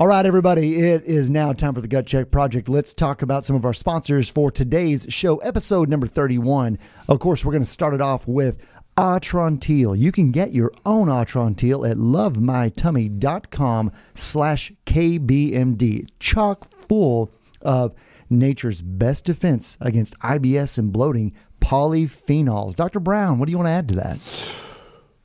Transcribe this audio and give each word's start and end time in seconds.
All 0.00 0.06
right, 0.06 0.24
everybody, 0.24 0.76
it 0.78 1.04
is 1.04 1.28
now 1.28 1.52
time 1.52 1.74
for 1.74 1.82
the 1.82 1.86
Gut 1.86 2.06
Check 2.06 2.30
Project. 2.30 2.70
Let's 2.70 2.94
talk 2.94 3.20
about 3.20 3.44
some 3.44 3.54
of 3.54 3.66
our 3.66 3.74
sponsors 3.74 4.30
for 4.30 4.50
today's 4.50 5.06
show, 5.10 5.36
episode 5.40 5.90
number 5.90 6.06
31. 6.06 6.78
Of 7.06 7.20
course, 7.20 7.44
we're 7.44 7.52
going 7.52 7.64
to 7.64 7.68
start 7.68 7.92
it 7.92 8.00
off 8.00 8.26
with 8.26 8.56
Atrantil. 8.96 9.98
You 9.98 10.10
can 10.10 10.30
get 10.30 10.54
your 10.54 10.72
own 10.86 11.08
Atrantil 11.08 11.86
at 11.86 11.98
lovemytummy.com 11.98 13.92
slash 14.14 14.72
KBMD. 14.86 16.08
Chock 16.18 16.66
full 16.88 17.30
of 17.60 17.92
nature's 18.30 18.80
best 18.80 19.26
defense 19.26 19.76
against 19.82 20.18
IBS 20.20 20.78
and 20.78 20.94
bloating, 20.94 21.34
polyphenols. 21.60 22.74
Dr. 22.74 23.00
Brown, 23.00 23.38
what 23.38 23.48
do 23.48 23.50
you 23.50 23.58
want 23.58 23.66
to 23.66 23.72
add 23.72 23.88
to 23.88 23.96
that? 23.96 24.69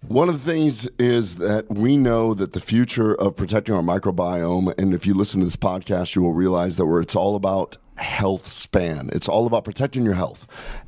One 0.08 0.30
of 0.30 0.46
the 0.46 0.52
things 0.52 0.88
is 1.00 1.36
that 1.36 1.66
we 1.68 1.98
know 1.98 2.36
that 2.36 2.54
the 2.54 2.60
future 2.60 3.16
of 3.16 3.36
protecting 3.36 3.74
our 3.74 3.82
microbiome, 3.82 4.78
and 4.78 4.94
if 4.94 5.08
you 5.08 5.16
listen 5.16 5.40
to 5.40 5.46
this 5.46 5.56
podcast, 5.56 6.16
you 6.16 6.22
will 6.22 6.34
realize 6.34 6.78
that 6.78 6.86
where 6.86 7.02
it's 7.02 7.16
all 7.16 7.36
about 7.36 7.78
health 7.98 8.48
span. 8.48 9.10
It's 9.14 9.28
all 9.28 9.48
about 9.48 9.64
protecting 9.64 10.06
your 10.06 10.14
health. 10.14 10.46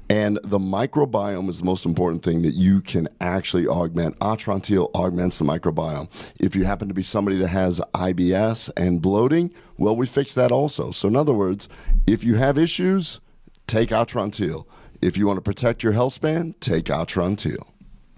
And 0.07 0.39
the 0.43 0.59
microbiome 0.59 1.49
is 1.49 1.59
the 1.59 1.65
most 1.65 1.83
important 1.83 2.23
thing 2.23 2.43
that 2.43 2.53
you 2.53 2.79
can 2.79 3.07
actually 3.19 3.65
augment. 3.65 4.19
Atrantil 4.19 4.93
augments 4.93 5.39
the 5.39 5.45
microbiome. 5.45 6.09
If 6.39 6.55
you 6.55 6.65
happen 6.65 6.87
to 6.87 6.93
be 6.93 7.03
somebody 7.03 7.37
that 7.37 7.47
has 7.47 7.81
IBS 7.95 8.69
and 8.77 9.01
bloating, 9.01 9.51
well, 9.77 9.95
we 9.95 10.05
fix 10.05 10.35
that 10.35 10.51
also. 10.51 10.91
So, 10.91 11.07
in 11.07 11.15
other 11.15 11.33
words, 11.33 11.67
if 12.05 12.23
you 12.23 12.35
have 12.35 12.57
issues, 12.57 13.19
take 13.65 13.89
Atrantil. 13.89 14.67
If 15.01 15.17
you 15.17 15.25
want 15.25 15.37
to 15.37 15.41
protect 15.41 15.81
your 15.81 15.93
health 15.93 16.13
span, 16.13 16.53
take 16.59 16.85
Atrantil. 16.85 17.65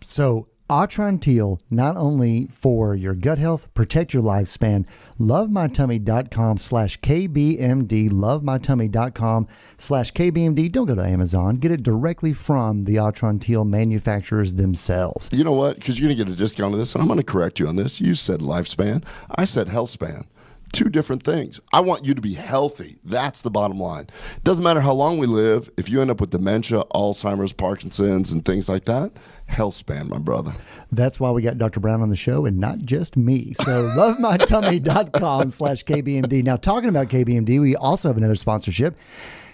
So, 0.03 0.47
Atrantil, 0.70 1.59
not 1.72 1.98
only 1.98 2.48
for 2.52 2.94
your 2.94 3.16
gut 3.16 3.40
health, 3.40 3.73
protect 3.73 4.14
your 4.14 4.22
lifespan. 4.22 4.86
LoveMyTummy.com 5.20 6.58
slash 6.58 7.00
KBMD. 7.00 8.12
LoveMyTummy.com 8.12 9.48
slash 9.78 10.14
KBMD. 10.14 10.72
Don't 10.72 10.86
go 10.86 10.95
to 10.95 11.06
Amazon. 11.06 11.58
Get 11.58 11.72
it 11.72 11.81
directly 11.81 12.34
from 12.34 12.84
the 12.84 12.98
Atrantil 12.98 13.67
manufacturers 13.67 14.53
themselves. 14.53 15.30
You 15.34 15.44
know 15.44 15.53
what? 15.53 15.76
Because 15.76 16.00
you're 16.00 16.08
going 16.08 16.17
to 16.17 16.23
get 16.23 16.31
a 16.31 16.36
discount 16.36 16.73
on 16.73 16.80
this, 16.80 16.94
and 16.94 17.02
I'm 17.02 17.08
going 17.08 17.17
to 17.17 17.23
correct 17.23 17.59
you 17.59 17.67
on 17.67 17.76
this. 17.76 18.00
You 18.00 18.14
said 18.14 18.42
lifespan. 18.42 19.04
I 19.36 19.45
said 19.45 19.70
health 19.70 19.89
span 19.89 20.26
two 20.72 20.89
different 20.89 21.23
things. 21.23 21.59
I 21.73 21.80
want 21.81 22.06
you 22.06 22.14
to 22.14 22.22
be 22.22 22.34
healthy. 22.34 22.98
That's 23.03 23.42
the 23.42 23.52
bottom 23.52 23.80
line. 23.80 24.08
Doesn't 24.44 24.64
matter 24.64 24.81
how 24.81 24.94
long 24.94 25.17
we 25.17 25.28
live. 25.28 25.70
If 25.78 25.89
you 25.89 26.02
end 26.02 26.11
up 26.11 26.22
with 26.22 26.30
dementia, 26.30 26.84
Alzheimer's, 26.94 27.53
Parkinson's, 27.53 28.31
and 28.31 28.44
things 28.44 28.70
like 28.70 28.86
that, 28.86 29.11
health 29.48 29.76
span, 29.76 30.09
my 30.09 30.20
brother. 30.20 30.53
That's 30.92 31.20
why 31.20 31.31
we 31.31 31.42
got 31.42 31.58
Dr. 31.58 31.80
Brown 31.80 32.02
on 32.02 32.09
the 32.09 32.16
show 32.16 32.45
and 32.45 32.58
not 32.58 32.80
just 32.80 33.17
me. 33.17 33.53
So 33.53 33.89
lovemytummy.com 33.98 35.50
slash 35.50 35.84
KBMD. 35.84 36.44
Now, 36.44 36.56
talking 36.56 36.89
about 36.89 37.08
KBMD, 37.08 37.59
we 37.61 37.76
also 37.76 38.09
have 38.09 38.17
another 38.17 38.36
sponsorship. 38.36 38.98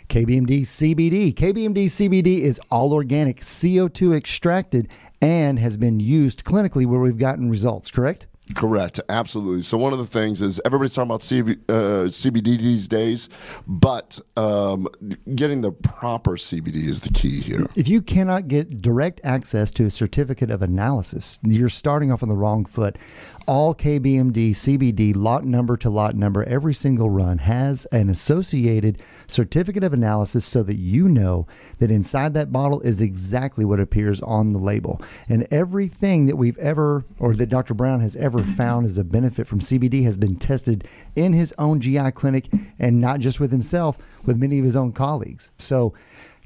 KBMD 0.09 0.61
CBD. 0.61 1.33
KBMD 1.33 1.85
CBD 1.85 2.41
is 2.41 2.59
all 2.69 2.93
organic, 2.93 3.39
CO2 3.39 4.15
extracted, 4.15 4.89
and 5.21 5.57
has 5.57 5.77
been 5.77 5.99
used 5.99 6.45
clinically 6.45 6.85
where 6.85 6.99
we've 6.99 7.17
gotten 7.17 7.49
results, 7.49 7.89
correct? 7.89 8.27
Correct, 8.53 8.99
absolutely. 9.09 9.63
So 9.63 9.77
one 9.77 9.91
of 9.91 9.97
the 9.97 10.05
things 10.05 10.41
is 10.41 10.61
everybody's 10.65 10.93
talking 10.93 11.09
about 11.09 11.21
CB, 11.21 11.57
uh, 11.67 12.07
CBD 12.09 12.59
these 12.59 12.87
days, 12.87 13.27
but 13.65 14.19
um, 14.37 14.87
getting 15.33 15.61
the 15.61 15.71
proper 15.71 16.31
CBD 16.31 16.85
is 16.85 17.01
the 17.01 17.09
key 17.09 17.41
here. 17.41 17.65
If 17.75 17.87
you 17.87 18.03
cannot 18.03 18.47
get 18.47 18.81
direct 18.81 19.19
access 19.23 19.71
to 19.71 19.85
a 19.85 19.91
certificate 19.91 20.51
of 20.51 20.61
analysis, 20.61 21.39
you're 21.43 21.69
starting 21.69 22.11
off 22.11 22.21
on 22.21 22.29
the 22.29 22.35
wrong 22.35 22.65
foot. 22.65 22.97
All 23.47 23.75
KBMD 23.75 24.51
CBD 24.51 25.15
lot 25.15 25.45
number 25.45 25.77
to 25.77 25.89
lot 25.91 26.15
number, 26.15 26.43
every 26.45 26.73
single 26.73 27.11
run 27.11 27.37
has 27.37 27.85
an 27.91 28.09
associated 28.09 28.99
certificate 29.27 29.83
of 29.83 29.93
analysis 29.93 30.43
so 30.43 30.63
that 30.63 30.77
you 30.77 31.07
know 31.07 31.45
that 31.77 31.91
inside 31.91 32.33
that 32.33 32.51
bottle 32.51 32.81
is 32.81 33.01
exactly 33.01 33.63
what 33.63 33.79
appears 33.79 34.19
on 34.21 34.49
the 34.49 34.57
label. 34.57 34.99
And 35.29 35.47
everything 35.51 36.25
that 36.25 36.37
we've 36.37 36.57
ever, 36.57 37.05
or 37.19 37.35
that 37.35 37.49
Dr. 37.49 37.75
Brown 37.75 37.99
has 37.99 38.15
ever 38.15 38.39
found 38.43 38.87
as 38.87 38.97
a 38.97 39.03
benefit 39.03 39.45
from 39.45 39.59
CBD 39.59 40.03
has 40.05 40.17
been 40.17 40.37
tested 40.37 40.87
in 41.15 41.31
his 41.31 41.53
own 41.59 41.79
GI 41.79 42.13
clinic 42.13 42.47
and 42.79 42.99
not 42.99 43.19
just 43.19 43.39
with 43.39 43.51
himself, 43.51 43.99
with 44.25 44.37
many 44.37 44.57
of 44.57 44.65
his 44.65 44.75
own 44.75 44.91
colleagues. 44.91 45.51
So, 45.59 45.93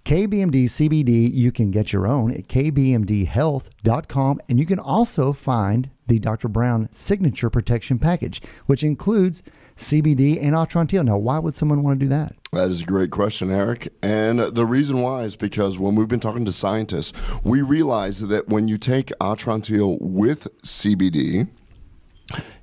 KBMD 0.05 0.63
CBD, 0.65 1.31
you 1.33 1.51
can 1.51 1.71
get 1.71 1.93
your 1.93 2.07
own 2.07 2.31
at 2.31 2.47
kbmdhealth.com. 2.47 4.39
And 4.49 4.59
you 4.59 4.65
can 4.65 4.79
also 4.79 5.33
find 5.33 5.89
the 6.07 6.19
Dr. 6.19 6.47
Brown 6.47 6.89
Signature 6.91 7.49
Protection 7.49 7.99
Package, 7.99 8.41
which 8.65 8.83
includes 8.83 9.43
CBD 9.75 10.41
and 10.41 10.53
Atrantil. 10.53 11.05
Now, 11.05 11.17
why 11.17 11.39
would 11.39 11.53
someone 11.53 11.83
want 11.83 11.99
to 11.99 12.05
do 12.05 12.09
that? 12.09 12.35
That 12.51 12.67
is 12.67 12.81
a 12.81 12.85
great 12.85 13.11
question, 13.11 13.51
Eric. 13.51 13.89
And 14.01 14.39
the 14.39 14.65
reason 14.65 15.01
why 15.01 15.23
is 15.23 15.35
because 15.35 15.77
when 15.77 15.95
we've 15.95 16.07
been 16.07 16.19
talking 16.19 16.45
to 16.45 16.51
scientists, 16.51 17.13
we 17.43 17.61
realize 17.61 18.21
that 18.21 18.49
when 18.49 18.67
you 18.67 18.77
take 18.77 19.07
Atrantil 19.21 19.97
with 20.01 20.47
CBD, 20.63 21.49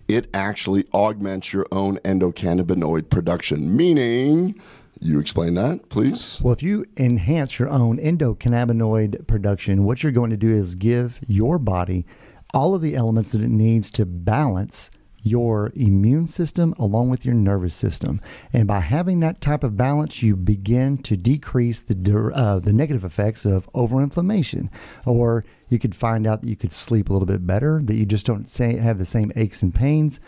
it 0.09 0.29
actually 0.35 0.87
augments 0.93 1.53
your 1.53 1.67
own 1.73 1.99
endocannabinoid 1.99 3.11
production, 3.11 3.77
meaning 3.77 4.61
you 5.01 5.21
explain 5.21 5.55
that, 5.55 5.89
please. 5.89 6.41
Well, 6.43 6.53
if 6.53 6.63
you 6.63 6.85
enhance 6.97 7.59
your 7.59 7.69
own 7.69 7.99
endocannabinoid 7.99 9.27
production, 9.27 9.85
what 9.85 10.03
you're 10.03 10.13
going 10.13 10.31
to 10.31 10.37
do 10.37 10.51
is 10.51 10.75
give 10.75 11.21
your 11.27 11.59
body 11.59 12.07
all 12.55 12.75
of 12.75 12.83
the 12.83 12.95
elements 12.95 13.33
that 13.33 13.43
it 13.43 13.51
needs 13.51 13.91
to 13.93 14.07
balance 14.07 14.91
your 15.27 15.73
immune 15.75 16.27
system 16.29 16.73
along 16.79 17.11
with 17.11 17.25
your 17.25 17.35
nervous 17.35 17.75
system. 17.75 18.21
And 18.53 18.69
by 18.69 18.79
having 18.79 19.21
that 19.21 19.41
type 19.41 19.65
of 19.65 19.77
balance, 19.77 20.23
you 20.23 20.37
begin 20.37 20.99
to 20.99 21.17
decrease 21.17 21.83
the 21.83 22.33
uh, 22.35 22.61
the 22.61 22.73
negative 22.73 23.05
effects 23.05 23.45
of 23.45 23.71
overinflammation. 23.73 24.71
Or 25.05 25.45
you 25.69 25.81
could 25.81 25.97
find 25.97 26.27
out 26.27 26.43
that 26.43 26.49
you 26.49 26.57
could 26.57 26.73
sleep 26.73 27.11
a 27.11 27.13
little 27.13 27.27
bit 27.27 27.45
better, 27.45 27.81
that 27.83 27.97
you 27.97 28.07
just 28.07 28.25
don't 28.25 28.49
say, 28.49 28.77
have 28.77 28.99
the 28.99 29.05
same 29.05 29.33
aches 29.35 29.63
and 29.63 29.75
pains 29.75 30.21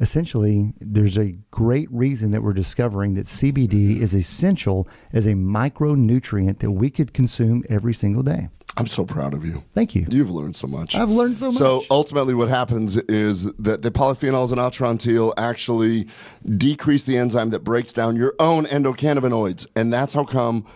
essentially, 0.00 0.74
there's 0.80 1.18
a 1.18 1.36
great 1.50 1.90
reason 1.90 2.30
that 2.32 2.42
we're 2.42 2.52
discovering 2.52 3.14
that 3.14 3.26
CBD 3.26 3.68
mm-hmm. 3.68 4.02
is 4.02 4.14
essential 4.14 4.88
as 5.12 5.26
a 5.26 5.32
micronutrient 5.32 6.58
that 6.58 6.70
we 6.70 6.90
could 6.90 7.12
consume 7.12 7.64
every 7.68 7.94
single 7.94 8.22
day. 8.22 8.48
I'm 8.78 8.86
so 8.86 9.06
proud 9.06 9.32
of 9.32 9.42
you. 9.42 9.64
Thank 9.72 9.94
you. 9.94 10.04
You've 10.10 10.30
learned 10.30 10.54
so 10.54 10.66
much. 10.66 10.94
I've 10.96 11.08
learned 11.08 11.38
so 11.38 11.46
much. 11.46 11.54
So 11.54 11.82
ultimately, 11.90 12.34
what 12.34 12.50
happens 12.50 12.96
is 12.96 13.44
that 13.54 13.80
the 13.80 13.90
polyphenols 13.90 14.52
in 14.52 14.58
Atrantil 14.58 15.32
actually 15.38 16.08
decrease 16.44 17.04
the 17.04 17.16
enzyme 17.16 17.50
that 17.50 17.60
breaks 17.60 17.94
down 17.94 18.16
your 18.16 18.34
own 18.38 18.66
endocannabinoids, 18.66 19.66
and 19.74 19.90
that's 19.90 20.12
how 20.12 20.24
come 20.24 20.66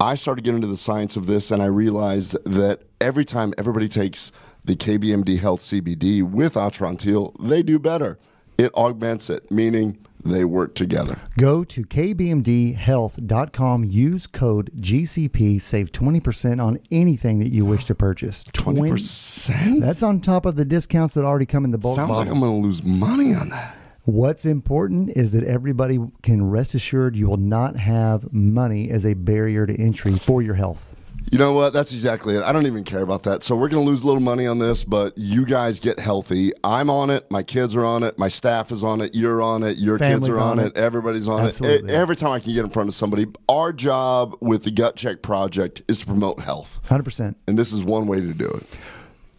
I 0.00 0.14
started 0.14 0.44
getting 0.44 0.58
into 0.58 0.68
the 0.68 0.76
science 0.76 1.16
of 1.16 1.26
this, 1.26 1.50
and 1.50 1.60
I 1.60 1.66
realized 1.66 2.36
that 2.44 2.82
every 3.00 3.24
time 3.24 3.52
everybody 3.58 3.88
takes 3.88 4.30
the 4.64 4.76
KBMD 4.76 5.40
Health 5.40 5.60
CBD 5.60 6.22
with 6.22 6.54
Atrantil, 6.54 7.34
they 7.40 7.64
do 7.64 7.80
better 7.80 8.18
it 8.58 8.74
augments 8.74 9.30
it, 9.30 9.50
meaning 9.50 9.98
they 10.24 10.44
work 10.44 10.74
together. 10.74 11.16
Go 11.38 11.64
to 11.64 11.84
kbmdhealth.com, 11.84 13.84
use 13.84 14.26
code 14.26 14.70
GCP, 14.76 15.60
save 15.60 15.92
20% 15.92 16.62
on 16.62 16.78
anything 16.90 17.38
that 17.38 17.48
you 17.48 17.64
wish 17.64 17.84
to 17.86 17.94
purchase. 17.94 18.44
20%? 18.44 19.80
That's 19.80 20.02
on 20.02 20.20
top 20.20 20.44
of 20.44 20.56
the 20.56 20.64
discounts 20.64 21.14
that 21.14 21.24
already 21.24 21.46
come 21.46 21.64
in 21.64 21.70
the 21.70 21.78
bulk 21.78 21.96
Sounds 21.96 22.08
bottles. 22.08 22.26
like 22.26 22.34
I'm 22.34 22.40
going 22.40 22.60
to 22.60 22.66
lose 22.66 22.82
money 22.82 23.34
on 23.34 23.48
that. 23.50 23.76
What's 24.04 24.46
important 24.46 25.10
is 25.10 25.32
that 25.32 25.44
everybody 25.44 25.98
can 26.22 26.50
rest 26.50 26.74
assured 26.74 27.14
you 27.14 27.28
will 27.28 27.36
not 27.36 27.76
have 27.76 28.32
money 28.32 28.90
as 28.90 29.04
a 29.04 29.12
barrier 29.14 29.66
to 29.66 29.78
entry 29.78 30.16
for 30.16 30.40
your 30.40 30.54
health. 30.54 30.96
You 31.30 31.38
know 31.38 31.52
what? 31.52 31.72
That's 31.72 31.92
exactly 31.92 32.36
it. 32.36 32.42
I 32.42 32.52
don't 32.52 32.66
even 32.66 32.84
care 32.84 33.02
about 33.02 33.24
that. 33.24 33.42
So 33.42 33.54
we're 33.54 33.68
going 33.68 33.84
to 33.84 33.88
lose 33.88 34.02
a 34.02 34.06
little 34.06 34.22
money 34.22 34.46
on 34.46 34.58
this, 34.58 34.84
but 34.84 35.12
you 35.16 35.44
guys 35.44 35.78
get 35.78 35.98
healthy. 35.98 36.52
I'm 36.64 36.88
on 36.88 37.10
it. 37.10 37.30
My 37.30 37.42
kids 37.42 37.76
are 37.76 37.84
on 37.84 38.02
it. 38.02 38.18
My 38.18 38.28
staff 38.28 38.72
is 38.72 38.82
on 38.82 39.00
it. 39.00 39.14
You're 39.14 39.42
on 39.42 39.62
it. 39.62 39.76
Your 39.78 39.98
Family's 39.98 40.26
kids 40.26 40.36
are 40.36 40.40
on, 40.40 40.58
on 40.58 40.66
it. 40.66 40.66
it. 40.68 40.78
Everybody's 40.78 41.28
on 41.28 41.44
Absolutely. 41.44 41.92
it. 41.92 41.94
Every 41.94 42.16
time 42.16 42.32
I 42.32 42.40
can 42.40 42.54
get 42.54 42.64
in 42.64 42.70
front 42.70 42.88
of 42.88 42.94
somebody, 42.94 43.26
our 43.48 43.72
job 43.72 44.36
with 44.40 44.64
the 44.64 44.70
Gut 44.70 44.96
Check 44.96 45.22
Project 45.22 45.82
is 45.88 45.98
to 46.00 46.06
promote 46.06 46.40
health. 46.40 46.80
100%. 46.86 47.34
And 47.46 47.58
this 47.58 47.72
is 47.72 47.84
one 47.84 48.06
way 48.06 48.20
to 48.20 48.32
do 48.32 48.48
it. 48.48 48.78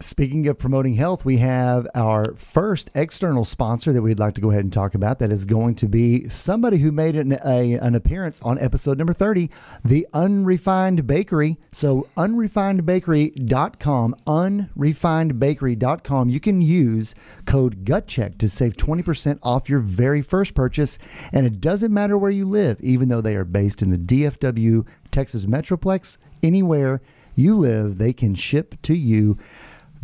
Speaking 0.02 0.48
of 0.48 0.58
promoting 0.58 0.94
health, 0.94 1.26
we 1.26 1.36
have 1.38 1.86
our 1.94 2.34
first 2.34 2.88
external 2.94 3.44
sponsor 3.44 3.92
that 3.92 4.00
we'd 4.00 4.18
like 4.18 4.32
to 4.32 4.40
go 4.40 4.50
ahead 4.50 4.64
and 4.64 4.72
talk 4.72 4.94
about. 4.94 5.18
That 5.18 5.30
is 5.30 5.44
going 5.44 5.74
to 5.74 5.88
be 5.88 6.26
somebody 6.30 6.78
who 6.78 6.90
made 6.90 7.16
an, 7.16 7.36
a, 7.44 7.74
an 7.74 7.94
appearance 7.94 8.40
on 8.40 8.58
episode 8.58 8.96
number 8.96 9.12
30, 9.12 9.50
the 9.84 10.06
Unrefined 10.14 11.06
Bakery. 11.06 11.58
So, 11.70 12.08
unrefinedbakery.com, 12.16 14.16
unrefinedbakery.com. 14.26 16.28
You 16.30 16.40
can 16.40 16.62
use 16.62 17.14
code 17.44 17.84
GUTCHECK 17.84 18.38
to 18.38 18.48
save 18.48 18.78
20% 18.78 19.38
off 19.42 19.68
your 19.68 19.80
very 19.80 20.22
first 20.22 20.54
purchase. 20.54 20.98
And 21.30 21.46
it 21.46 21.60
doesn't 21.60 21.92
matter 21.92 22.16
where 22.16 22.30
you 22.30 22.46
live, 22.46 22.80
even 22.80 23.10
though 23.10 23.20
they 23.20 23.36
are 23.36 23.44
based 23.44 23.82
in 23.82 23.90
the 23.90 23.98
DFW, 23.98 24.86
Texas 25.10 25.44
Metroplex, 25.44 26.16
anywhere 26.42 27.02
you 27.34 27.54
live, 27.54 27.98
they 27.98 28.14
can 28.14 28.34
ship 28.34 28.76
to 28.82 28.94
you 28.94 29.36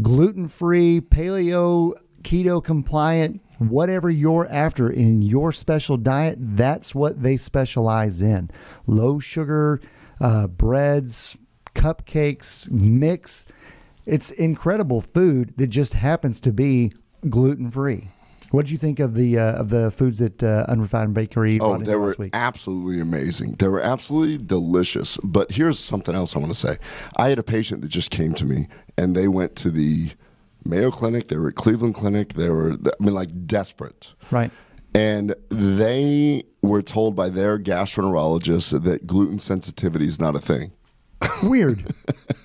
gluten 0.00 0.48
free, 0.48 1.00
paleo, 1.00 1.92
keto 2.22 2.62
compliant, 2.62 3.40
whatever 3.58 4.10
you're 4.10 4.48
after 4.50 4.90
in 4.90 5.22
your 5.22 5.52
special 5.52 5.96
diet, 5.96 6.36
that's 6.38 6.94
what 6.94 7.22
they 7.22 7.36
specialize 7.36 8.22
in. 8.22 8.50
Low 8.86 9.18
sugar, 9.18 9.80
uh, 10.20 10.46
breads, 10.46 11.36
cupcakes, 11.74 12.70
mix. 12.70 13.46
It's 14.06 14.30
incredible 14.30 15.00
food 15.00 15.54
that 15.56 15.68
just 15.68 15.94
happens 15.94 16.40
to 16.42 16.52
be 16.52 16.92
gluten 17.28 17.70
free. 17.70 18.08
What 18.50 18.64
did 18.66 18.72
you 18.72 18.78
think 18.78 19.00
of 19.00 19.14
the 19.14 19.38
uh, 19.38 19.52
of 19.54 19.70
the 19.70 19.90
foods 19.90 20.18
that 20.20 20.42
uh, 20.42 20.64
Unrefined 20.68 21.14
Bakery? 21.14 21.58
Oh, 21.60 21.76
they 21.78 21.96
were 21.96 22.14
absolutely 22.32 23.00
amazing. 23.00 23.56
They 23.58 23.68
were 23.68 23.80
absolutely 23.80 24.38
delicious. 24.38 25.16
But 25.18 25.52
here's 25.52 25.78
something 25.78 26.14
else 26.14 26.36
I 26.36 26.38
want 26.38 26.52
to 26.52 26.58
say. 26.58 26.76
I 27.16 27.28
had 27.28 27.38
a 27.38 27.42
patient 27.42 27.82
that 27.82 27.88
just 27.88 28.10
came 28.10 28.34
to 28.34 28.44
me, 28.44 28.68
and 28.96 29.14
they 29.16 29.28
went 29.28 29.56
to 29.56 29.70
the 29.70 30.10
Mayo 30.64 30.90
Clinic. 30.90 31.28
They 31.28 31.36
were 31.36 31.48
at 31.48 31.54
Cleveland 31.56 31.94
Clinic. 31.94 32.34
They 32.34 32.50
were, 32.50 32.72
I 32.72 33.02
mean, 33.04 33.14
like 33.14 33.46
desperate. 33.46 34.12
right. 34.30 34.50
And 34.94 35.34
they 35.50 36.44
were 36.62 36.80
told 36.80 37.14
by 37.14 37.28
their 37.28 37.58
gastroenterologist 37.58 38.82
that 38.84 39.06
gluten 39.06 39.38
sensitivity 39.38 40.06
is 40.06 40.18
not 40.18 40.34
a 40.34 40.38
thing. 40.40 40.72
Weird. 41.42 41.84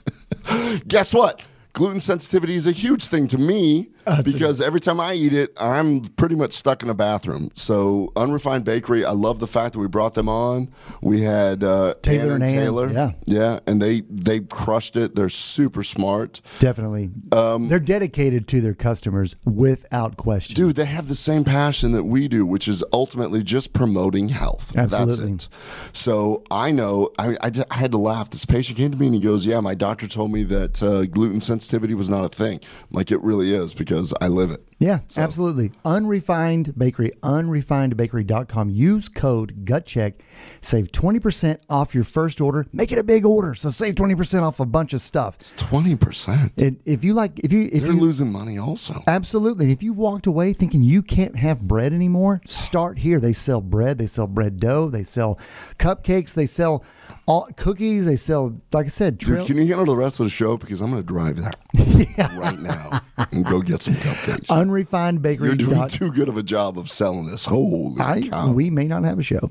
Guess 0.88 1.14
what? 1.14 1.46
Gluten 1.74 2.00
sensitivity 2.02 2.56
is 2.56 2.68
a 2.68 2.72
huge 2.72 3.06
thing 3.08 3.28
to 3.28 3.38
me 3.38 3.88
because 4.26 4.60
every 4.60 4.82
time 4.82 5.00
I 5.00 5.14
eat 5.14 5.34
it, 5.34 5.54
I'm 5.62 6.02
pretty 6.02 6.36
much 6.36 6.52
stuck 6.52 6.84
in 6.84 6.90
a 6.90 6.94
bathroom. 6.94 7.50
So, 7.54 8.12
Unrefined 8.18 8.66
Bakery, 8.66 9.06
I 9.06 9.12
love 9.12 9.40
the 9.40 9.48
fact 9.48 9.74
that 9.74 9.80
we 9.80 9.88
brought 9.88 10.14
them 10.16 10.28
on. 10.28 10.70
We 11.02 11.22
had 11.22 11.64
uh, 11.64 11.94
Taylor 12.02 12.34
Ann 12.36 12.42
and 12.42 12.44
Ann, 12.44 12.50
Taylor, 12.50 12.90
yeah. 12.90 13.12
yeah, 13.26 13.60
and 13.68 13.82
they 13.82 14.02
they 14.10 14.42
crushed 14.42 14.98
it. 14.98 15.16
They're 15.16 15.30
super 15.30 15.84
smart, 15.84 16.42
Definitely. 16.60 17.12
Um, 17.32 17.70
They're 17.70 17.80
dedicated 17.80 18.48
to 18.50 18.60
their 18.60 18.74
customers 18.74 19.36
without 19.46 20.18
question. 20.18 20.56
dude. 20.56 20.76
They 20.76 20.86
have 20.86 21.08
the 21.08 21.16
same 21.16 21.44
passion 21.46 21.94
that 21.94 22.04
we 22.04 22.28
do, 22.28 22.46
which 22.46 22.68
is 22.68 22.84
ultimately 22.92 23.44
just 23.44 23.72
promoting 23.72 24.28
health. 24.30 24.76
Absolutely. 24.76 25.32
That's 25.34 25.46
it. 25.46 25.50
So 25.94 26.44
I 26.52 26.72
know. 26.72 27.12
I, 27.18 27.38
I, 27.40 27.50
just- 27.50 27.68
I 27.72 27.76
had 27.76 27.92
to 27.92 27.98
laugh. 27.98 28.30
This 28.32 28.46
patient 28.46 28.78
came 28.78 28.92
to 28.92 28.98
me 28.98 29.06
and 29.06 29.16
he 29.16 29.22
goes, 29.22 29.46
"Yeah, 29.46 29.62
my 29.62 29.76
doctor 29.76 30.08
told 30.08 30.32
me 30.34 30.44
that 30.44 30.84
uh, 30.84 31.06
gluten 31.06 31.40
sensitivity 31.40 31.61
was 31.96 32.10
not 32.10 32.26
a 32.26 32.30
thing. 32.30 32.60
Like 32.92 33.12
it 33.12 33.22
really 33.22 33.54
is 33.54 33.74
because 33.74 34.14
I 34.22 34.28
live 34.28 34.52
it." 34.52 34.71
Yeah, 34.82 34.98
absolutely. 35.16 35.72
Unrefined 35.86 36.74
Bakery, 36.76 37.12
unrefinedbakery.com. 37.22 38.72
Use 38.72 39.10
code 39.10 39.64
GUTCHECK. 39.64 40.14
Save 40.62 40.92
20% 40.92 41.60
off 41.70 41.94
your 41.94 42.04
first 42.04 42.42
order. 42.42 42.66
Make 42.74 42.92
it 42.92 42.98
a 42.98 43.04
big 43.04 43.24
order. 43.24 43.54
So 43.54 43.70
save 43.70 43.94
20% 43.94 44.42
off 44.42 44.60
a 44.60 44.66
bunch 44.66 44.94
of 44.94 45.02
stuff. 45.02 45.38
Twenty 45.56 45.96
percent. 45.96 46.54
It, 46.58 46.78
if 46.84 47.04
you 47.04 47.14
like, 47.14 47.40
if 47.40 47.54
you, 47.54 47.70
if 47.72 47.84
They're 47.84 47.94
you, 47.94 48.00
losing 48.00 48.32
money 48.32 48.58
also. 48.58 49.04
absolutely, 49.06 49.72
if 49.72 49.84
you 49.84 49.94
walked 49.94 50.26
away 50.26 50.52
thinking 50.54 50.82
you 50.82 51.04
can't 51.04 51.36
have 51.36 51.62
bread 51.62 51.94
anymore, 51.94 52.42
start 52.46 52.98
here. 52.98 53.20
They 53.20 53.34
sell 53.34 53.62
bread, 53.62 54.00
they 54.00 54.08
sell 54.08 54.26
bread 54.26 54.60
dough, 54.60 54.90
they 54.90 55.04
sell 55.04 55.40
cupcakes, 55.78 56.34
they 56.34 56.48
sell 56.48 56.84
all 57.28 57.48
cookies, 57.56 58.06
they 58.06 58.16
sell, 58.16 58.60
like 58.72 58.86
I 58.86 58.90
said, 58.90 59.20
Dude, 59.20 59.30
trail, 59.30 59.46
can 59.46 59.58
you 59.58 59.68
handle 59.68 59.86
the 59.86 59.96
rest 59.96 60.20
of 60.20 60.26
the 60.26 60.32
show 60.32 60.58
because 60.58 60.82
I'm 60.82 60.90
going 60.92 61.04
to 61.04 61.08
drive 61.08 61.38
there 61.38 61.52
right 62.38 62.60
now 62.60 62.90
and 63.32 63.46
go 63.46 63.62
get 63.62 63.82
some 63.84 63.94
cupcakes. 63.94 64.50
Unrefined 64.72 65.22
bakery. 65.22 65.48
You're 65.48 65.56
doing 65.56 65.88
too 65.88 66.12
good 66.12 66.30
of 66.30 66.38
a 66.38 66.44
job 66.44 66.78
of 66.78 66.90
selling 66.90 67.28
this. 67.28 67.46
Holy 67.46 68.02
I, 68.02 68.22
cow! 68.22 68.52
we 68.52 68.70
may 68.70 68.86
not 68.88 69.04
have 69.04 69.20
a 69.20 69.24
show. 69.24 69.50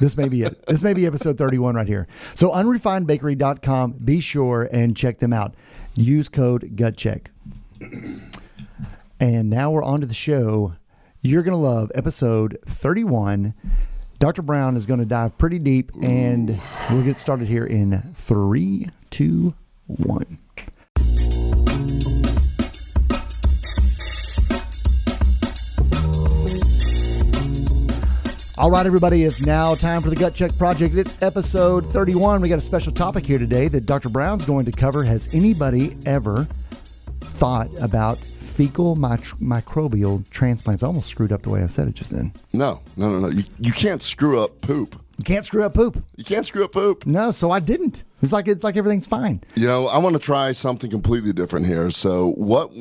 this 0.00 0.16
may 0.16 0.28
be 0.28 0.42
it. 0.42 0.64
This 0.66 0.82
may 0.82 0.94
be 0.94 1.06
episode 1.06 1.36
31 1.36 1.74
right 1.74 1.86
here. 1.86 2.06
So 2.34 2.50
unrefinedbakery.com, 2.50 3.92
be 4.04 4.20
sure 4.20 4.68
and 4.72 4.96
check 4.96 5.18
them 5.18 5.32
out. 5.32 5.54
Use 5.94 6.28
code 6.28 6.76
GUTCHECK. 6.76 7.26
And 9.20 9.50
now 9.50 9.70
we're 9.70 9.84
on 9.84 10.00
to 10.00 10.06
the 10.06 10.14
show. 10.14 10.74
You're 11.20 11.42
going 11.42 11.52
to 11.52 11.58
love 11.58 11.92
episode 11.94 12.58
31. 12.66 13.54
Dr. 14.18 14.42
Brown 14.42 14.76
is 14.76 14.86
going 14.86 15.00
to 15.00 15.06
dive 15.06 15.36
pretty 15.36 15.58
deep 15.58 15.90
and 16.00 16.60
we'll 16.90 17.02
get 17.02 17.18
started 17.18 17.48
here 17.48 17.66
in 17.66 17.98
three, 18.14 18.88
two, 19.10 19.54
one. 19.86 20.38
All 28.58 28.70
right, 28.70 28.84
everybody, 28.84 29.24
it's 29.24 29.44
now 29.44 29.74
time 29.74 30.02
for 30.02 30.10
the 30.10 30.16
Gut 30.16 30.34
Check 30.34 30.56
Project. 30.58 30.94
It's 30.94 31.16
episode 31.22 31.86
31. 31.86 32.42
We 32.42 32.48
got 32.50 32.58
a 32.58 32.62
special 32.62 32.92
topic 32.92 33.24
here 33.26 33.38
today 33.38 33.68
that 33.68 33.86
Dr. 33.86 34.10
Brown's 34.10 34.44
going 34.44 34.66
to 34.66 34.72
cover. 34.72 35.02
Has 35.04 35.32
anybody 35.32 35.96
ever 36.04 36.46
thought 37.20 37.70
about 37.80 38.18
fecal 38.18 38.94
mitro- 38.94 39.40
microbial 39.40 40.28
transplants? 40.28 40.82
I 40.82 40.86
almost 40.86 41.08
screwed 41.08 41.32
up 41.32 41.42
the 41.42 41.48
way 41.50 41.62
I 41.62 41.66
said 41.66 41.88
it 41.88 41.94
just 41.94 42.10
then. 42.10 42.32
no, 42.52 42.82
no, 42.96 43.08
no, 43.08 43.20
no. 43.20 43.28
You, 43.28 43.42
you 43.58 43.72
can't 43.72 44.02
screw 44.02 44.42
up 44.42 44.60
poop. 44.60 45.00
You 45.18 45.24
can't 45.24 45.44
screw 45.46 45.64
up 45.64 45.72
poop. 45.72 46.04
You 46.16 46.24
can't 46.24 46.44
screw 46.46 46.64
up 46.64 46.72
poop. 46.72 47.06
No, 47.06 47.30
so 47.30 47.50
I 47.50 47.58
didn't. 47.60 48.04
It's 48.22 48.32
like 48.32 48.46
it's 48.46 48.62
like 48.62 48.76
everything's 48.76 49.06
fine. 49.06 49.40
You 49.56 49.66
know, 49.66 49.88
I 49.88 49.98
want 49.98 50.14
to 50.14 50.20
try 50.20 50.52
something 50.52 50.88
completely 50.88 51.32
different 51.32 51.66
here. 51.66 51.90
So 51.90 52.30
what 52.32 52.72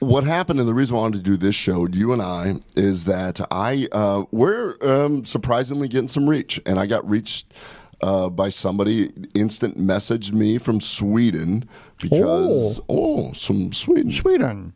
what 0.00 0.24
happened, 0.24 0.58
and 0.58 0.68
the 0.68 0.74
reason 0.74 0.96
I 0.96 1.00
wanted 1.00 1.18
to 1.18 1.30
do 1.30 1.36
this 1.36 1.54
show, 1.54 1.86
you 1.86 2.12
and 2.12 2.20
I, 2.20 2.56
is 2.76 3.04
that 3.04 3.40
I 3.52 3.86
uh, 3.92 4.24
we're 4.32 4.76
um, 4.82 5.24
surprisingly 5.24 5.86
getting 5.86 6.08
some 6.08 6.28
reach, 6.28 6.60
and 6.66 6.80
I 6.80 6.86
got 6.86 7.08
reached 7.08 7.54
uh, 8.02 8.28
by 8.30 8.48
somebody. 8.48 9.12
Instant 9.32 9.78
messaged 9.78 10.32
me 10.32 10.58
from 10.58 10.80
Sweden 10.80 11.68
because 12.02 12.80
oh, 12.88 13.32
some 13.32 13.72
Sweden 13.72 14.10
Sweden. 14.10 14.74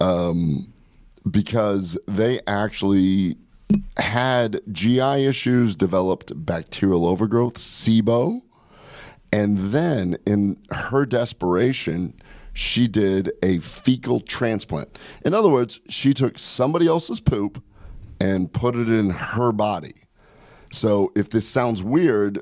Um, 0.00 0.72
because 1.28 1.98
they 2.06 2.40
actually 2.46 3.36
had 3.96 4.60
GI 4.70 5.26
issues, 5.26 5.76
developed 5.76 6.32
bacterial 6.44 7.06
overgrowth, 7.06 7.54
SIBO, 7.54 8.42
and 9.32 9.58
then 9.58 10.16
in 10.26 10.58
her 10.70 11.06
desperation, 11.06 12.14
she 12.52 12.88
did 12.88 13.32
a 13.42 13.58
fecal 13.58 14.20
transplant. 14.20 14.98
In 15.24 15.34
other 15.34 15.50
words, 15.50 15.80
she 15.88 16.14
took 16.14 16.38
somebody 16.38 16.86
else's 16.86 17.20
poop 17.20 17.62
and 18.20 18.52
put 18.52 18.74
it 18.76 18.88
in 18.88 19.10
her 19.10 19.52
body. 19.52 19.92
So 20.72 21.12
if 21.14 21.30
this 21.30 21.46
sounds 21.46 21.82
weird, 21.82 22.40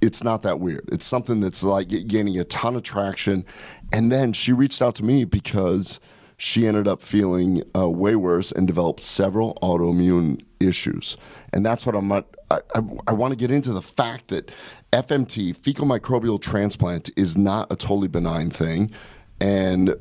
it's 0.00 0.22
not 0.22 0.42
that 0.42 0.60
weird. 0.60 0.88
It's 0.92 1.06
something 1.06 1.40
that's 1.40 1.62
like 1.62 1.88
gaining 1.88 2.38
a 2.38 2.44
ton 2.44 2.76
of 2.76 2.82
traction. 2.82 3.44
And 3.92 4.12
then 4.12 4.32
she 4.32 4.52
reached 4.52 4.82
out 4.82 4.94
to 4.96 5.04
me 5.04 5.24
because 5.24 5.98
she 6.38 6.66
ended 6.66 6.86
up 6.86 7.02
feeling 7.02 7.62
uh, 7.76 7.90
way 7.90 8.16
worse 8.16 8.52
and 8.52 8.66
developed 8.66 9.00
several 9.00 9.58
autoimmune 9.60 10.40
issues. 10.60 11.16
And 11.52 11.66
that's 11.66 11.84
what 11.84 11.96
I'm 11.96 12.06
not, 12.06 12.26
I, 12.50 12.60
I, 12.76 12.80
I 13.08 13.12
want 13.12 13.32
to 13.32 13.36
get 13.36 13.50
into 13.50 13.72
the 13.72 13.82
fact 13.82 14.28
that 14.28 14.52
FMT, 14.92 15.56
fecal 15.56 15.84
microbial 15.84 16.40
transplant, 16.40 17.10
is 17.16 17.36
not 17.36 17.70
a 17.72 17.76
totally 17.76 18.06
benign 18.06 18.50
thing. 18.50 18.92
And 19.40 19.94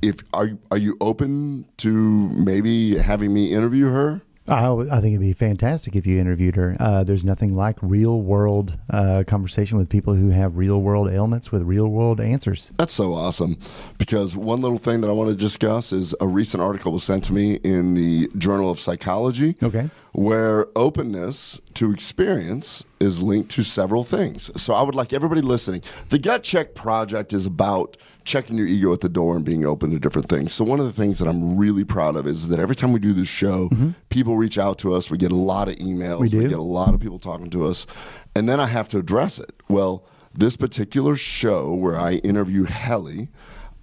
if 0.00 0.20
are, 0.32 0.50
are 0.70 0.78
you 0.78 0.96
open 1.00 1.66
to 1.78 2.28
maybe 2.28 2.96
having 2.96 3.34
me 3.34 3.52
interview 3.52 3.88
her? 3.88 4.22
I, 4.48 4.72
I 4.72 5.00
think 5.00 5.14
it'd 5.14 5.20
be 5.20 5.32
fantastic 5.32 5.94
if 5.94 6.06
you 6.06 6.18
interviewed 6.18 6.56
her. 6.56 6.76
Uh, 6.80 7.04
there's 7.04 7.24
nothing 7.24 7.54
like 7.54 7.78
real 7.80 8.20
world 8.22 8.78
uh, 8.90 9.22
conversation 9.26 9.78
with 9.78 9.88
people 9.88 10.14
who 10.14 10.30
have 10.30 10.56
real 10.56 10.80
world 10.80 11.08
ailments 11.10 11.52
with 11.52 11.62
real 11.62 11.88
world 11.88 12.20
answers. 12.20 12.72
That's 12.76 12.92
so 12.92 13.14
awesome. 13.14 13.56
Because 13.98 14.36
one 14.36 14.60
little 14.60 14.78
thing 14.78 15.00
that 15.02 15.08
I 15.08 15.12
want 15.12 15.30
to 15.30 15.36
discuss 15.36 15.92
is 15.92 16.14
a 16.20 16.26
recent 16.26 16.62
article 16.62 16.92
was 16.92 17.04
sent 17.04 17.24
to 17.24 17.32
me 17.32 17.54
in 17.56 17.94
the 17.94 18.30
Journal 18.36 18.70
of 18.70 18.80
Psychology. 18.80 19.56
Okay. 19.62 19.90
Where 20.12 20.66
openness 20.76 21.60
to 21.74 21.92
experience 21.92 22.84
is 23.00 23.22
linked 23.22 23.50
to 23.52 23.62
several 23.62 24.04
things. 24.04 24.50
So 24.60 24.74
I 24.74 24.82
would 24.82 24.94
like 24.94 25.12
everybody 25.12 25.40
listening. 25.40 25.82
The 26.10 26.18
Gut 26.18 26.42
Check 26.42 26.74
Project 26.74 27.32
is 27.32 27.46
about 27.46 27.96
checking 28.24 28.56
your 28.56 28.66
ego 28.66 28.92
at 28.92 29.00
the 29.00 29.08
door 29.08 29.36
and 29.36 29.44
being 29.44 29.64
open 29.64 29.90
to 29.90 29.98
different 29.98 30.28
things. 30.28 30.52
So 30.52 30.64
one 30.64 30.80
of 30.80 30.86
the 30.86 30.92
things 30.92 31.18
that 31.18 31.28
I'm 31.28 31.56
really 31.56 31.84
proud 31.84 32.16
of 32.16 32.26
is 32.26 32.48
that 32.48 32.58
every 32.58 32.76
time 32.76 32.92
we 32.92 33.00
do 33.00 33.12
this 33.12 33.28
show, 33.28 33.70
people 34.08 34.36
reach 34.36 34.58
out 34.58 34.78
to 34.80 34.94
us. 34.94 35.10
We 35.10 35.18
get 35.18 35.32
a 35.32 35.36
lot 35.36 35.68
of 35.68 35.76
emails. 35.76 36.20
We 36.20 36.28
do. 36.28 36.48
get 36.48 36.58
a 36.58 36.62
lot 36.62 36.94
of 36.94 37.00
people 37.00 37.18
talking 37.18 37.50
to 37.50 37.66
us. 37.66 37.86
And 38.34 38.48
then 38.48 38.60
I 38.60 38.66
have 38.66 38.88
to 38.88 38.98
address 38.98 39.38
it. 39.38 39.52
Well, 39.68 40.06
this 40.34 40.56
particular 40.56 41.16
show 41.16 41.74
where 41.74 41.98
I 41.98 42.14
interview 42.14 42.64
Helly, 42.64 43.28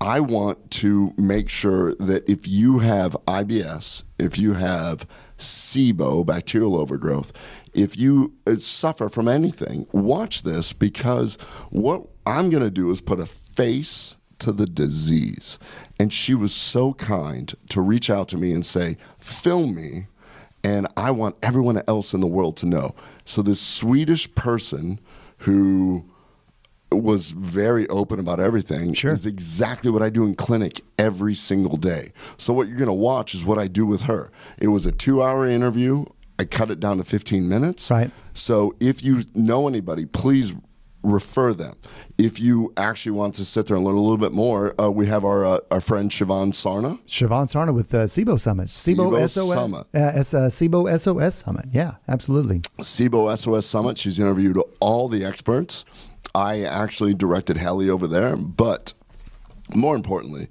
I 0.01 0.21
want 0.21 0.71
to 0.71 1.13
make 1.17 1.49
sure 1.49 1.93
that 1.95 2.27
if 2.29 2.47
you 2.47 2.79
have 2.79 3.17
IBS, 3.27 4.03
if 4.17 4.39
you 4.39 4.53
have 4.53 5.05
SIBO, 5.37 6.25
bacterial 6.25 6.77
overgrowth, 6.77 7.33
if 7.73 7.97
you 7.97 8.33
uh, 8.47 8.55
suffer 8.55 9.09
from 9.09 9.27
anything, 9.27 9.87
watch 9.91 10.43
this 10.43 10.71
because 10.73 11.35
what 11.69 12.07
I'm 12.25 12.49
going 12.49 12.63
to 12.63 12.71
do 12.71 12.91
is 12.91 13.01
put 13.01 13.19
a 13.19 13.25
face 13.25 14.15
to 14.39 14.51
the 14.51 14.65
disease. 14.65 15.59
And 15.99 16.11
she 16.11 16.33
was 16.33 16.53
so 16.53 16.93
kind 16.93 17.53
to 17.69 17.81
reach 17.81 18.09
out 18.09 18.27
to 18.29 18.37
me 18.37 18.51
and 18.53 18.65
say, 18.65 18.97
film 19.19 19.75
me 19.75 20.07
and 20.63 20.87
I 20.97 21.11
want 21.11 21.35
everyone 21.41 21.81
else 21.87 22.13
in 22.13 22.19
the 22.21 22.27
world 22.27 22.57
to 22.57 22.65
know. 22.65 22.95
So 23.25 23.41
this 23.41 23.61
Swedish 23.61 24.33
person 24.35 24.99
who 25.39 26.05
was 26.91 27.31
very 27.31 27.87
open 27.87 28.19
about 28.19 28.39
everything 28.39 28.93
Sure. 28.93 29.11
is 29.11 29.25
exactly 29.25 29.91
what 29.91 30.01
I 30.01 30.09
do 30.09 30.25
in 30.25 30.35
clinic 30.35 30.81
every 30.97 31.35
single 31.35 31.77
day. 31.77 32.11
So 32.37 32.51
what 32.51 32.67
you're 32.67 32.77
going 32.77 32.87
to 32.87 32.93
watch 32.93 33.35
is 33.35 33.45
what 33.45 33.57
I 33.59 33.67
do 33.67 33.85
with 33.85 34.01
her. 34.03 34.31
It 34.57 34.69
was 34.69 34.85
a 34.85 34.91
2-hour 34.91 35.45
interview. 35.45 36.05
I 36.39 36.45
cut 36.45 36.71
it 36.71 36.79
down 36.79 36.97
to 36.97 37.03
15 37.03 37.47
minutes. 37.47 37.91
Right. 37.91 38.09
So 38.33 38.75
if 38.79 39.03
you 39.03 39.23
know 39.35 39.67
anybody, 39.67 40.05
please 40.05 40.53
refer 41.03 41.53
them. 41.53 41.75
If 42.17 42.39
you 42.39 42.73
actually 42.77 43.13
want 43.13 43.35
to 43.35 43.45
sit 43.45 43.67
there 43.67 43.77
and 43.77 43.85
learn 43.85 43.95
a 43.95 44.01
little 44.01 44.17
bit 44.17 44.31
more, 44.31 44.79
uh, 44.79 44.89
we 44.89 45.07
have 45.07 45.23
our 45.23 45.45
uh, 45.45 45.59
our 45.71 45.81
friend 45.81 46.11
Shivan 46.11 46.51
Sarna. 46.51 46.99
Shivan 47.07 47.47
Sarna 47.47 47.73
with 47.73 47.93
uh, 47.93 48.05
SIBO 48.05 48.39
Summit. 48.39 48.67
SIBO, 48.67 49.11
SIBO 49.11 49.29
SOS. 49.29 49.53
Summit. 49.53 49.87
Uh, 49.93 49.99
S, 49.99 50.33
uh, 50.33 50.39
SIBO 50.47 50.99
SOS 50.99 51.35
Summit. 51.35 51.65
Yeah, 51.71 51.95
absolutely. 52.07 52.59
SIBO 52.79 53.37
SOS 53.37 53.65
Summit. 53.65 53.97
She's 53.97 54.19
interviewed 54.19 54.57
all 54.79 55.07
the 55.07 55.23
experts. 55.23 55.85
I 56.35 56.61
actually 56.63 57.13
directed 57.13 57.57
Helly 57.57 57.89
over 57.89 58.07
there, 58.07 58.35
but 58.35 58.93
more 59.75 59.95
importantly, 59.95 60.47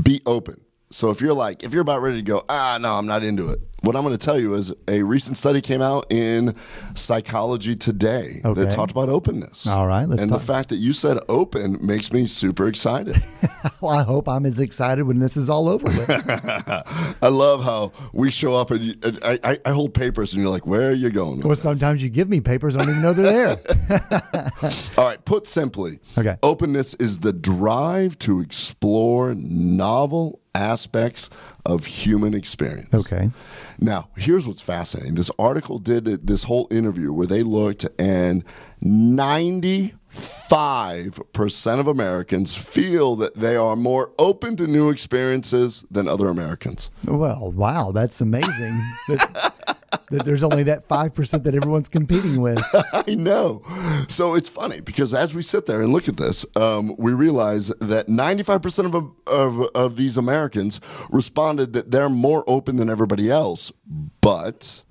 be 0.00 0.20
open. 0.26 0.63
So 0.94 1.10
if 1.10 1.20
you're 1.20 1.34
like, 1.34 1.64
if 1.64 1.72
you're 1.72 1.82
about 1.82 2.02
ready 2.02 2.18
to 2.18 2.22
go, 2.22 2.44
ah, 2.48 2.78
no, 2.80 2.92
I'm 2.92 3.04
not 3.06 3.24
into 3.24 3.50
it. 3.50 3.58
What 3.82 3.96
I'm 3.96 4.02
going 4.04 4.16
to 4.16 4.24
tell 4.24 4.38
you 4.38 4.54
is 4.54 4.72
a 4.86 5.02
recent 5.02 5.36
study 5.36 5.60
came 5.60 5.82
out 5.82 6.06
in 6.10 6.54
Psychology 6.94 7.74
Today 7.74 8.40
Okay. 8.44 8.60
that 8.62 8.70
talked 8.70 8.92
about 8.92 9.08
openness. 9.08 9.66
All 9.66 9.88
right, 9.88 10.08
let's 10.08 10.22
and 10.22 10.30
talk- 10.30 10.40
the 10.40 10.46
fact 10.46 10.68
that 10.68 10.76
you 10.76 10.92
said 10.92 11.18
open 11.28 11.84
makes 11.84 12.12
me 12.12 12.26
super 12.26 12.68
excited. 12.68 13.16
Well, 13.80 13.92
I 13.98 14.02
hope 14.02 14.28
I'm 14.28 14.44
as 14.46 14.60
excited 14.60 15.04
when 15.04 15.18
this 15.18 15.36
is 15.38 15.48
all 15.50 15.68
over 15.68 15.84
with. 15.84 16.06
I 17.22 17.28
love 17.28 17.64
how 17.64 17.92
we 18.12 18.30
show 18.30 18.54
up 18.58 18.70
and, 18.70 18.82
you, 18.82 18.94
and 19.02 19.18
I, 19.24 19.58
I, 19.64 19.70
hold 19.70 19.94
papers 19.94 20.32
and 20.34 20.42
you're 20.42 20.50
like, 20.50 20.66
where 20.66 20.90
are 20.90 20.94
you 20.94 21.10
going? 21.10 21.38
with 21.38 21.46
or 21.46 21.48
this?" 21.50 21.62
sometimes 21.62 22.02
you 22.02 22.08
give 22.10 22.28
me 22.28 22.40
papers, 22.40 22.76
I 22.76 22.80
don't 22.80 22.90
even 22.90 23.02
know 23.02 23.12
they're 23.14 23.56
there. 23.56 24.50
All 24.98 25.06
right, 25.06 25.22
put 25.24 25.46
simply, 25.46 25.98
Okay. 26.16 26.36
openness 26.42 26.94
is 26.94 27.18
the 27.20 27.32
drive 27.32 28.18
to 28.20 28.40
explore 28.40 29.34
novel 29.34 30.40
aspects 30.54 31.30
of 31.66 31.86
human 31.86 32.34
experience. 32.34 32.92
Okay. 32.94 33.30
Now, 33.78 34.08
here's 34.16 34.46
what's 34.46 34.60
fascinating. 34.60 35.14
This 35.14 35.30
article 35.38 35.78
did 35.78 36.26
this 36.26 36.44
whole 36.44 36.68
interview 36.70 37.12
where 37.12 37.26
they 37.26 37.42
looked 37.42 37.86
and 37.98 38.44
95% 38.82 41.80
of 41.80 41.88
Americans 41.88 42.56
feel 42.56 43.16
that 43.16 43.34
they 43.34 43.56
are 43.56 43.76
more 43.76 44.12
open 44.18 44.56
to 44.56 44.66
new 44.66 44.90
experiences 44.90 45.84
than 45.90 46.08
other 46.08 46.28
Americans. 46.28 46.90
Well, 47.06 47.52
wow, 47.52 47.92
that's 47.92 48.20
amazing. 48.20 48.80
that, 50.10 50.24
there's 50.24 50.42
only 50.42 50.62
that 50.64 50.86
5% 50.86 51.42
that 51.44 51.54
everyone's 51.54 51.88
competing 51.88 52.40
with. 52.40 52.62
I 52.92 53.14
know. 53.14 53.62
So 54.08 54.34
it's 54.34 54.48
funny 54.48 54.80
because 54.80 55.14
as 55.14 55.34
we 55.34 55.42
sit 55.42 55.66
there 55.66 55.82
and 55.82 55.92
look 55.92 56.08
at 56.08 56.16
this, 56.16 56.44
um, 56.56 56.94
we 56.96 57.12
realize 57.12 57.68
that 57.80 58.06
95% 58.08 58.94
of, 58.94 59.12
of, 59.26 59.68
of 59.74 59.96
these 59.96 60.16
Americans 60.16 60.80
responded 61.10 61.72
that 61.74 61.90
they're 61.90 62.08
more 62.08 62.44
open 62.46 62.76
than 62.76 62.90
everybody 62.90 63.30
else. 63.30 63.72
But 64.20 64.82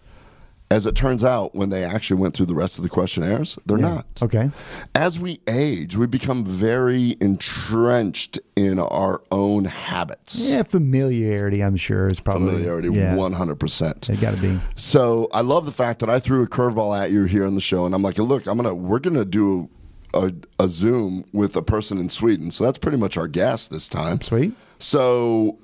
as 0.73 0.85
it 0.87 0.95
turns 0.95 1.23
out, 1.23 1.53
when 1.53 1.69
they 1.69 1.83
actually 1.83 2.19
went 2.19 2.33
through 2.33 2.47
the 2.47 2.55
rest 2.55 2.77
of 2.79 2.83
the 2.83 2.89
questionnaires, 2.89 3.59
they're 3.65 3.77
not. 3.77 4.05
Okay. 4.21 4.49
As 4.95 5.19
we 5.19 5.39
age, 5.47 5.95
we 5.95 6.07
become 6.07 6.43
very 6.43 7.15
entrenched 7.21 8.39
in 8.55 8.79
our 8.79 9.21
own 9.31 9.65
habits. 9.65 10.39
Yeah, 10.49 10.63
familiarity, 10.63 11.63
I'm 11.63 11.75
sure, 11.77 12.07
is 12.07 12.19
probably. 12.19 12.53
Familiarity, 12.53 12.89
Yeah, 12.89 13.15
100%. 13.15 14.09
it 14.09 14.19
got 14.19 14.31
to 14.35 14.41
be. 14.41 14.59
So 14.75 15.27
I 15.31 15.41
love 15.41 15.65
the 15.65 15.71
fact 15.71 15.99
that 15.99 16.09
I 16.09 16.19
threw 16.19 16.41
a 16.43 16.47
curveball 16.47 16.99
at 16.99 17.11
you 17.11 17.25
here 17.25 17.45
on 17.45 17.55
the 17.55 17.61
show, 17.61 17.85
and 17.85 17.93
I'm 17.93 18.01
like, 18.01 18.17
look, 18.17 18.47
I'm 18.47 18.57
gonna 18.57 18.73
we're 18.73 18.99
gonna 18.99 19.25
do 19.25 19.69
a, 20.13 20.33
a 20.59 20.67
Zoom 20.67 21.23
with 21.33 21.55
a 21.55 21.61
person 21.61 21.97
in 21.99 22.09
Sweden. 22.09 22.49
So 22.51 22.63
that's 22.63 22.79
pretty 22.79 22.97
much 22.97 23.15
our 23.17 23.27
guest 23.27 23.69
this 23.71 23.87
time. 23.89 24.21
Sweet. 24.21 24.53
So 24.79 25.59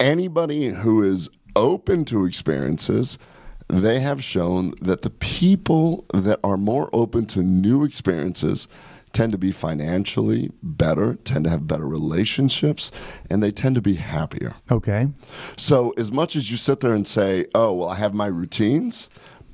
anybody 0.00 0.66
who 0.68 1.02
is 1.02 1.28
open 1.56 2.04
to 2.06 2.24
experiences, 2.24 3.18
they 3.68 4.00
have 4.00 4.22
shown 4.24 4.72
that 4.80 5.02
the 5.02 5.10
people 5.10 6.06
that 6.14 6.40
are 6.42 6.56
more 6.56 6.88
open 6.92 7.26
to 7.26 7.42
new 7.42 7.84
experiences 7.84 8.66
tend 9.12 9.32
to 9.32 9.38
be 9.38 9.50
financially 9.52 10.50
better, 10.62 11.14
tend 11.24 11.44
to 11.44 11.50
have 11.50 11.66
better 11.66 11.86
relationships, 11.86 12.90
and 13.30 13.42
they 13.42 13.50
tend 13.50 13.74
to 13.74 13.82
be 13.82 13.94
happier. 13.94 14.52
Okay. 14.70 15.08
So, 15.56 15.94
as 15.96 16.12
much 16.12 16.36
as 16.36 16.50
you 16.50 16.56
sit 16.56 16.80
there 16.80 16.92
and 16.94 17.06
say, 17.06 17.46
"Oh, 17.54 17.72
well, 17.72 17.88
I 17.88 17.96
have 17.96 18.14
my 18.14 18.26
routines," 18.26 19.08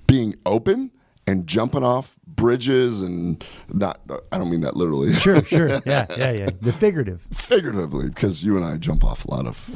being 0.06 0.34
open 0.44 0.90
and 1.26 1.46
jumping 1.46 1.84
off 1.84 2.16
bridges 2.26 3.00
and 3.00 3.44
not 3.72 4.00
I 4.32 4.38
don't 4.38 4.50
mean 4.50 4.60
that 4.62 4.76
literally. 4.76 5.12
Sure, 5.14 5.42
sure. 5.44 5.68
Yeah, 5.86 6.06
yeah, 6.18 6.32
yeah. 6.32 6.50
The 6.60 6.72
figurative. 6.72 7.22
figuratively 7.32 8.08
because 8.08 8.44
you 8.44 8.56
and 8.56 8.64
I 8.64 8.76
jump 8.76 9.04
off 9.04 9.24
a 9.24 9.30
lot 9.30 9.46
of 9.46 9.70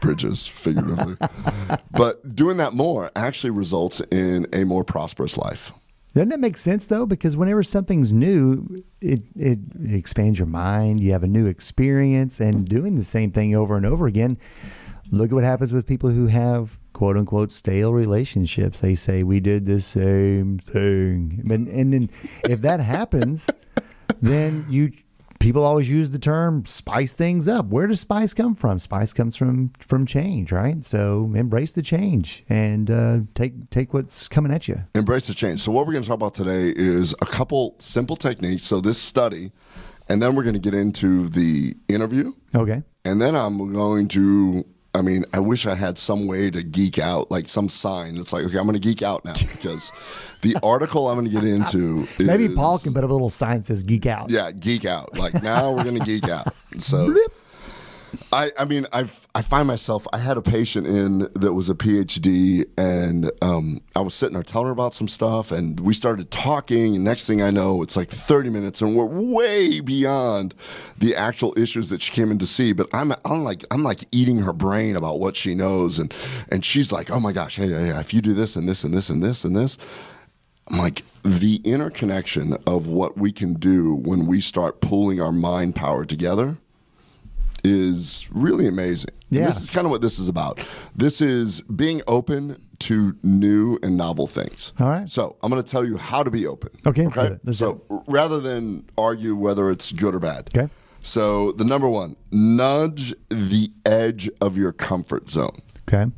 bridges 0.00 0.46
figuratively. 0.46 1.16
but 1.90 2.34
doing 2.34 2.56
that 2.58 2.72
more 2.72 3.10
actually 3.16 3.50
results 3.50 4.00
in 4.10 4.46
a 4.52 4.64
more 4.64 4.84
prosperous 4.84 5.36
life. 5.36 5.72
Doesn't 6.16 6.30
that 6.30 6.40
make 6.40 6.56
sense 6.56 6.86
though? 6.86 7.04
Because 7.04 7.36
whenever 7.36 7.62
something's 7.62 8.10
new, 8.10 8.82
it, 9.02 9.20
it 9.36 9.58
it 9.78 9.94
expands 9.94 10.38
your 10.38 10.46
mind. 10.46 11.00
You 11.00 11.12
have 11.12 11.22
a 11.22 11.28
new 11.28 11.46
experience, 11.46 12.40
and 12.40 12.66
doing 12.66 12.96
the 12.96 13.04
same 13.04 13.30
thing 13.32 13.54
over 13.54 13.76
and 13.76 13.84
over 13.84 14.06
again. 14.06 14.38
Look 15.10 15.30
at 15.30 15.34
what 15.34 15.44
happens 15.44 15.74
with 15.74 15.86
people 15.86 16.08
who 16.08 16.26
have 16.26 16.78
quote 16.94 17.18
unquote 17.18 17.52
stale 17.52 17.92
relationships. 17.92 18.80
They 18.80 18.94
say 18.94 19.24
we 19.24 19.40
did 19.40 19.66
the 19.66 19.78
same 19.78 20.58
thing, 20.58 21.42
but 21.44 21.58
and 21.58 21.92
then 21.92 22.08
if 22.48 22.62
that 22.62 22.80
happens, 22.80 23.50
then 24.22 24.64
you 24.70 24.92
people 25.40 25.62
always 25.62 25.88
use 25.90 26.10
the 26.10 26.18
term 26.18 26.64
spice 26.66 27.12
things 27.12 27.48
up. 27.48 27.66
Where 27.66 27.86
does 27.86 28.00
spice 28.00 28.34
come 28.34 28.54
from? 28.54 28.78
Spice 28.78 29.12
comes 29.12 29.36
from 29.36 29.72
from 29.78 30.06
change, 30.06 30.52
right? 30.52 30.84
So 30.84 31.32
embrace 31.34 31.72
the 31.72 31.82
change 31.82 32.44
and 32.48 32.90
uh, 32.90 33.18
take 33.34 33.70
take 33.70 33.94
what's 33.94 34.28
coming 34.28 34.52
at 34.52 34.68
you. 34.68 34.78
Embrace 34.94 35.26
the 35.26 35.34
change. 35.34 35.60
So, 35.60 35.72
what 35.72 35.86
we're 35.86 35.92
going 35.92 36.02
to 36.04 36.08
talk 36.08 36.16
about 36.16 36.34
today 36.34 36.72
is 36.74 37.14
a 37.20 37.26
couple 37.26 37.76
simple 37.78 38.16
techniques. 38.16 38.64
So, 38.64 38.80
this 38.80 39.00
study, 39.00 39.52
and 40.08 40.22
then 40.22 40.34
we're 40.34 40.42
going 40.42 40.54
to 40.54 40.60
get 40.60 40.74
into 40.74 41.28
the 41.28 41.74
interview. 41.88 42.32
Okay. 42.54 42.82
And 43.04 43.20
then 43.20 43.36
I'm 43.36 43.72
going 43.72 44.08
to, 44.08 44.66
I 44.96 45.02
mean, 45.02 45.24
I 45.34 45.40
wish 45.40 45.66
I 45.66 45.74
had 45.74 45.98
some 45.98 46.26
way 46.26 46.50
to 46.50 46.62
geek 46.62 46.98
out, 46.98 47.30
like 47.30 47.48
some 47.48 47.68
sign. 47.68 48.16
It's 48.16 48.32
like, 48.32 48.44
okay, 48.44 48.58
I'm 48.58 48.64
going 48.64 48.74
to 48.74 48.80
geek 48.80 49.02
out 49.02 49.24
now 49.24 49.34
because 49.34 49.92
the 50.40 50.56
article 50.62 51.08
I'm 51.08 51.16
going 51.16 51.26
to 51.26 51.32
get 51.32 51.44
into 51.44 52.06
is, 52.18 52.26
Maybe 52.26 52.48
Paul 52.48 52.78
can 52.78 52.94
put 52.94 53.04
up 53.04 53.10
a 53.10 53.12
little 53.12 53.28
sign 53.28 53.58
that 53.58 53.64
says 53.64 53.82
geek 53.82 54.06
out. 54.06 54.30
Yeah, 54.30 54.50
geek 54.52 54.86
out. 54.86 55.18
Like 55.18 55.42
now 55.42 55.70
we're 55.72 55.84
going 55.84 55.98
to 55.98 56.04
geek 56.04 56.28
out. 56.28 56.48
So. 56.78 57.16
I, 58.36 58.50
I 58.58 58.64
mean, 58.66 58.84
I 58.92 59.08
I 59.34 59.40
find 59.40 59.66
myself. 59.66 60.06
I 60.12 60.18
had 60.18 60.36
a 60.36 60.42
patient 60.42 60.86
in 60.86 61.20
that 61.20 61.54
was 61.54 61.70
a 61.70 61.74
PhD, 61.74 62.66
and 62.76 63.30
um, 63.40 63.80
I 63.96 64.00
was 64.00 64.12
sitting 64.12 64.34
there 64.34 64.42
telling 64.42 64.66
her 64.66 64.72
about 64.72 64.92
some 64.92 65.08
stuff, 65.08 65.50
and 65.50 65.80
we 65.80 65.94
started 65.94 66.30
talking. 66.30 66.96
And 66.96 67.02
next 67.02 67.26
thing 67.26 67.40
I 67.40 67.50
know, 67.50 67.82
it's 67.82 67.96
like 67.96 68.10
thirty 68.10 68.50
minutes, 68.50 68.82
and 68.82 68.94
we're 68.94 69.06
way 69.06 69.80
beyond 69.80 70.54
the 70.98 71.14
actual 71.16 71.54
issues 71.56 71.88
that 71.88 72.02
she 72.02 72.12
came 72.12 72.30
in 72.30 72.36
to 72.38 72.46
see. 72.46 72.74
But 72.74 72.88
I'm 72.92 73.14
I'm 73.24 73.42
like 73.42 73.64
I'm 73.70 73.82
like 73.82 74.00
eating 74.12 74.40
her 74.40 74.52
brain 74.52 74.96
about 74.96 75.18
what 75.18 75.34
she 75.34 75.54
knows, 75.54 75.98
and 75.98 76.14
and 76.52 76.62
she's 76.62 76.92
like, 76.92 77.10
oh 77.10 77.20
my 77.20 77.32
gosh, 77.32 77.56
hey, 77.56 77.68
hey, 77.68 77.88
if 77.88 78.12
you 78.12 78.20
do 78.20 78.34
this 78.34 78.54
and 78.54 78.68
this 78.68 78.84
and 78.84 78.92
this 78.92 79.08
and 79.08 79.22
this 79.22 79.44
and 79.44 79.56
this. 79.56 79.78
I'm 80.68 80.78
like 80.78 81.04
the 81.22 81.60
interconnection 81.62 82.56
of 82.66 82.88
what 82.88 83.16
we 83.16 83.30
can 83.30 83.54
do 83.54 83.94
when 83.94 84.26
we 84.26 84.40
start 84.40 84.80
pulling 84.80 85.20
our 85.20 85.30
mind 85.30 85.76
power 85.76 86.04
together 86.04 86.58
is 87.66 88.28
really 88.30 88.66
amazing. 88.66 89.10
And 89.30 89.40
Yeah. 89.40 89.46
this 89.46 89.60
is 89.60 89.68
kind 89.70 89.84
of 89.86 89.90
what 89.90 90.00
this 90.00 90.18
is 90.18 90.28
about. 90.28 90.60
This 90.94 91.20
is 91.20 91.60
being 91.62 92.00
open 92.06 92.56
to 92.78 93.16
new 93.22 93.78
and 93.82 93.96
novel 93.96 94.26
things. 94.26 94.72
All 94.78 94.88
right. 94.88 95.08
So 95.08 95.36
I'm 95.42 95.50
going 95.50 95.62
to 95.62 95.68
tell 95.70 95.84
you 95.84 95.96
how 95.96 96.22
to 96.22 96.30
be 96.30 96.46
open. 96.46 96.70
Okay, 96.86 97.04
it. 97.06 97.40
Let's 97.44 97.58
so 97.58 97.82
rather 98.06 98.38
than 98.40 98.84
argue 98.96 99.34
whether 99.34 99.70
it's 99.70 99.92
good 99.92 100.14
or 100.14 100.20
bad. 100.20 100.48
Okay. 100.56 100.70
So 101.00 101.52
the 101.52 101.64
number 101.64 101.88
one, 101.88 102.16
nudge 102.32 103.14
the 103.28 103.70
edge 103.84 104.28
of 104.40 104.56
your 104.56 104.72
comfort 104.72 105.30
zone. 105.30 105.62
Okay. 105.88 106.10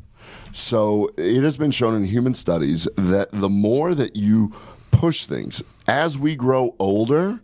So 0.51 1.11
it 1.17 1.43
has 1.43 1.57
been 1.57 1.71
shown 1.71 1.95
in 1.95 2.03
human 2.05 2.33
studies 2.33 2.87
that 2.95 3.29
the 3.31 3.49
more 3.49 3.93
that 3.95 4.15
you 4.15 4.51
push 4.91 5.25
things, 5.25 5.61
as 5.87 6.17
we 6.17 6.35
grow 6.35 6.75
older, 6.79 7.39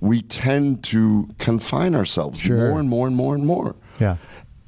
we 0.00 0.22
tend 0.22 0.84
to 0.84 1.28
confine 1.38 1.94
ourselves 1.94 2.40
Sure. 2.40 2.70
more 2.70 2.80
and 2.80 2.88
more 2.88 3.06
and 3.06 3.16
more 3.16 3.34
and 3.34 3.46
more. 3.46 3.76
Yeah. 3.98 4.16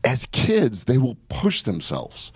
As 0.04 0.26
kids, 0.26 0.85
they 0.85 0.99
will 0.99 1.16
push 1.28 1.62
themselves 1.62 2.32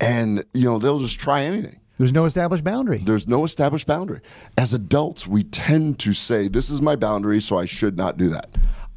and 0.00 0.44
you 0.54 0.64
know 0.64 0.78
they'll 0.78 0.98
just 1.00 1.20
try 1.20 1.42
anything. 1.42 1.78
There's 1.98 2.12
no 2.12 2.24
established 2.24 2.64
boundary. 2.64 2.98
There's 2.98 3.28
no 3.28 3.44
established 3.44 3.86
boundary. 3.86 4.20
As 4.58 4.72
adults, 4.72 5.26
we 5.26 5.44
tend 5.44 5.98
to 6.00 6.12
say, 6.14 6.48
This 6.48 6.70
is 6.70 6.80
my 6.82 6.96
boundary, 6.96 7.40
so 7.40 7.58
I 7.58 7.64
should 7.66 7.96
not 7.96 8.16
do 8.16 8.28
that. 8.30 8.46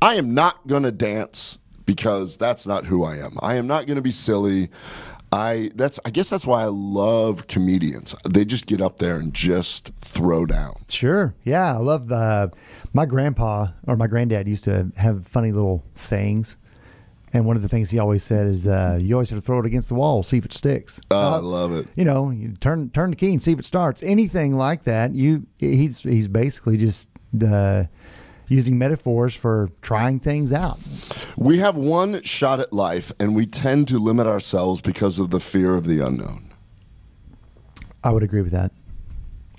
I 0.01 0.15
am 0.15 0.33
not 0.33 0.65
going 0.65 0.83
to 0.83 0.91
dance 0.91 1.59
because 1.85 2.37
that's 2.37 2.65
not 2.65 2.85
who 2.85 3.03
I 3.03 3.17
am. 3.17 3.37
I 3.41 3.55
am 3.55 3.67
not 3.67 3.85
going 3.85 3.97
to 3.97 4.01
be 4.01 4.11
silly. 4.11 4.69
I 5.35 5.69
that's 5.75 5.99
I 6.05 6.11
guess 6.11 6.29
that's 6.29 6.47
why 6.47 6.61
I 6.61 6.67
love 6.67 7.47
comedians. 7.47 8.15
They 8.27 8.45
just 8.45 8.67
get 8.67 8.79
up 8.79 8.97
there 8.99 9.19
and 9.19 9.33
just 9.33 9.91
throw 9.97 10.45
down. 10.45 10.75
Sure. 10.87 11.35
Yeah. 11.43 11.73
I 11.73 11.77
love 11.77 12.09
uh, 12.09 12.47
my 12.93 13.05
grandpa 13.05 13.67
or 13.85 13.97
my 13.97 14.07
granddad 14.07 14.47
used 14.47 14.63
to 14.63 14.89
have 14.95 15.27
funny 15.27 15.51
little 15.51 15.83
sayings. 15.93 16.57
And 17.33 17.45
one 17.45 17.57
of 17.57 17.63
the 17.63 17.67
things 17.67 17.89
he 17.89 17.99
always 17.99 18.23
said 18.23 18.47
is, 18.47 18.65
uh, 18.65 18.97
"You 19.01 19.15
always 19.15 19.29
have 19.31 19.39
to 19.39 19.45
throw 19.45 19.59
it 19.59 19.65
against 19.65 19.89
the 19.89 19.95
wall, 19.95 20.23
see 20.23 20.37
if 20.37 20.45
it 20.45 20.53
sticks." 20.53 21.01
Oh, 21.11 21.33
I 21.33 21.39
love 21.39 21.73
it. 21.73 21.85
You 21.97 22.05
know, 22.05 22.29
you 22.29 22.53
turn 22.61 22.89
turn 22.91 23.09
the 23.09 23.17
key 23.17 23.31
and 23.31 23.43
see 23.43 23.51
if 23.51 23.59
it 23.59 23.65
starts. 23.65 24.01
Anything 24.03 24.55
like 24.55 24.85
that, 24.85 25.13
you 25.13 25.45
he's 25.57 25.99
he's 25.99 26.29
basically 26.29 26.77
just 26.77 27.09
uh, 27.45 27.83
using 28.47 28.77
metaphors 28.77 29.35
for 29.35 29.69
trying 29.81 30.19
things 30.19 30.53
out. 30.53 30.79
We 31.37 31.59
have 31.59 31.75
one 31.75 32.21
shot 32.23 32.59
at 32.59 32.73
life, 32.73 33.11
and 33.19 33.35
we 33.35 33.45
tend 33.45 33.87
to 33.89 33.99
limit 33.99 34.27
ourselves 34.27 34.81
because 34.81 35.19
of 35.19 35.29
the 35.29 35.39
fear 35.39 35.75
of 35.75 35.85
the 35.85 35.99
unknown. 36.05 36.51
I 38.03 38.11
would 38.11 38.23
agree 38.23 38.41
with 38.41 38.51
that. 38.51 38.71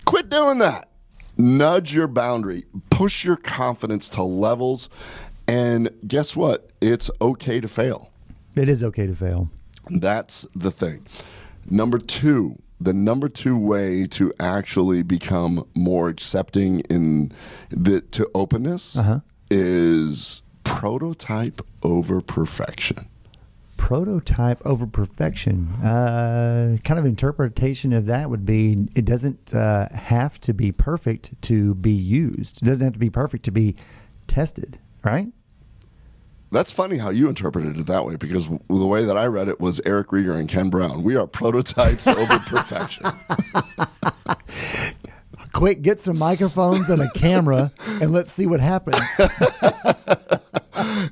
Quit 0.04 0.28
doing 0.28 0.58
that. 0.58 0.88
Nudge 1.36 1.92
your 1.92 2.06
boundary, 2.06 2.64
push 2.90 3.24
your 3.24 3.36
confidence 3.36 4.08
to 4.10 4.22
levels, 4.22 4.88
and 5.46 5.90
guess 6.06 6.34
what? 6.34 6.70
It's 6.80 7.10
okay 7.20 7.60
to 7.60 7.68
fail. 7.68 8.10
It 8.56 8.68
is 8.68 8.82
okay 8.82 9.06
to 9.06 9.14
fail. 9.14 9.50
That's 9.90 10.46
the 10.54 10.70
thing. 10.70 11.06
Number 11.68 11.98
two, 11.98 12.56
the 12.80 12.92
number 12.92 13.28
two 13.28 13.56
way 13.56 14.06
to 14.08 14.32
actually 14.38 15.02
become 15.02 15.66
more 15.74 16.08
accepting 16.08 16.80
in 16.90 17.32
the 17.70 18.00
to 18.02 18.28
openness 18.34 18.96
Uh-huh. 18.96 19.20
is 19.50 20.42
prototype 20.64 21.60
over 21.82 22.20
perfection. 22.20 23.08
Prototype 23.76 24.60
over 24.66 24.86
perfection. 24.86 25.68
Uh, 25.84 26.78
kind 26.82 26.98
of 26.98 27.04
interpretation 27.06 27.92
of 27.92 28.06
that 28.06 28.30
would 28.30 28.44
be 28.46 28.88
it 28.94 29.04
doesn't 29.04 29.54
uh, 29.54 29.88
have 29.90 30.40
to 30.40 30.52
be 30.54 30.72
perfect 30.72 31.40
to 31.42 31.74
be 31.74 31.92
used. 31.92 32.62
It 32.62 32.64
doesn't 32.66 32.84
have 32.84 32.92
to 32.94 32.98
be 32.98 33.10
perfect 33.10 33.44
to 33.44 33.50
be 33.52 33.76
tested, 34.26 34.78
right? 35.04 35.28
That's 36.52 36.70
funny 36.72 36.96
how 36.96 37.10
you 37.10 37.28
interpreted 37.28 37.76
it 37.76 37.86
that 37.86 38.04
way 38.04 38.16
because 38.16 38.44
w- 38.46 38.62
the 38.68 38.86
way 38.86 39.04
that 39.04 39.16
I 39.16 39.26
read 39.26 39.48
it 39.48 39.60
was 39.60 39.80
Eric 39.84 40.08
Rieger 40.08 40.38
and 40.38 40.48
Ken 40.48 40.70
Brown. 40.70 41.02
We 41.02 41.16
are 41.16 41.26
prototypes 41.26 42.06
over 42.06 42.38
perfection. 42.46 43.04
Quick, 45.52 45.82
get 45.82 45.98
some 45.98 46.18
microphones 46.18 46.90
and 46.90 47.02
a 47.02 47.10
camera, 47.14 47.72
and 48.00 48.12
let's 48.12 48.30
see 48.30 48.46
what 48.46 48.60
happens. 48.60 49.00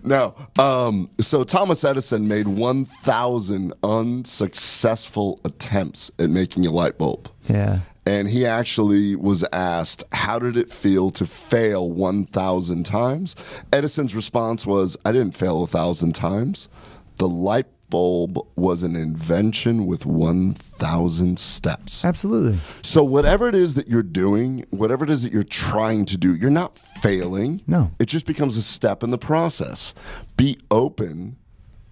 No. 0.03 0.35
Um, 0.59 1.09
so 1.19 1.45
Thomas 1.45 1.85
Edison 1.85 2.29
made 2.29 2.47
1,000 2.47 3.73
unsuccessful 3.83 5.41
attempts 5.45 6.11
at 6.19 6.29
making 6.29 6.67
a 6.67 6.71
light 6.71 6.99
bulb. 6.99 7.31
Yeah. 7.49 7.81
And 8.07 8.29
he 8.29 8.45
actually 8.45 9.17
was 9.17 9.45
asked, 9.53 10.05
How 10.13 10.39
did 10.39 10.57
it 10.57 10.71
feel 10.71 11.11
to 11.13 11.27
fail 11.27 11.91
1,000 11.91 12.85
times? 12.85 13.35
Edison's 13.73 14.15
response 14.15 14.67
was, 14.67 14.97
I 15.05 15.13
didn't 15.13 15.35
fail 15.35 15.63
a 15.63 15.67
thousand 15.67 16.15
times. 16.15 16.69
The 17.17 17.29
light 17.29 17.67
bulb 17.89 18.39
was 18.57 18.83
an 18.83 18.97
invention 18.97 19.87
with 19.87 20.05
1,000 20.05 21.39
steps. 21.39 22.05
Absolutely. 22.05 22.59
So, 22.83 23.05
whatever 23.05 23.49
it 23.49 23.55
is 23.55 23.75
that 23.75 23.89
you're 23.89 24.03
doing, 24.03 24.65
whatever 24.71 25.05
it 25.05 25.11
is 25.11 25.23
that 25.23 25.33
you're 25.33 25.43
trying 25.43 26.05
to 26.07 26.19
do, 26.19 26.35
you're 26.35 26.51
not 26.51 26.79
failing. 26.79 27.63
No. 27.67 27.93
It 27.99 28.07
just 28.07 28.27
becomes 28.27 28.57
a 28.57 28.63
step 28.63 29.03
in 29.03 29.13
the 29.13 29.19
process. 29.19 29.95
Be 30.37 30.59
open 30.71 31.37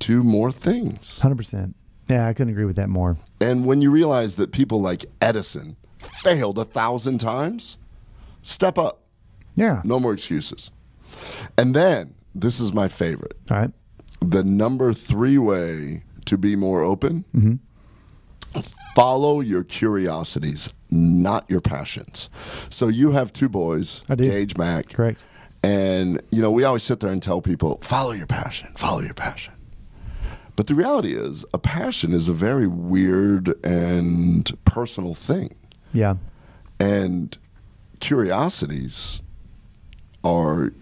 to 0.01 0.23
more 0.23 0.51
things. 0.51 1.21
100%. 1.21 1.75
Yeah, 2.11 2.27
I 2.27 2.35
couldn't 2.35 2.53
agree 2.53 2.65
with 2.65 2.77
that 2.77 2.89
more. 2.89 3.17
And 3.41 3.65
when 3.65 3.81
you 3.81 3.91
realize 3.91 4.35
that 4.35 4.51
people 4.53 4.83
like 4.83 5.07
Edison 5.21 5.77
failed 6.03 6.59
a 6.59 6.65
thousand 6.65 7.19
times, 7.19 7.79
step 8.43 8.79
up. 8.79 9.01
Yeah. 9.57 9.83
No 9.85 10.01
more 10.01 10.13
excuses. 10.13 10.71
And 11.59 11.75
then, 11.75 12.15
this 12.35 12.61
is 12.61 12.73
my 12.73 12.89
favorite 12.89 13.37
All 13.51 13.59
right. 13.59 13.71
the 14.21 14.43
number 14.43 14.93
three 14.93 15.39
way 15.39 16.03
to 16.25 16.39
be 16.39 16.57
more 16.57 16.81
open 16.83 17.25
mm-hmm. 17.35 18.61
follow 18.95 19.41
your 19.41 19.65
curiosities 19.65 20.73
not 20.91 21.45
your 21.51 21.61
passions 21.61 22.31
so 22.71 22.89
you 22.89 23.13
have 23.13 23.33
two 23.33 23.49
boys 23.49 24.03
I 24.09 24.15
do. 24.15 24.25
gage 24.25 24.57
mac 24.57 24.89
Correct. 24.91 25.25
and 25.63 26.23
you 26.31 26.41
know 26.41 26.51
we 26.51 26.65
always 26.65 26.83
sit 26.83 27.01
there 27.01 27.11
and 27.11 27.23
tell 27.23 27.43
people 27.43 27.79
follow 27.83 28.13
your 28.13 28.27
passion 28.27 28.69
follow 28.77 29.01
your 29.01 29.15
passion 29.15 29.53
but 30.57 30.67
the 30.67 30.75
reality 30.75 31.13
is 31.13 31.45
a 31.53 31.59
passion 31.59 32.13
is 32.13 32.29
a 32.29 32.33
very 32.33 32.67
weird 32.67 33.55
and 33.65 34.51
personal 34.65 35.15
thing 35.15 35.55
Yeah. 35.93 36.17
and 36.81 37.37
curiosities 38.01 39.23
are 40.25 40.73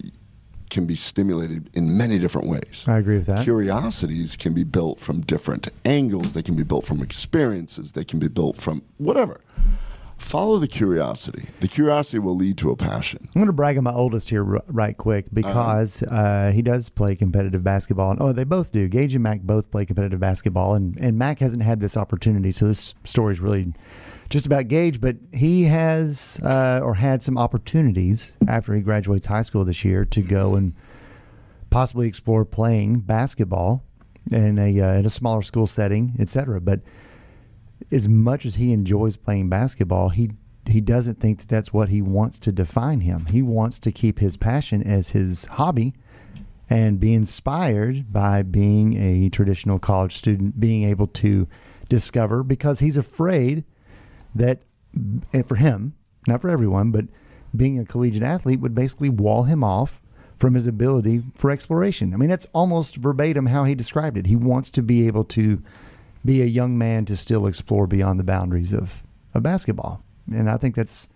can 0.70 0.86
be 0.86 0.94
stimulated 0.94 1.68
in 1.74 1.96
many 1.98 2.18
different 2.18 2.48
ways 2.48 2.84
I 2.88 2.98
agree 2.98 3.16
with 3.16 3.26
that. 3.26 3.42
curiosities 3.42 4.36
can 4.36 4.54
be 4.54 4.64
built 4.64 5.00
from 5.00 5.20
different 5.22 5.68
angles 5.84 6.32
they 6.32 6.42
can 6.42 6.54
be 6.56 6.62
built 6.62 6.84
from 6.86 7.02
experiences 7.02 7.92
they 7.92 8.04
can 8.04 8.18
be 8.18 8.28
built 8.28 8.56
from 8.56 8.82
whatever 8.98 9.40
follow 10.16 10.58
the 10.58 10.68
curiosity 10.68 11.48
the 11.60 11.66
curiosity 11.68 12.18
will 12.18 12.36
lead 12.36 12.56
to 12.58 12.70
a 12.70 12.76
passion 12.76 13.26
I'm 13.34 13.40
going 13.40 13.46
to 13.46 13.52
brag 13.52 13.78
on 13.78 13.84
my 13.84 13.92
oldest 13.92 14.28
here 14.30 14.44
r- 14.56 14.62
right 14.68 14.96
quick 14.96 15.26
because 15.32 16.02
uh, 16.04 16.52
he 16.54 16.62
does 16.62 16.88
play 16.90 17.16
competitive 17.16 17.64
basketball. 17.64 18.10
And, 18.12 18.20
oh, 18.20 18.32
they 18.32 18.44
both 18.44 18.70
do. 18.70 18.86
Gage 18.86 19.14
and 19.14 19.22
Mac 19.22 19.40
both 19.40 19.70
play 19.70 19.86
competitive 19.86 20.20
basketball, 20.20 20.74
and, 20.74 20.98
and 21.00 21.16
Mac 21.18 21.38
hasn't 21.38 21.62
had 21.62 21.80
this 21.80 21.96
opportunity. 21.96 22.50
So 22.50 22.66
this 22.66 22.94
story 23.04 23.32
is 23.32 23.40
really 23.40 23.72
just 24.30 24.46
about 24.46 24.68
Gage, 24.68 25.00
but 25.00 25.16
he 25.32 25.64
has 25.64 26.40
uh, 26.44 26.80
or 26.82 26.94
had 26.94 27.22
some 27.22 27.36
opportunities 27.36 28.36
after 28.48 28.74
he 28.74 28.80
graduates 28.80 29.26
high 29.26 29.42
school 29.42 29.64
this 29.64 29.84
year 29.84 30.04
to 30.06 30.22
go 30.22 30.54
and 30.54 30.72
possibly 31.68 32.06
explore 32.06 32.44
playing 32.44 33.00
basketball 33.00 33.82
in 34.30 34.58
a 34.58 34.80
uh, 34.80 34.94
in 34.94 35.04
a 35.04 35.10
smaller 35.10 35.42
school 35.42 35.66
setting, 35.66 36.14
etc. 36.20 36.60
But 36.60 36.80
as 37.90 38.08
much 38.08 38.46
as 38.46 38.54
he 38.54 38.72
enjoys 38.72 39.16
playing 39.16 39.48
basketball, 39.48 40.10
he 40.10 40.30
he 40.68 40.80
doesn't 40.80 41.18
think 41.18 41.40
that 41.40 41.48
that's 41.48 41.72
what 41.72 41.88
he 41.88 42.00
wants 42.00 42.38
to 42.40 42.52
define 42.52 43.00
him. 43.00 43.26
He 43.26 43.42
wants 43.42 43.80
to 43.80 43.90
keep 43.90 44.20
his 44.20 44.36
passion 44.36 44.82
as 44.84 45.10
his 45.10 45.46
hobby 45.46 45.94
and 46.68 47.00
be 47.00 47.14
inspired 47.14 48.12
by 48.12 48.44
being 48.44 48.96
a 48.96 49.28
traditional 49.30 49.80
college 49.80 50.14
student, 50.14 50.60
being 50.60 50.84
able 50.84 51.08
to 51.08 51.48
discover 51.88 52.44
because 52.44 52.78
he's 52.78 52.96
afraid 52.96 53.64
that 54.34 54.60
for 55.46 55.56
him, 55.56 55.94
not 56.26 56.40
for 56.40 56.50
everyone, 56.50 56.90
but 56.90 57.06
being 57.54 57.78
a 57.78 57.84
collegiate 57.84 58.22
athlete 58.22 58.60
would 58.60 58.74
basically 58.74 59.08
wall 59.08 59.44
him 59.44 59.64
off 59.64 60.00
from 60.36 60.54
his 60.54 60.66
ability 60.66 61.22
for 61.34 61.50
exploration. 61.50 62.14
I 62.14 62.16
mean, 62.16 62.30
that's 62.30 62.46
almost 62.54 62.96
verbatim 62.96 63.46
how 63.46 63.64
he 63.64 63.74
described 63.74 64.16
it. 64.16 64.26
He 64.26 64.36
wants 64.36 64.70
to 64.70 64.82
be 64.82 65.06
able 65.06 65.24
to 65.24 65.62
be 66.24 66.42
a 66.42 66.46
young 66.46 66.78
man 66.78 67.04
to 67.06 67.16
still 67.16 67.46
explore 67.46 67.86
beyond 67.86 68.18
the 68.18 68.24
boundaries 68.24 68.72
of, 68.72 69.02
of 69.34 69.42
basketball. 69.42 70.02
And 70.32 70.48
I 70.50 70.56
think 70.56 70.74
that's 70.74 71.08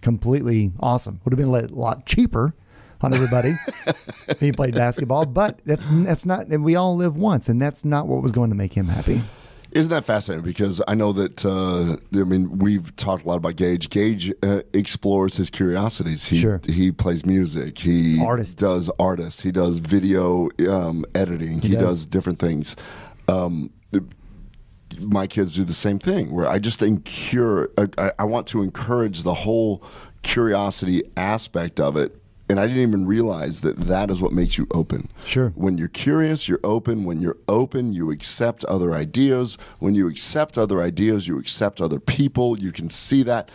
completely 0.00 0.72
awesome. 0.80 1.20
Would 1.24 1.32
have 1.32 1.38
been 1.38 1.48
a 1.48 1.74
lot 1.74 2.06
cheaper 2.06 2.54
on 3.02 3.14
everybody 3.14 3.52
if 4.28 4.40
he 4.40 4.52
played 4.52 4.74
basketball, 4.74 5.26
but 5.26 5.60
that's 5.64 5.88
that's 5.90 6.24
not. 6.24 6.46
And 6.46 6.64
we 6.64 6.76
all 6.76 6.96
live 6.96 7.16
once, 7.16 7.48
and 7.48 7.60
that's 7.60 7.84
not 7.84 8.06
what 8.06 8.22
was 8.22 8.32
going 8.32 8.50
to 8.50 8.56
make 8.56 8.74
him 8.74 8.86
happy. 8.86 9.20
Isn't 9.72 9.90
that 9.90 10.04
fascinating? 10.04 10.44
Because 10.44 10.82
I 10.86 10.94
know 10.94 11.12
that 11.12 11.44
uh, 11.46 11.96
I 12.20 12.24
mean 12.24 12.58
we've 12.58 12.94
talked 12.96 13.24
a 13.24 13.28
lot 13.28 13.36
about 13.36 13.56
Gage. 13.56 13.88
Gage 13.88 14.32
uh, 14.42 14.60
explores 14.74 15.36
his 15.36 15.48
curiosities. 15.50 16.26
He 16.26 16.38
Sure. 16.38 16.60
he 16.68 16.92
plays 16.92 17.24
music. 17.24 17.78
He 17.78 18.22
Artist. 18.22 18.58
does 18.58 18.90
artist. 19.00 19.40
He 19.40 19.50
does 19.50 19.78
video 19.78 20.48
um, 20.70 21.04
editing. 21.14 21.60
He, 21.60 21.70
does. 21.74 21.80
does. 21.82 22.06
different 22.06 22.38
things. 22.38 22.76
Um, 23.28 23.70
my 25.00 25.26
kids 25.26 25.54
do 25.54 25.64
the 25.64 25.72
same 25.72 25.98
thing. 25.98 26.30
Where 26.32 26.46
I 26.46 26.58
just 26.58 26.82
incur, 26.82 27.68
I- 27.96 28.12
I 28.18 28.24
want 28.24 28.46
to 28.48 28.62
encourage 28.62 29.22
the 29.22 29.32
whole 29.34 29.82
curiosity 30.22 31.02
aspect 31.16 31.80
of 31.80 31.96
it. 31.96 32.21
And 32.52 32.60
I 32.60 32.66
didn't 32.66 32.82
even 32.82 33.06
realize 33.06 33.62
that 33.62 33.78
that 33.78 34.10
is 34.10 34.20
what 34.20 34.30
makes 34.32 34.58
you 34.58 34.66
open. 34.74 35.08
Sure. 35.24 35.48
When 35.54 35.78
you're 35.78 35.88
curious, 35.88 36.48
you're 36.48 36.60
open. 36.62 37.04
When 37.04 37.22
you're 37.22 37.38
open, 37.48 37.94
you 37.94 38.10
accept 38.10 38.62
other 38.66 38.92
ideas. 38.92 39.56
When 39.78 39.94
you 39.94 40.06
accept 40.06 40.58
other 40.58 40.82
ideas, 40.82 41.26
you 41.26 41.38
accept 41.38 41.80
other 41.80 41.98
people. 41.98 42.58
You 42.58 42.70
can 42.70 42.90
see 42.90 43.22
that. 43.22 43.50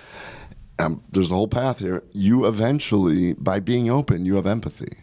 Um, 0.80 1.04
there's 1.12 1.32
a 1.32 1.36
whole 1.36 1.48
path 1.48 1.78
here. 1.78 2.02
You 2.14 2.48
eventually, 2.48 3.34
by 3.34 3.60
being 3.60 3.88
open, 3.88 4.26
you 4.26 4.36
have 4.36 4.48
empathy. 4.48 4.98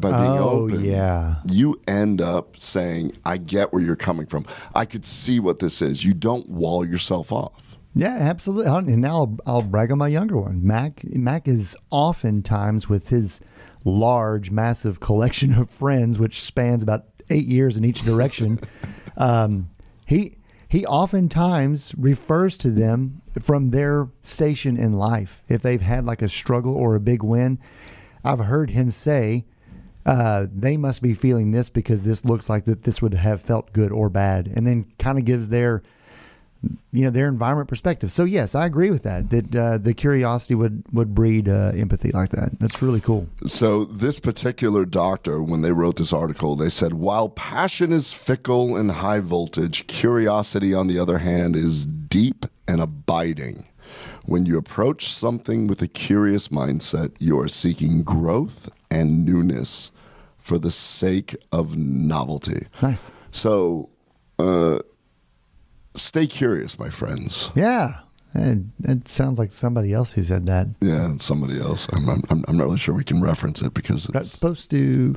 By 0.00 0.10
being 0.10 0.38
Oh, 0.38 0.62
open, 0.64 0.84
yeah. 0.84 1.36
you 1.48 1.80
end 1.86 2.20
up 2.20 2.56
saying, 2.56 3.12
I 3.24 3.36
get 3.36 3.72
where 3.72 3.82
you're 3.82 3.94
coming 3.96 4.26
from. 4.26 4.46
I 4.74 4.84
could 4.84 5.04
see 5.06 5.38
what 5.38 5.60
this 5.60 5.80
is. 5.80 6.04
You 6.04 6.12
don't 6.12 6.48
wall 6.48 6.84
yourself 6.84 7.30
off. 7.30 7.67
Yeah, 7.94 8.16
absolutely. 8.20 8.92
And 8.92 9.00
now 9.00 9.16
I'll, 9.16 9.38
I'll 9.46 9.62
brag 9.62 9.90
on 9.90 9.98
my 9.98 10.08
younger 10.08 10.36
one. 10.36 10.64
Mac 10.64 11.02
Mac 11.04 11.48
is 11.48 11.76
oftentimes 11.90 12.88
with 12.88 13.08
his 13.08 13.40
large, 13.84 14.50
massive 14.50 15.00
collection 15.08 15.54
of 15.54 15.70
friends, 15.70 16.18
which 16.18 16.42
spans 16.42 16.82
about 16.82 17.06
eight 17.30 17.46
years 17.46 17.76
in 17.76 17.84
each 17.84 18.02
direction. 18.02 18.60
um, 19.16 19.68
he 20.06 20.36
he 20.68 20.84
oftentimes 20.86 21.94
refers 21.96 22.58
to 22.58 22.70
them 22.70 23.22
from 23.40 23.70
their 23.70 24.08
station 24.22 24.76
in 24.76 24.92
life. 24.92 25.42
If 25.48 25.62
they've 25.62 25.80
had 25.80 26.04
like 26.04 26.22
a 26.22 26.28
struggle 26.28 26.74
or 26.74 26.94
a 26.94 27.00
big 27.00 27.22
win, 27.22 27.58
I've 28.22 28.40
heard 28.40 28.70
him 28.70 28.90
say, 28.90 29.46
uh, 30.04 30.46
they 30.54 30.76
must 30.76 31.02
be 31.02 31.14
feeling 31.14 31.52
this 31.52 31.70
because 31.70 32.04
this 32.04 32.24
looks 32.24 32.48
like 32.48 32.64
that 32.66 32.82
this 32.82 33.00
would 33.00 33.14
have 33.14 33.40
felt 33.40 33.72
good 33.72 33.92
or 33.92 34.08
bad, 34.08 34.46
and 34.54 34.66
then 34.66 34.84
kind 34.98 35.18
of 35.18 35.24
gives 35.24 35.48
their 35.48 35.82
you 36.92 37.04
know 37.04 37.10
their 37.10 37.28
environment 37.28 37.68
perspective. 37.68 38.10
So 38.10 38.24
yes, 38.24 38.54
I 38.54 38.66
agree 38.66 38.90
with 38.90 39.02
that. 39.04 39.30
That 39.30 39.56
uh, 39.56 39.78
the 39.78 39.94
curiosity 39.94 40.54
would 40.54 40.82
would 40.92 41.14
breed 41.14 41.48
uh, 41.48 41.72
empathy 41.74 42.10
like 42.10 42.30
that. 42.30 42.58
That's 42.58 42.82
really 42.82 43.00
cool. 43.00 43.28
So 43.46 43.84
this 43.84 44.18
particular 44.18 44.84
doctor, 44.84 45.42
when 45.42 45.62
they 45.62 45.72
wrote 45.72 45.96
this 45.96 46.12
article, 46.12 46.56
they 46.56 46.70
said 46.70 46.94
while 46.94 47.28
passion 47.28 47.92
is 47.92 48.12
fickle 48.12 48.76
and 48.76 48.90
high 48.90 49.20
voltage, 49.20 49.86
curiosity, 49.86 50.74
on 50.74 50.88
the 50.88 50.98
other 50.98 51.18
hand, 51.18 51.56
is 51.56 51.86
deep 51.86 52.46
and 52.66 52.80
abiding. 52.80 53.68
When 54.24 54.44
you 54.44 54.58
approach 54.58 55.10
something 55.10 55.68
with 55.68 55.80
a 55.80 55.88
curious 55.88 56.48
mindset, 56.48 57.12
you 57.18 57.38
are 57.40 57.48
seeking 57.48 58.02
growth 58.02 58.68
and 58.90 59.24
newness 59.24 59.90
for 60.36 60.58
the 60.58 60.70
sake 60.70 61.36
of 61.52 61.76
novelty. 61.76 62.66
Nice. 62.82 63.12
So. 63.30 63.90
Uh, 64.40 64.78
stay 65.98 66.26
curious, 66.26 66.78
my 66.78 66.88
friends. 66.88 67.50
Yeah. 67.54 68.00
It, 68.34 68.58
it, 68.84 69.08
sounds 69.08 69.38
like 69.38 69.52
somebody 69.52 69.92
else 69.92 70.12
who 70.12 70.22
said 70.22 70.46
that. 70.46 70.66
Yeah, 70.80 71.16
somebody 71.16 71.58
else. 71.58 71.88
I'm, 71.92 72.08
I'm, 72.08 72.22
I'm 72.30 72.56
not 72.56 72.64
really 72.64 72.78
sure 72.78 72.94
we 72.94 73.04
can 73.04 73.22
reference 73.22 73.62
it 73.62 73.74
because 73.74 74.04
it's 74.04 74.14
not 74.14 74.26
supposed 74.26 74.70
to. 74.70 75.16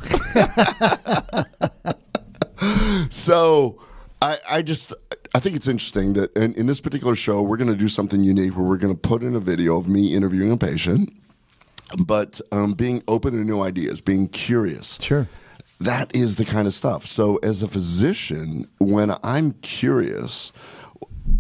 so, 3.10 3.82
I, 4.22 4.38
I 4.50 4.62
just 4.62 4.94
I 5.36 5.40
think 5.40 5.56
it's 5.56 5.68
interesting 5.68 6.14
that 6.14 6.36
in, 6.38 6.54
in 6.56 6.68
this 6.68 6.80
particular 6.80 7.16
show 7.16 7.42
we're 7.42 7.58
going 7.58 7.70
to 7.70 7.76
do 7.76 7.90
something 7.90 8.24
unique 8.24 8.56
where 8.56 8.66
we're 8.66 8.78
going 8.78 8.94
to 8.94 9.00
put 9.00 9.24
in 9.24 9.36
a 9.36 9.40
video 9.40 9.78
of 9.78 9.90
me 9.90 10.16
interviewing 10.16 10.52
a 10.52 10.58
patient, 10.58 11.14
but 12.06 12.40
um, 12.52 12.74
being 12.74 13.04
open 13.08 13.34
to 13.34 13.44
new 13.44 13.62
ideas, 13.62 14.00
being 14.00 14.30
curious. 14.30 15.02
Sure 15.02 15.28
that 15.82 16.16
is 16.16 16.36
the 16.36 16.46
kind 16.46 16.68
of 16.68 16.74
stuff. 16.74 17.06
So, 17.06 17.38
as 17.38 17.64
a 17.64 17.68
physician, 17.68 18.68
when 18.80 19.14
I'm 19.24 19.54
curious, 19.62 20.52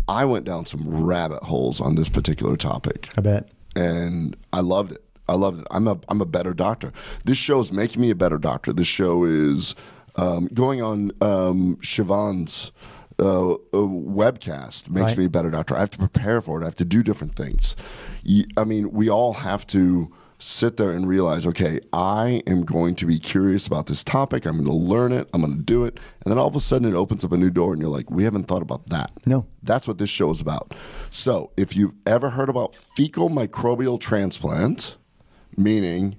I 0.07 0.25
went 0.25 0.45
down 0.45 0.65
some 0.65 0.87
rabbit 0.87 1.43
holes 1.43 1.79
on 1.79 1.95
this 1.95 2.09
particular 2.09 2.57
topic. 2.57 3.09
I 3.17 3.21
bet. 3.21 3.49
And 3.75 4.35
I 4.51 4.61
loved 4.61 4.93
it. 4.93 5.03
I 5.29 5.35
loved 5.35 5.61
it. 5.61 5.67
I'm 5.71 5.87
a 5.87 5.99
I'm 6.09 6.21
a 6.21 6.25
better 6.25 6.53
doctor. 6.53 6.91
This 7.23 7.37
show 7.37 7.59
is 7.59 7.71
making 7.71 8.01
me 8.01 8.09
a 8.09 8.15
better 8.15 8.37
doctor. 8.37 8.73
This 8.73 8.87
show 8.87 9.23
is 9.23 9.75
um, 10.15 10.47
going 10.53 10.81
on 10.81 11.11
um, 11.21 11.77
Shivan's 11.81 12.71
uh, 13.19 13.55
webcast 13.71 14.89
makes 14.89 15.11
right. 15.11 15.19
me 15.19 15.25
a 15.25 15.29
better 15.29 15.51
doctor. 15.51 15.75
I 15.75 15.81
have 15.81 15.91
to 15.91 15.99
prepare 15.99 16.41
for 16.41 16.59
it. 16.59 16.63
I 16.63 16.65
have 16.65 16.75
to 16.75 16.85
do 16.85 17.03
different 17.03 17.35
things. 17.35 17.75
I 18.57 18.63
mean, 18.63 18.91
we 18.91 19.09
all 19.09 19.33
have 19.33 19.67
to 19.67 20.11
sit 20.41 20.77
there 20.77 20.91
and 20.91 21.07
realize, 21.07 21.45
okay, 21.45 21.79
I 21.93 22.41
am 22.47 22.63
going 22.63 22.95
to 22.95 23.05
be 23.05 23.19
curious 23.19 23.67
about 23.67 23.85
this 23.85 24.03
topic. 24.03 24.45
I'm 24.45 24.53
going 24.53 24.65
to 24.65 24.73
learn 24.73 25.11
it. 25.11 25.29
I'm 25.33 25.41
going 25.41 25.55
to 25.55 25.63
do 25.63 25.85
it. 25.85 25.99
And 26.25 26.31
then 26.31 26.39
all 26.39 26.47
of 26.47 26.55
a 26.55 26.59
sudden 26.59 26.87
it 26.87 26.95
opens 26.95 27.23
up 27.23 27.31
a 27.31 27.37
new 27.37 27.51
door 27.51 27.73
and 27.73 27.81
you're 27.81 27.91
like, 27.91 28.09
we 28.09 28.23
haven't 28.23 28.47
thought 28.47 28.63
about 28.63 28.87
that. 28.87 29.11
No. 29.25 29.45
That's 29.61 29.87
what 29.87 29.99
this 29.99 30.09
show 30.09 30.31
is 30.31 30.41
about. 30.41 30.73
So 31.11 31.51
if 31.57 31.75
you've 31.75 31.93
ever 32.07 32.31
heard 32.31 32.49
about 32.49 32.73
fecal 32.73 33.29
microbial 33.29 33.99
transplant, 33.99 34.97
meaning 35.55 36.17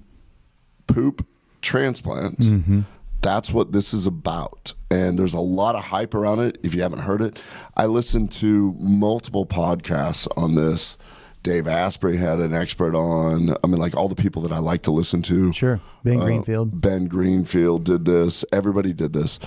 poop 0.87 1.27
transplant, 1.61 2.39
mm-hmm. 2.39 2.81
that's 3.21 3.51
what 3.51 3.73
this 3.73 3.93
is 3.93 4.05
about. 4.05 4.73
And 4.89 5.19
there's 5.19 5.33
a 5.33 5.41
lot 5.41 5.75
of 5.75 5.85
hype 5.85 6.13
around 6.13 6.39
it. 6.39 6.59
If 6.63 6.73
you 6.73 6.81
haven't 6.81 6.99
heard 6.99 7.21
it, 7.21 7.41
I 7.75 7.87
listened 7.87 8.31
to 8.33 8.73
multiple 8.79 9.45
podcasts 9.45 10.29
on 10.37 10.55
this 10.55 10.97
Dave 11.43 11.67
Asprey 11.67 12.17
had 12.17 12.39
an 12.39 12.53
expert 12.53 12.95
on. 12.95 13.53
I 13.63 13.67
mean, 13.67 13.79
like 13.79 13.95
all 13.95 14.07
the 14.07 14.15
people 14.15 14.41
that 14.43 14.51
I 14.51 14.59
like 14.59 14.83
to 14.83 14.91
listen 14.91 15.21
to. 15.23 15.51
Sure. 15.51 15.81
Ben 16.03 16.19
uh, 16.19 16.25
Greenfield. 16.25 16.81
Ben 16.81 17.05
Greenfield 17.05 17.83
did 17.83 18.05
this. 18.05 18.45
Everybody 18.51 18.93
did 18.93 19.13
this. 19.13 19.39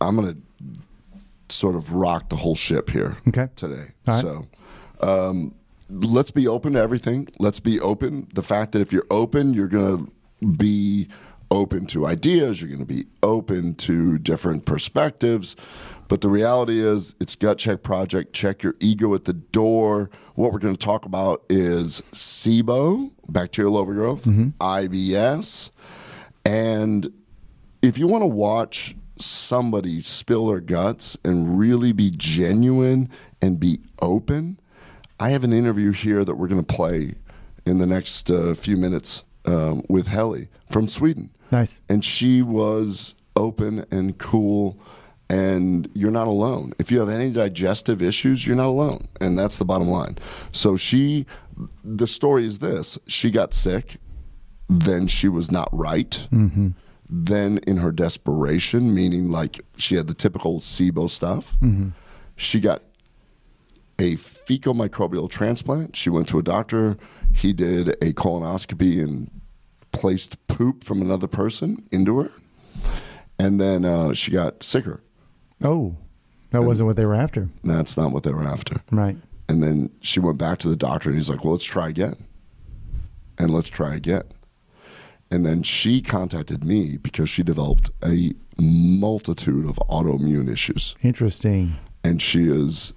I'm 0.00 0.16
going 0.16 0.32
to 0.32 1.54
sort 1.54 1.74
of 1.74 1.92
rock 1.92 2.28
the 2.28 2.36
whole 2.36 2.54
ship 2.54 2.90
here 2.90 3.16
okay. 3.28 3.48
today. 3.56 3.88
So 4.06 4.46
um, 5.00 5.54
let's 5.90 6.30
be 6.30 6.46
open 6.48 6.74
to 6.74 6.80
everything. 6.80 7.28
Let's 7.38 7.60
be 7.60 7.80
open. 7.80 8.28
The 8.32 8.42
fact 8.42 8.72
that 8.72 8.80
if 8.80 8.92
you're 8.92 9.06
open, 9.10 9.52
you're 9.52 9.68
going 9.68 10.06
to 10.06 10.12
be 10.56 11.08
open 11.50 11.86
to 11.86 12.06
ideas, 12.06 12.60
you're 12.60 12.68
going 12.68 12.86
to 12.86 12.94
be 12.94 13.06
open 13.22 13.74
to 13.76 14.18
different 14.18 14.64
perspectives. 14.64 15.56
But 16.14 16.20
the 16.20 16.28
reality 16.28 16.78
is, 16.78 17.12
it's 17.18 17.34
gut 17.34 17.58
check 17.58 17.82
project. 17.82 18.32
Check 18.32 18.62
your 18.62 18.76
ego 18.78 19.14
at 19.14 19.24
the 19.24 19.32
door. 19.32 20.10
What 20.36 20.52
we're 20.52 20.60
going 20.60 20.76
to 20.76 20.80
talk 20.80 21.06
about 21.06 21.42
is 21.48 22.04
SIBO, 22.12 23.10
bacterial 23.28 23.76
overgrowth, 23.76 24.22
mm-hmm. 24.24 24.50
IBS, 24.60 25.70
and 26.44 27.12
if 27.82 27.98
you 27.98 28.06
want 28.06 28.22
to 28.22 28.28
watch 28.28 28.94
somebody 29.18 30.00
spill 30.02 30.46
their 30.46 30.60
guts 30.60 31.18
and 31.24 31.58
really 31.58 31.90
be 31.90 32.12
genuine 32.16 33.10
and 33.42 33.58
be 33.58 33.80
open, 34.00 34.60
I 35.18 35.30
have 35.30 35.42
an 35.42 35.52
interview 35.52 35.90
here 35.90 36.24
that 36.24 36.36
we're 36.36 36.46
going 36.46 36.64
to 36.64 36.74
play 36.76 37.14
in 37.66 37.78
the 37.78 37.86
next 37.86 38.30
uh, 38.30 38.54
few 38.54 38.76
minutes 38.76 39.24
um, 39.46 39.82
with 39.88 40.06
Helly 40.06 40.46
from 40.70 40.86
Sweden. 40.86 41.30
Nice. 41.50 41.82
And 41.88 42.04
she 42.04 42.40
was 42.40 43.16
open 43.34 43.84
and 43.90 44.16
cool 44.16 44.78
and 45.30 45.88
you're 45.94 46.10
not 46.10 46.26
alone. 46.26 46.72
If 46.78 46.90
you 46.90 47.00
have 47.00 47.08
any 47.08 47.30
digestive 47.30 48.02
issues, 48.02 48.46
you're 48.46 48.56
not 48.56 48.66
alone. 48.66 49.08
And 49.20 49.38
that's 49.38 49.58
the 49.58 49.64
bottom 49.64 49.88
line. 49.88 50.18
So 50.52 50.76
she, 50.76 51.26
the 51.82 52.06
story 52.06 52.44
is 52.44 52.58
this 52.58 52.98
she 53.06 53.30
got 53.30 53.54
sick, 53.54 53.96
then 54.68 55.06
she 55.06 55.28
was 55.28 55.50
not 55.50 55.68
right. 55.72 56.26
Mm-hmm. 56.32 56.70
Then, 57.10 57.58
in 57.66 57.76
her 57.76 57.92
desperation, 57.92 58.94
meaning 58.94 59.30
like 59.30 59.60
she 59.76 59.94
had 59.94 60.06
the 60.06 60.14
typical 60.14 60.58
SIBO 60.58 61.08
stuff, 61.08 61.54
mm-hmm. 61.60 61.90
she 62.34 62.60
got 62.60 62.82
a 63.98 64.16
fecal 64.16 64.74
microbial 64.74 65.30
transplant. 65.30 65.96
She 65.96 66.10
went 66.10 66.28
to 66.28 66.38
a 66.38 66.42
doctor. 66.42 66.96
He 67.32 67.52
did 67.52 67.90
a 68.02 68.12
colonoscopy 68.14 69.02
and 69.02 69.30
placed 69.92 70.44
poop 70.48 70.82
from 70.82 71.02
another 71.02 71.28
person 71.28 71.86
into 71.92 72.18
her. 72.20 72.30
And 73.38 73.60
then 73.60 73.84
uh, 73.84 74.14
she 74.14 74.30
got 74.30 74.62
sicker. 74.62 75.02
Oh, 75.62 75.96
that 76.50 76.58
and 76.58 76.66
wasn't 76.66 76.86
what 76.86 76.96
they 76.96 77.06
were 77.06 77.14
after. 77.14 77.48
That's 77.62 77.96
not 77.96 78.12
what 78.12 78.22
they 78.22 78.32
were 78.32 78.44
after. 78.44 78.76
Right. 78.90 79.16
And 79.48 79.62
then 79.62 79.90
she 80.00 80.20
went 80.20 80.38
back 80.38 80.58
to 80.58 80.68
the 80.68 80.76
doctor 80.76 81.08
and 81.08 81.18
he's 81.18 81.28
like, 81.28 81.44
well, 81.44 81.52
let's 81.52 81.64
try 81.64 81.88
again. 81.88 82.16
And 83.38 83.50
let's 83.50 83.68
try 83.68 83.94
again. 83.94 84.22
And 85.30 85.44
then 85.44 85.62
she 85.62 86.00
contacted 86.00 86.64
me 86.64 86.96
because 86.96 87.28
she 87.28 87.42
developed 87.42 87.90
a 88.04 88.32
multitude 88.58 89.66
of 89.68 89.76
autoimmune 89.88 90.50
issues. 90.50 90.94
Interesting. 91.02 91.74
And 92.04 92.22
she 92.22 92.44
is 92.44 92.92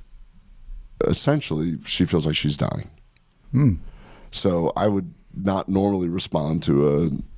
essentially, 1.05 1.77
she 1.85 2.05
feels 2.05 2.25
like 2.25 2.35
she's 2.35 2.57
dying. 2.57 2.89
Hmm. 3.51 3.73
So 4.31 4.71
I 4.75 4.87
would 4.87 5.13
not 5.33 5.67
normally 5.67 6.09
respond 6.09 6.63
to 6.63 6.89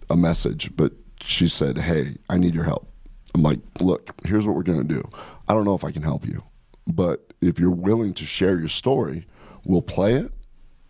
a, 0.10 0.14
a 0.14 0.18
message, 0.18 0.76
but 0.76 0.94
she 1.22 1.48
said, 1.48 1.78
Hey, 1.78 2.18
I 2.30 2.38
need 2.38 2.56
your 2.56 2.64
help. 2.66 2.92
I'm 3.34 3.44
like, 3.44 3.60
look, 3.80 4.10
here's 4.26 4.48
what 4.48 4.56
we're 4.56 4.64
going 4.64 4.88
to 4.88 4.94
do. 4.94 5.04
I 5.48 5.54
don't 5.54 5.66
know 5.66 5.76
if 5.76 5.84
I 5.84 5.92
can 5.92 6.04
help 6.04 6.26
you, 6.26 6.44
but 6.88 7.34
if 7.42 7.60
you're 7.60 7.72
willing 7.72 8.14
to 8.16 8.26
share 8.26 8.60
your 8.60 8.68
story, 8.68 9.26
we'll 9.66 9.82
play 9.82 10.14
it 10.14 10.32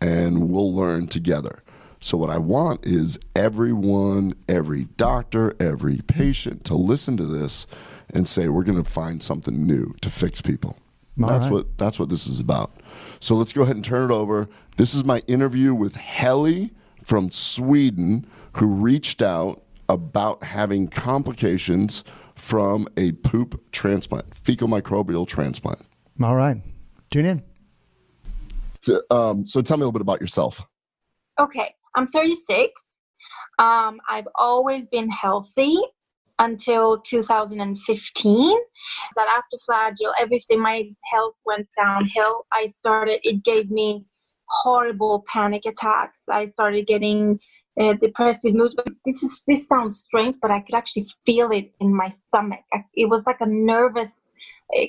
and 0.00 0.50
we'll 0.50 0.74
learn 0.74 1.06
together. 1.06 1.62
So, 2.02 2.16
what 2.16 2.30
I 2.30 2.38
want 2.38 2.86
is 2.86 3.18
everyone, 3.36 4.34
every 4.48 4.84
doctor, 4.96 5.54
every 5.60 5.98
patient 6.06 6.64
to 6.64 6.74
listen 6.74 7.18
to 7.18 7.26
this 7.26 7.66
and 8.08 8.26
say, 8.26 8.48
we're 8.48 8.64
going 8.64 8.82
to 8.82 8.90
find 8.90 9.22
something 9.22 9.66
new 9.66 9.94
to 10.00 10.08
fix 10.08 10.40
people. 10.40 10.78
All 11.20 11.28
that's 11.28 11.46
right. 11.46 11.52
what 11.52 11.78
that's 11.78 11.98
what 11.98 12.08
this 12.08 12.26
is 12.26 12.40
about. 12.40 12.72
So 13.20 13.34
let's 13.34 13.52
go 13.52 13.62
ahead 13.62 13.76
and 13.76 13.84
turn 13.84 14.10
it 14.10 14.14
over. 14.14 14.48
This 14.76 14.94
is 14.94 15.04
my 15.04 15.22
interview 15.26 15.74
with 15.74 15.96
Helly 15.96 16.70
from 17.04 17.30
Sweden, 17.30 18.24
who 18.56 18.66
reached 18.66 19.20
out 19.20 19.62
about 19.88 20.42
having 20.44 20.88
complications 20.88 22.04
from 22.40 22.88
a 22.96 23.12
poop 23.12 23.62
transplant, 23.70 24.34
fecal 24.34 24.66
microbial 24.66 25.28
transplant. 25.28 25.80
All 26.22 26.34
right. 26.34 26.56
Tune 27.10 27.26
in. 27.26 27.42
So, 28.80 29.02
um, 29.10 29.46
so 29.46 29.60
tell 29.60 29.76
me 29.76 29.82
a 29.82 29.84
little 29.84 29.92
bit 29.92 30.02
about 30.02 30.20
yourself. 30.20 30.62
Okay. 31.38 31.74
I'm 31.94 32.06
36. 32.06 32.96
Um, 33.58 34.00
I've 34.08 34.26
always 34.36 34.86
been 34.86 35.10
healthy 35.10 35.76
until 36.38 36.98
2015. 37.02 38.56
That 39.16 39.28
after 39.28 39.58
flagyl, 39.68 40.12
everything, 40.18 40.60
my 40.60 40.90
health 41.04 41.38
went 41.44 41.68
downhill. 41.78 42.46
I 42.52 42.66
started, 42.66 43.20
it 43.22 43.44
gave 43.44 43.70
me 43.70 44.06
horrible 44.48 45.24
panic 45.28 45.66
attacks. 45.66 46.24
I 46.28 46.46
started 46.46 46.86
getting 46.86 47.38
uh, 47.78 47.94
depressive 47.94 48.54
moods. 48.54 48.74
But 48.74 48.88
this 49.04 49.22
is 49.22 49.42
this 49.46 49.66
sounds 49.68 50.00
strange, 50.00 50.36
but 50.40 50.50
I 50.50 50.60
could 50.60 50.74
actually 50.74 51.06
feel 51.26 51.50
it 51.50 51.72
in 51.80 51.94
my 51.94 52.10
stomach. 52.10 52.60
I, 52.72 52.84
it 52.94 53.06
was 53.08 53.24
like 53.26 53.40
a 53.40 53.46
nervous 53.46 54.29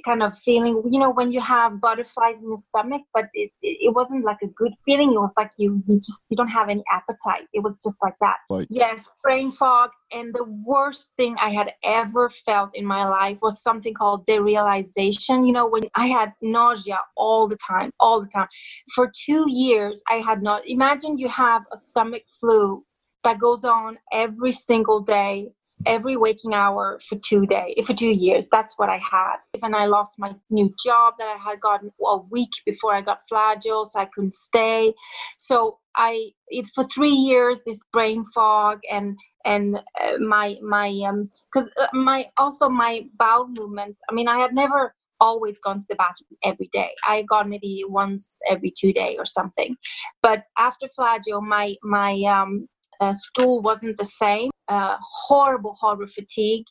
kind 0.06 0.22
of 0.22 0.38
feeling, 0.38 0.82
you 0.92 1.00
know, 1.00 1.10
when 1.10 1.32
you 1.32 1.42
have 1.42 1.82
butterflies 1.82 2.38
in 2.40 2.46
your 2.50 2.60
stomach, 2.60 3.02
but 3.14 3.26
it, 3.34 3.52
it, 3.62 3.78
it 3.82 3.94
wasn't 3.96 4.24
like 4.24 4.38
a 4.44 4.48
good 4.48 4.74
feeling. 4.86 5.12
It 5.14 5.20
was 5.20 5.34
like 5.38 5.52
you, 5.58 5.82
you 5.88 5.96
just, 5.98 6.26
you 6.30 6.38
don't 6.38 6.48
have 6.50 6.70
any 6.70 6.84
appetite. 6.92 7.48
It 7.54 7.62
was 7.62 7.80
just 7.84 7.98
like 8.02 8.16
that. 8.22 8.38
Like- 8.50 8.68
yes, 8.70 9.04
brain 9.24 9.52
fog. 9.52 9.90
And 10.14 10.34
the 10.34 10.44
worst 10.66 11.14
thing 11.18 11.36
I 11.42 11.52
had 11.52 11.74
ever 11.84 12.30
felt 12.30 12.76
in 12.76 12.86
my 12.86 13.08
life 13.08 13.40
was 13.42 13.64
something 13.64 13.94
called 13.94 14.28
derealization. 14.28 15.48
You 15.48 15.54
know, 15.54 15.68
when 15.68 15.84
I 15.96 16.08
had 16.08 16.34
nausea 16.42 17.00
all 17.18 17.48
the 17.48 17.58
time, 17.58 17.92
all 18.00 18.22
the 18.22 18.28
time. 18.28 18.48
For 18.94 19.12
two 19.26 19.46
years, 19.50 20.04
I 20.10 20.16
had 20.16 20.42
not, 20.42 20.68
imagine 20.68 21.18
you 21.18 21.30
have 21.30 21.64
a 21.74 21.78
stomach 21.78 22.24
flu 22.40 22.84
that 23.24 23.40
goes 23.40 23.64
on 23.64 23.98
every 24.12 24.52
single 24.52 25.00
day 25.00 25.50
every 25.86 26.18
waking 26.18 26.54
hour 26.54 27.00
for 27.08 27.18
two 27.18 27.46
days 27.46 27.76
for 27.86 27.94
two 27.94 28.12
years. 28.12 28.50
That's 28.50 28.78
what 28.78 28.90
i 28.90 28.98
had. 28.98 29.38
And 29.64 29.76
i 29.76 29.86
lost 29.86 30.20
my 30.20 30.36
new 30.50 30.74
job 30.84 31.16
that 31.20 31.28
i 31.28 31.38
had 31.38 31.60
gotten 31.62 31.92
a 32.06 32.18
week 32.18 32.52
before 32.66 32.94
i 32.94 33.02
got 33.02 33.22
flagyl 33.32 33.86
so 33.88 34.00
i 34.00 34.06
couldn't 34.14 34.36
stay. 34.36 34.94
So 35.38 35.80
i 35.96 36.30
it 36.50 36.66
for 36.74 36.84
three 36.86 37.10
years 37.10 37.64
this 37.66 37.82
brain 37.92 38.26
fog 38.34 38.80
and 38.90 39.18
and 39.46 39.82
uh, 40.00 40.18
my 40.20 40.58
my 40.62 40.90
um 41.08 41.30
because 41.52 41.70
uh, 41.82 41.88
my 41.94 42.30
also 42.38 42.70
my 42.70 43.06
bowel 43.18 43.48
movement 43.48 43.98
i 44.10 44.14
mean 44.14 44.28
i 44.28 44.38
had 44.38 44.54
never 44.54 44.94
always 45.22 45.60
gone 45.60 45.80
to 45.80 45.86
the 45.88 45.96
bathroom 45.96 46.36
every 46.44 46.68
day. 46.74 46.90
I 47.08 47.22
got 47.22 47.48
maybe 47.48 47.84
once 47.88 48.40
every 48.50 48.74
two 48.76 48.92
day 48.92 49.16
or 49.18 49.26
something. 49.26 49.78
But 50.22 50.44
after 50.58 50.88
flagyl 50.98 51.42
my 51.44 51.76
my 51.84 52.22
um 52.24 52.68
uh, 53.02 53.14
stool 53.14 53.62
wasn't 53.62 53.98
the 53.98 54.06
same. 54.06 54.50
Uh, 54.68 54.98
horrible, 55.28 55.76
horrible 55.80 56.08
fatigue. 56.08 56.64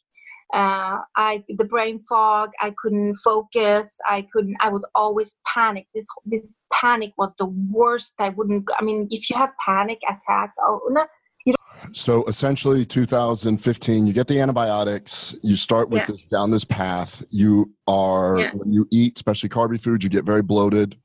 Uh, 0.53 0.99
I 1.17 1.45
the 1.49 1.65
brain 1.65 2.01
fog. 2.01 2.51
I 2.61 2.73
couldn't 2.83 3.15
focus. 3.17 3.97
I 4.09 4.27
couldn't. 4.33 4.57
I 4.61 4.69
was 4.69 4.87
always 4.95 5.37
panicked. 5.47 5.89
This 5.95 6.07
this 6.25 6.61
panic 6.73 7.13
was 7.19 7.35
the 7.39 7.47
worst. 7.71 8.15
I 8.19 8.31
wouldn't. 8.31 8.69
I 8.79 8.83
mean, 8.85 9.07
if 9.11 9.29
you 9.31 9.37
have 9.37 9.51
panic 9.65 10.01
attacks, 10.09 10.57
oh 10.63 10.81
no. 10.91 11.07
You 11.47 11.55
So 11.93 12.25
essentially, 12.27 12.85
2015, 12.85 14.07
you 14.07 14.13
get 14.13 14.27
the 14.27 14.41
antibiotics. 14.41 15.35
You 15.43 15.57
start 15.57 15.89
with 15.89 16.01
Yes. 16.01 16.09
this 16.09 16.29
down 16.29 16.51
this 16.51 16.65
path. 16.65 17.23
You 17.31 17.73
are 17.87 18.39
Yes. 18.39 18.53
when 18.57 18.73
you 18.73 18.87
eat, 18.91 19.17
especially 19.17 19.49
carby 19.49 19.81
foods, 19.81 20.05
you 20.05 20.11
get 20.11 20.25
very 20.25 20.43
bloated, 20.43 20.97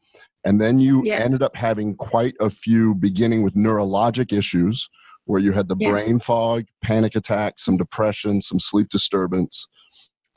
and 0.44 0.60
then 0.60 0.80
you 0.80 1.04
Yes. 1.06 1.22
ended 1.22 1.42
up 1.42 1.56
having 1.56 1.96
quite 1.96 2.34
a 2.42 2.50
few, 2.50 2.96
beginning 2.96 3.44
with 3.44 3.54
neurologic 3.56 4.34
issues, 4.34 4.90
where 5.26 5.42
you 5.42 5.52
had 5.52 5.68
the 5.68 5.76
Yes. 5.80 5.92
brain 5.92 6.20
fog, 6.20 6.66
panic 6.84 7.16
attacks, 7.16 7.66
some 7.66 7.78
depression, 7.78 8.42
some 8.42 8.60
sleep 8.60 8.90
disturbance. 8.90 9.68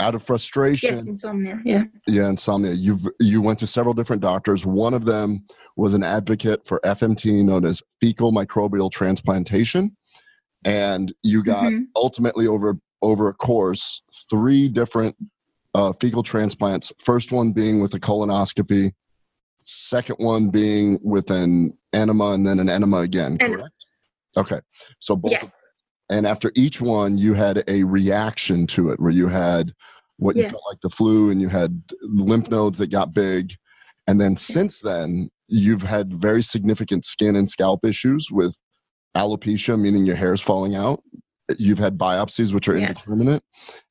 Out 0.01 0.15
of 0.15 0.23
frustration, 0.23 0.95
yes, 0.95 1.07
insomnia. 1.09 1.61
Yeah. 1.65 1.85
yeah, 2.07 2.29
insomnia. 2.29 2.71
You've 2.73 3.05
you 3.19 3.43
went 3.43 3.59
to 3.59 3.67
several 3.67 3.95
different 3.95 4.23
doctors. 4.23 4.65
One 4.65 4.95
of 4.95 5.07
them 5.07 5.45
was 5.77 5.93
an 5.93 6.05
advocate 6.05 6.67
for 6.67 6.81
FMT, 6.85 7.43
known 7.45 7.65
as 7.65 7.83
fecal 8.01 8.31
microbial 8.33 8.93
transplantation, 8.93 9.97
and 10.65 11.13
you 11.25 11.43
got 11.43 11.65
Mhm. 11.73 11.87
ultimately 11.97 12.47
over 12.47 12.79
over 13.03 13.29
a 13.29 13.35
course 13.35 14.03
three 14.31 14.69
different 14.69 15.17
uh, 15.75 15.93
fecal 16.01 16.23
transplants. 16.23 16.93
First 16.99 17.31
one 17.33 17.53
being 17.53 17.81
with 17.81 17.93
a 17.95 18.01
colonoscopy, 18.01 18.93
second 19.63 20.17
one 20.19 20.51
being 20.51 20.99
with 21.03 21.31
an 21.31 21.73
enema, 21.93 22.33
and 22.33 22.47
then 22.47 22.59
an 22.61 22.69
enema 22.69 22.99
again. 22.99 23.37
Correct. 23.39 23.78
Okay, 24.37 24.61
so 25.01 25.17
both 25.17 25.33
Yes. 25.33 25.51
and 26.11 26.27
after 26.27 26.53
each 26.55 26.81
one 26.81 27.19
you 27.19 27.35
had 27.35 27.65
a 27.69 27.83
reaction 27.85 28.67
to 28.69 28.91
it 28.91 29.01
where 29.01 29.11
you 29.11 29.29
had 29.29 29.73
what 30.19 30.37
you 30.37 30.43
felt 30.43 30.63
like 30.71 30.81
the 30.83 30.91
flu 30.91 31.31
and 31.31 31.41
you 31.41 31.49
had 31.49 31.83
lymph 32.03 32.51
nodes 32.51 32.79
that 32.79 32.89
got 32.91 33.13
big. 33.15 33.53
And 34.07 34.21
then 34.21 34.37
since 34.37 34.81
then 34.81 35.31
you've 35.49 35.83
had 35.83 36.13
very 36.15 36.43
significant 36.43 37.05
skin 37.05 37.37
and 37.37 37.49
scalp 37.49 37.85
issues 37.85 38.29
with 38.31 38.59
alopecia 39.17 39.79
meaning 39.81 40.05
your 40.05 40.17
hair's 40.17 40.41
falling 40.41 40.75
out. 40.75 41.03
You've 41.59 41.79
had 41.79 41.97
biopsies 41.99 42.53
which 42.53 42.69
are 42.69 42.77
Yes. 42.77 43.09
indeterminate. 43.09 43.43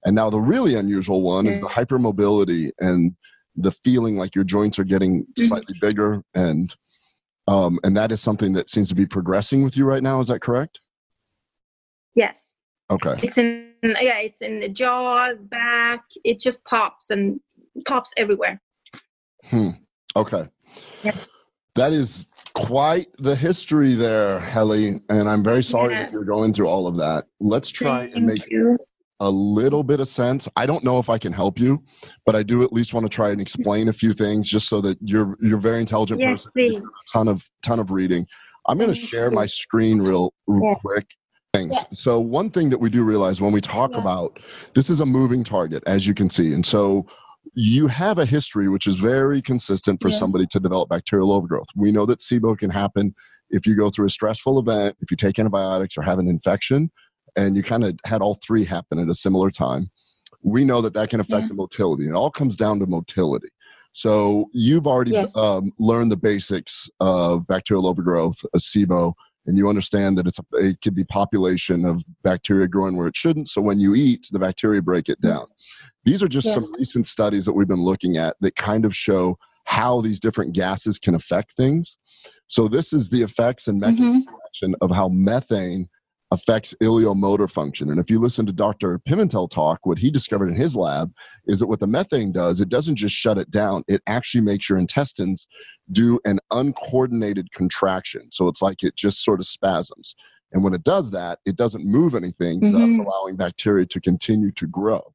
And 0.06 0.16
now 0.16 0.30
the 0.30 0.40
really 0.40 0.76
unusual 0.76 1.22
one 1.24 1.48
is 1.48 1.60
the 1.60 1.68
hypermobility 1.68 2.72
and 2.80 3.16
the 3.56 3.72
feeling 3.72 4.18
like 4.18 4.36
your 4.36 4.44
joints 4.44 4.78
are 4.78 4.84
getting 4.84 5.26
Mhm. 5.38 5.48
slightly 5.48 5.76
bigger 5.82 6.22
and 6.36 6.76
um, 7.48 7.80
and 7.84 7.96
that 7.96 8.12
is 8.12 8.22
something 8.22 8.54
that 8.54 8.70
seems 8.70 8.90
to 8.90 8.96
be 8.96 9.06
progressing 9.06 9.64
with 9.64 9.78
you 9.78 9.86
right 9.86 10.04
now 10.04 10.20
is 10.20 10.28
that 10.28 10.42
correct 10.42 10.80
Yes. 12.16 12.54
okay 12.90 13.16
It's 13.22 13.38
in 13.38 13.68
yeah. 13.84 14.20
It's 14.20 14.42
in 14.42 14.60
the 14.60 14.70
jaws, 14.70 15.46
back. 15.46 16.04
It 16.24 16.40
just 16.40 16.64
pops 16.66 17.10
and 17.12 17.40
pops 17.88 18.12
everywhere. 18.18 18.60
Hmm. 19.46 19.70
Okay. 20.16 20.50
Yeah. 21.04 21.16
That 21.76 21.94
is 21.94 22.28
quite 22.56 23.08
the 23.20 23.36
history 23.36 23.94
there, 23.94 24.40
Helly, 24.40 25.00
and 25.10 25.30
I'm 25.30 25.44
very 25.44 25.62
sorry 25.62 25.94
that 25.94 26.12
you're 26.12 26.26
going 26.26 26.54
through 26.54 26.68
all 26.68 26.88
of 26.88 26.98
that. 26.98 27.26
Let's 27.40 27.70
try 27.70 28.06
and 28.16 28.26
make 28.26 28.50
you. 28.50 28.78
A 29.20 29.30
little 29.30 29.84
bit 29.84 30.00
of 30.00 30.08
sense. 30.08 30.48
I 30.56 30.66
don't 30.66 30.84
know 30.84 31.00
if 31.00 31.10
I 31.10 31.18
can 31.18 31.34
help 31.34 31.60
you, 31.60 31.84
but 32.26 32.36
I 32.36 32.44
do 32.44 32.64
at 32.64 32.72
least 32.72 32.94
want 32.94 33.06
to 33.06 33.10
try 33.10 33.30
and 33.30 33.42
explain 33.42 33.88
a 33.90 33.94
few 33.94 34.14
things 34.14 34.50
just 34.50 34.68
so 34.70 34.82
that 34.82 34.98
you're 35.02 35.38
you're 35.42 35.58
a 35.58 35.62
very 35.62 35.80
intelligent 35.80 36.20
Yes, 36.20 36.46
person. 36.46 36.52
Please. 36.56 36.76
a 36.76 37.18
ton 37.18 37.28
of 37.28 37.50
ton 37.64 37.80
of 37.80 37.92
reading. 37.92 38.26
I'm 38.68 38.78
going 38.78 38.90
to 38.90 38.96
share 38.96 39.32
my 39.32 39.46
screen 39.46 40.00
real, 40.00 40.34
real 40.46 40.64
Yeah. 40.64 40.76
quick. 40.76 41.08
Things. 41.54 41.72
Yeah. 41.76 41.84
So 41.94 42.20
one 42.20 42.52
thing 42.52 42.70
that 42.70 42.80
we 42.80 42.90
do 42.90 43.04
realize 43.06 43.40
when 43.42 43.54
we 43.54 43.62
talk 43.62 43.92
Yeah. 43.94 44.02
about 44.02 44.40
this 44.76 44.90
is 44.90 45.00
a 45.00 45.06
moving 45.06 45.44
target, 45.44 45.82
as 45.88 46.06
you 46.06 46.14
can 46.14 46.30
see, 46.30 46.54
and 46.54 46.66
so 46.66 47.06
you 47.54 47.88
have 47.88 48.20
a 48.20 48.26
history 48.26 48.68
which 48.68 48.86
is 48.86 48.98
very 48.98 49.42
consistent 49.42 50.00
for 50.02 50.10
Yes. 50.10 50.20
somebody 50.20 50.46
to 50.52 50.60
develop 50.60 50.90
bacterial 50.90 51.32
overgrowth. 51.32 51.70
We 51.76 51.92
know 51.92 52.06
that 52.06 52.20
SIBO 52.20 52.56
can 52.58 52.70
happen 52.70 53.16
if 53.50 53.66
you 53.66 53.76
go 53.76 53.90
through 53.90 54.06
a 54.08 54.10
stressful 54.12 54.60
event, 54.60 54.98
if 55.00 55.10
you 55.10 55.18
take 55.18 55.40
antibiotics 55.40 55.98
or 55.98 56.02
have 56.04 56.20
an 56.20 56.28
infection, 56.28 56.92
and 57.38 57.56
you 57.56 57.64
kind 57.64 57.86
of 57.86 57.98
had 58.06 58.22
all 58.22 58.36
three 58.36 58.66
happen 58.66 59.00
at 59.00 59.08
a 59.10 59.14
similar 59.16 59.50
time. 59.52 59.90
We 60.44 60.64
know 60.66 60.82
that 60.82 60.94
that 60.96 61.10
can 61.10 61.20
affect 61.20 61.44
Yeah. 61.44 61.48
the 61.50 61.54
motility. 61.54 62.04
And 62.04 62.14
it 62.14 62.18
all 62.18 62.32
comes 62.32 62.56
down 62.56 62.80
to 62.80 62.86
motility. 62.88 63.50
So 63.94 64.50
you've 64.54 64.86
already 64.88 65.12
Yes. 65.12 65.36
um, 65.36 65.72
learned 65.80 66.12
the 66.12 66.18
basics 66.18 66.90
of 67.00 67.48
bacterial 67.48 67.88
overgrowth, 67.88 68.44
a 68.54 68.60
SIBO, 68.60 69.14
and 69.46 69.58
you 69.58 69.70
understand 69.70 70.18
that 70.18 70.28
it's 70.28 70.40
a, 70.40 70.44
it 70.58 70.82
could 70.82 70.94
be 70.94 71.06
population 71.06 71.86
of 71.86 72.04
bacteria 72.24 72.68
growing 72.68 72.98
where 72.98 73.08
it 73.08 73.16
shouldn't. 73.16 73.48
So 73.48 73.62
when 73.62 73.80
you 73.80 73.96
eat, 73.96 74.28
the 74.32 74.40
bacteria 74.40 74.82
break 74.82 75.08
it 75.10 75.22
down. 75.22 75.46
These 76.04 76.22
are 76.22 76.28
just 76.28 76.48
Yeah. 76.48 76.56
some 76.56 76.74
recent 76.78 77.08
studies 77.08 77.46
that 77.46 77.54
we've 77.54 77.68
been 77.68 77.82
looking 77.84 78.18
at 78.18 78.36
that 78.42 78.56
kind 78.56 78.86
of 78.86 78.96
show 78.96 79.38
how 79.66 80.02
these 80.02 80.20
different 80.20 80.54
gases 80.54 81.00
can 81.00 81.16
affect 81.16 81.54
things. 81.54 81.98
So 82.48 82.68
this 82.68 82.94
is 82.94 83.10
the 83.10 83.22
effects 83.24 83.68
and 83.68 83.80
mechanism 83.80 84.26
Mhm. 84.64 84.74
of 84.82 84.92
how 84.92 85.10
methane 85.10 85.90
affects 86.32 86.76
ileomotor 86.84 87.50
function. 87.50 87.90
And 87.90 88.00
if 88.00 88.10
you 88.10 88.20
listen 88.20 88.46
to 88.48 88.54
Dr. 88.54 89.00
Pimentel 89.00 89.50
talk, 89.50 89.86
what 89.86 89.98
he 89.98 90.12
discovered 90.12 90.50
in 90.50 90.56
his 90.56 90.76
lab 90.76 91.14
is 91.46 91.60
that 91.60 91.68
what 91.68 91.80
the 91.80 91.88
methane 91.88 92.32
does, 92.32 92.60
it 92.60 92.70
doesn't 92.70 92.98
just 92.98 93.16
shut 93.16 93.38
it 93.38 93.50
down, 93.50 93.84
it 93.88 94.02
actually 94.08 94.42
makes 94.42 94.68
your 94.68 94.78
intestines 94.78 95.48
do 95.92 96.20
an 96.26 96.40
uncoordinated 96.52 97.52
contraction. 97.54 98.30
So 98.32 98.48
it's 98.50 98.62
like 98.62 98.84
it 98.84 98.96
just 98.96 99.24
sort 99.24 99.40
of 99.40 99.46
spasms. 99.46 100.16
And 100.52 100.64
when 100.64 100.74
it 100.74 100.84
does 100.84 101.12
that, 101.12 101.40
it 101.46 101.56
doesn't 101.56 101.86
move 101.86 102.14
anything, 102.16 102.72
thus 102.72 102.90
Mhm. 102.92 103.06
allowing 103.06 103.36
bacteria 103.38 103.86
to 103.86 104.00
continue 104.02 104.52
to 104.52 104.68
grow. 104.68 105.14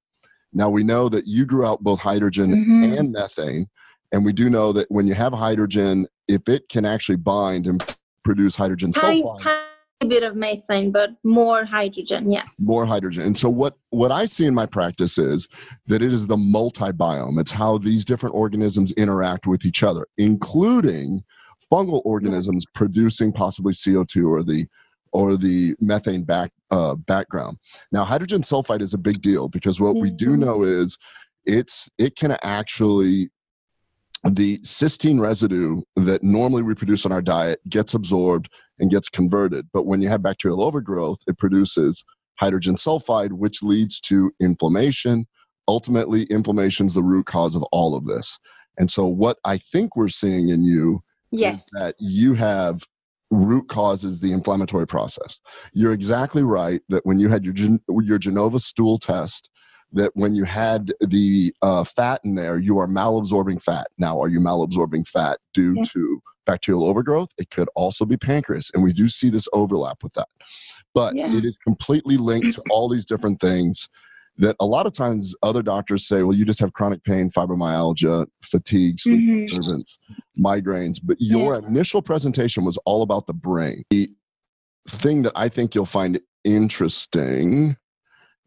Now 0.52 0.70
we 0.70 0.82
know 0.82 1.08
that 1.08 1.26
you 1.26 1.46
grew 1.46 1.66
out 1.66 1.82
both 1.82 2.00
hydrogen 2.00 2.50
Mhm. 2.52 2.98
and 2.98 3.12
methane. 3.12 3.66
And 4.12 4.24
we 4.24 4.32
do 4.32 4.50
know 4.50 4.72
that 4.72 4.90
when 4.90 5.06
you 5.06 5.14
have 5.14 5.32
hydrogen, 5.32 6.06
if 6.28 6.48
it 6.48 6.68
can 6.68 6.84
actually 6.84 7.16
bind 7.16 7.66
and 7.66 7.82
produce 8.24 8.56
hydrogen 8.56 8.92
sulfide, 8.92 9.40
tiny 9.40 9.58
bit 10.06 10.22
of 10.22 10.36
methane, 10.36 10.90
but 10.92 11.10
more 11.24 11.64
hydrogen. 11.64 12.30
Yes. 12.30 12.54
more 12.60 12.86
hydrogen. 12.86 13.22
And 13.22 13.36
so 13.36 13.48
what 13.50 13.76
what 13.90 14.10
I 14.12 14.24
see 14.24 14.46
in 14.46 14.54
my 14.54 14.66
practice 14.66 15.18
is 15.18 15.48
that 15.86 16.02
it 16.02 16.12
is 16.12 16.26
the 16.26 16.36
multi-biome. 16.36 17.38
It's 17.40 17.52
how 17.52 17.78
these 17.78 18.04
different 18.04 18.34
organisms 18.34 18.92
interact 18.92 19.46
with 19.46 19.64
each 19.64 19.82
other, 19.82 20.06
including 20.18 21.22
fungal 21.72 22.02
organisms 22.04 22.64
producing 22.74 23.32
possibly 23.32 23.72
CO2 23.72 24.28
or 24.28 24.42
the 24.42 24.66
or 25.12 25.36
the 25.36 25.74
methane 25.80 26.24
back 26.24 26.50
uh, 26.70 26.94
background. 26.94 27.58
Now, 27.92 28.04
hydrogen 28.04 28.40
sulfide 28.42 28.80
is 28.80 28.94
a 28.94 28.98
big 28.98 29.20
deal 29.20 29.48
because 29.48 29.78
what 29.78 29.96
we 29.96 30.10
do 30.10 30.30
Mhm. 30.30 30.38
know 30.38 30.62
is 30.62 30.96
it's 31.44 31.88
it 31.98 32.16
can 32.16 32.36
actually 32.42 33.30
the 34.24 34.58
cysteine 34.58 35.20
residue 35.20 35.82
that 35.96 36.22
normally 36.22 36.62
we 36.62 36.74
produce 36.74 37.04
on 37.04 37.12
our 37.12 37.22
diet 37.22 37.60
gets 37.68 37.92
absorbed 37.94 38.48
and 38.78 38.90
gets 38.90 39.08
converted. 39.08 39.68
But 39.72 39.86
when 39.86 40.00
you 40.00 40.08
have 40.08 40.22
bacterial 40.22 40.62
overgrowth, 40.62 41.18
it 41.26 41.38
produces 41.38 42.04
hydrogen 42.36 42.76
sulfide, 42.76 43.32
which 43.32 43.62
leads 43.62 44.00
to 44.02 44.32
inflammation. 44.40 45.26
Ultimately, 45.68 46.24
inflammation 46.24 46.86
is 46.86 46.94
the 46.94 47.02
root 47.02 47.26
cause 47.26 47.54
of 47.54 47.62
all 47.72 47.94
of 47.94 48.04
this. 48.06 48.38
And 48.78 48.90
so, 48.90 49.06
what 49.06 49.38
I 49.44 49.58
think 49.58 49.96
we're 49.96 50.08
seeing 50.08 50.48
in 50.48 50.64
you 50.64 51.00
Yes. 51.30 51.62
is 51.62 51.70
that 51.80 51.94
you 51.98 52.34
have 52.34 52.82
root 53.30 53.68
causes 53.68 54.20
the 54.20 54.32
inflammatory 54.32 54.86
process. 54.86 55.40
You're 55.72 55.92
exactly 55.92 56.42
right 56.42 56.82
that 56.90 57.06
when 57.06 57.18
you 57.18 57.28
had 57.28 57.44
your 57.44 57.54
your 58.02 58.18
Genova 58.18 58.60
stool 58.60 58.98
test, 58.98 59.48
that 59.92 60.12
when 60.14 60.34
you 60.34 60.44
had 60.44 60.92
the 61.00 61.54
uh, 61.62 61.84
fat 61.84 62.20
in 62.24 62.34
there, 62.34 62.58
you 62.58 62.78
are 62.78 62.86
malabsorbing 62.88 63.62
fat. 63.62 63.86
Now, 63.98 64.20
are 64.20 64.28
you 64.28 64.40
malabsorbing 64.40 65.06
fat 65.08 65.38
due 65.54 65.74
Yeah. 65.76 65.82
to 65.92 66.22
bacterial 66.46 66.84
overgrowth? 66.84 67.28
It 67.38 67.50
could 67.50 67.68
also 67.76 68.04
be 68.04 68.16
pancreas, 68.16 68.70
and 68.74 68.82
we 68.82 68.92
do 68.92 69.08
see 69.08 69.28
this 69.30 69.48
overlap 69.52 70.02
with 70.02 70.14
that. 70.14 70.28
But 70.94 71.14
Yeah. 71.14 71.34
it 71.34 71.44
is 71.44 71.56
completely 71.58 72.16
linked 72.16 72.52
to 72.52 72.62
all 72.70 72.88
these 72.88 73.04
different 73.06 73.40
things 73.40 73.88
that 74.38 74.56
a 74.60 74.66
lot 74.66 74.86
of 74.86 74.92
times 74.94 75.34
other 75.42 75.62
doctors 75.62 76.06
say, 76.06 76.22
well, 76.22 76.36
you 76.36 76.46
just 76.46 76.58
have 76.60 76.72
chronic 76.72 77.04
pain, 77.04 77.30
fibromyalgia, 77.30 78.26
fatigue, 78.42 78.98
sleep 78.98 79.20
Mhm. 79.20 79.46
disturbance, 79.46 79.98
migraines. 80.38 81.00
But 81.02 81.18
your 81.20 81.54
initial 81.56 82.00
presentation 82.00 82.64
was 82.64 82.78
all 82.86 83.02
about 83.02 83.26
the 83.26 83.34
brain. 83.34 83.82
The 83.90 84.10
thing 84.88 85.22
that 85.22 85.32
I 85.36 85.48
think 85.50 85.74
you'll 85.74 85.84
find 85.84 86.18
interesting 86.44 87.76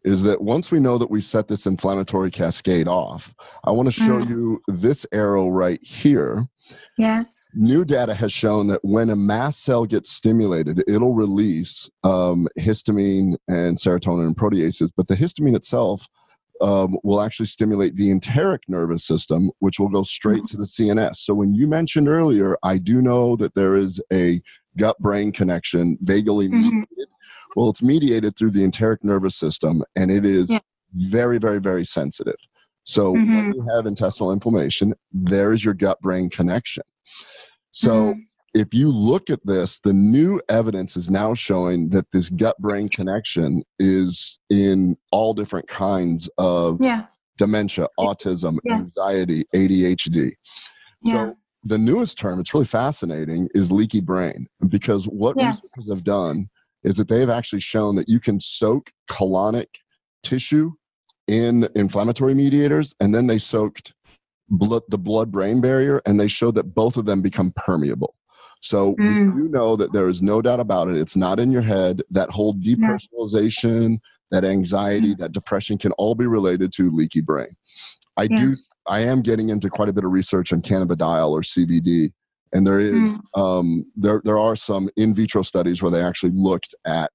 is 0.06 0.22
that 0.24 0.42
once 0.42 0.72
we 0.72 0.80
know 0.80 0.98
that 0.98 1.10
we 1.10 1.20
set 1.20 1.48
this 1.48 1.66
inflammatory 1.66 2.30
cascade 2.32 2.88
off, 2.88 3.34
I 3.66 3.72
want 3.72 3.88
to 3.88 3.92
show 3.92 4.20
Mm. 4.22 4.30
you 4.30 4.62
this 4.68 5.06
arrow 5.12 5.50
right 5.50 5.82
here. 5.84 6.48
Yes. 6.98 7.48
New 7.56 7.84
data 7.84 8.14
has 8.14 8.32
shown 8.32 8.68
that 8.68 8.80
when 8.84 9.10
a 9.10 9.16
mast 9.16 9.64
cell 9.64 9.86
gets 9.86 10.12
stimulated, 10.12 10.84
it'll 10.88 11.14
release 11.16 11.90
um, 12.04 12.48
histamine 12.60 13.36
and 13.48 13.78
serotonin 13.78 14.28
and 14.28 14.38
proteases, 14.38 14.92
but 14.96 15.08
the 15.08 15.16
histamine 15.16 15.56
itself 15.56 16.08
um, 16.62 16.98
will 17.04 17.20
actually 17.20 17.48
stimulate 17.48 17.96
the 17.98 18.10
enteric 18.10 18.62
nervous 18.70 19.04
system, 19.04 19.52
which 19.60 19.78
will 19.80 19.90
go 19.90 20.04
straight 20.04 20.46
to 20.48 20.56
the 20.56 20.64
CNS. 20.66 21.18
So, 21.18 21.34
when 21.34 21.54
you 21.54 21.68
mentioned 21.68 22.08
earlier, 22.08 22.58
I 22.64 22.78
do 22.78 23.02
know 23.02 23.36
that 23.36 23.56
there 23.56 23.76
is 23.76 24.02
a 24.14 24.42
gut 24.78 24.98
brain 25.00 25.34
connection, 25.34 25.98
vagally 26.02 26.48
Mhm. 26.48 26.54
mediated. 26.62 27.08
Well, 27.56 27.70
it's 27.70 27.82
mediated 27.82 28.36
through 28.38 28.52
the 28.52 28.64
enteric 28.64 29.04
nervous 29.04 29.36
system, 29.36 29.82
and 29.96 30.12
it 30.12 30.26
is 30.26 30.50
Yeah. 30.52 30.60
very, 30.94 31.38
very, 31.38 31.60
very 31.60 31.86
sensitive. 31.86 32.36
So, 32.84 33.14
when 33.14 33.26
Mhm. 33.28 33.56
you 33.56 33.68
have 33.76 33.86
intestinal 33.88 34.32
inflammation, 34.32 34.94
there 35.12 35.54
is 35.54 35.66
your 35.66 35.74
gut 35.74 36.00
brain 36.02 36.30
connection. 36.30 36.84
So, 37.72 38.14
Mhm. 38.14 38.28
if 38.54 38.74
you 38.74 38.92
look 38.92 39.30
at 39.30 39.40
this, 39.46 39.80
the 39.80 39.94
new 39.94 40.40
evidence 40.50 40.96
is 40.96 41.10
now 41.10 41.34
showing 41.34 41.90
that 41.90 42.12
this 42.12 42.30
gut 42.30 42.58
brain 42.60 42.90
connection 42.90 43.64
is 43.80 44.40
in 44.50 44.98
all 45.12 45.34
different 45.34 45.68
kinds 45.68 46.30
of 46.38 46.78
Yeah. 46.82 47.08
dementia, 47.38 47.88
autism, 48.00 48.58
Yes. 48.66 48.80
anxiety, 48.80 49.46
ADHD. 49.54 50.36
Yeah. 51.02 51.14
So, 51.14 51.38
the 51.64 51.78
newest 51.80 52.20
term, 52.20 52.40
it's 52.40 52.54
really 52.54 52.66
fascinating, 52.68 53.50
is 53.56 53.72
leaky 53.72 54.02
brain. 54.02 54.46
Because 54.70 55.06
what 55.08 55.36
Yes. 55.38 55.64
researchers 55.76 55.90
have 55.92 56.04
done 56.04 56.50
is 56.86 56.96
that 56.98 57.10
they've 57.10 57.30
actually 57.30 57.60
shown 57.60 57.96
that 57.96 58.08
you 58.08 58.20
can 58.20 58.40
soak 58.40 58.92
colonic 59.10 59.68
tissue 60.24 60.72
in 61.28 61.68
inflammatory 61.76 62.36
mediators, 62.36 62.94
and 63.02 63.14
then 63.14 63.26
they 63.28 63.40
soaked 63.40 63.94
blood, 64.50 64.84
the 64.90 64.98
blood 64.98 65.32
brain 65.32 65.60
barrier, 65.60 66.00
and 66.06 66.20
they 66.20 66.28
showed 66.28 66.54
that 66.56 66.76
both 66.76 66.96
of 66.96 67.06
them 67.06 67.22
become 67.24 67.52
permeable. 67.56 68.16
So 68.62 68.96
Mm. 68.96 69.36
we 69.36 69.50
know 69.50 69.76
that 69.76 69.92
there 69.92 70.08
is 70.08 70.22
no 70.22 70.42
doubt 70.42 70.60
about 70.60 70.88
it. 70.88 70.96
It's 70.96 71.16
not 71.16 71.40
in 71.40 71.52
your 71.52 71.64
head. 71.64 72.04
That 72.12 72.30
whole 72.30 72.54
depersonalization, 72.54 73.98
that 74.32 74.46
anxiety, 74.46 75.16
that 75.16 75.32
depression 75.32 75.78
can 75.78 75.92
all 75.94 76.16
be 76.16 76.28
related 76.28 76.72
to 76.74 76.92
leaky 76.92 77.22
brain. 77.22 77.50
I 78.18 78.28
do 78.28 78.54
I 78.88 79.00
am 79.00 79.22
getting 79.22 79.50
into 79.50 79.70
quite 79.70 79.90
a 79.90 79.94
bit 79.94 80.04
of 80.04 80.12
research 80.12 80.54
on 80.54 80.62
cannabidiol 80.62 81.32
or 81.32 81.42
CBD, 81.42 82.14
and 82.56 82.66
there 82.66 82.80
is 82.80 83.20
um, 83.36 83.86
there 83.96 84.22
there 84.24 84.40
are 84.40 84.56
some 84.56 84.90
in 84.96 85.14
vitro 85.14 85.42
studies 85.42 85.82
where 85.82 85.92
they 85.92 86.02
actually 86.02 86.32
looked 86.34 86.74
at 86.88 87.12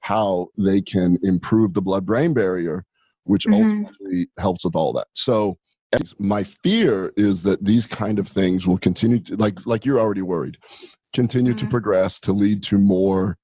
how 0.00 0.48
they 0.58 0.82
can 0.82 1.16
improve 1.22 1.72
the 1.72 1.80
blood 1.80 2.04
brain 2.04 2.34
barrier, 2.34 2.84
which 3.24 3.46
Mhm. 3.46 3.52
ultimately 3.52 4.28
helps 4.38 4.64
with 4.64 4.76
all 4.76 4.92
that. 4.92 5.06
So 5.14 5.56
my 6.18 6.44
fear 6.44 7.12
is 7.16 7.42
that 7.44 7.64
these 7.64 7.86
kind 7.86 8.18
of 8.18 8.28
things 8.28 8.66
will 8.66 8.78
continue 8.78 9.18
to 9.20 9.36
like 9.36 9.66
like 9.66 9.84
you're 9.86 9.98
already 10.00 10.22
worried 10.22 10.56
continue 11.12 11.52
to 11.54 11.66
Mhm. 11.66 11.70
progress 11.70 12.18
to 12.20 12.32
lead 12.32 12.62
to 12.64 12.78
more 12.78 13.36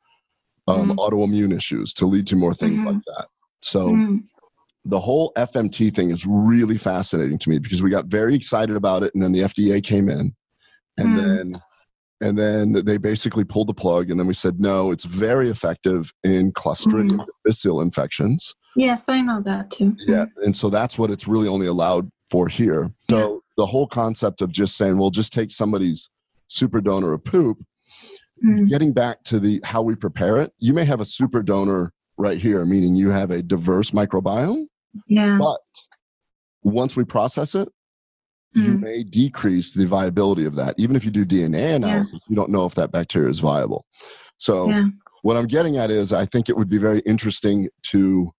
um, 0.66 0.90
Mhm. 0.90 0.96
autoimmune 0.96 1.54
issues 1.54 1.92
to 1.94 2.06
lead 2.06 2.26
to 2.26 2.36
more 2.36 2.54
things 2.54 2.82
like 2.84 3.02
that 3.06 3.26
so 3.60 3.90
Mm. 3.90 4.22
the 4.86 4.98
whole 4.98 5.32
FMT 5.36 5.90
thing 5.94 6.10
is 6.10 6.24
really 6.26 6.78
fascinating 6.78 7.38
to 7.38 7.50
me 7.50 7.58
because 7.58 7.82
we 7.82 7.90
got 7.90 8.06
very 8.06 8.34
excited 8.34 8.76
about 8.76 9.02
it 9.02 9.10
and 9.14 9.22
then 9.22 9.32
the 9.32 9.42
FDA 9.42 9.82
came 9.82 10.08
in 10.08 10.34
and 10.98 11.08
Mm. 11.08 11.16
then 11.16 11.60
and 12.20 12.36
then 12.36 12.72
they 12.84 12.98
basically 12.98 13.44
pulled 13.44 13.68
the 13.68 13.74
plug 13.74 14.10
and 14.10 14.18
then 14.18 14.26
we 14.26 14.34
said 14.34 14.58
no 14.58 14.90
it's 14.90 15.04
very 15.04 15.48
effective 15.48 16.12
in 16.24 16.52
clostridium 16.52 17.24
difficile 17.44 17.80
infections 17.80 18.54
Yes, 18.76 19.08
I 19.08 19.20
know 19.22 19.40
that 19.42 19.70
too. 19.70 19.96
yeah 20.06 20.26
and 20.44 20.54
so 20.54 20.68
that's 20.70 20.98
what 20.98 21.10
it's 21.10 21.26
really 21.28 21.48
only 21.48 21.66
allowed 21.68 22.10
for 22.30 22.48
here 22.48 22.90
so 23.10 23.42
the 23.56 23.66
whole 23.66 23.86
concept 23.86 24.42
of 24.42 24.50
just 24.52 24.76
saying 24.76 24.98
well 24.98 25.10
just 25.10 25.32
take 25.32 25.50
somebody's 25.52 26.10
super 26.48 26.80
donor 26.80 27.12
of 27.12 27.24
poop 27.24 27.58
Mm. 28.44 28.68
getting 28.68 28.92
back 28.92 29.24
to 29.24 29.40
the 29.40 29.60
how 29.64 29.82
we 29.82 29.96
prepare 29.96 30.36
it 30.38 30.52
you 30.60 30.72
may 30.72 30.84
have 30.84 31.00
a 31.00 31.04
super 31.04 31.42
donor 31.42 31.92
right 32.18 32.38
here 32.38 32.64
meaning 32.64 32.94
you 32.94 33.10
have 33.10 33.32
a 33.32 33.42
diverse 33.42 33.90
microbiome 33.90 34.66
Yeah. 35.08 35.38
but 35.40 35.58
once 36.62 36.94
we 36.96 37.02
process 37.04 37.54
it 37.56 37.68
you 38.54 38.72
Mm. 38.72 38.80
may 38.80 39.02
decrease 39.02 39.74
the 39.74 39.84
viability 39.86 40.44
of 40.46 40.54
that 40.56 40.74
even 40.78 40.96
if 40.96 41.04
you 41.04 41.10
do 41.10 41.24
dna 41.24 41.76
analysis 41.76 42.20
you 42.28 42.34
don't 42.36 42.50
know 42.50 42.64
if 42.64 42.74
that 42.74 42.90
bacteria 42.90 43.28
is 43.28 43.40
viable 43.40 43.84
so 44.38 44.68
Yeah. 44.70 44.86
what 45.22 45.36
i'm 45.36 45.46
getting 45.46 45.76
at 45.76 45.90
is 45.90 46.12
i 46.12 46.24
think 46.24 46.48
it 46.48 46.56
would 46.56 46.68
be 46.68 46.78
very 46.78 47.00
interesting 47.00 47.68
to 47.84 48.30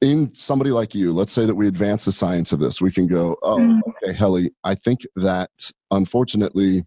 in 0.00 0.32
somebody 0.34 0.70
like 0.70 0.94
you 0.94 1.12
let's 1.12 1.32
say 1.32 1.46
that 1.46 1.54
we 1.54 1.66
advance 1.68 2.04
the 2.04 2.12
science 2.12 2.52
of 2.52 2.58
this 2.60 2.80
we 2.80 2.90
can 2.92 3.06
go 3.06 3.36
oh 3.42 3.58
Mm. 3.58 3.80
okay 3.88 4.12
helly 4.12 4.50
i 4.64 4.74
think 4.74 5.00
that 5.16 5.50
unfortunately 5.90 6.84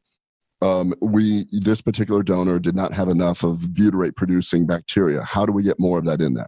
um, 0.62 0.94
we 1.02 1.46
this 1.52 1.82
particular 1.82 2.24
donor 2.24 2.60
did 2.60 2.76
not 2.76 2.94
have 2.94 3.10
enough 3.10 3.44
of 3.44 3.58
butyrate 3.74 4.16
producing 4.16 4.66
bacteria 4.66 5.22
how 5.22 5.46
do 5.46 5.52
we 5.52 5.64
get 5.64 5.80
more 5.80 6.00
of 6.00 6.06
that 6.06 6.22
in 6.22 6.34
there 6.34 6.48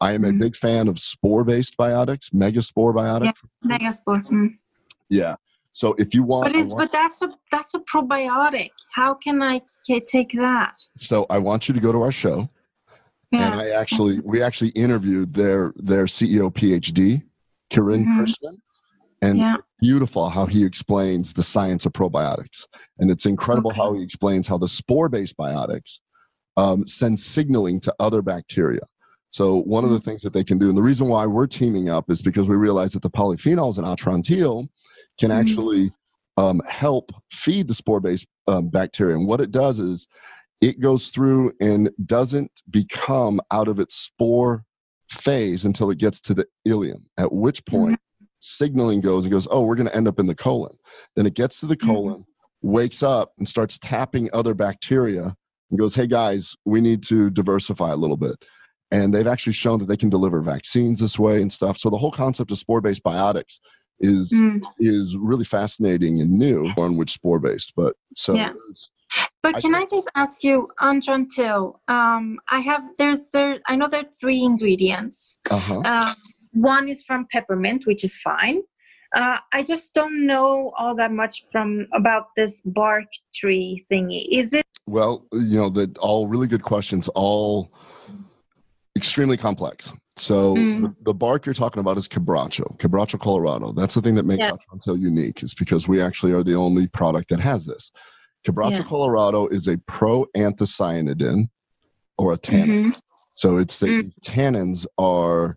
i 0.00 0.12
am 0.12 0.24
a 0.24 0.28
Mhm. 0.30 0.40
big 0.40 0.56
fan 0.56 0.88
of 0.88 0.98
spore 0.98 1.44
based 1.44 1.76
biotics 1.78 2.30
megaspore 2.34 2.94
biotic 2.94 3.34
Megaspore. 3.64 4.24
Mm. 4.26 4.58
Yeah 5.10 5.36
so 5.72 5.92
if 5.98 6.14
you 6.14 6.22
want, 6.22 6.44
But 6.52 6.56
is 6.56 6.68
want- 6.68 6.78
but 6.78 6.92
that's 6.92 7.20
a 7.22 7.30
that's 7.50 7.74
a 7.74 7.80
probiotic. 7.80 8.70
How 8.92 9.14
can 9.14 9.42
I 9.42 9.60
take 10.06 10.32
that? 10.34 10.74
so 10.96 11.26
i 11.30 11.38
want 11.38 11.68
you 11.68 11.74
to 11.74 11.80
go 11.80 11.92
to 11.92 12.00
our 12.02 12.12
show 12.12 12.48
and 13.32 13.54
I 13.60 13.70
actually 13.70 14.20
we 14.20 14.40
actually 14.42 14.70
interviewed 14.70 15.34
their 15.34 15.72
their 15.76 16.04
CEO 16.04 16.50
PhD, 16.52 17.24
Kiran 17.68 18.04
Mhm. 18.06 18.16
Krishnan, 18.16 18.56
and 19.22 19.38
Yeah. 19.38 19.56
beautiful 19.80 20.28
how 20.28 20.46
he 20.46 20.64
explains 20.64 21.32
the 21.32 21.42
science 21.42 21.84
of 21.84 21.92
probiotics, 21.92 22.68
and 23.00 23.10
it's 23.10 23.26
incredible 23.26 23.72
Okay. 23.72 23.80
how 23.80 23.92
he 23.94 24.02
explains 24.04 24.46
how 24.46 24.56
the 24.56 24.68
spore-based 24.68 25.36
biotics 25.36 25.98
um, 26.56 26.86
send 26.86 27.18
signaling 27.18 27.80
to 27.80 27.92
other 27.98 28.22
bacteria. 28.22 28.82
So 29.30 29.62
one 29.62 29.82
of 29.82 29.90
the 29.90 29.98
Mm. 29.98 30.04
things 30.04 30.22
that 30.22 30.32
they 30.32 30.44
can 30.44 30.58
do, 30.58 30.68
and 30.68 30.78
the 30.78 30.82
reason 30.90 31.08
why 31.08 31.26
we're 31.26 31.48
teaming 31.48 31.88
up 31.88 32.08
is 32.12 32.22
because 32.22 32.46
we 32.46 32.54
realize 32.54 32.92
that 32.92 33.02
the 33.02 33.10
polyphenols 33.10 33.78
in 33.78 33.84
atrantil 33.84 34.68
can 35.18 35.30
Mhm. 35.30 35.34
actually 35.40 35.92
um, 36.36 36.60
help 36.68 37.12
feed 37.30 37.68
the 37.68 37.74
spore-based 37.74 38.26
um, 38.48 38.68
bacteria. 38.68 39.14
And 39.14 39.26
what 39.28 39.40
it 39.40 39.52
does 39.52 39.78
is 39.78 40.08
it 40.60 40.80
goes 40.80 41.10
through 41.10 41.52
and 41.60 41.90
doesn't 42.04 42.50
become 42.68 43.40
out 43.52 43.68
of 43.68 43.78
its 43.78 43.94
spore 43.94 44.64
phase 45.08 45.64
until 45.64 45.90
it 45.90 45.98
gets 45.98 46.20
to 46.22 46.34
the 46.34 46.46
ileum, 46.66 47.02
at 47.18 47.32
which 47.32 47.64
point 47.66 48.00
signaling 48.40 49.00
goes 49.00 49.24
and 49.24 49.30
goes, 49.32 49.46
oh, 49.50 49.62
we're 49.64 49.76
going 49.76 49.86
to 49.86 49.94
end 49.96 50.08
up 50.08 50.18
in 50.18 50.26
the 50.26 50.34
colon. 50.34 50.76
Then 51.14 51.24
it 51.24 51.34
gets 51.34 51.60
to 51.60 51.66
the 51.66 51.76
Mhm. 51.76 51.86
colon, 51.86 52.24
wakes 52.62 53.02
up, 53.02 53.32
and 53.38 53.46
starts 53.46 53.78
tapping 53.78 54.28
other 54.32 54.54
bacteria 54.54 55.36
and 55.70 55.78
goes, 55.78 55.94
hey 55.94 56.08
guys, 56.08 56.56
we 56.64 56.80
need 56.80 57.04
to 57.04 57.30
diversify 57.30 57.92
a 57.92 57.96
little 57.96 58.16
bit. 58.16 58.44
And 58.90 59.14
they've 59.14 59.26
actually 59.26 59.52
shown 59.52 59.78
that 59.78 59.86
they 59.86 59.96
can 59.96 60.10
deliver 60.10 60.40
vaccines 60.42 60.98
this 60.98 61.16
way 61.18 61.40
and 61.40 61.52
stuff. 61.52 61.78
So 61.78 61.90
the 61.90 61.98
whole 61.98 62.10
concept 62.10 62.50
of 62.50 62.58
spore 62.58 62.80
based 62.80 63.04
biotics 63.04 63.60
is 64.00 64.32
Mm. 64.32 64.62
is 64.78 65.16
really 65.16 65.44
fascinating 65.44 66.20
and 66.20 66.30
new 66.38 66.70
on 66.76 66.96
which 66.96 67.12
spore 67.12 67.38
based. 67.38 67.72
But 67.76 67.94
so 68.16 68.34
Yes. 68.34 68.54
But 69.42 69.54
I 69.56 69.60
can 69.60 69.72
think- 69.74 69.92
I 69.92 69.96
just 69.96 70.10
ask 70.16 70.42
you, 70.42 70.68
Antrantil? 70.80 71.78
Um, 71.88 72.38
I 72.50 72.58
have 72.60 72.82
there's 72.98 73.30
there. 73.30 73.60
I 73.68 73.76
know 73.76 73.88
there 73.88 74.00
are 74.00 74.10
three 74.20 74.42
ingredients. 74.42 75.38
uh-huh. 75.50 75.82
Um, 75.84 76.14
one 76.52 76.88
is 76.88 77.02
from 77.04 77.26
peppermint, 77.30 77.86
which 77.86 78.02
is 78.04 78.16
fine. 78.18 78.62
Uh, 79.14 79.38
I 79.52 79.62
just 79.62 79.94
don't 79.94 80.26
know 80.26 80.72
all 80.76 80.94
that 80.96 81.12
much 81.12 81.44
from 81.52 81.86
about 81.92 82.26
this 82.36 82.62
bark 82.62 83.04
tree 83.32 83.84
thingy. 83.90 84.24
Is 84.32 84.52
it? 84.54 84.64
Well, 84.86 85.24
you 85.32 85.58
know, 85.58 85.68
that 85.70 85.96
all 85.98 86.26
really 86.26 86.48
good 86.48 86.62
questions, 86.62 87.08
all 87.14 87.70
extremely 88.96 89.36
complex. 89.36 89.92
So 90.16 90.56
Mm. 90.56 90.94
the, 91.02 91.14
bark 91.14 91.44
you're 91.44 91.54
talking 91.54 91.80
about 91.80 91.96
is 91.96 92.06
quebracho, 92.06 92.78
quebracho 92.78 93.18
colorado. 93.18 93.72
That's 93.72 93.94
the 93.94 94.00
thing 94.00 94.14
that 94.14 94.26
makes 94.26 94.46
Yeah. 94.46 94.52
Unique, 94.94 95.42
is 95.42 95.54
because 95.54 95.88
we 95.88 96.00
actually 96.00 96.32
are 96.32 96.44
the 96.44 96.54
only 96.54 96.86
product 96.86 97.28
that 97.30 97.40
has 97.40 97.66
this. 97.66 97.90
Quebracho 98.46 98.78
Yeah. 98.78 98.84
colorado 98.84 99.48
is 99.48 99.66
a 99.66 99.76
proanthocyanidin 99.78 101.48
or 102.18 102.32
a 102.32 102.36
tannin. 102.36 102.92
Mhm. 102.92 103.00
So 103.34 103.56
it's 103.56 103.80
the 103.80 103.88
Mm. 103.88 104.18
tannins 104.20 104.86
are 104.98 105.56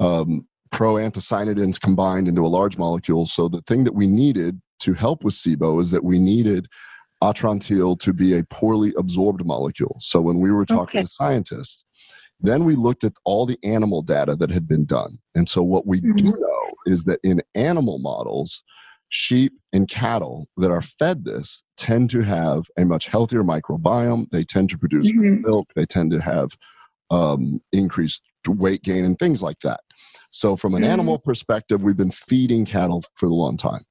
um, 0.00 0.46
proanthocyanidins 0.72 1.80
combined 1.80 2.26
into 2.26 2.44
a 2.44 2.48
large 2.48 2.76
molecule. 2.76 3.24
So 3.26 3.48
the 3.48 3.62
thing 3.62 3.84
that 3.84 3.94
we 3.94 4.08
needed 4.08 4.60
to 4.80 4.92
help 4.92 5.22
with 5.22 5.34
SIBO 5.34 5.80
is 5.80 5.90
that 5.92 6.02
we 6.04 6.18
needed 6.18 6.66
atrantil 7.22 7.98
to 8.00 8.12
be 8.12 8.36
a 8.36 8.42
poorly 8.50 8.92
absorbed 8.98 9.46
molecule. 9.46 9.96
So 10.00 10.20
when 10.20 10.40
we 10.40 10.50
were 10.50 10.66
talking 10.66 10.98
Okay. 10.98 11.02
to 11.02 11.06
scientists, 11.06 11.83
then 12.40 12.64
we 12.64 12.74
looked 12.76 13.04
at 13.04 13.12
all 13.24 13.46
the 13.46 13.58
animal 13.64 14.02
data 14.02 14.36
that 14.36 14.50
had 14.50 14.66
been 14.68 14.84
done. 14.86 15.18
And 15.34 15.48
so 15.48 15.62
what 15.62 15.86
we 15.86 16.00
do 16.00 16.12
Mhm. 16.14 16.40
know 16.40 16.70
is 16.86 17.04
that 17.04 17.20
in 17.22 17.42
animal 17.54 17.98
models, 17.98 18.62
sheep 19.08 19.52
and 19.72 19.88
cattle 19.88 20.46
that 20.56 20.70
are 20.70 20.82
fed 20.82 21.24
this 21.24 21.62
tend 21.76 22.10
to 22.10 22.22
have 22.22 22.64
a 22.76 22.84
much 22.84 23.08
healthier 23.08 23.42
microbiome. 23.44 24.28
They 24.30 24.44
tend 24.44 24.70
to 24.70 24.78
produce 24.78 25.12
Mhm. 25.12 25.42
milk. 25.42 25.68
They 25.76 25.86
tend 25.86 26.10
to 26.12 26.20
have 26.20 26.50
um, 27.10 27.60
increased 27.70 28.22
weight 28.48 28.82
gain 28.82 29.04
and 29.04 29.18
things 29.18 29.42
like 29.42 29.58
that. 29.60 29.80
So, 30.32 30.56
from 30.56 30.74
an 30.74 30.82
Mhm. 30.82 30.86
animal 30.88 31.18
perspective, 31.18 31.82
we've 31.84 31.96
been 31.98 32.10
feeding 32.10 32.64
cattle 32.64 33.04
for 33.14 33.26
a 33.26 33.34
long 33.34 33.56
time. 33.58 33.82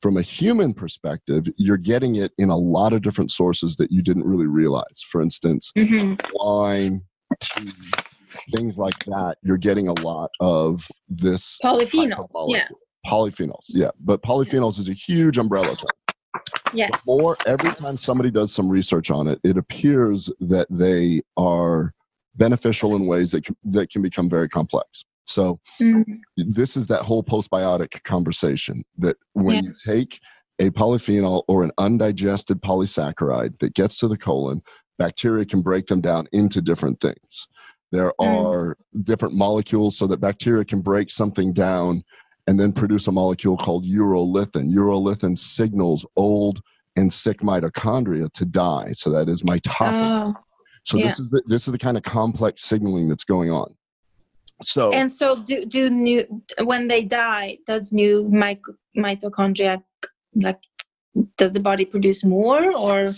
From 0.00 0.16
a 0.16 0.22
human 0.22 0.72
perspective, 0.72 1.48
you're 1.56 1.76
getting 1.76 2.14
it 2.14 2.32
in 2.38 2.48
a 2.48 2.56
lot 2.56 2.92
of 2.92 3.02
different 3.02 3.32
sources 3.32 3.76
that 3.76 3.90
you 3.92 4.02
didn't 4.02 4.24
really 4.24 4.46
realize. 4.46 5.02
For 5.10 5.20
instance, 5.20 5.72
Mhm. 5.76 6.18
wine, 6.34 7.02
tea, 7.40 7.72
things 8.54 8.78
like 8.78 8.98
that. 9.06 9.36
You're 9.42 9.58
getting 9.58 9.88
a 9.88 10.00
lot 10.00 10.30
of 10.40 10.86
this 11.08 11.58
Polyphenols. 11.62 12.28
Yeah. 12.48 12.68
Polyphenols, 13.06 13.66
yeah. 13.68 13.90
But 14.00 14.22
polyphenols 14.22 14.78
is 14.78 14.88
a 14.88 14.92
huge 14.92 15.38
umbrella 15.38 15.74
term. 15.76 16.42
Yes. 16.72 16.90
Or 17.06 17.36
every 17.46 17.70
time 17.70 17.96
somebody 17.96 18.30
does 18.30 18.52
some 18.52 18.68
research 18.68 19.10
on 19.10 19.26
it, 19.26 19.40
it 19.42 19.56
appears 19.56 20.30
that 20.40 20.66
they 20.70 21.22
are 21.36 21.92
beneficial 22.36 22.94
in 22.94 23.06
ways 23.06 23.32
that 23.32 23.44
can, 23.44 23.56
that 23.64 23.90
can 23.90 24.02
become 24.02 24.30
very 24.30 24.48
complex. 24.48 25.04
So 25.26 25.60
Mhm. 25.80 26.20
this 26.36 26.76
is 26.76 26.86
that 26.88 27.02
whole 27.02 27.22
postbiotic 27.22 28.02
conversation 28.04 28.82
that 28.98 29.16
when 29.32 29.64
Yes. 29.64 29.86
you 29.86 29.92
take 29.94 30.20
a 30.60 30.70
polyphenol 30.70 31.42
or 31.48 31.64
an 31.64 31.70
undigested 31.78 32.60
polysaccharide 32.60 33.58
that 33.60 33.74
gets 33.74 33.96
to 33.98 34.08
the 34.08 34.18
colon, 34.18 34.62
bacteria 35.00 35.46
can 35.46 35.62
break 35.62 35.86
them 35.86 36.02
down 36.02 36.28
into 36.32 36.60
different 36.60 37.00
things. 37.00 37.48
There 37.90 38.12
Mm. 38.20 38.26
are 38.28 38.76
different 39.02 39.34
molecules 39.34 39.96
so 39.96 40.06
that 40.06 40.20
bacteria 40.20 40.64
can 40.64 40.82
break 40.82 41.10
something 41.10 41.52
down 41.52 42.04
and 42.46 42.60
then 42.60 42.72
produce 42.72 43.08
a 43.08 43.12
molecule 43.12 43.56
called 43.56 43.84
urolithin. 43.86 44.66
Urolithin 44.72 45.36
signals 45.38 46.06
old 46.16 46.60
and 46.96 47.12
sick 47.12 47.38
mitochondria 47.38 48.30
to 48.32 48.44
die. 48.44 48.92
So 48.92 49.10
that 49.10 49.28
is 49.28 49.42
mitophagy. 49.42 50.34
Oh. 50.34 50.34
so 50.84 50.96
this 50.98 51.18
is 51.18 51.28
the 51.30 51.42
this 51.46 51.66
is 51.66 51.72
the 51.72 51.78
kind 51.86 51.96
of 51.96 52.02
complex 52.02 52.62
signaling 52.62 53.08
that's 53.08 53.24
going 53.24 53.50
on. 53.50 53.68
So 54.62 54.92
And 54.92 55.10
so, 55.10 55.26
do 55.36 55.64
do 55.64 55.88
new 55.88 56.20
when 56.64 56.88
they 56.88 57.02
die? 57.04 57.58
Does 57.66 57.92
new 57.92 58.28
mitochondria 58.96 59.82
like? 60.34 60.60
Does 61.36 61.52
the 61.52 61.60
body 61.60 61.84
produce 61.84 62.24
more 62.24 62.72
or? 62.76 63.14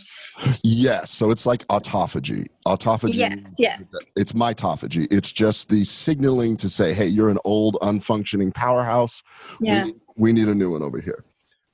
Yes, 0.65 1.11
so 1.11 1.31
it's 1.31 1.45
like 1.45 1.67
autophagy. 1.67 2.47
Autophagy. 2.67 3.15
Yes. 3.15 3.37
Yes. 3.59 3.95
It's 4.17 4.33
mitophagy. 4.33 5.07
It's 5.11 5.31
just 5.31 5.69
the 5.69 5.85
signaling 5.85 6.57
to 6.59 6.69
say, 6.71 6.95
"Hey, 6.95 7.07
you're 7.07 7.29
an 7.29 7.39
old, 7.45 7.77
unfunctioning 7.83 8.55
powerhouse. 8.55 9.23
Yeah. 9.61 9.85
We, 9.85 9.95
we 10.17 10.33
need 10.33 10.49
a 10.49 10.55
new 10.55 10.73
one 10.73 10.83
over 10.83 11.01
here." 11.01 11.23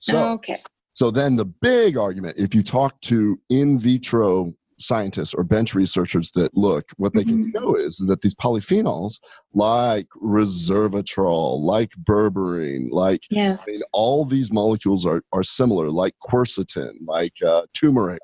So, 0.01 0.31
okay. 0.33 0.57
so 0.95 1.11
then 1.11 1.37
the 1.37 1.45
big 1.45 1.97
argument, 1.97 2.37
if 2.37 2.55
you 2.55 2.63
talk 2.63 3.01
to 3.03 3.39
in 3.49 3.79
vitro 3.79 4.55
scientists 4.79 5.35
or 5.35 5.45
bench 5.45 5.75
researchers 5.75 6.31
that 6.33 6.57
look, 6.57 6.91
what 6.97 7.13
they 7.15 7.25
can 7.25 7.47
Mhm. 7.47 7.53
show 7.53 7.77
is 7.77 7.97
that 8.07 8.23
these 8.23 8.35
polyphenols, 8.35 9.19
like 9.55 10.07
resveratrol, 10.23 11.61
like 11.63 11.93
berberine, 12.05 12.89
like 12.91 13.25
Yes. 13.31 13.65
I 13.69 13.73
mean, 13.73 13.81
all 13.93 14.25
these 14.25 14.53
molecules 14.53 15.05
are, 15.05 15.23
are 15.33 15.43
similar, 15.43 15.91
like 15.91 16.15
quercetin, 16.23 16.93
like 17.07 17.35
uh, 17.45 17.63
turmeric, 17.75 18.21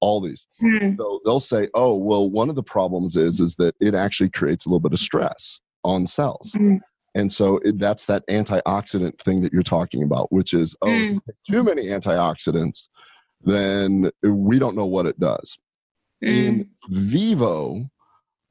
all 0.00 0.20
these. 0.20 0.46
Hmm. 0.60 0.94
So 0.96 1.20
they'll 1.24 1.40
say, 1.40 1.68
oh, 1.74 1.96
well, 1.96 2.28
one 2.30 2.48
of 2.48 2.54
the 2.54 2.62
problems 2.62 3.16
is 3.16 3.40
is 3.40 3.56
that 3.56 3.74
it 3.80 3.94
actually 3.94 4.30
creates 4.30 4.66
a 4.66 4.68
little 4.68 4.80
bit 4.80 4.92
of 4.92 4.98
stress 4.98 5.60
on 5.84 6.06
cells. 6.06 6.52
Mm. 6.56 6.80
And 7.14 7.32
so 7.32 7.58
it, 7.64 7.78
that's 7.78 8.04
that 8.06 8.26
antioxidant 8.28 9.18
thing 9.18 9.40
that 9.42 9.52
you're 9.52 9.62
talking 9.62 10.02
about, 10.04 10.30
which 10.30 10.52
is, 10.54 10.76
oh, 10.82 10.86
take 10.88 11.20
too 11.50 11.64
many 11.64 11.86
antioxidants, 11.86 12.88
then 13.42 14.10
we 14.22 14.58
don't 14.58 14.76
know 14.76 14.86
what 14.86 15.06
it 15.06 15.18
does. 15.18 15.58
Mm. 16.24 16.30
In 16.30 16.70
vivo, 16.90 17.88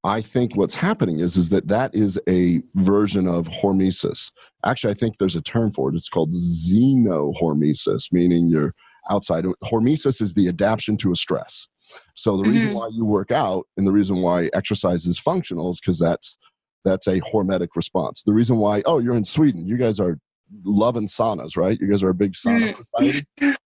I 0.04 0.22
think 0.22 0.56
what's 0.56 0.76
happening 0.76 1.20
is 1.20 1.36
is 1.36 1.50
that 1.50 1.68
that 1.68 1.94
is 1.94 2.20
a 2.30 2.62
version 2.76 3.28
of 3.28 3.48
hormesis. 3.50 4.32
Actually, 4.66 4.92
I 4.92 4.96
think 4.96 5.18
there's 5.18 5.36
a 5.36 5.42
term 5.42 5.74
for 5.74 5.90
it. 5.90 5.96
It's 5.98 6.08
called 6.10 6.32
xenohormesis, 6.34 8.12
meaning 8.12 8.48
you're 8.50 8.74
outside. 9.10 9.46
Hormesis 9.64 10.22
is 10.22 10.34
the 10.34 10.48
adaptation 10.48 10.98
to 10.98 11.12
a 11.12 11.16
stress. 11.16 11.68
So 12.16 12.38
the 12.38 12.44
reason 12.50 12.70
Mhm. 12.72 12.76
why 12.76 12.90
you 12.94 13.06
work 13.06 13.32
out 13.32 13.66
and 13.78 13.88
the 13.88 13.92
reason 13.92 14.22
why 14.22 14.50
exercise 14.54 15.06
is 15.06 15.18
functional 15.20 15.72
is 15.72 15.80
because 15.80 16.00
that's 16.00 16.38
that's 16.86 17.08
a 17.08 17.20
hormetic 17.20 17.70
response. 17.76 18.24
The 18.26 18.34
reason 18.34 18.58
why 18.58 18.82
oh 18.86 19.00
you're 19.00 19.16
in 19.16 19.24
Sweden, 19.26 19.66
you 19.66 19.78
guys 19.78 20.00
are 20.00 20.20
loving 20.64 21.08
saunas, 21.08 21.58
right? 21.58 21.78
You 21.82 21.88
guys 21.90 22.02
are 22.04 22.10
a 22.10 22.14
big 22.14 22.32
sauna 22.34 22.70
Mm. 22.70 22.76
society. 22.76 23.26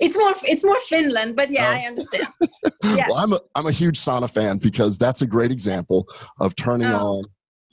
It's 0.00 0.16
more. 0.16 0.32
It's 0.44 0.64
more 0.64 0.78
Finland, 0.88 1.34
but 1.36 1.50
yeah, 1.50 1.68
Oh. 1.70 1.72
I 1.72 1.86
understand. 1.86 2.28
Yeah. 2.96 3.06
Well, 3.08 3.18
I'm 3.18 3.32
a 3.32 3.40
I'm 3.56 3.66
a 3.66 3.72
huge 3.72 3.98
sauna 3.98 4.30
fan 4.30 4.58
because 4.58 4.98
that's 4.98 5.22
a 5.22 5.26
great 5.26 5.50
example 5.50 6.06
of 6.40 6.54
turning 6.54 6.86
Oh. 6.88 7.22
on 7.22 7.24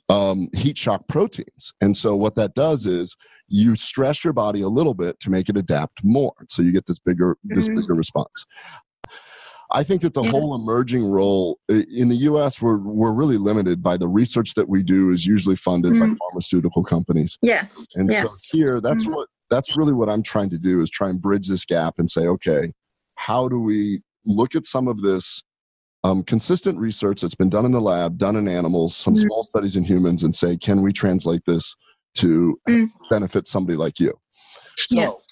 um, 0.10 0.49
heat 0.56 0.78
shock 0.78 1.08
proteins. 1.08 1.74
And 1.80 1.95
so 1.95 2.16
what 2.16 2.36
that 2.36 2.54
does 2.54 2.86
is 2.86 3.16
you 3.47 3.76
stress 3.76 4.24
your 4.24 4.34
body 4.34 4.62
a 4.62 4.68
little 4.68 4.93
bit 4.93 5.20
to 5.22 5.30
make 5.30 5.47
it 5.47 5.56
adapt 5.58 6.04
more. 6.04 6.34
So 6.49 6.62
you 6.62 6.72
get 6.74 6.86
this 6.88 6.99
bigger 6.99 7.38
this 7.43 7.70
Mhm. 7.70 7.76
bigger 7.76 7.93
response. 7.93 8.45
I 9.74 9.84
think 9.84 10.02
that 10.02 10.14
the 10.14 10.24
Yeah. 10.24 10.32
whole 10.32 10.54
emerging 10.56 11.06
role 11.06 11.58
in 11.70 12.10
the 12.10 12.18
U.S. 12.30 12.62
we're 12.62 12.78
we're 12.80 13.14
really 13.14 13.38
limited 13.38 13.82
by 13.82 13.95
the 13.97 14.08
research 14.08 14.54
that 14.56 14.68
we 14.68 14.84
do 14.84 15.12
is 15.12 15.26
usually 15.26 15.56
funded 15.56 15.93
by 15.99 16.08
Mm. 16.08 16.18
pharmaceutical 16.18 16.84
companies. 16.84 17.38
Yes. 17.41 17.88
And 17.95 18.12
yes. 18.12 18.24
so 18.24 18.58
here, 18.58 18.82
that's 18.82 19.06
Mm. 19.06 19.16
what 19.16 19.28
that's 19.52 19.78
really 19.78 19.93
what 19.93 20.10
I'm 20.10 20.24
trying 20.24 20.49
to 20.49 20.58
do 20.58 20.82
is 20.82 20.89
try 20.89 21.10
and 21.10 21.22
bridge 21.22 21.47
this 21.47 21.66
gap 21.66 21.95
and 21.99 22.10
say, 22.10 22.22
okay, 22.26 22.72
how 23.16 23.47
do 23.47 23.60
we 23.62 24.02
look 24.26 24.56
at 24.56 24.66
some 24.66 24.88
of 24.88 25.02
this 25.02 25.43
um, 26.04 26.24
consistent 26.24 26.80
research 26.80 27.22
that's 27.22 27.36
been 27.36 27.49
done 27.52 27.66
in 27.66 27.72
the 27.74 27.82
lab, 27.82 28.18
done 28.18 28.36
in 28.36 28.47
animals, 28.47 28.95
some 28.95 29.14
Mm. 29.14 29.22
small 29.28 29.43
studies 29.43 29.76
in 29.76 29.84
humans, 29.84 30.24
and 30.24 30.34
say, 30.34 30.58
can 30.58 30.82
we 30.82 30.91
translate 30.91 31.43
this 31.45 31.76
to 32.16 32.60
Mm. 32.68 32.89
benefit 33.12 33.45
somebody 33.45 33.78
like 33.78 33.99
you? 33.99 34.14
So 34.78 34.95
yes. 35.02 35.28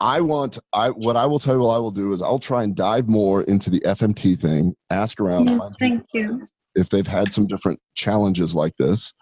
I 0.00 0.20
want 0.20 0.58
I 0.72 0.90
what 0.90 1.16
I 1.16 1.26
will 1.26 1.38
tell 1.38 1.54
you 1.54 1.60
what 1.60 1.74
I 1.74 1.78
will 1.78 1.90
do 1.92 2.12
is 2.12 2.22
I'll 2.22 2.38
try 2.40 2.64
and 2.64 2.74
dive 2.74 3.08
more 3.08 3.42
into 3.42 3.70
the 3.70 3.80
FMT 3.84 4.34
thing, 4.40 4.74
ask 4.90 5.20
around, 5.20 5.46
Yes, 5.46 5.72
thank 5.78 6.02
you. 6.14 6.48
if 6.74 6.88
they've 6.88 7.06
had 7.06 7.32
some 7.32 7.46
different 7.46 7.78
challenges 7.94 8.54
like 8.54 8.76
this. 8.76 9.12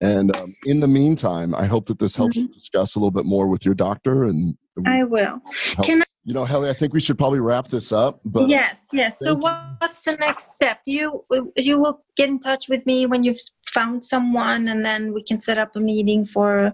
And 0.00 0.34
um, 0.38 0.54
in 0.64 0.80
the 0.80 0.88
meantime, 0.88 1.54
I 1.54 1.66
hope 1.66 1.86
that 1.86 1.98
this 1.98 2.16
helps 2.16 2.36
you 2.36 2.48
discuss 2.48 2.94
a 2.94 2.98
little 2.98 3.10
bit 3.10 3.26
more 3.26 3.48
with 3.48 3.64
your 3.64 3.74
doctor. 3.74 4.24
And 4.24 4.56
Mm-hmm. 4.78 4.88
I 4.92 5.02
will. 5.04 5.42
help- 5.74 5.84
Can 5.86 6.00
I- 6.00 6.04
you 6.24 6.32
know, 6.32 6.44
Helly, 6.44 6.70
I 6.70 6.72
think 6.74 6.92
we 6.94 7.00
should 7.00 7.18
probably 7.18 7.40
wrap 7.40 7.68
this 7.68 7.92
up. 7.92 8.20
But 8.24 8.48
yes. 8.48 8.90
Yes. 8.92 9.18
So 9.18 9.34
what, 9.34 9.58
what's 9.78 10.02
the 10.02 10.16
next 10.16 10.52
step? 10.52 10.82
Do 10.84 10.92
you 10.92 11.24
you 11.56 11.78
will 11.78 12.04
get 12.16 12.28
in 12.28 12.38
touch 12.38 12.68
with 12.68 12.86
me 12.86 13.04
when 13.06 13.24
you've 13.24 13.40
found 13.74 14.04
someone, 14.04 14.68
and 14.68 14.84
then 14.84 15.12
we 15.12 15.22
can 15.24 15.38
set 15.38 15.58
up 15.58 15.74
a 15.76 15.80
meeting 15.80 16.24
for 16.24 16.72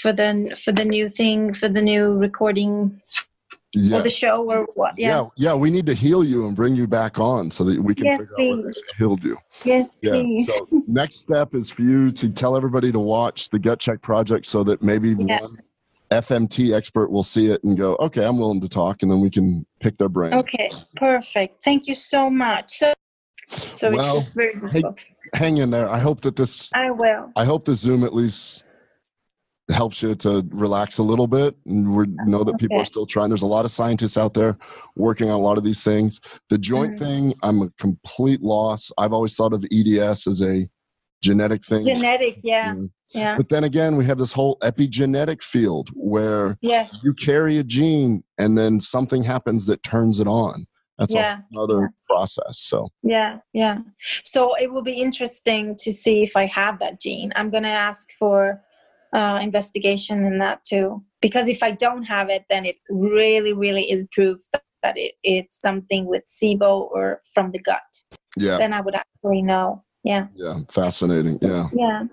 for 0.00 0.12
the 0.12 0.56
for 0.64 0.72
the 0.72 0.84
new 0.84 1.08
thing 1.08 1.52
for 1.52 1.68
the 1.68 1.82
new 1.82 2.14
recording 2.16 3.00
yeah, 3.76 3.98
or 3.98 4.02
the 4.02 4.10
show 4.10 4.50
or 4.50 4.66
what? 4.74 4.98
yeah, 4.98 5.20
Yeah. 5.20 5.28
yeah, 5.36 5.54
we 5.54 5.70
need 5.70 5.86
to 5.86 5.94
heal 5.94 6.24
you 6.24 6.46
and 6.46 6.56
bring 6.56 6.74
you 6.74 6.86
back 6.86 7.18
on 7.18 7.50
so 7.50 7.64
that 7.64 7.78
we 7.80 7.94
can 7.94 8.06
Yes, 8.06 8.20
figure 8.20 8.34
out 8.40 8.64
what 8.64 8.74
healed 8.98 9.24
you. 9.24 9.36
Yes, 9.64 9.98
Yeah. 10.02 10.12
please. 10.22 10.46
So 10.46 10.66
next 10.86 11.16
step 11.16 11.54
is 11.54 11.70
for 11.70 11.82
you 11.82 12.10
to 12.12 12.28
tell 12.30 12.56
everybody 12.56 12.90
to 12.92 12.98
watch 12.98 13.50
the 13.50 13.58
Gut 13.58 13.78
Check 13.78 14.00
Project 14.02 14.46
so 14.46 14.64
that 14.64 14.82
maybe 14.82 15.10
Yeah. 15.10 15.40
one 15.40 15.56
FMT 16.10 16.72
expert 16.74 17.10
will 17.10 17.22
see 17.24 17.46
it 17.48 17.62
and 17.64 17.76
go, 17.76 17.96
okay, 17.96 18.24
I'm 18.24 18.38
willing 18.38 18.60
to 18.60 18.68
talk, 18.68 19.02
and 19.02 19.10
then 19.10 19.20
we 19.20 19.28
can 19.30 19.66
pick 19.80 19.98
their 19.98 20.08
brain. 20.08 20.34
Okay. 20.34 20.70
Perfect. 20.96 21.64
Thank 21.64 21.88
you 21.88 21.94
so 21.94 22.30
much. 22.30 22.78
So, 22.78 22.94
so 23.72 23.90
Well, 23.90 24.18
it's, 24.18 24.32
very 24.32 24.54
difficult. 24.54 25.04
Hang 25.34 25.58
in 25.58 25.70
there. 25.70 25.88
I 25.88 25.98
hope 25.98 26.20
that 26.20 26.36
this 26.36 26.70
I 26.74 26.90
will. 26.92 27.32
I 27.34 27.44
hope 27.44 27.64
this 27.64 27.80
Zoom 27.80 28.04
at 28.04 28.14
least 28.14 28.65
helps 29.70 30.02
you 30.02 30.14
to 30.14 30.46
relax 30.50 30.98
a 30.98 31.02
little 31.02 31.26
bit 31.26 31.56
and 31.66 31.92
we 31.94 32.06
know 32.24 32.44
that 32.44 32.58
people 32.58 32.78
are 32.78 32.84
still 32.84 33.06
trying. 33.06 33.28
There's 33.28 33.42
a 33.42 33.46
lot 33.46 33.64
of 33.64 33.70
scientists 33.70 34.16
out 34.16 34.34
there 34.34 34.56
working 34.94 35.28
on 35.28 35.34
a 35.34 35.42
lot 35.42 35.58
of 35.58 35.64
these 35.64 35.82
things. 35.82 36.20
The 36.50 36.58
joint 36.58 36.94
Mhm. 36.94 36.98
thing, 36.98 37.34
I'm 37.42 37.62
a 37.62 37.70
complete 37.78 38.42
loss. 38.42 38.92
I've 38.96 39.12
always 39.12 39.34
thought 39.34 39.52
of 39.52 39.64
EDS 39.72 40.26
as 40.28 40.40
a 40.40 40.68
genetic 41.20 41.64
thing. 41.64 41.82
Genetic. 41.82 42.38
Yeah. 42.44 42.74
Mm. 42.74 42.90
Yeah. 43.12 43.36
But 43.36 43.48
then 43.48 43.64
again, 43.64 43.96
we 43.96 44.04
have 44.04 44.18
this 44.18 44.32
whole 44.32 44.56
epigenetic 44.62 45.42
field 45.42 45.88
where 45.94 46.56
Yes. 46.60 46.96
you 47.02 47.12
carry 47.14 47.58
a 47.58 47.64
gene 47.64 48.22
and 48.38 48.56
then 48.56 48.80
something 48.80 49.24
happens 49.24 49.64
that 49.66 49.82
turns 49.82 50.20
it 50.20 50.28
on. 50.28 50.66
That's 50.98 51.12
Yeah, 51.12 51.40
another 51.52 51.80
yeah. 51.80 51.88
process. 52.08 52.58
So 52.58 52.88
Yeah, 53.02 53.38
yeah. 53.52 53.78
So 54.22 54.54
it 54.54 54.72
will 54.72 54.82
be 54.82 54.94
interesting 54.94 55.76
to 55.80 55.92
see 55.92 56.22
if 56.22 56.36
I 56.36 56.46
have 56.46 56.78
that 56.78 57.00
gene. 57.00 57.32
I'm 57.36 57.50
gonna 57.50 57.68
ask 57.68 58.08
for 58.18 58.62
uh, 59.16 59.38
investigation 59.42 60.24
in 60.26 60.38
that 60.38 60.62
too. 60.64 61.02
Because 61.22 61.48
if 61.48 61.62
I 61.62 61.70
don't 61.72 62.04
have 62.04 62.28
it, 62.28 62.44
then 62.50 62.66
it 62.66 62.76
really, 62.90 63.52
really 63.52 63.90
is 63.90 64.06
proof 64.12 64.38
that, 64.52 64.62
it, 64.96 65.14
it's 65.24 65.58
something 65.60 66.04
with 66.04 66.22
SIBO 66.26 66.88
or 66.92 67.20
from 67.34 67.50
the 67.50 67.58
gut. 67.58 67.80
Yeah. 68.36 68.58
Then 68.58 68.72
I 68.72 68.80
would 68.80 68.94
actually 68.94 69.42
know. 69.42 69.82
Yeah. 70.04 70.28
Yeah. 70.34 70.58
Fascinating. 70.70 71.38
Yeah. 71.42 71.66
Yeah. 71.72 72.04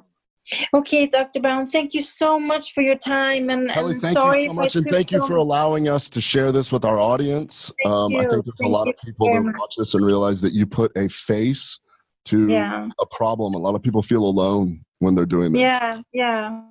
Okay, 0.74 1.06
Dr. 1.06 1.40
Brown, 1.40 1.68
thank 1.68 1.94
you 1.94 2.02
so 2.02 2.40
much 2.40 2.74
for 2.74 2.82
your 2.82 2.98
time. 2.98 3.50
And, 3.50 3.70
Kelly, 3.70 3.94
and 3.94 4.02
thank 4.02 4.14
sorry 4.14 4.44
you 4.44 4.50
so 4.50 4.54
much, 4.54 4.76
and 4.76 4.86
thank 4.88 5.12
you 5.12 5.26
for 5.26 5.38
allowing 5.38 5.88
us 5.88 6.10
to 6.10 6.20
share 6.20 6.52
this 6.52 6.70
with 6.70 6.84
our 6.84 7.00
audience. 7.00 7.72
Thank 7.84 7.94
Um, 7.94 8.16
I 8.16 8.26
think 8.26 8.44
there's 8.46 8.60
a 8.62 8.68
lot 8.68 8.90
of 8.90 8.96
people 8.98 9.28
that 9.32 9.42
watch 9.58 9.76
this 9.78 9.94
and 9.94 10.06
realize 10.06 10.42
that 10.42 10.52
you 10.54 10.66
put 10.66 10.92
a 10.98 11.08
face 11.08 11.80
to 12.26 12.50
Yeah. 12.50 12.90
a 13.00 13.06
problem. 13.06 13.54
A 13.54 13.58
lot 13.58 13.76
of 13.76 13.84
people 13.84 14.02
feel 14.02 14.26
alone 14.26 14.84
when 15.00 15.16
they're 15.16 15.26
doing 15.26 15.54
that. 15.54 15.60
Yeah, 15.60 16.02
yeah, 16.12 16.62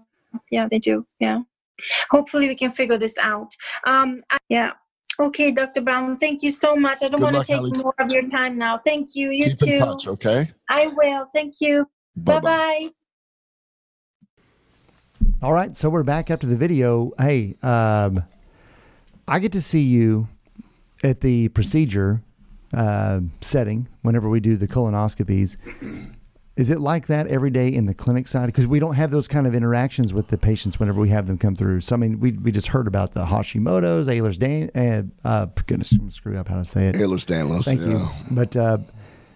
yeah, 0.51 0.69
they 0.71 0.79
do. 0.79 1.07
Yeah. 1.21 1.41
Hopefully, 2.11 2.49
we 2.49 2.55
can 2.55 2.71
figure 2.71 2.99
this 2.99 3.17
out. 3.19 3.53
Um, 3.87 4.23
I- 4.31 4.39
yeah. 4.49 4.73
Okay, 5.21 5.51
Dr. 5.53 5.83
Brown, 5.83 6.17
thank 6.17 6.43
you 6.43 6.51
so 6.51 6.75
much. 6.75 7.03
I 7.03 7.09
don't 7.09 7.21
Good 7.21 7.35
want 7.35 7.37
to 7.37 7.45
take 7.45 7.57
Hallie. 7.57 7.73
more 7.83 7.95
of 7.99 8.09
your 8.11 8.27
time 8.29 8.57
now. 8.57 8.79
Thank 8.79 9.15
you. 9.15 9.31
You 9.31 9.45
Keep 9.45 9.57
too. 9.59 9.71
in 9.73 9.79
touch, 9.79 10.07
okay? 10.09 10.51
I 10.71 10.87
will. 10.87 11.27
Thank 11.35 11.61
you. 11.61 11.87
Bye 12.17 12.41
Bye-bye. 12.41 12.89
bye. 12.89 12.91
All 15.43 15.53
right, 15.53 15.75
so 15.77 15.91
we're 15.91 16.03
back 16.03 16.31
after 16.31 16.47
the 16.47 16.57
video. 16.57 17.13
Hey, 17.19 17.57
um, 17.63 18.23
I 19.29 19.39
get 19.39 19.53
to 19.53 19.61
see 19.61 19.81
you 19.83 20.29
at 21.05 21.21
the 21.21 21.49
procedure 21.49 22.23
uh, 22.73 23.21
setting 23.41 23.89
whenever 24.03 24.29
we 24.29 24.41
do 24.41 24.57
the 24.57 24.69
colonoscopies. 24.69 25.57
Is 26.55 26.71
it 26.71 26.81
like 26.81 27.07
that 27.07 27.29
every 27.29 27.51
day 27.51 27.69
in 27.69 27.87
the 27.87 27.95
clinic 27.95 28.29
side? 28.29 28.47
Because 28.47 28.67
we 28.67 28.79
don't 28.79 28.95
have 28.95 29.11
those 29.11 29.27
kind 29.27 29.47
of 29.47 29.55
interactions 29.55 30.13
with 30.13 30.29
the 30.29 30.37
patients 30.37 30.79
whenever 30.79 31.01
we 31.01 31.09
have 31.09 31.27
them 31.27 31.39
come 31.39 31.57
through. 31.57 31.81
So 31.81 31.97
I 31.97 31.99
mean, 31.99 32.21
we, 32.21 32.33
we 32.33 32.53
just 32.53 32.69
heard 32.69 32.87
about 32.87 33.13
the 33.13 33.25
Hashimoto's, 33.25 34.07
Ehlers 34.09 34.39
Dan, 34.39 34.71
Uh, 35.25 35.27
uh, 35.27 35.47
goodness, 35.67 35.93
I'm 35.93 35.99
gonna 35.99 36.11
screw 36.11 36.37
up 36.39 36.49
how 36.49 36.59
to 36.59 36.65
say 36.65 36.89
it. 36.89 36.97
Ehlers 36.97 37.25
Danlos. 37.25 37.65
Thank 37.65 37.81
yeah. 37.81 37.89
you. 37.89 38.09
But 38.31 38.55
uh, 38.55 38.79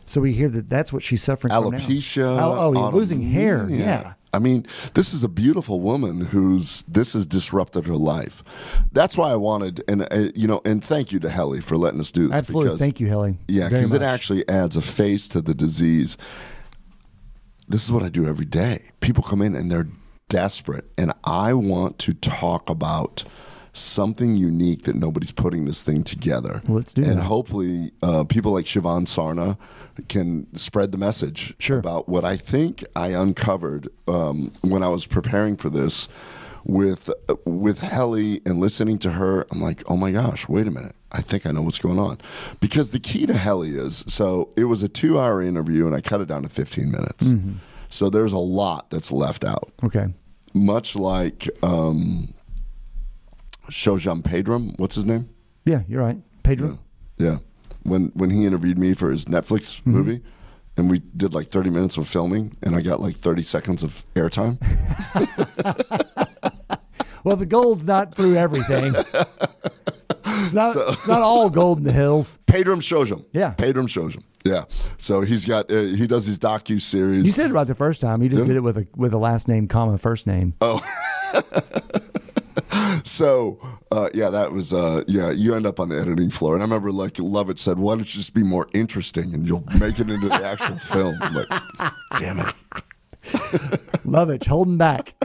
so 0.05 0.21
we 0.21 0.35
hear 0.35 0.51
that 0.51 0.69
that's 0.69 0.93
what 0.93 1.03
she's 1.03 1.23
suffering. 1.23 1.53
Alopecia. 1.53 2.39
Oh, 2.41 2.75
oh, 2.77 2.91
losing 2.91 3.23
hair. 3.23 3.61
autoimmune, 3.61 3.79
Yeah. 3.79 4.13
I 4.35 4.39
mean, 4.39 4.67
this 4.93 5.15
is 5.15 5.25
a 5.25 5.29
beautiful 5.29 5.81
woman 5.81 6.21
who's 6.21 6.83
this 6.83 7.15
has 7.15 7.25
disrupted 7.25 7.87
her 7.87 7.95
life. 7.97 8.43
That's 8.93 9.17
why 9.17 9.31
I 9.31 9.37
wanted, 9.37 9.83
and 9.89 10.03
uh, 10.03 10.31
you 10.35 10.47
know, 10.47 10.61
and 10.67 10.85
thank 10.85 11.11
you 11.11 11.19
to 11.21 11.31
Helly 11.31 11.63
for 11.63 11.79
letting 11.79 12.01
us 12.01 12.13
do 12.13 12.29
this. 12.29 12.37
Absolutely. 12.37 12.69
because- 12.69 12.81
Thank 12.81 13.01
you, 13.01 13.07
Helly. 13.09 13.39
Yeah, 13.49 13.71
because 13.71 13.93
it 13.93 14.03
actually 14.03 14.47
adds 14.47 14.77
a 14.77 14.83
face 14.83 15.27
to 15.29 15.41
the 15.41 15.55
disease. 15.55 16.19
This 17.69 17.85
is 17.85 17.93
what 17.93 18.03
I 18.03 18.09
do 18.09 18.27
every 18.27 18.45
day. 18.47 18.91
People 19.01 19.23
come 19.23 19.43
in 19.43 19.57
and 19.57 19.71
they're 19.71 19.89
desperate, 20.29 20.85
and 20.97 21.13
I 21.25 21.53
want 21.53 21.99
to 22.01 22.15
talk 22.15 22.69
about 22.71 23.25
something 23.73 24.37
unique 24.37 24.85
that 24.85 24.97
nobody's 24.97 25.33
putting 25.33 25.67
this 25.67 25.83
thing 25.83 26.03
together. 26.03 26.63
Let's 26.67 26.95
do 26.95 27.03
it. 27.03 27.09
and 27.09 27.19
that. 27.19 27.25
hopefully, 27.25 27.91
uh, 28.03 28.25
people 28.25 28.53
like 28.53 28.65
Shivan 28.65 29.05
Sarna 29.07 29.59
can 30.09 30.47
spread 30.57 30.93
the 30.93 30.99
message 30.99 31.55
Sure. 31.59 31.79
about 31.79 32.09
what 32.09 32.25
I 32.25 32.37
think 32.37 32.85
I 32.95 33.09
uncovered 33.09 33.89
um, 34.09 34.53
when 34.63 34.83
I 34.83 34.89
was 34.89 35.07
preparing 35.07 35.57
for 35.57 35.69
this 35.69 36.09
with 36.69 37.11
with 37.45 37.79
Helly 37.81 38.41
and 38.45 38.59
listening 38.59 38.99
to 38.99 39.13
her. 39.13 39.47
I'm 39.53 39.61
like, 39.61 39.83
oh 39.89 39.97
my 39.97 40.11
gosh, 40.11 40.49
wait 40.49 40.67
a 40.67 40.71
minute. 40.71 40.97
I 41.13 41.23
think 41.23 41.47
I 41.47 41.53
know 41.53 41.63
what's 41.63 41.79
going 41.79 41.99
on. 41.99 42.19
Because 42.61 42.91
the 42.91 42.99
key 42.99 43.25
to 43.27 43.33
Helly 43.35 43.71
is 43.71 44.05
so 44.09 44.53
it 44.57 44.65
was 44.65 44.83
a 44.83 44.89
two 44.89 45.19
hour 45.19 45.41
interview 45.41 45.87
and 45.87 45.95
I 45.95 46.01
cut 46.01 46.21
it 46.21 46.27
down 46.29 46.43
to 46.43 46.49
15 46.49 46.91
minutes. 46.91 47.25
Mm-hmm. 47.25 47.53
So 47.89 48.11
there's 48.11 48.33
a 48.33 48.39
lot 48.39 48.91
that's 48.91 49.13
left 49.13 49.45
out. 49.45 49.73
Okay. 49.85 50.07
Much 50.55 50.97
like 50.97 51.49
um, 51.63 52.35
Shojan 53.71 54.23
Pedram, 54.23 54.77
what's 54.79 54.97
his 54.97 55.05
name? 55.05 55.29
Yeah, 55.65 55.83
you're 55.89 56.03
right. 56.03 56.19
Pedro. 56.43 56.79
Yeah. 57.19 57.39
When 57.85 58.07
when 58.15 58.31
he 58.31 58.45
interviewed 58.45 58.79
me 58.79 58.93
for 58.95 59.11
his 59.11 59.27
Netflix 59.27 59.81
Mm-hmm. 59.83 59.91
movie, 59.93 60.23
and 60.77 60.91
we 60.91 60.99
did 61.17 61.33
like 61.33 61.47
30 61.47 61.71
minutes 61.71 61.97
of 61.97 62.07
filming, 62.09 62.57
and 62.63 62.75
I 62.75 62.83
got 62.83 63.01
like 63.01 63.15
30 63.17 63.43
seconds 63.43 63.83
of 63.83 64.05
airtime. 64.15 64.59
Well, 67.27 67.35
the 67.35 67.45
gold's 67.45 67.89
not 67.89 68.15
through 68.15 68.37
everything. 68.37 68.95
it's, 68.95 70.55
not, 70.55 70.77
it's 70.77 71.09
not 71.09 71.23
all 71.23 71.51
gold 71.51 71.79
in 71.79 71.83
the 71.83 71.91
hills. 71.91 72.39
Pedram 72.47 72.81
Shojam. 72.81 73.25
Yeah. 73.33 73.53
Pedram 73.55 73.89
Shojam. 73.89 74.23
Yeah. 74.45 74.63
So 74.99 75.23
he's 75.23 75.45
got 75.45 75.69
uh, 75.69 75.87
he 75.87 76.07
does 76.07 76.25
his 76.25 76.39
docu 76.39 76.81
series. 76.81 77.27
You 77.27 77.33
said 77.33 77.51
it 77.51 77.53
right 77.53 77.67
the 77.67 77.75
first 77.75 78.01
time. 78.01 78.23
You 78.23 78.29
just 78.29 78.47
did 78.47 78.55
it 78.55 78.61
with 78.61 78.77
a 78.77 78.87
with 78.95 79.13
a 79.13 79.19
last 79.19 79.49
name, 79.49 79.67
comma, 79.67 79.99
first 79.99 80.29
name. 80.29 80.55
Oh. 80.61 80.81
so 83.03 83.59
uh, 83.91 84.09
yeah, 84.15 84.31
that 84.31 84.53
was 84.53 84.73
uh, 84.73 85.03
yeah. 85.09 85.33
You 85.33 85.57
end 85.57 85.67
up 85.67 85.81
on 85.81 85.89
the 85.89 86.01
editing 86.01 86.31
floor, 86.31 86.55
and 86.55 86.63
I 86.63 86.67
remember 86.67 86.93
like 86.93 87.19
Lovett 87.19 87.59
said, 87.59 87.81
"Why 87.81 87.97
don't 87.97 88.03
you 88.03 88.21
just 88.21 88.35
be 88.35 88.45
more 88.45 88.69
interesting, 88.73 89.35
and 89.35 89.45
you'll 89.45 89.65
make 89.81 89.99
it 89.99 90.09
into 90.09 90.29
the 90.29 90.45
actual 90.45 90.79
film." 90.79 91.19
I'm 91.21 91.35
like, 91.35 91.93
damn 92.21 92.39
it. 92.39 94.05
Love 94.05 94.31
it. 94.31 94.47
Holding 94.47 94.79
back. 94.79 95.17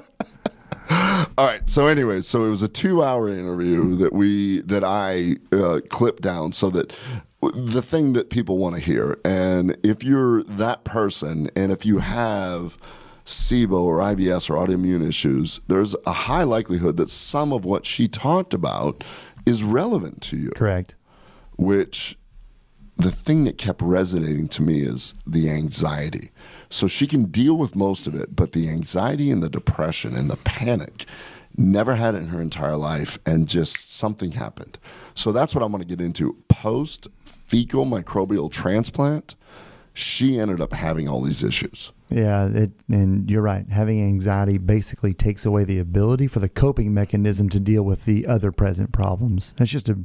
All 1.38 1.48
right. 1.48 1.70
So, 1.70 1.88
anyways, 1.88 2.28
so 2.28 2.44
it 2.44 2.50
was 2.50 2.62
a 2.62 2.68
two-hour 2.68 3.30
interview 3.30 3.96
that 3.96 4.12
we 4.12 4.62
that 4.62 4.84
I 4.84 5.36
uh, 5.56 5.80
clipped 5.90 6.22
down 6.22 6.52
so 6.52 6.70
that 6.72 6.98
the 7.42 7.82
thing 7.82 8.14
that 8.14 8.30
people 8.30 8.58
want 8.58 8.76
to 8.76 8.82
hear, 8.82 9.18
and 9.24 9.78
if 9.84 10.04
you're 10.04 10.44
that 10.44 10.84
person, 10.84 11.50
and 11.56 11.72
if 11.72 11.86
you 11.86 12.00
have 12.00 12.78
SIBO 13.26 13.82
or 13.82 14.00
IBS 14.00 14.50
or 14.50 14.56
autoimmune 14.56 15.08
issues, 15.08 15.62
there's 15.68 15.96
a 16.06 16.12
high 16.12 16.44
likelihood 16.44 16.98
that 16.98 17.10
some 17.10 17.54
of 17.54 17.64
what 17.64 17.86
she 17.86 18.08
talked 18.08 18.54
about 18.54 19.04
is 19.46 19.64
relevant 19.64 20.22
to 20.22 20.38
you 20.38 20.52
Correct. 20.52 20.96
which 21.58 22.18
the 22.98 23.12
thing 23.12 23.46
that 23.46 23.58
kept 23.58 23.82
resonating 23.82 24.48
to 24.50 24.62
me 24.62 24.82
is 24.82 25.14
the 25.26 25.50
anxiety. 25.50 26.32
So 26.72 26.88
she 26.88 27.06
can 27.06 27.26
deal 27.26 27.58
with 27.58 27.76
most 27.76 28.08
of 28.08 28.16
it, 28.16 28.34
but 28.34 28.54
the 28.54 28.70
anxiety 28.70 29.30
and 29.30 29.44
the 29.44 29.50
depression 29.50 30.16
and 30.16 30.30
the 30.30 30.38
panic 30.38 31.06
never 31.58 31.96
had 31.96 32.16
it 32.16 32.20
in 32.20 32.30
her 32.30 32.42
entire 32.42 32.78
life, 32.78 33.20
and 33.26 33.48
just 33.48 33.92
something 33.92 34.32
happened. 34.32 34.80
So 35.14 35.34
that's 35.34 35.54
what 35.54 35.64
I'm 35.64 35.72
going 35.72 35.84
to 35.84 35.88
get 35.88 36.00
into. 36.00 36.38
Post 36.48 37.10
fecal 37.26 37.86
microbial 37.86 38.50
transplant, 38.50 39.36
she 39.94 40.40
ended 40.40 40.62
up 40.62 40.72
having 40.72 41.10
all 41.10 41.22
these 41.22 41.44
issues. 41.44 41.92
Yeah, 42.12 42.48
it, 42.48 42.72
and 42.90 43.30
you're 43.30 43.42
right. 43.42 43.68
Having 43.70 44.02
anxiety 44.04 44.58
basically 44.58 45.14
takes 45.14 45.46
away 45.46 45.64
the 45.64 45.80
ability 45.80 46.28
for 46.28 46.40
the 46.40 46.50
coping 46.50 46.94
mechanism 46.94 47.50
to 47.50 47.60
deal 47.60 47.84
with 47.84 48.06
the 48.06 48.28
other 48.28 48.52
present 48.52 48.92
problems. 48.92 49.54
That's 49.58 49.72
just 49.72 49.90
a, 49.90 49.98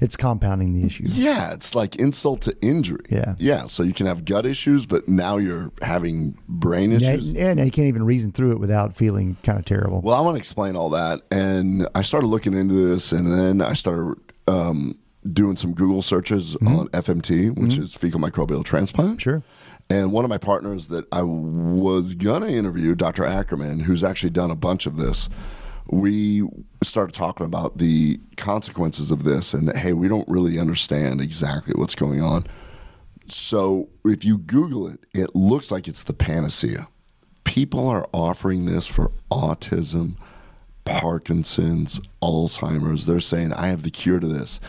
it's 0.00 0.16
compounding 0.16 0.72
the 0.72 0.86
issue. 0.86 1.04
Yeah, 1.06 1.52
it's 1.52 1.74
like 1.74 1.96
insult 1.96 2.42
to 2.42 2.56
injury. 2.62 3.04
Yeah. 3.10 3.34
Yeah. 3.38 3.66
So 3.66 3.82
you 3.82 3.92
can 3.92 4.06
have 4.06 4.24
gut 4.24 4.46
issues, 4.46 4.86
but 4.86 5.08
now 5.08 5.36
you're 5.36 5.72
having 5.82 6.38
brain 6.48 6.92
issues. 6.92 7.32
yeah, 7.32 7.48
and 7.50 7.60
you 7.60 7.70
can't 7.70 7.88
even 7.88 8.04
reason 8.04 8.32
through 8.32 8.52
it 8.52 8.60
without 8.60 8.96
feeling 8.96 9.36
kind 9.42 9.58
of 9.58 9.64
terrible. 9.64 10.00
Well, 10.00 10.14
I 10.14 10.20
want 10.20 10.34
to 10.34 10.38
explain 10.38 10.76
all 10.76 10.90
that. 10.90 11.22
And 11.30 11.88
I 11.94 12.02
started 12.02 12.28
looking 12.28 12.54
into 12.54 12.74
this, 12.74 13.12
and 13.12 13.26
then 13.26 13.60
I 13.60 13.72
started 13.72 14.16
um, 14.46 14.98
doing 15.32 15.56
some 15.56 15.74
Google 15.74 16.02
searches 16.02 16.56
on 16.56 16.88
FMT, 16.88 17.58
which 17.58 17.76
is 17.76 17.94
fecal 17.94 18.20
microbial 18.20 18.64
transplant. 18.64 19.20
Sure. 19.20 19.42
And 19.90 20.12
one 20.12 20.24
of 20.24 20.28
my 20.28 20.38
partners 20.38 20.88
that 20.88 21.06
I 21.12 21.22
was 21.22 22.14
going 22.14 22.42
to 22.42 22.48
interview, 22.48 22.94
Dr. 22.94 23.24
Ackerman, 23.24 23.80
who's 23.80 24.04
actually 24.04 24.30
done 24.30 24.50
a 24.50 24.56
bunch 24.56 24.86
of 24.86 24.96
this, 24.96 25.28
we 25.90 26.46
started 26.82 27.14
talking 27.14 27.46
about 27.46 27.78
the 27.78 28.20
consequences 28.36 29.10
of 29.10 29.24
this 29.24 29.54
and 29.54 29.68
that, 29.68 29.76
hey, 29.76 29.94
we 29.94 30.06
don't 30.06 30.28
really 30.28 30.58
understand 30.58 31.20
exactly 31.20 31.72
what's 31.74 31.94
going 31.94 32.20
on. 32.20 32.44
So 33.28 33.88
if 34.04 34.24
you 34.24 34.38
Google 34.38 34.88
it, 34.88 35.06
it 35.14 35.34
looks 35.34 35.70
like 35.70 35.88
it's 35.88 36.02
the 36.02 36.12
panacea. 36.12 36.88
People 37.44 37.88
are 37.88 38.06
offering 38.12 38.66
this 38.66 38.86
for 38.86 39.10
autism, 39.30 40.16
Parkinson's, 40.84 42.00
Alzheimer's. 42.22 43.06
They're 43.06 43.20
saying, 43.20 43.54
I 43.54 43.68
have 43.68 43.82
the 43.82 43.90
cure 43.90 44.20
to 44.20 44.26
this. 44.26 44.60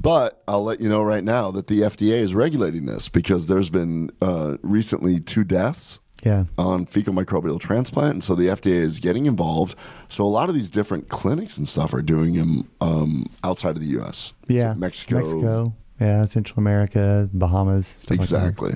But 0.00 0.42
I'll 0.48 0.64
let 0.64 0.80
you 0.80 0.88
know 0.88 1.02
right 1.02 1.22
now 1.22 1.50
that 1.50 1.66
the 1.66 1.80
FDA 1.80 2.14
is 2.18 2.34
regulating 2.34 2.86
this 2.86 3.08
because 3.08 3.46
there's 3.48 3.68
been 3.68 4.10
uh, 4.22 4.56
recently 4.62 5.20
two 5.20 5.44
deaths 5.44 6.00
Yeah. 6.24 6.44
on 6.56 6.86
fecal 6.86 7.12
microbial 7.12 7.60
transplant, 7.60 8.12
and 8.14 8.24
so 8.24 8.34
the 8.34 8.46
FDA 8.48 8.72
is 8.78 8.98
getting 8.98 9.26
involved. 9.26 9.74
So 10.08 10.24
a 10.24 10.26
lot 10.26 10.48
of 10.48 10.54
these 10.54 10.70
different 10.70 11.08
clinics 11.08 11.58
and 11.58 11.68
stuff 11.68 11.92
are 11.92 12.00
doing 12.02 12.32
them 12.34 12.70
um, 12.80 13.26
outside 13.44 13.76
of 13.76 13.80
the 13.82 13.88
U.S. 13.98 14.32
Yeah. 14.48 14.72
Mexico, 14.74 15.16
Mexico. 15.16 15.74
Yeah. 16.00 16.24
Central 16.24 16.58
America, 16.60 17.28
Bahamas. 17.34 17.98
Stuff 18.00 18.10
like. 18.10 18.20
Exactly. 18.20 18.72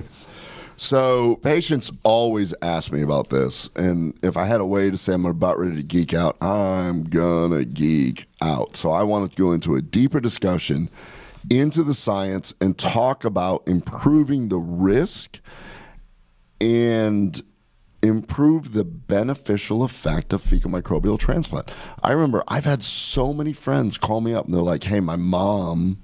So 0.77 1.37
patients 1.37 1.89
always 2.03 2.53
ask 2.61 2.91
me 2.91 3.01
about 3.01 3.29
this, 3.29 3.69
and 3.77 4.13
if 4.21 4.35
I 4.35 4.45
had 4.45 4.59
a 4.59 4.65
way 4.65 4.91
to 4.91 4.97
say 4.97 5.13
I'm 5.13 5.25
about 5.25 5.57
ready 5.57 5.77
to 5.77 5.83
geek 5.83 6.13
out, 6.13 6.35
I'm 6.43 7.05
gonna 7.05 7.63
geek 7.63 8.27
out. 8.41 8.75
So 8.75 8.91
I 8.91 9.01
wanted 9.03 9.31
to 9.31 9.37
go 9.41 9.53
into 9.53 9.75
a 9.75 9.81
deeper 9.81 10.19
discussion 10.19 10.89
into 11.49 11.83
the 11.83 11.93
science 11.93 12.53
and 12.59 12.77
talk 12.77 13.23
about 13.23 13.63
improving 13.67 14.49
the 14.49 14.57
risk 14.57 15.39
and 16.59 17.41
improve 18.01 18.73
the 18.73 18.83
beneficial 18.83 19.83
effect 19.83 20.31
of 20.31 20.41
fecal 20.41 20.69
microbial 20.69 21.19
transplant. 21.19 21.71
I 22.03 22.11
remember 22.11 22.43
I've 22.47 22.65
had 22.65 22.83
so 22.83 23.33
many 23.33 23.53
friends 23.53 23.97
call 23.97 24.21
me 24.21 24.33
up 24.33 24.45
and 24.45 24.53
they're 24.53 24.61
like, 24.61 24.83
"Hey, 24.83 24.99
my 24.99 25.15
mom 25.15 25.97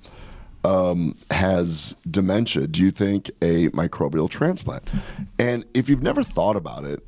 um, 0.64 1.16
has 1.30 1.96
dementia. 2.10 2.68
Do 2.68 2.82
you 2.82 2.92
think 2.92 3.30
a 3.42 3.70
microbial 3.70 4.30
transplant?" 4.30 4.89
And 5.39 5.66
if 5.74 5.89
you've 5.89 6.04
never 6.04 6.24
thought 6.24 6.56
about 6.56 6.86
it, 6.86 7.08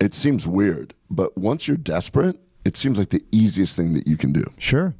it 0.00 0.14
seems 0.14 0.46
weird, 0.46 0.94
but 1.10 1.36
once 1.36 1.68
you're 1.68 1.76
desperate, 1.76 2.38
it 2.64 2.76
seems 2.76 2.98
like 2.98 3.10
the 3.10 3.22
easiest 3.32 3.76
thing 3.76 3.92
that 3.94 4.06
you 4.06 4.16
can 4.16 4.32
do. 4.32 4.44
Sure. 4.58 4.94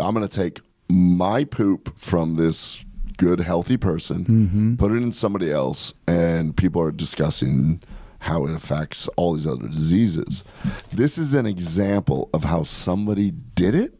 I'm 0.00 0.14
going 0.14 0.26
to 0.26 0.36
take 0.36 0.60
my 0.92 1.44
poop 1.44 1.98
from 1.98 2.34
this 2.34 2.84
good, 3.16 3.40
healthy 3.40 3.76
person, 3.76 4.24
mm-hmm. 4.24 4.76
put 4.76 4.92
it 4.92 4.96
in 4.96 5.12
somebody 5.12 5.50
else, 5.50 5.94
and 6.06 6.56
people 6.56 6.82
are 6.82 6.92
discussing 6.92 7.80
how 8.20 8.46
it 8.46 8.54
affects 8.54 9.08
all 9.16 9.34
these 9.34 9.46
other 9.46 9.68
diseases. 9.68 10.44
This 10.92 11.18
is 11.18 11.34
an 11.34 11.46
example 11.46 12.30
of 12.32 12.44
how 12.44 12.62
somebody 12.62 13.32
did 13.32 13.74
it 13.74 13.94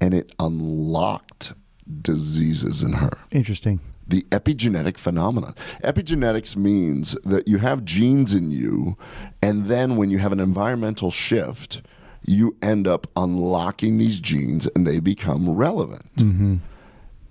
and 0.00 0.14
it 0.14 0.32
unlocked 0.38 1.52
diseases 2.00 2.82
in 2.82 2.92
her 2.92 3.10
Interesting. 3.30 3.80
the 4.06 4.22
epigenetic 4.30 4.96
phenomenon. 4.96 5.54
Epigenetics 5.82 6.56
means 6.56 7.12
that 7.24 7.48
you 7.48 7.58
have 7.58 7.84
genes 7.84 8.32
in 8.32 8.50
you, 8.50 8.96
and 9.42 9.66
then 9.66 9.96
when 9.96 10.08
you 10.08 10.18
have 10.18 10.32
an 10.32 10.40
environmental 10.40 11.10
shift, 11.10 11.82
you 12.24 12.56
end 12.62 12.86
up 12.86 13.06
unlocking 13.16 13.98
these 13.98 14.20
genes 14.20 14.66
and 14.68 14.86
they 14.86 15.00
become 15.00 15.50
relevant. 15.50 16.14
Mm-hmm. 16.16 16.56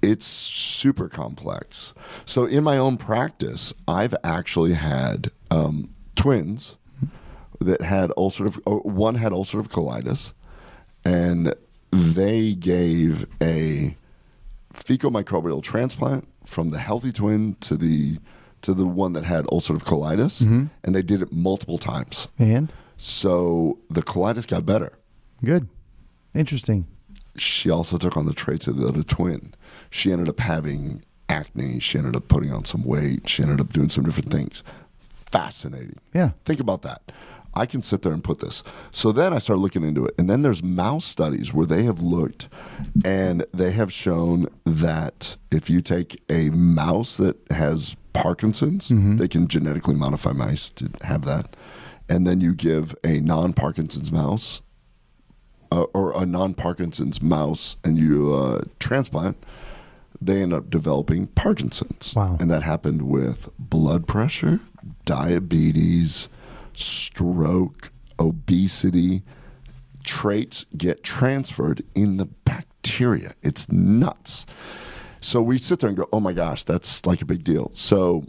It's 0.01 0.25
super 0.25 1.07
complex. 1.07 1.93
So, 2.25 2.45
in 2.45 2.63
my 2.63 2.77
own 2.77 2.97
practice, 2.97 3.73
I've 3.87 4.15
actually 4.23 4.73
had 4.73 5.29
um, 5.51 5.93
twins 6.15 6.75
that 7.59 7.81
had 7.81 8.09
ulcerative, 8.11 8.59
uh, 8.65 8.77
one 8.77 9.15
had 9.15 9.31
ulcerative 9.31 9.69
colitis, 9.69 10.33
and 11.05 11.53
they 11.91 12.53
gave 12.53 13.27
a 13.41 13.95
fecal 14.73 15.11
microbial 15.11 15.61
transplant 15.61 16.27
from 16.45 16.69
the 16.69 16.79
healthy 16.79 17.11
twin 17.11 17.55
to 17.61 17.77
the 17.77 18.17
to 18.61 18.73
the 18.73 18.85
one 18.85 19.13
that 19.13 19.23
had 19.23 19.45
ulcerative 19.45 19.83
colitis, 19.83 20.43
mm-hmm. 20.43 20.65
and 20.83 20.95
they 20.95 21.01
did 21.01 21.21
it 21.21 21.31
multiple 21.31 21.77
times. 21.77 22.27
And 22.39 22.71
So 23.01 23.79
the 23.89 24.03
colitis 24.03 24.47
got 24.47 24.63
better. 24.63 24.93
good. 25.43 25.67
Interesting. 26.35 26.85
She 27.35 27.69
also 27.71 27.97
took 27.97 28.15
on 28.15 28.27
the 28.27 28.33
traits 28.33 28.67
of 28.67 28.77
the 28.77 28.87
other 28.87 29.01
twin. 29.01 29.55
She 29.89 30.11
ended 30.11 30.29
up 30.29 30.39
having 30.39 31.01
acne. 31.27 31.79
She 31.79 31.97
ended 31.97 32.15
up 32.15 32.27
putting 32.27 32.53
on 32.53 32.63
some 32.63 32.83
weight. 32.83 33.27
She 33.27 33.41
ended 33.41 33.59
up 33.59 33.73
doing 33.73 33.89
some 33.89 34.03
different 34.03 34.31
things. 34.31 34.63
Fascinating. 34.95 35.95
Yeah. 36.13 36.31
Think 36.45 36.59
about 36.59 36.83
that. 36.83 37.11
I 37.55 37.65
can 37.65 37.81
sit 37.81 38.03
there 38.03 38.13
and 38.13 38.23
put 38.23 38.39
this. 38.39 38.61
So 38.91 39.11
then 39.11 39.33
I 39.33 39.39
start 39.39 39.59
looking 39.59 39.83
into 39.83 40.05
it. 40.05 40.13
And 40.19 40.29
then 40.29 40.43
there's 40.43 40.61
mouse 40.63 41.05
studies 41.05 41.53
where 41.53 41.65
they 41.65 41.83
have 41.83 42.01
looked 42.01 42.49
and 43.03 43.45
they 43.51 43.71
have 43.71 43.91
shown 43.91 44.47
that 44.63 45.37
if 45.51 45.71
you 45.71 45.81
take 45.81 46.21
a 46.29 46.51
mouse 46.51 47.17
that 47.17 47.35
has 47.51 47.95
Parkinson's, 48.13 48.89
mm-hmm. 48.89 49.15
they 49.17 49.27
can 49.27 49.47
genetically 49.47 49.95
modify 49.95 50.33
mice 50.33 50.69
to 50.73 50.89
have 51.01 51.25
that. 51.25 51.55
And 52.11 52.27
then 52.27 52.41
you 52.41 52.53
give 52.53 52.93
a 53.05 53.21
non 53.21 53.53
Parkinson's 53.53 54.11
mouse 54.11 54.61
uh, 55.71 55.83
or 55.93 56.11
a 56.21 56.25
non 56.25 56.53
Parkinson's 56.53 57.21
mouse 57.21 57.77
and 57.85 57.97
you 57.97 58.33
uh, 58.33 58.63
transplant, 58.79 59.37
they 60.19 60.41
end 60.41 60.53
up 60.53 60.69
developing 60.69 61.27
Parkinson's. 61.27 62.13
Wow. 62.13 62.35
And 62.39 62.51
that 62.51 62.63
happened 62.63 63.03
with 63.03 63.49
blood 63.57 64.07
pressure, 64.07 64.59
diabetes, 65.05 66.27
stroke, 66.73 67.93
obesity. 68.19 69.23
Traits 70.03 70.65
get 70.75 71.03
transferred 71.03 71.83
in 71.95 72.17
the 72.17 72.25
bacteria. 72.25 73.35
It's 73.41 73.71
nuts. 73.71 74.45
So 75.21 75.41
we 75.41 75.57
sit 75.57 75.79
there 75.79 75.87
and 75.87 75.95
go, 75.95 76.09
oh 76.11 76.19
my 76.19 76.33
gosh, 76.33 76.63
that's 76.63 77.05
like 77.05 77.21
a 77.21 77.25
big 77.25 77.45
deal. 77.45 77.71
So 77.73 78.25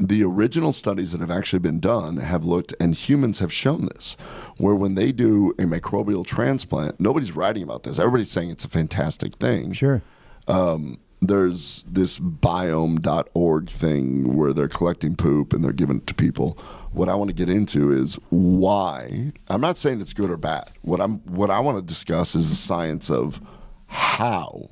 the 0.00 0.22
original 0.24 0.72
studies 0.72 1.12
that 1.12 1.20
have 1.20 1.30
actually 1.30 1.60
been 1.60 1.80
done 1.80 2.16
have 2.16 2.44
looked, 2.44 2.74
and 2.80 2.94
humans 2.94 3.38
have 3.38 3.52
shown 3.52 3.88
this, 3.94 4.16
where 4.58 4.74
when 4.74 4.94
they 4.94 5.12
do 5.12 5.50
a 5.58 5.62
microbial 5.64 6.26
transplant, 6.26 6.98
nobody's 7.00 7.34
writing 7.36 7.62
about 7.62 7.82
this. 7.84 7.98
Everybody's 7.98 8.30
saying 8.30 8.50
it's 8.50 8.64
a 8.64 8.68
fantastic 8.68 9.34
thing. 9.34 9.72
Sure. 9.72 10.02
Um, 10.48 10.98
there's 11.22 11.84
this 11.88 12.18
biome.org 12.18 13.68
thing 13.70 14.36
where 14.36 14.52
they're 14.52 14.68
collecting 14.68 15.16
poop 15.16 15.52
and 15.52 15.64
they're 15.64 15.72
giving 15.72 15.98
it 15.98 16.06
to 16.08 16.14
people. 16.14 16.58
What 16.92 17.08
I 17.08 17.14
want 17.14 17.30
to 17.30 17.34
get 17.34 17.48
into 17.48 17.90
is 17.92 18.16
why. 18.28 19.32
I'm 19.48 19.60
not 19.60 19.78
saying 19.78 20.00
it's 20.02 20.12
good 20.12 20.30
or 20.30 20.36
bad. 20.36 20.64
What 20.82 21.00
I'm 21.00 21.18
what 21.20 21.50
I 21.50 21.60
want 21.60 21.78
to 21.78 21.82
discuss 21.82 22.34
is 22.34 22.50
the 22.50 22.56
science 22.56 23.08
of 23.10 23.40
how 23.86 24.70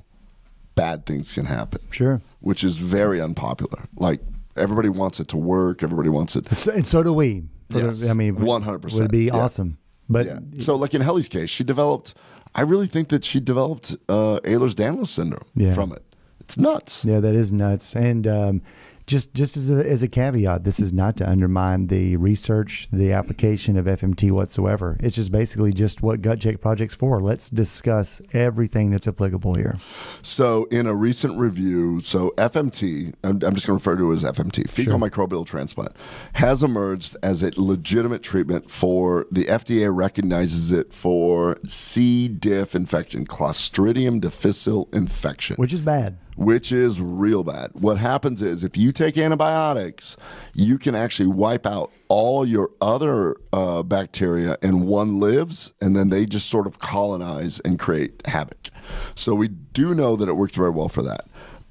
bad 0.74 1.04
things 1.06 1.32
can 1.32 1.44
happen 1.46 1.80
Sure. 1.90 2.20
which 2.40 2.64
is 2.64 2.76
very 2.78 3.20
unpopular. 3.20 3.84
Like 3.96 4.20
everybody 4.57 4.88
wants 4.88 5.20
it 5.20 5.28
to 5.28 5.36
work. 5.36 5.82
Everybody 5.82 6.09
wants 6.09 6.36
it. 6.36 6.46
So, 6.55 6.72
and 6.72 6.86
so 6.86 7.03
do 7.03 7.12
we. 7.12 7.44
For 7.70 7.80
the- 7.80 8.11
I 8.11 8.14
mean, 8.14 8.36
100%, 8.36 9.00
would 9.00 9.11
be 9.11 9.24
yeah. 9.24 9.34
awesome. 9.36 9.78
But 10.09 10.26
Yeah. 10.26 10.38
So, 10.59 10.76
like 10.76 10.94
in 10.94 11.00
Helly's 11.00 11.28
case, 11.28 11.48
she 11.50 11.64
developed. 11.64 12.14
I 12.55 12.61
really 12.62 12.86
think 12.86 13.09
that 13.09 13.24
she 13.24 13.40
developed 13.40 13.96
uh, 14.09 14.38
Ehlers-Danlos 14.44 15.07
syndrome 15.09 15.48
Yeah. 15.55 15.72
from 15.74 15.92
it. 15.92 16.03
It's 16.40 16.59
nuts. 16.59 17.05
Yeah, 17.05 17.20
that 17.20 17.34
is 17.34 17.50
nuts. 17.53 17.94
And 17.96 18.26
um, 18.26 18.62
just 19.07 19.34
just 19.34 19.57
as 19.57 19.70
a, 19.70 19.88
as 19.88 20.03
a 20.03 20.09
caveat, 20.09 20.64
this 20.64 20.80
is 20.80 20.92
not 20.92 21.16
to 21.18 21.28
undermine 21.28 21.88
the 21.88 22.16
research, 22.16 22.88
the 22.92 23.12
application 23.12 23.76
of 23.76 23.86
FMT 23.86 24.30
whatsoever. 24.30 24.96
It's 25.00 25.16
just 25.16 25.32
basically 25.32 25.72
just 25.72 26.03
what 26.03 26.22
Gut 26.22 26.40
Check 26.40 26.61
Project's 26.61 26.94
for. 26.94 27.20
Let's 27.20 27.50
discuss 27.50 28.20
everything 28.32 28.90
that's 28.90 29.09
applicable 29.09 29.55
here. 29.55 29.76
So, 30.22 30.64
in 30.66 30.86
a 30.86 30.94
recent 30.94 31.38
review, 31.38 32.00
so 32.00 32.32
FMT, 32.36 33.14
I'm, 33.24 33.40
I'm 33.42 33.55
just 33.55 33.66
going 33.66 33.78
to 33.78 33.90
refer 33.90 33.96
to 33.96 34.11
it 34.11 34.14
as 34.14 34.24
FMT, 34.24 34.70
fecal 34.70 34.98
microbial 34.98 35.46
transplant, 35.46 35.96
has 36.34 36.62
emerged 36.62 37.16
as 37.22 37.42
a 37.42 37.50
legitimate 37.61 38.22
treatment 38.22 38.70
for 38.70 39.26
the 39.30 39.44
FDA 39.44 39.94
recognizes 39.94 40.70
it 40.72 40.92
for 40.92 41.59
C. 41.66 42.28
diff 42.28 42.74
infection, 42.74 43.26
Clostridium 43.26 44.20
difficile 44.20 44.88
infection. 44.92 45.57
Which 45.57 45.72
is 45.72 45.80
bad. 45.80 46.18
which 46.36 46.72
is 46.72 47.00
real 47.00 47.42
bad. 47.44 47.70
What 47.74 47.98
happens 47.98 48.42
is 48.42 48.64
if 48.64 48.76
you 48.76 48.91
take 48.93 49.18
antibiotics, 49.18 50.16
you 50.55 50.78
can 50.78 50.95
actually 50.95 51.28
wipe 51.28 51.66
out 51.66 51.93
all 52.09 52.47
your 52.47 52.70
other 52.80 53.36
uh, 53.53 53.82
bacteria 53.82 54.57
and 54.62 54.86
one 54.86 55.18
lives, 55.18 55.72
and 55.80 55.97
then 55.97 56.11
they 56.11 56.26
just 56.26 56.49
sort 56.49 56.66
of 56.66 56.78
colonize 56.78 57.61
and 57.61 57.78
create 57.78 58.26
havoc. 58.26 58.68
So 59.14 59.34
we 59.34 59.49
do 59.49 59.95
know 59.95 60.16
that 60.16 60.28
it 60.28 60.34
works 60.34 60.57
very 60.57 60.70
well 60.70 60.88
for 60.88 61.03
that. 61.03 61.26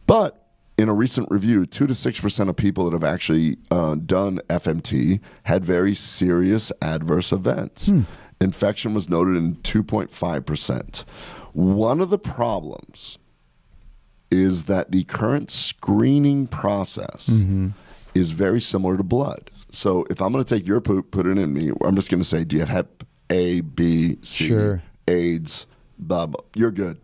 But 0.08 0.38
in 0.78 0.90
a 0.90 0.94
recent 0.94 1.30
review, 1.30 1.66
two 1.66 1.88
to 1.88 1.94
six 1.96 2.20
percent 2.20 2.50
of 2.50 2.56
people 2.56 2.86
that 2.86 2.94
have 2.94 3.04
actually 3.04 3.58
uh, 3.70 3.96
done 3.96 4.40
FMT 4.50 5.20
had 5.44 5.64
very 5.64 5.94
serious 5.94 6.72
adverse 6.82 7.32
events. 7.32 7.88
Infection 8.40 8.94
was 8.96 9.08
noted 9.08 9.38
in 9.38 9.58
2.5 9.58 10.46
percent. 10.46 11.06
One 11.54 12.02
of 12.02 12.10
the 12.10 12.18
problems 12.18 13.20
is 14.32 14.64
that 14.64 14.92
the 14.92 15.04
current 15.04 15.52
screening 15.52 16.48
process 16.48 17.30
mm-hmm. 17.30 17.70
is 18.16 18.32
very 18.32 18.62
similar 18.62 18.98
to 18.98 19.04
blood. 19.04 19.52
So 19.70 20.06
if 20.10 20.22
I'm 20.22 20.32
going 20.32 20.44
to 20.44 20.56
take 20.56 20.66
your 20.66 20.82
poop, 20.82 21.12
put 21.12 21.26
it 21.26 21.38
in 21.38 21.54
me, 21.54 21.72
I'm 21.84 21.96
just 21.96 22.10
going 22.10 22.22
to 22.22 22.28
say, 22.28 22.44
do 22.44 22.56
you 22.56 22.62
have 22.62 22.70
Hep 22.70 23.04
A, 23.30 23.62
B, 23.62 24.18
C, 24.22 24.48
Sure. 24.48 24.82
AIDS, 25.08 25.68
blah, 25.98 26.26
blah. 26.26 26.44
You're 26.56 26.72
good. 26.72 26.98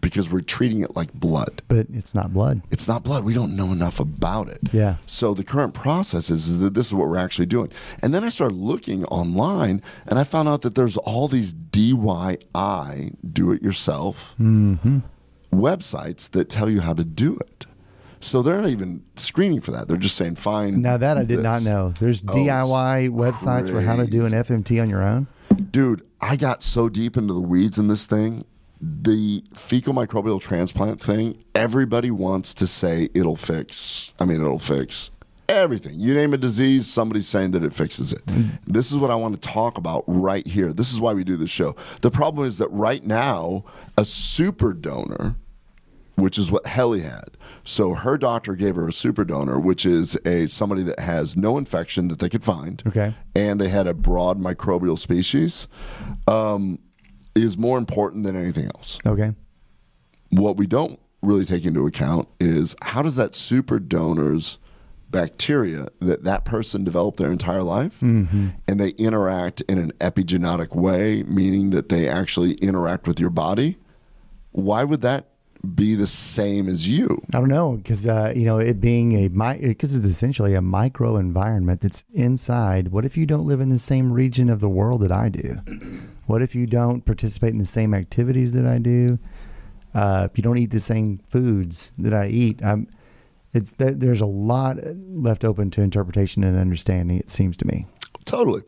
Because 0.00 0.30
we're 0.30 0.42
treating 0.42 0.82
it 0.82 0.94
like 0.94 1.12
blood. 1.14 1.62
But 1.66 1.86
it's 1.94 2.14
not 2.14 2.32
blood. 2.32 2.60
It's 2.70 2.86
not 2.86 3.02
blood. 3.02 3.24
We 3.24 3.32
don't 3.32 3.56
know 3.56 3.72
enough 3.72 3.98
about 3.98 4.50
it. 4.50 4.60
Yeah. 4.70 4.96
So 5.06 5.32
the 5.32 5.44
current 5.44 5.72
process 5.72 6.28
is 6.28 6.58
that 6.58 6.74
this 6.74 6.88
is 6.88 6.94
what 6.94 7.08
we're 7.08 7.16
actually 7.16 7.46
doing. 7.46 7.72
And 8.02 8.14
then 8.14 8.22
I 8.22 8.28
started 8.28 8.56
looking 8.56 9.06
online 9.06 9.82
and 10.06 10.18
I 10.18 10.24
found 10.24 10.46
out 10.46 10.60
that 10.62 10.74
there's 10.74 10.98
all 10.98 11.26
these 11.26 11.54
DIY, 11.54 13.14
do 13.32 13.50
it 13.50 13.62
yourself, 13.62 14.34
mm-hmm. 14.38 14.98
Websites 15.52 16.30
that 16.30 16.48
tell 16.48 16.68
you 16.68 16.80
how 16.80 16.92
to 16.94 17.04
do 17.04 17.36
it. 17.38 17.66
So 18.20 18.42
they're 18.42 18.60
not 18.60 18.70
even 18.70 19.04
screening 19.16 19.60
for 19.60 19.70
that. 19.70 19.86
They're 19.86 19.96
just 19.96 20.16
saying, 20.16 20.36
fine. 20.36 20.82
Now 20.82 20.96
that 20.96 21.16
I 21.16 21.22
did 21.22 21.38
this." 21.38 21.42
not 21.42 21.62
know. 21.62 21.94
There's 22.00 22.22
oh, 22.22 22.32
DIY 22.32 23.10
websites 23.10 23.70
for 23.70 23.80
how 23.80 23.96
to 23.96 24.06
do 24.06 24.26
an 24.26 24.32
FMT 24.32 24.82
on 24.82 24.90
your 24.90 25.02
own. 25.02 25.28
Dude, 25.70 26.02
I 26.20 26.36
got 26.36 26.62
so 26.62 26.88
deep 26.88 27.16
into 27.16 27.34
the 27.34 27.40
weeds 27.40 27.78
in 27.78 27.88
this 27.88 28.06
thing. 28.06 28.44
The 28.80 29.42
fecal 29.54 29.92
microbial 29.92 30.40
transplant 30.40 31.00
thing, 31.00 31.42
everybody 31.54 32.10
wants 32.10 32.54
to 32.54 32.66
say 32.66 33.08
it'll 33.14 33.36
fix. 33.36 34.12
I 34.20 34.24
mean, 34.24 34.40
it'll 34.40 34.58
fix 34.58 35.10
everything. 35.48 35.98
You 35.98 36.14
name 36.14 36.34
a 36.34 36.36
disease, 36.36 36.86
somebody's 36.86 37.26
saying 37.26 37.52
that 37.52 37.64
it 37.64 37.72
fixes 37.72 38.12
it. 38.12 38.22
This 38.66 38.92
is 38.92 38.98
what 38.98 39.10
I 39.10 39.14
want 39.14 39.40
to 39.40 39.48
talk 39.48 39.78
about 39.78 40.04
right 40.06 40.46
here. 40.46 40.72
This 40.72 40.92
is 40.92 41.00
why 41.00 41.14
we 41.14 41.24
do 41.24 41.36
this 41.36 41.50
show. 41.50 41.74
The 42.02 42.10
problem 42.10 42.46
is 42.46 42.58
that 42.58 42.68
right 42.68 43.04
now, 43.04 43.64
a 43.96 44.04
super 44.04 44.72
donor, 44.74 45.36
which 46.16 46.38
is 46.38 46.50
what 46.50 46.66
Helly 46.66 47.00
had. 47.00 47.30
So 47.64 47.94
her 47.94 48.18
doctor 48.18 48.54
gave 48.54 48.74
her 48.76 48.88
a 48.88 48.92
super 48.92 49.24
donor, 49.24 49.58
which 49.58 49.86
is 49.86 50.16
a 50.26 50.46
somebody 50.48 50.82
that 50.82 50.98
has 51.00 51.36
no 51.36 51.56
infection 51.56 52.08
that 52.08 52.18
they 52.18 52.28
could 52.28 52.44
find, 52.44 52.82
Okay. 52.86 53.14
and 53.34 53.60
they 53.60 53.68
had 53.68 53.86
a 53.86 53.94
broad 53.94 54.40
microbial 54.40 54.98
species, 54.98 55.66
um, 56.26 56.78
is 57.34 57.56
more 57.56 57.78
important 57.78 58.24
than 58.24 58.36
anything 58.36 58.66
else. 58.66 58.98
Okay. 59.06 59.32
What 60.30 60.56
we 60.56 60.66
don't 60.66 60.98
really 61.22 61.44
take 61.44 61.64
into 61.64 61.86
account 61.86 62.28
is 62.38 62.74
how 62.82 63.00
does 63.02 63.14
that 63.14 63.34
super 63.34 63.78
donor's 63.78 64.58
bacteria 65.10 65.86
that 66.00 66.24
that 66.24 66.44
person 66.44 66.84
developed 66.84 67.18
their 67.18 67.32
entire 67.32 67.62
life 67.62 68.02
and 68.02 68.52
they 68.66 68.90
interact 68.90 69.62
in 69.62 69.78
an 69.78 69.90
epigenetic 69.92 70.74
way 70.74 71.22
meaning 71.22 71.70
that 71.70 71.88
they 71.88 72.06
actually 72.08 72.52
interact 72.54 73.06
with 73.06 73.18
your 73.18 73.30
body 73.30 73.78
why 74.52 74.84
would 74.84 75.00
that 75.00 75.28
be 75.74 75.94
the 75.94 76.06
same 76.06 76.68
as 76.68 76.88
you 76.88 77.20
I 77.34 77.38
don't 77.40 77.48
know 77.48 77.72
because 77.72 78.06
uh, 78.06 78.32
you 78.34 78.44
know 78.44 78.58
it 78.58 78.80
being 78.80 79.12
a 79.24 79.28
because 79.28 79.94
it's 79.94 80.04
essentially 80.04 80.54
a 80.54 80.62
micro 80.62 81.16
environment 81.16 81.80
that's 81.80 82.04
inside. 82.12 82.88
What 82.88 83.04
if 83.04 83.16
you 83.16 83.26
don't 83.26 83.44
live 83.44 83.60
in 83.60 83.68
the 83.68 83.78
same 83.78 84.12
region 84.12 84.50
of 84.50 84.60
the 84.60 84.68
world 84.68 85.02
that 85.02 85.10
I 85.12 85.28
do? 85.28 85.56
What 86.26 86.42
if 86.42 86.54
you 86.54 86.66
don't 86.66 87.04
participate 87.04 87.50
in 87.50 87.58
the 87.58 87.66
same 87.66 87.92
activities 87.92 88.52
that 88.52 88.66
I 88.66 88.78
do? 88.78 89.18
Uh, 89.94 90.28
if 90.30 90.38
you 90.38 90.42
don't 90.42 90.58
eat 90.58 90.70
the 90.70 90.80
same 90.80 91.18
foods 91.18 91.90
that 91.98 92.12
I 92.12 92.28
eat, 92.28 92.62
I'm, 92.62 92.86
it's 93.58 93.74
that 93.74 94.00
there's 94.00 94.20
a 94.20 94.26
lot 94.26 94.78
left 95.10 95.44
open 95.44 95.70
to 95.72 95.82
interpretation 95.82 96.42
and 96.44 96.58
understanding. 96.58 97.18
It 97.18 97.30
seems 97.30 97.56
to 97.58 97.66
me. 97.66 97.86
totally 98.24 98.62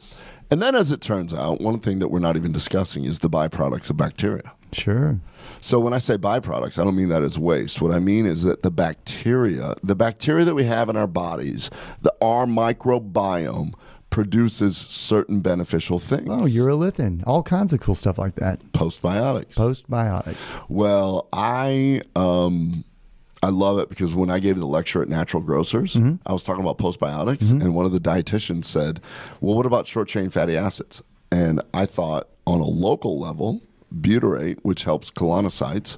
and 0.50 0.60
then 0.60 0.74
as 0.74 0.90
it 0.90 1.00
turns 1.00 1.32
out 1.32 1.60
one 1.60 1.78
thing 1.78 2.00
that 2.00 2.08
we're 2.08 2.18
not 2.18 2.36
even 2.36 2.52
discussing 2.52 3.04
is 3.04 3.20
the 3.20 3.30
byproducts 3.30 3.88
of 3.90 3.96
bacteria 3.96 4.52
Sure. 4.72 5.18
So 5.60 5.80
when 5.80 5.92
I 5.92 5.98
say 5.98 6.16
byproducts, 6.16 6.78
I 6.78 6.84
don't 6.84 6.96
mean 6.96 7.08
that 7.08 7.22
as 7.22 7.38
waste. 7.38 7.82
What 7.82 7.92
I 7.92 7.98
mean 7.98 8.24
is 8.24 8.44
that 8.44 8.62
the 8.62 8.70
bacteria, 8.70 9.74
the 9.82 9.96
bacteria 9.96 10.44
that 10.44 10.54
we 10.54 10.64
have 10.64 10.88
in 10.88 10.96
our 10.96 11.06
bodies, 11.06 11.70
the 12.00 12.14
our 12.22 12.46
microbiome 12.46 13.74
produces 14.10 14.76
certain 14.76 15.40
beneficial 15.40 15.98
things. 15.98 16.28
Oh, 16.28 16.42
urolithin, 16.42 17.22
all 17.26 17.42
kinds 17.42 17.72
of 17.72 17.80
cool 17.80 17.94
stuff 17.94 18.18
like 18.18 18.36
that. 18.36 18.60
postbiotics. 18.72 19.54
Postbiotics. 19.56 20.60
well, 20.68 21.28
I 21.32 22.02
um 22.16 22.84
I 23.42 23.48
love 23.48 23.78
it 23.78 23.88
because 23.88 24.14
when 24.14 24.30
I 24.30 24.38
gave 24.38 24.58
the 24.58 24.66
lecture 24.66 25.00
at 25.02 25.08
Natural 25.08 25.42
Grocers, 25.42 25.94
mm-hmm. 25.94 26.16
I 26.26 26.32
was 26.32 26.42
talking 26.42 26.62
about 26.62 26.78
postbiotics, 26.78 27.44
mm-hmm. 27.44 27.62
and 27.62 27.74
one 27.74 27.86
of 27.86 27.92
the 27.92 28.00
dietitians 28.00 28.66
said, 28.66 29.00
"Well, 29.40 29.56
what 29.56 29.66
about 29.66 29.86
short 29.86 30.08
chain 30.08 30.30
fatty 30.30 30.56
acids?" 30.56 31.02
And 31.32 31.62
I 31.72 31.86
thought, 31.86 32.28
on 32.46 32.60
a 32.60 32.64
local 32.64 33.18
level, 33.18 33.62
butyrate, 33.94 34.58
which 34.62 34.84
helps 34.84 35.10
colonocytes, 35.10 35.96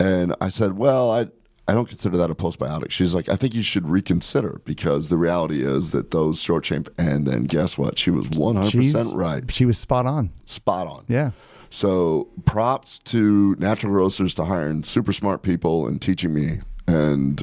and 0.00 0.34
I 0.40 0.48
said, 0.48 0.76
"Well, 0.76 1.10
I." 1.10 1.26
I 1.68 1.72
don't 1.72 1.88
consider 1.88 2.16
that 2.16 2.32
a 2.32 2.34
postbiotic. 2.34 2.90
She's 2.90 3.14
like, 3.14 3.28
I 3.28 3.36
think 3.36 3.54
you 3.54 3.62
should 3.62 3.88
reconsider 3.88 4.60
because 4.64 5.08
the 5.08 5.16
reality 5.16 5.62
is 5.62 5.92
that 5.92 6.10
those 6.10 6.42
short 6.42 6.64
chain. 6.64 6.84
And 6.98 7.28
then 7.28 7.44
guess 7.44 7.78
what? 7.78 7.96
She 7.96 8.10
was 8.10 8.26
100% 8.26 8.72
She's- 8.72 9.14
right. 9.14 9.48
She 9.52 9.64
was 9.64 9.78
spot 9.78 10.04
on. 10.04 10.32
Spot 10.46 10.88
on. 10.88 11.04
Yeah. 11.06 11.30
So 11.70 12.28
props 12.44 12.98
to 12.98 13.54
natural 13.58 13.92
grocers 13.92 14.34
to 14.34 14.44
hiring 14.44 14.82
super 14.82 15.12
smart 15.12 15.42
people 15.42 15.86
and 15.86 16.02
teaching 16.02 16.34
me. 16.34 16.58
And 16.86 17.42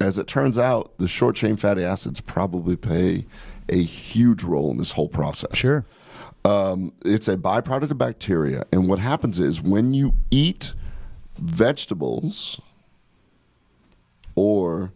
as 0.00 0.18
it 0.18 0.26
turns 0.26 0.58
out, 0.58 0.92
the 0.98 1.06
short 1.06 1.36
chain 1.36 1.56
fatty 1.56 1.84
acids 1.84 2.20
probably 2.20 2.76
play 2.76 3.26
a 3.68 3.82
huge 3.82 4.42
role 4.42 4.70
in 4.72 4.78
this 4.78 4.92
whole 4.92 5.08
process. 5.08 5.56
Sure. 5.56 5.84
Um, 6.44 6.92
it's 7.04 7.28
a 7.28 7.36
byproduct 7.36 7.90
of 7.90 7.98
bacteria. 7.98 8.64
And 8.72 8.88
what 8.88 8.98
happens 8.98 9.38
is 9.38 9.60
when 9.60 9.94
you 9.94 10.14
eat 10.30 10.74
vegetables 11.38 12.60
or 14.34 14.92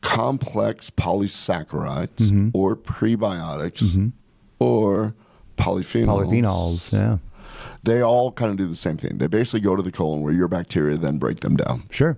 complex 0.00 0.90
polysaccharides 0.90 2.50
or 2.54 2.76
prebiotics 2.76 4.12
or 4.58 5.14
polyphenols, 5.56 6.06
Polyphenols. 6.06 6.92
Yeah. 6.92 7.18
They 7.84 8.00
all 8.02 8.32
kind 8.32 8.50
of 8.50 8.56
do 8.56 8.66
the 8.66 8.74
same 8.74 8.96
thing. 8.96 9.18
They 9.18 9.26
basically 9.26 9.60
go 9.60 9.76
to 9.76 9.82
the 9.82 9.92
colon 9.92 10.22
where 10.22 10.32
your 10.32 10.48
bacteria 10.48 10.96
then 10.96 11.18
break 11.18 11.40
them 11.40 11.56
down 11.56 11.84
Sure. 11.90 12.16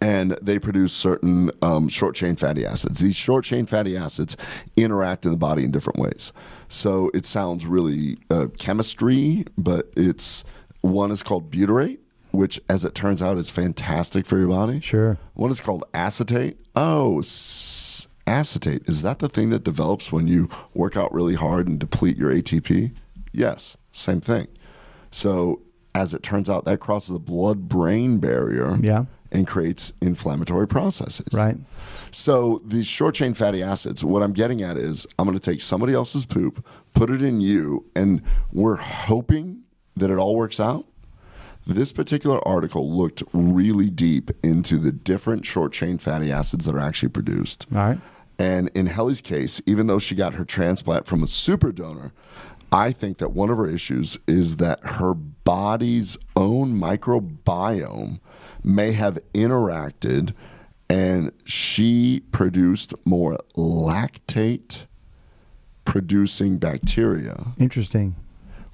and 0.00 0.32
they 0.42 0.58
produce 0.58 0.92
certain 0.92 1.50
um, 1.62 1.88
short 1.88 2.14
chain 2.14 2.36
fatty 2.36 2.66
acids. 2.66 3.00
These 3.00 3.16
short 3.16 3.44
chain 3.44 3.66
fatty 3.66 3.96
acids 3.96 4.36
interact 4.76 5.24
in 5.24 5.30
the 5.30 5.36
body 5.38 5.64
in 5.64 5.70
different 5.70 5.98
ways. 5.98 6.32
So 6.68 7.10
it 7.14 7.24
sounds 7.26 7.66
really 7.66 8.16
uh, 8.30 8.46
chemistry, 8.58 9.44
but 9.56 9.90
it's 9.96 10.44
one 10.82 11.10
is 11.10 11.22
called 11.22 11.50
butyrate, 11.50 11.98
which, 12.32 12.60
as 12.68 12.84
it 12.84 12.94
turns 12.94 13.22
out, 13.22 13.36
is 13.38 13.50
fantastic 13.50 14.24
for 14.26 14.38
your 14.38 14.48
body. 14.48 14.80
Sure. 14.80 15.18
One 15.34 15.50
is 15.50 15.60
called 15.60 15.84
acetate. 15.94 16.58
Oh, 16.76 17.18
s- 17.20 18.06
acetate. 18.26 18.82
Is 18.88 19.02
that 19.02 19.18
the 19.18 19.28
thing 19.28 19.50
that 19.50 19.64
develops 19.64 20.12
when 20.12 20.26
you 20.28 20.48
work 20.74 20.96
out 20.96 21.12
really 21.12 21.34
hard 21.34 21.66
and 21.68 21.78
deplete 21.78 22.16
your 22.16 22.30
ATP? 22.32 22.92
Yes, 23.32 23.76
same 23.92 24.20
thing. 24.20 24.46
So, 25.10 25.60
as 25.94 26.14
it 26.14 26.22
turns 26.22 26.48
out, 26.48 26.64
that 26.66 26.78
crosses 26.80 27.12
the 27.14 27.18
blood 27.18 27.68
brain 27.68 28.18
barrier 28.18 28.78
Yeah. 28.80 29.06
and 29.32 29.46
creates 29.46 29.92
inflammatory 30.00 30.68
processes. 30.68 31.26
Right. 31.32 31.56
So 32.12 32.60
these 32.64 32.86
short 32.86 33.14
chain 33.14 33.34
fatty 33.34 33.62
acids, 33.62 34.04
what 34.04 34.22
I'm 34.22 34.32
getting 34.32 34.62
at 34.62 34.76
is 34.76 35.06
I'm 35.18 35.26
going 35.26 35.38
to 35.38 35.42
take 35.44 35.60
somebody 35.60 35.92
else's 35.94 36.26
poop, 36.26 36.64
put 36.92 37.10
it 37.10 37.22
in 37.22 37.40
you, 37.40 37.86
and 37.94 38.22
we're 38.52 38.76
hoping 38.76 39.62
that 39.96 40.10
it 40.10 40.16
all 40.18 40.34
works 40.36 40.58
out. 40.60 40.86
This 41.66 41.92
particular 41.92 42.46
article 42.48 42.90
looked 42.96 43.22
really 43.32 43.90
deep 43.90 44.30
into 44.42 44.78
the 44.78 44.90
different 44.92 45.44
short 45.44 45.72
chain 45.72 45.98
fatty 45.98 46.32
acids 46.32 46.64
that 46.66 46.74
are 46.74 46.80
actually 46.80 47.10
produced. 47.10 47.66
All 47.72 47.78
right. 47.78 47.98
And 48.38 48.70
in 48.74 48.86
Helly's 48.86 49.20
case, 49.20 49.60
even 49.66 49.86
though 49.86 49.98
she 49.98 50.14
got 50.14 50.34
her 50.34 50.44
transplant 50.44 51.06
from 51.06 51.22
a 51.22 51.26
super 51.26 51.70
donor, 51.72 52.12
I 52.72 52.92
think 52.92 53.18
that 53.18 53.30
one 53.30 53.50
of 53.50 53.58
her 53.58 53.68
issues 53.68 54.18
is 54.26 54.56
that 54.56 54.80
her 54.84 55.14
body's 55.14 56.16
own 56.36 56.74
microbiome 56.74 58.20
may 58.62 58.92
have 58.92 59.18
interacted 59.34 60.32
and 60.88 61.32
she 61.44 62.20
produced 62.32 62.94
more 63.04 63.38
lactate 63.56 64.86
producing 65.84 66.58
bacteria, 66.58 67.48
Interesting. 67.58 68.14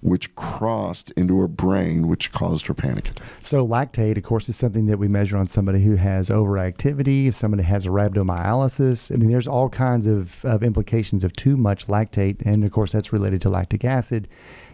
Which 0.06 0.32
crossed 0.36 1.10
into 1.16 1.36
her 1.40 1.48
brain, 1.48 2.06
which 2.06 2.30
caused 2.30 2.68
her 2.68 2.74
panic 2.74 3.08
attack. 3.08 3.26
So 3.42 3.66
lactate, 3.66 4.16
of 4.16 4.22
course, 4.22 4.48
is 4.48 4.56
something 4.56 4.86
that 4.86 4.98
we 4.98 5.08
measure 5.08 5.36
on 5.36 5.48
somebody 5.48 5.82
who 5.82 5.96
has 5.96 6.28
overactivity. 6.28 7.26
If 7.26 7.34
somebody 7.34 7.64
has 7.64 7.88
rhabdomyolysis, 7.88 9.12
I 9.12 9.16
mean, 9.16 9.30
there's 9.30 9.48
all 9.48 9.68
kinds 9.68 10.06
of, 10.06 10.44
of 10.44 10.62
implications 10.62 11.24
of 11.24 11.32
too 11.32 11.56
much 11.56 11.88
lactate, 11.88 12.40
and 12.46 12.62
of 12.62 12.70
course, 12.70 12.92
that's 12.92 13.12
related 13.12 13.40
to 13.42 13.50
lactic 13.50 13.84
acid. 13.84 14.28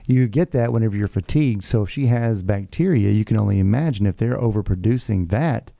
You 0.04 0.28
get 0.28 0.50
that 0.50 0.70
whenever 0.70 0.98
you're 0.98 1.08
fatigued. 1.08 1.64
So 1.64 1.82
if 1.82 1.88
she 1.88 2.08
has 2.08 2.42
bacteria, 2.42 3.10
you 3.10 3.24
can 3.24 3.38
only 3.38 3.58
imagine 3.58 4.04
if 4.04 4.18
they're 4.18 4.36
overproducing 4.36 5.30
that, 5.30 5.72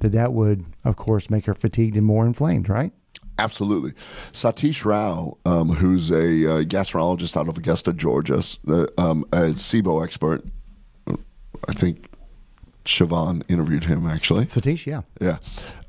that 0.00 0.12
that 0.12 0.34
would, 0.34 0.66
of 0.84 0.96
course, 0.96 1.30
make 1.30 1.46
her 1.46 1.54
fatigued 1.54 1.96
and 1.96 2.04
more 2.04 2.26
inflamed, 2.26 2.68
right? 2.68 2.92
Absolutely. 3.40 3.92
Satish 4.32 4.84
Rao, 4.84 5.38
um, 5.44 5.70
who's 5.70 6.10
a 6.10 6.16
uh, 6.16 6.62
gastroenterologist 6.62 7.36
out 7.36 7.48
of 7.48 7.56
Augusta, 7.56 7.92
Georgia, 7.92 8.42
uh, 8.68 8.86
um, 8.98 9.24
a 9.32 9.54
SIBO 9.54 10.04
expert. 10.04 10.44
I 11.68 11.72
think 11.72 12.08
Shivan 12.84 13.42
interviewed 13.48 13.84
him 13.84 14.06
actually. 14.06 14.46
Satish, 14.46 14.86
yeah. 14.86 15.02
Yeah. 15.20 15.38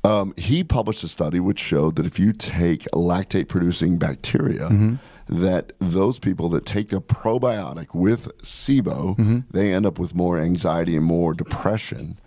Um, 0.04 0.34
he 0.36 0.64
published 0.64 1.04
a 1.04 1.08
study 1.08 1.40
which 1.40 1.58
showed 1.60 1.96
that 1.96 2.06
if 2.06 2.18
you 2.18 2.32
take 2.32 2.82
lactate 2.92 3.48
producing 3.48 3.98
bacteria, 3.98 4.98
that 5.28 5.72
those 5.78 6.18
people 6.18 6.48
that 6.50 6.66
take 6.66 6.88
the 6.88 7.00
probiotic 7.00 7.94
with 7.94 8.36
SIBO, 8.42 9.44
they 9.50 9.72
end 9.72 9.86
up 9.86 9.98
with 9.98 10.14
more 10.14 10.38
anxiety 10.38 10.96
and 10.96 11.04
more 11.04 11.34
depression. 11.34 12.18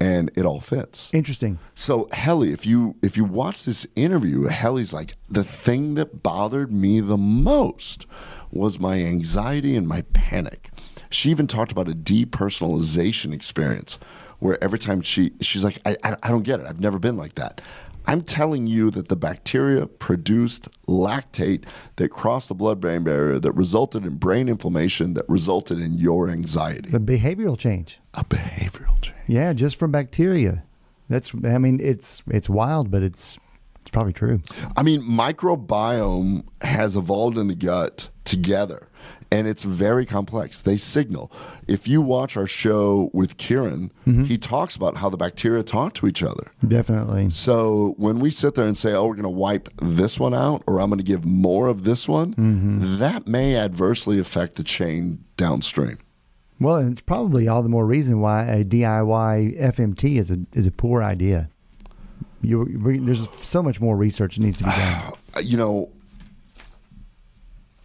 And 0.00 0.30
it 0.36 0.44
all 0.44 0.60
fits. 0.60 1.12
Interesting. 1.14 1.58
So 1.74 2.08
Helly, 2.12 2.52
if 2.52 2.66
you 2.66 2.96
if 3.02 3.16
you 3.16 3.24
watch 3.24 3.64
this 3.64 3.86
interview, 3.96 4.44
Helly's 4.44 4.92
like 4.92 5.14
the 5.30 5.44
thing 5.44 5.94
that 5.94 6.22
bothered 6.22 6.72
me 6.72 7.00
the 7.00 7.16
most 7.16 8.06
was 8.50 8.78
my 8.78 8.96
anxiety 8.98 9.76
and 9.76 9.86
my 9.86 10.02
panic. 10.12 10.70
She 11.10 11.30
even 11.30 11.46
talked 11.46 11.72
about 11.72 11.88
a 11.88 11.92
depersonalization 11.92 13.32
experience 13.32 13.98
where 14.40 14.62
every 14.62 14.78
time 14.78 15.00
she 15.00 15.32
she's 15.40 15.64
like, 15.64 15.80
I, 15.86 15.96
I, 16.02 16.16
I 16.22 16.28
don't 16.28 16.42
get 16.42 16.60
it. 16.60 16.66
I've 16.66 16.80
never 16.80 16.98
been 16.98 17.16
like 17.16 17.36
that. 17.36 17.60
I'm 18.06 18.22
telling 18.22 18.66
you 18.66 18.90
that 18.90 19.08
the 19.08 19.16
bacteria 19.16 19.86
produced 19.86 20.68
lactate 20.86 21.64
that 21.96 22.10
crossed 22.10 22.48
the 22.48 22.54
blood-brain 22.54 23.04
barrier 23.04 23.38
that 23.38 23.52
resulted 23.52 24.04
in 24.04 24.16
brain 24.16 24.48
inflammation 24.48 25.14
that 25.14 25.24
resulted 25.28 25.78
in 25.78 25.98
your 25.98 26.28
anxiety. 26.28 26.90
The 26.90 26.98
behavioral 26.98 27.58
change. 27.58 28.00
A 28.14 28.24
behavioral 28.24 29.00
change. 29.00 29.16
Yeah, 29.26 29.52
just 29.52 29.78
from 29.78 29.90
bacteria. 29.90 30.64
That's 31.08 31.32
I 31.44 31.58
mean, 31.58 31.80
it's 31.80 32.22
it's 32.28 32.48
wild, 32.48 32.90
but 32.90 33.02
it's 33.02 33.38
it's 33.82 33.90
probably 33.90 34.14
true. 34.14 34.40
I 34.76 34.82
mean, 34.82 35.02
microbiome 35.02 36.44
has 36.62 36.96
evolved 36.96 37.36
in 37.36 37.48
the 37.48 37.54
gut 37.54 38.08
together. 38.24 38.88
And 39.30 39.46
it's 39.46 39.64
very 39.64 40.06
complex. 40.06 40.60
They 40.60 40.76
signal. 40.76 41.30
If 41.66 41.88
you 41.88 42.00
watch 42.00 42.36
our 42.36 42.46
show 42.46 43.10
with 43.12 43.36
Kiran, 43.36 43.90
mm-hmm. 44.06 44.24
he 44.24 44.38
talks 44.38 44.76
about 44.76 44.98
how 44.98 45.10
the 45.10 45.16
bacteria 45.16 45.62
talk 45.62 45.94
to 45.94 46.06
each 46.06 46.22
other. 46.22 46.52
Definitely. 46.66 47.30
So 47.30 47.94
when 47.96 48.20
we 48.20 48.30
sit 48.30 48.54
there 48.54 48.66
and 48.66 48.76
say, 48.76 48.92
"Oh, 48.92 49.06
we're 49.06 49.14
going 49.14 49.24
to 49.24 49.30
wipe 49.30 49.68
this 49.80 50.20
one 50.20 50.34
out," 50.34 50.62
or 50.66 50.80
"I'm 50.80 50.88
going 50.88 50.98
to 50.98 51.04
give 51.04 51.24
more 51.24 51.66
of 51.68 51.84
this 51.84 52.08
one," 52.08 52.34
mm-hmm. 52.34 52.98
that 52.98 53.26
may 53.26 53.56
adversely 53.56 54.18
affect 54.18 54.54
the 54.54 54.62
chain 54.62 55.24
downstream. 55.36 55.98
Well, 56.60 56.76
and 56.76 56.92
it's 56.92 57.00
probably 57.00 57.48
all 57.48 57.62
the 57.62 57.68
more 57.68 57.86
reason 57.86 58.20
why 58.20 58.46
a 58.46 58.64
DIY 58.64 59.60
FMT 59.60 60.16
is 60.16 60.30
a 60.30 60.38
is 60.52 60.66
a 60.66 60.72
poor 60.72 61.02
idea. 61.02 61.50
You, 62.42 62.98
there's 63.00 63.28
so 63.30 63.62
much 63.62 63.80
more 63.80 63.96
research 63.96 64.36
that 64.36 64.42
needs 64.42 64.58
to 64.58 64.64
be 64.64 64.70
done. 64.70 65.12
You 65.42 65.56
know, 65.56 65.90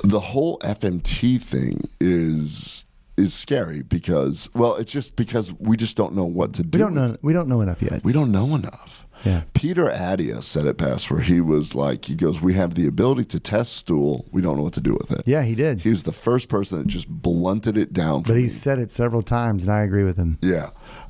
the 0.03 0.19
whole 0.19 0.57
FMT 0.59 1.41
thing 1.41 1.81
is 1.99 2.85
is 3.17 3.33
scary 3.33 3.81
because, 3.81 4.49
well, 4.55 4.75
it's 4.75 4.93
just 4.93 5.17
because 5.17 5.51
we 5.59 5.75
just 5.75 5.97
don't 5.97 6.15
know 6.15 6.23
what 6.23 6.53
to 6.53 6.63
do. 6.63 6.77
We 6.79 6.83
don't 6.85 6.95
know. 6.95 7.17
We 7.21 7.33
don't 7.33 7.49
know 7.49 7.59
enough 7.61 7.81
yet. 7.81 8.01
We 8.03 8.13
don't 8.13 8.31
know 8.31 8.55
enough. 8.55 9.05
Yeah. 9.25 9.41
Peter 9.53 9.87
Attia 9.89 10.41
said 10.41 10.65
it 10.65 10.77
best, 10.77 11.11
where 11.11 11.19
he 11.19 11.41
was 11.41 11.75
like, 11.75 12.05
he 12.05 12.15
goes, 12.15 12.39
"We 12.39 12.53
have 12.53 12.75
the 12.75 12.87
ability 12.87 13.25
to 13.25 13.39
test 13.41 13.73
stool. 13.73 14.25
We 14.31 14.41
don't 14.41 14.55
know 14.55 14.63
what 14.63 14.71
to 14.75 14.81
do 14.81 14.93
with 14.93 15.11
it." 15.11 15.23
Yeah, 15.25 15.43
he 15.43 15.55
did. 15.55 15.81
He 15.81 15.89
was 15.89 16.03
the 16.03 16.13
first 16.13 16.47
person 16.47 16.77
that 16.77 16.87
just 16.87 17.09
blunted 17.09 17.77
it 17.77 17.91
down. 17.91 18.23
For 18.23 18.29
But 18.29 18.35
me. 18.35 18.41
he 18.43 18.47
said 18.47 18.79
it 18.79 18.93
several 18.93 19.21
times, 19.21 19.65
and 19.65 19.73
I 19.73 19.81
agree 19.81 20.03
with 20.05 20.15
him. 20.15 20.37
yeah. 20.41 20.69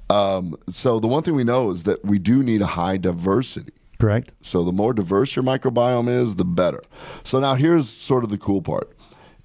Um, 0.10 0.56
so 0.70 1.00
the 1.00 1.06
one 1.08 1.22
thing 1.22 1.36
we 1.36 1.44
know 1.44 1.70
is 1.70 1.84
that 1.84 2.04
we 2.04 2.18
do 2.18 2.42
need 2.42 2.64
a 2.64 2.66
high 2.66 2.98
diversity. 2.98 3.74
Correct. 4.00 4.34
So 4.41 4.64
the 4.64 4.72
more 4.72 4.93
diverse 4.93 5.36
your 5.36 5.43
microbiome 5.43 6.08
is, 6.08 6.36
the 6.36 6.45
better. 6.45 6.82
So 7.24 7.39
now 7.39 7.56
here's 7.56 7.89
sort 7.89 8.24
of 8.24 8.30
the 8.30 8.38
cool 8.38 8.62
part. 8.62 8.95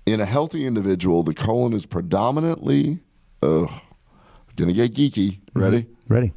In 0.06 0.20
a 0.20 0.24
healthy 0.26 0.66
individual, 0.66 1.22
the 1.22 1.34
colon 1.34 1.72
is 1.72 1.86
predominantly, 1.86 3.00
uh, 3.42 3.66
gonna 4.56 4.72
get 4.72 4.94
geeky. 4.94 5.40
Ready? 5.54 5.86
Ready? 6.08 6.32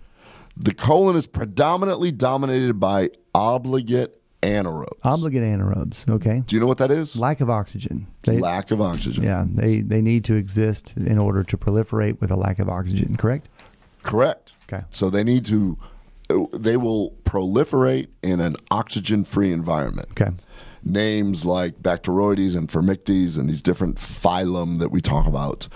The 0.56 0.74
colon 0.74 1.16
is 1.16 1.28
predominantly 1.28 2.12
dominated 2.12 2.80
by 2.80 3.10
obligate 3.36 4.20
anaerobes. 4.42 4.98
Obligate 5.04 5.44
anaerobes. 5.44 6.10
Okay. 6.10 6.42
Do 6.48 6.56
you 6.56 6.60
know 6.60 6.68
what 6.68 6.78
that 6.80 6.90
is? 6.92 7.16
Lack 7.16 7.42
of 7.42 7.50
oxygen. 7.50 8.08
They, 8.24 8.40
Lack 8.40 8.72
of 8.72 8.82
oxygen. 8.82 9.24
yeah, 9.24 9.46
they 9.48 9.82
they 9.82 10.02
need 10.02 10.24
to 10.26 10.36
exist 10.36 10.96
in 10.98 11.18
order 11.20 11.44
to 11.44 11.58
proliferate 11.58 12.20
with 12.20 12.32
a 12.32 12.36
lack 12.36 12.58
of 12.60 12.70
oxygen. 12.70 13.16
Correct. 13.16 13.50
Correct. 14.04 14.54
Okay. 14.72 14.84
So 14.90 15.10
they 15.10 15.24
need 15.24 15.46
to, 15.46 15.78
they 16.54 16.78
will 16.78 17.12
proliferate 17.24 18.08
in 18.24 18.40
an 18.40 18.56
oxygen 18.72 19.24
free 19.24 19.52
environment. 19.52 20.10
Okay. 20.12 20.32
names 20.84 21.46
like 21.46 21.82
Bacteroides 21.82 22.56
and 22.56 22.70
Firmicutes 22.70 23.38
and 23.38 23.50
these 23.50 23.62
different 23.62 23.96
phylum 23.98 24.80
that 24.80 24.90
we 24.90 25.02
talk 25.02 25.26
about. 25.28 25.68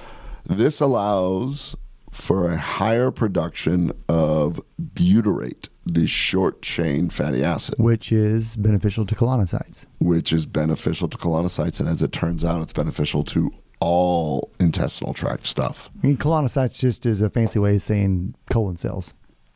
This 0.46 0.80
allows 0.80 1.76
for 2.12 2.50
a 2.52 2.58
higher 2.58 3.12
production 3.12 3.92
of 4.10 4.60
butyrate, 4.82 5.70
the 5.86 6.08
short 6.08 6.62
chain 6.62 7.10
fatty 7.10 7.44
acid, 7.44 7.76
Which 7.78 8.12
is 8.12 8.56
beneficial 8.58 9.06
to 9.06 9.16
colonocytes. 9.16 9.86
which 10.00 10.34
is 10.34 10.46
beneficial 10.46 11.08
to 11.10 11.18
colonocytes. 11.18 11.80
And 11.80 11.88
as 11.90 12.02
it 12.02 12.12
turns 12.12 12.44
out, 12.44 12.62
it's 12.62 12.74
beneficial 12.74 13.24
to 13.24 13.52
all 13.80 14.52
intestinal 14.60 15.14
tract 15.14 15.48
stuff. 15.48 15.90
I 16.04 16.08
mean, 16.08 16.18
colonocytes 16.18 16.80
just 16.80 17.06
is 17.06 17.22
a 17.22 17.30
fancy 17.30 17.60
way 17.60 17.76
of 17.76 17.82
saying 17.82 18.36
colon 18.50 18.76
cells. 18.78 19.14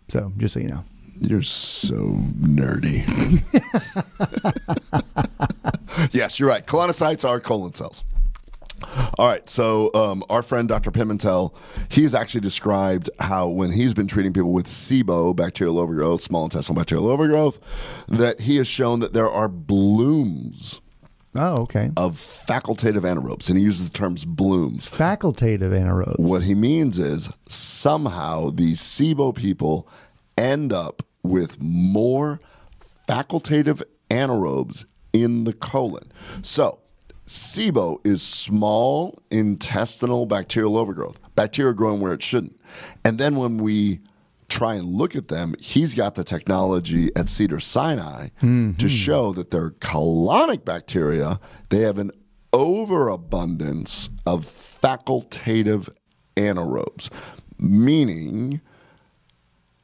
So 0.08 0.32
just 0.38 0.54
so 0.54 0.60
you 0.60 0.70
know. 0.70 0.84
You're 1.22 1.42
so 1.42 2.18
nerdy. 2.40 3.06
yes, 6.14 6.40
you're 6.40 6.50
right. 6.50 6.66
Colonocytes 6.66 7.28
are 7.28 7.40
colon 7.40 7.74
cells. 7.74 8.04
All 9.18 9.28
right, 9.28 9.48
so 9.50 9.94
um, 9.94 10.24
our 10.30 10.44
friend 10.44 10.68
Dr. 10.68 10.92
Pimentel, 10.92 11.56
he's 11.90 12.14
actually 12.14 12.42
described 12.42 13.10
how 13.20 13.48
when 13.48 13.72
he's 13.72 13.94
been 13.94 14.08
treating 14.08 14.34
people 14.34 14.52
with 14.52 14.68
SIBO, 14.68 15.34
bacterial 15.36 15.80
overgrowth, 15.80 16.22
small 16.22 16.44
intestinal 16.44 16.80
bacterial 16.80 17.08
overgrowth, 17.08 17.62
that 18.10 18.42
he 18.42 18.58
has 18.58 18.68
shown 18.68 19.00
that 19.00 19.14
there 19.14 19.30
are 19.30 19.48
blooms 19.48 20.82
Oh, 21.36 21.64
okay. 21.64 21.92
of 21.98 22.18
facultative 22.18 23.02
anaerobes, 23.02 23.50
and 23.50 23.58
he 23.58 23.64
uses 23.64 23.90
the 23.90 23.98
terms 23.98 24.26
blooms. 24.26 24.90
Facultative 24.90 25.72
anaerobes. 25.72 26.20
What 26.20 26.44
he 26.44 26.56
means 26.56 26.98
is 27.00 27.30
somehow 27.50 28.50
these 28.52 28.80
SIBO 28.80 29.36
people 29.36 29.88
end 30.38 30.72
up 30.72 31.04
with 31.24 31.62
more 31.62 32.40
facultative 33.08 33.84
anaerobes 34.10 34.86
in 35.14 35.44
the 35.44 35.54
colon. 35.54 36.12
So, 36.42 36.80
SIBO 37.28 38.06
is 38.06 38.22
small 38.22 39.18
intestinal 39.32 40.26
bacterial 40.26 40.78
overgrowth, 40.78 41.20
bacteria 41.36 41.74
growing 41.74 42.00
where 42.00 42.14
it 42.14 42.22
shouldn't. 42.22 42.60
And 43.04 43.18
then 43.18 43.36
when 43.36 43.58
we 43.58 44.00
try 44.56 44.76
and 44.76 44.86
look 44.86 45.16
at 45.16 45.28
them, 45.28 45.54
he's 45.60 45.94
got 45.96 46.16
the 46.16 46.24
technology 46.24 47.10
at 47.16 47.28
Cedar 47.28 47.60
Sinai 47.60 48.30
to 48.78 48.88
show 48.90 49.34
that 49.34 49.52
they're 49.52 49.72
colonic 49.72 50.64
bacteria. 50.64 51.40
They 51.70 51.82
have 51.82 51.98
an 51.98 52.12
overabundance 52.54 54.10
of 54.26 54.46
facultative 54.46 55.90
anaerobes, 56.38 57.10
meaning 57.60 58.62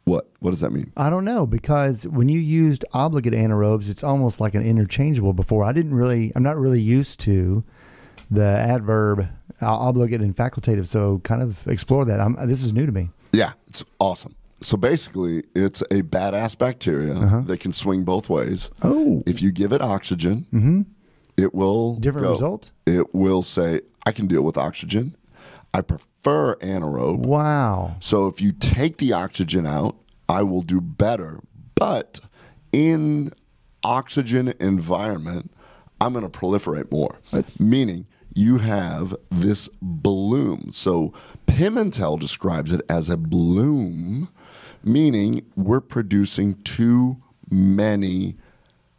what? 0.05 0.29
What 0.39 0.51
does 0.51 0.61
that 0.61 0.71
mean? 0.71 0.91
I 0.97 1.09
don't 1.09 1.25
know 1.25 1.45
because 1.45 2.07
when 2.07 2.29
you 2.29 2.39
used 2.39 2.85
obligate 2.93 3.33
anaerobes, 3.33 3.89
it's 3.89 4.03
almost 4.03 4.39
like 4.39 4.55
an 4.55 4.63
interchangeable. 4.65 5.33
Before 5.33 5.63
I 5.63 5.73
didn't 5.73 5.93
really, 5.93 6.31
I'm 6.35 6.43
not 6.43 6.57
really 6.57 6.81
used 6.81 7.19
to 7.21 7.63
the 8.31 8.45
adverb 8.45 9.27
uh, 9.61 9.71
obligate 9.71 10.21
and 10.21 10.35
facultative. 10.35 10.87
So 10.87 11.19
kind 11.19 11.41
of 11.43 11.67
explore 11.67 12.05
that. 12.05 12.19
I'm, 12.19 12.35
this 12.47 12.63
is 12.63 12.73
new 12.73 12.85
to 12.85 12.91
me. 12.91 13.09
Yeah, 13.33 13.51
it's 13.67 13.83
awesome. 13.99 14.35
So 14.61 14.77
basically, 14.77 15.43
it's 15.55 15.81
a 15.89 16.03
badass 16.03 16.57
bacteria 16.57 17.15
uh-huh. 17.15 17.41
that 17.41 17.59
can 17.59 17.73
swing 17.73 18.03
both 18.03 18.29
ways. 18.29 18.69
Oh. 18.83 19.23
If 19.25 19.41
you 19.41 19.51
give 19.51 19.73
it 19.73 19.81
oxygen, 19.81 20.45
mm-hmm. 20.53 20.81
it 21.35 21.53
will 21.53 21.95
Different 21.95 22.27
go. 22.27 22.31
result? 22.31 22.71
It 22.85 23.13
will 23.13 23.41
say, 23.41 23.81
"I 24.05 24.11
can 24.11 24.27
deal 24.27 24.43
with 24.43 24.57
oxygen. 24.57 25.15
I 25.73 25.81
prefer 25.81 26.55
anaerobe." 26.57 27.25
Wow. 27.25 27.95
So 27.99 28.27
if 28.27 28.39
you 28.39 28.51
take 28.51 28.97
the 28.97 29.13
oxygen 29.13 29.65
out, 29.65 29.95
I 30.29 30.43
will 30.43 30.61
do 30.61 30.79
better. 30.79 31.39
But 31.73 32.19
in 32.71 33.31
oxygen 33.83 34.53
environment, 34.59 35.51
I'm 35.99 36.13
going 36.13 36.29
to 36.29 36.39
proliferate 36.39 36.91
more. 36.91 37.19
That's- 37.31 37.59
meaning 37.59 38.05
you 38.33 38.59
have 38.59 39.15
this 39.29 39.69
bloom. 39.81 40.71
So 40.71 41.13
Pimentel 41.47 42.19
describes 42.19 42.71
it 42.71 42.81
as 42.89 43.09
a 43.09 43.17
bloom, 43.17 44.29
meaning 44.83 45.45
we're 45.55 45.81
producing 45.81 46.55
too 46.63 47.21
many 47.49 48.35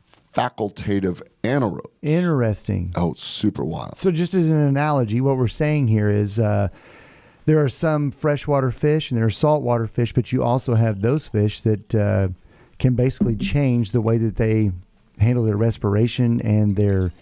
facultative 0.05 1.23
anaerobes. 1.43 1.91
Interesting. 2.03 2.93
Oh, 2.97 3.13
it's 3.13 3.23
super 3.23 3.65
wild. 3.65 3.97
So, 3.97 4.11
just 4.11 4.35
as 4.35 4.51
an 4.51 4.57
analogy, 4.57 5.21
what 5.21 5.37
we're 5.37 5.49
saying 5.49 5.89
here 5.89 6.11
is 6.11 6.39
uh, 6.39 6.69
there 7.45 7.63
are 7.63 7.69
some 7.69 8.11
freshwater 8.11 8.71
fish 8.71 9.11
and 9.11 9.19
there 9.19 9.27
are 9.27 9.31
saltwater 9.31 9.87
fish, 9.87 10.13
but 10.13 10.33
you 10.33 10.43
also 10.43 10.75
have 10.75 11.01
those 11.01 11.29
fish 11.29 11.63
that 11.63 11.95
uh, 11.95 12.29
can 12.79 12.95
basically 12.95 13.37
change 13.37 13.93
the 13.93 14.01
way 14.01 14.19
that 14.19 14.37
they 14.37 14.73
handle 15.19 15.45
their 15.45 15.57
respiration 15.57 16.41
and 16.41 16.77
their 16.77 17.13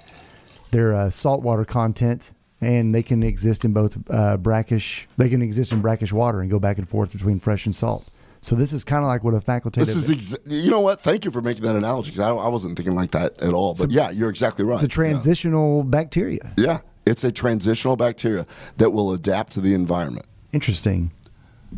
their 0.71 0.95
uh, 0.95 1.11
saltwater 1.11 1.65
content, 1.65 2.33
and 2.61 2.95
they 2.95 3.03
can 3.03 3.23
exist 3.23 3.65
in 3.65 3.73
both 3.73 3.97
uh, 4.11 4.37
brackish. 4.37 5.09
They 5.17 5.29
can 5.29 5.43
exist 5.43 5.73
in 5.73 5.81
brackish 5.81 6.13
water 6.13 6.41
and 6.41 6.51
go 6.51 6.59
back 6.59 6.79
and 6.79 6.89
forth 6.89 7.13
between 7.13 7.41
fresh 7.41 7.67
and 7.67 7.75
salt. 7.75 8.07
So 8.43 8.55
this 8.57 8.73
is 8.73 8.85
kind 8.85 9.05
of 9.05 9.09
like 9.09 9.23
what 9.23 9.35
a 9.35 9.39
facultative. 9.39 9.75
This 9.87 9.97
is, 9.97 10.11
exa- 10.11 10.39
you 10.47 10.71
know 10.71 10.81
what? 10.81 11.01
Thank 11.03 11.25
you 11.25 11.31
for 11.31 11.43
making 11.43 11.65
that 11.65 11.77
analogy 11.77 12.11
because 12.11 12.25
I, 12.27 12.31
I 12.31 12.49
wasn't 12.49 12.77
thinking 12.77 12.95
like 12.95 13.11
that 13.11 13.41
at 13.43 13.53
all. 13.53 13.75
But 13.79 13.91
yeah, 13.91 14.11
you're 14.11 14.31
exactly 14.31 14.65
right. 14.65 14.75
it's 14.77 14.85
a 14.85 14.89
transitional 14.89 15.85
bacteria. 15.85 16.53
Yeah, 16.57 16.81
it's 17.05 17.23
a 17.25 17.33
transitional 17.33 17.97
bacteria 17.97 18.47
that 18.79 18.91
will 18.91 19.13
adapt 19.13 19.53
to 19.55 19.61
the 19.61 19.75
environment. 19.75 20.27
Interesting. 20.53 21.11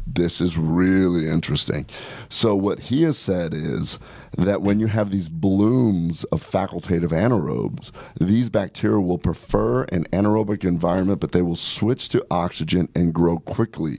This 0.07 0.41
is 0.41 0.57
really 0.57 1.29
interesting. 1.29 1.85
So, 2.31 2.57
what 2.57 2.79
he 2.79 3.03
has 3.03 3.19
said 3.19 3.53
is 3.53 3.99
that 4.39 4.63
when 4.63 4.81
you 4.81 4.87
have 4.87 5.11
these 5.11 5.29
blooms 5.29 6.25
of 6.25 6.43
facultative 6.43 7.11
anaerobes, 7.11 7.91
these 8.19 8.49
bacteria 8.49 9.01
will 9.01 9.19
prefer 9.19 9.83
an 9.85 10.05
anaerobic 10.05 10.65
environment, 10.65 11.21
but 11.21 11.33
they 11.33 11.43
will 11.43 11.57
switch 11.57 12.09
to 12.11 12.25
oxygen 12.31 12.89
and 12.95 13.13
grow 13.13 13.39
quickly. 13.39 13.99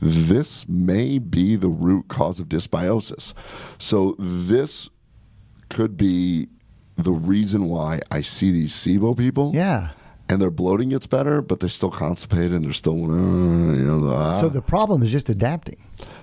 This 0.00 0.68
may 0.68 1.18
be 1.18 1.56
the 1.56 1.68
root 1.68 2.08
cause 2.08 2.40
of 2.40 2.48
dysbiosis. 2.48 3.34
So, 3.78 4.16
this 4.18 4.88
could 5.68 5.96
be 5.96 6.48
the 6.96 7.12
reason 7.12 7.66
why 7.66 8.00
I 8.10 8.20
see 8.20 8.50
these 8.50 8.72
SIBO 8.72 9.16
people 9.16 9.52
Yeah. 9.54 9.90
and 10.28 10.40
their 10.40 10.50
bloating 10.50 10.90
gets 10.90 11.06
better, 11.06 11.40
but 11.42 11.60
they're 11.60 11.68
still 11.68 11.90
constipated 11.90 12.52
and 12.52 12.64
they're 12.64 12.72
still, 12.72 13.04
uh, 13.04 13.72
you 13.74 13.84
know, 13.86 14.00
the, 14.00 14.14
ah. 14.14 14.32
So 14.32 14.48
the 14.48 14.62
problem 14.62 15.02
is 15.02 15.10
just 15.12 15.30
adapting. 15.30 15.76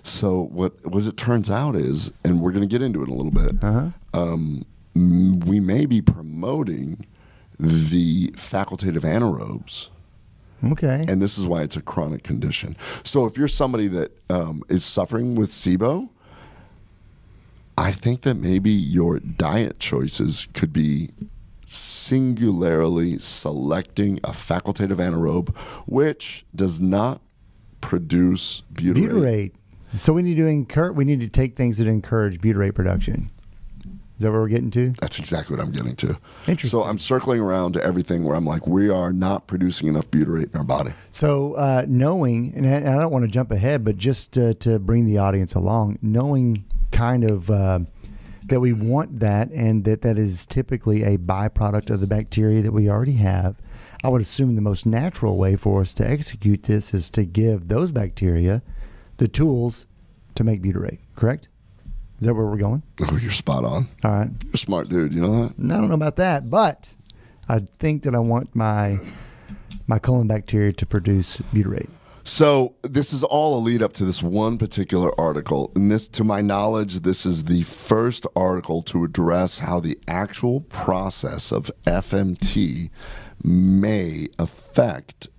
So 0.03 0.43
what 0.51 0.73
what 0.89 1.03
it 1.03 1.17
turns 1.17 1.49
out 1.49 1.75
is, 1.75 2.11
and 2.23 2.41
we're 2.41 2.51
going 2.51 2.67
to 2.67 2.73
get 2.73 2.81
into 2.81 3.01
it 3.01 3.07
in 3.07 3.13
a 3.13 3.15
little 3.15 3.31
bit. 3.31 3.55
Um, 4.13 4.65
we 4.95 5.59
may 5.59 5.85
be 5.85 6.01
promoting 6.01 7.05
the 7.59 8.27
facultative 8.35 9.01
anaerobes 9.03 9.89
Okay. 10.63 11.05
And 11.07 11.21
this 11.21 11.37
is 11.37 11.45
why 11.45 11.61
it's 11.61 11.77
a 11.77 11.81
chronic 11.81 12.23
condition. 12.23 12.75
So 13.03 13.25
if 13.25 13.37
you're 13.37 13.47
somebody 13.47 13.87
that 13.89 14.11
um, 14.29 14.63
is 14.69 14.83
suffering 14.83 15.35
with 15.35 15.49
SIBO, 15.49 16.09
I 17.77 17.91
think 17.91 18.21
that 18.21 18.35
maybe 18.35 18.71
your 18.71 19.19
diet 19.19 19.79
choices 19.79 20.47
could 20.53 20.73
be 20.73 21.11
singularly 21.67 23.19
selecting 23.19 24.17
a 24.23 24.31
facultative 24.31 24.97
anaerobe, 24.97 25.55
which 25.85 26.45
does 26.55 26.81
not 26.81 27.21
produce 27.81 28.63
butyrate. 28.73 29.09
butyrate. 29.09 29.51
So 29.93 30.13
we 30.13 30.23
need 30.23 30.35
to 30.37 30.47
encourage. 30.47 30.95
We 30.95 31.05
need 31.05 31.21
to 31.21 31.29
take 31.29 31.55
things 31.55 31.77
that 31.77 31.87
encourage 31.87 32.39
butyrate 32.41 32.73
production. 32.73 33.27
Is 34.17 34.23
that 34.23 34.31
what 34.31 34.39
we're 34.39 34.47
getting 34.47 34.71
to? 34.71 34.89
That's 34.99 35.19
exactly 35.19 35.55
what 35.55 35.63
I'm 35.63 35.71
getting 35.71 35.95
to. 35.97 36.17
Interesting. 36.47 36.79
So 36.79 36.83
I'm 36.83 36.97
circling 36.97 37.39
around 37.39 37.73
to 37.73 37.83
everything 37.83 38.23
where 38.23 38.35
I'm 38.35 38.45
like, 38.45 38.65
we 38.65 38.89
are 38.89 39.13
not 39.13 39.45
producing 39.45 39.87
enough 39.87 40.09
butyrate 40.09 40.51
in 40.51 40.57
our 40.57 40.65
body. 40.65 40.91
So 41.11 41.53
uh, 41.53 41.85
knowing, 41.87 42.51
and 42.55 42.65
I, 42.65 42.71
and 42.71 42.89
I 42.89 42.99
don't 42.99 43.11
want 43.11 43.25
to 43.25 43.31
jump 43.31 43.51
ahead, 43.51 43.85
but 43.85 43.97
just 43.97 44.35
uh, 44.35 44.53
to 44.55 44.79
bring 44.79 45.05
the 45.05 45.19
audience 45.19 45.53
along, 45.53 45.99
knowing 46.01 46.65
kind 46.91 47.23
of 47.23 47.51
uh, 47.51 47.79
that 48.47 48.59
we 48.59 48.73
want 48.73 49.19
that, 49.19 49.51
and 49.51 49.83
that 49.83 50.01
that 50.01 50.17
is 50.17 50.47
typically 50.47 51.03
a 51.03 51.19
byproduct 51.19 51.91
of 51.91 52.01
the 52.01 52.07
bacteria 52.07 52.63
that 52.63 52.71
we 52.71 52.89
already 52.89 53.17
have. 53.17 53.55
I 54.03 54.09
would 54.09 54.21
assume 54.21 54.55
the 54.55 54.61
most 54.61 54.87
natural 54.87 55.37
way 55.37 55.55
for 55.55 55.81
us 55.81 55.93
to 55.95 56.07
execute 56.09 56.63
this 56.63 56.91
is 56.91 57.11
to 57.11 57.23
give 57.23 57.67
those 57.67 57.91
bacteria 57.91 58.63
the 59.17 59.27
tools 59.27 59.85
to 60.33 60.43
make 60.43 60.63
butyrate. 60.63 60.99
Correct? 61.15 61.49
Is 62.19 62.25
that 62.25 62.33
where 62.33 62.45
we're 62.45 62.57
going? 62.57 62.81
Oh, 63.01 63.17
you're 63.21 63.31
spot 63.31 63.63
on. 63.63 63.87
All 64.03 64.11
right. 64.11 64.29
You're 64.43 64.53
a 64.53 64.57
smart 64.57 64.89
dude. 64.89 65.13
You 65.13 65.21
know 65.21 65.47
that? 65.47 65.53
I 65.59 65.77
don't 65.77 65.89
know 65.89 65.93
about 65.95 66.15
that, 66.15 66.49
but 66.49 66.93
I 67.47 67.59
think 67.79 68.03
that 68.03 68.15
I 68.15 68.19
want 68.19 68.55
my 68.55 68.99
my 69.87 69.99
colon 69.99 70.27
bacteria 70.27 70.71
to 70.73 70.85
produce 70.85 71.37
butyrate. 71.53 71.89
So 72.23 72.75
this 72.81 73.13
is 73.13 73.23
all 73.23 73.57
a 73.57 73.61
lead 73.61 73.81
up 73.81 73.93
to 73.93 74.03
this 74.03 74.21
one 74.21 74.57
particular 74.57 75.17
article, 75.17 75.71
and 75.75 75.89
this, 75.89 76.09
to 76.09 76.25
my 76.25 76.41
knowledge, 76.41 76.95
this 76.95 77.25
is 77.25 77.45
the 77.45 77.63
first 77.63 78.27
article 78.35 78.81
to 78.83 79.05
address 79.05 79.59
how 79.59 79.79
the 79.79 79.97
actual 80.09 80.59
process 80.59 81.53
of 81.53 81.71
FMT 81.85 82.89
may 83.45 84.27
affect 84.37 85.29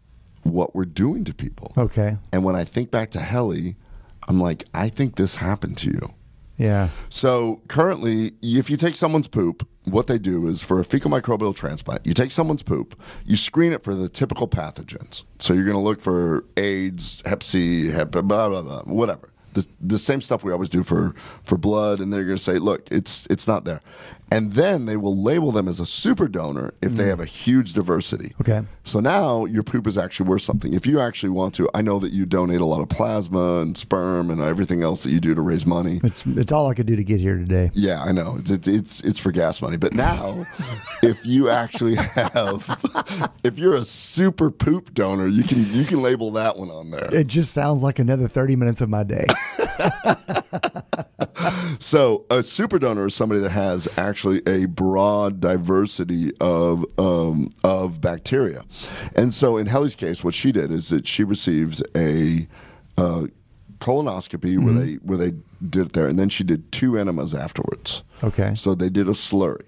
what 0.45 0.74
we're 0.74 0.87
doing 0.87 1.24
to 1.24 1.35
people. 1.35 1.74
Okay. 1.76 2.16
And 2.33 2.43
when 2.43 2.57
I 2.57 2.64
think 2.64 2.91
back 2.91 3.11
to 3.11 3.20
Helly, 3.20 3.76
I'm 4.26 4.41
like, 4.41 4.64
I 4.72 4.89
think 4.89 5.16
this 5.16 5.37
happened 5.37 5.76
to 5.79 5.91
you. 5.91 6.14
Yeah. 6.59 6.89
So 7.09 7.63
currently, 7.69 8.33
if 8.43 8.69
you 8.69 8.77
take 8.77 8.97
someone's 8.97 9.29
poop, 9.29 9.67
what 9.85 10.09
they 10.09 10.19
do 10.19 10.49
is 10.49 10.63
for 10.63 10.81
a 10.81 10.85
fecal 10.85 11.11
microbial 11.11 11.55
transplant, 11.55 12.05
you 12.05 12.13
take 12.13 12.33
someone's 12.33 12.65
poop, 12.65 13.01
you 13.25 13.37
screen 13.37 13.73
it 13.73 13.83
for 13.83 13.95
the 13.95 14.09
typical 14.09 14.49
pathogens. 14.49 15.23
So 15.39 15.55
you're 15.55 15.65
going 15.65 15.77
to 15.77 15.83
look 15.83 16.01
for 16.01 16.45
AIDS, 16.57 17.23
Hep 17.25 17.43
C, 17.43 17.91
Hep 17.91 18.11
blah 18.11 18.23
blah 18.23 18.63
blah, 18.63 18.83
whatever. 18.83 19.31
The, 19.55 19.67
the 19.81 19.99
same 19.99 20.21
stuff 20.21 20.45
we 20.45 20.53
always 20.53 20.69
do 20.69 20.83
for 20.83 21.15
for 21.45 21.57
blood, 21.57 22.01
and 22.01 22.13
they're 22.13 22.25
going 22.25 22.37
to 22.37 22.43
say, 22.43 22.59
look, 22.59 22.89
it's 22.91 23.27
it's 23.31 23.47
not 23.47 23.65
there, 23.65 23.81
and 24.31 24.53
then 24.53 24.87
they 24.87 24.97
will 24.97 25.20
label 25.20 25.53
them 25.53 25.68
as 25.68 25.81
a 25.81 25.87
super 25.87 26.29
donor 26.29 26.74
if 26.83 26.93
they 26.93 27.05
mm. 27.05 27.09
have 27.09 27.20
a 27.20 27.24
huge 27.24 27.72
diversity. 27.72 28.35
Okay. 28.41 28.62
So 28.85 29.01
now 29.01 29.45
your 29.45 29.62
poop 29.62 29.87
is 29.87 29.97
actually 29.97 30.29
worth 30.29 30.43
something. 30.43 30.74
If 30.74 30.87
you 30.87 31.01
actually 31.01 31.31
want 31.31 31.55
to, 31.55 31.68
I 31.74 31.83
know 31.83 31.99
that 31.99 32.12
you 32.12 32.26
donate 32.26 32.61
a 32.61 32.66
lot 32.66 32.81
of 32.81 32.89
plasma 32.89 33.61
and 33.61 33.76
sperm 33.76 34.31
and 34.31 34.41
everything 34.41 34.83
else 34.83 35.03
that 35.05 35.11
you 35.11 35.20
do 35.20 35.35
to 35.35 35.41
raise 35.41 35.66
money. 35.66 36.01
It's 36.03 36.24
it's 36.26 36.53
all 36.53 36.70
I 36.70 36.74
could 36.74 36.87
do 36.87 36.97
to 36.97 37.05
get 37.05 37.20
here 37.20 37.37
today. 37.37 37.70
Yeah, 37.74 38.03
I 38.03 38.12
know. 38.12 38.39
It- 38.39 38.68
It's 38.68 39.01
it's 39.01 39.18
for 39.18 39.33
gas 39.33 39.62
money. 39.62 39.76
But 39.76 39.95
now, 39.95 40.45
if 41.03 41.24
you 41.24 41.49
actually 41.49 41.95
have, 41.95 43.33
if 43.45 43.59
you're 43.59 43.74
a 43.74 43.85
super 43.85 44.51
poop 44.51 44.95
donor, 44.95 45.26
you 45.26 45.43
can 45.43 45.64
you 45.72 45.85
can 45.85 46.03
label 46.03 46.31
that 46.33 46.57
one 46.57 46.70
on 46.70 46.91
there. 46.91 47.14
It 47.14 47.26
just 47.29 47.53
sounds 47.53 47.83
like 47.83 47.99
another 47.99 48.29
30 48.29 48.57
minutes 48.57 48.81
of 48.81 48.89
my 48.89 49.05
day. 49.05 49.26
So 51.78 52.24
a 52.30 52.43
super 52.43 52.78
donor 52.78 53.07
is 53.07 53.14
somebody 53.14 53.41
that 53.41 53.51
has 53.51 53.89
actually 53.99 54.43
a 54.47 54.66
broad 54.66 55.41
diversity 55.41 56.32
of 56.41 56.84
um, 56.99 57.51
of 57.64 58.01
bacteria, 58.01 58.62
and 59.14 59.32
so 59.32 59.57
in 59.57 59.66
Helly's 59.66 59.97
case, 59.97 60.24
what 60.24 60.34
she 60.34 60.53
did 60.53 60.70
is 60.70 60.89
that 60.89 61.07
she 61.07 61.24
received 61.24 61.82
a 61.97 62.49
uh, 62.97 63.26
colonoscopy 63.78 64.59
where 64.59 64.74
they 64.74 64.95
where 64.95 65.18
they 65.18 65.32
did 65.68 65.86
it 65.86 65.93
there, 65.93 66.09
and 66.09 66.18
then 66.18 66.28
she 66.28 66.45
did 66.45 66.70
two 66.72 66.97
enemas 66.97 67.34
afterwards. 67.34 68.03
Okay. 68.22 68.55
So 68.55 68.74
they 68.74 68.89
did 68.89 69.09
a 69.09 69.12
slurry. 69.12 69.66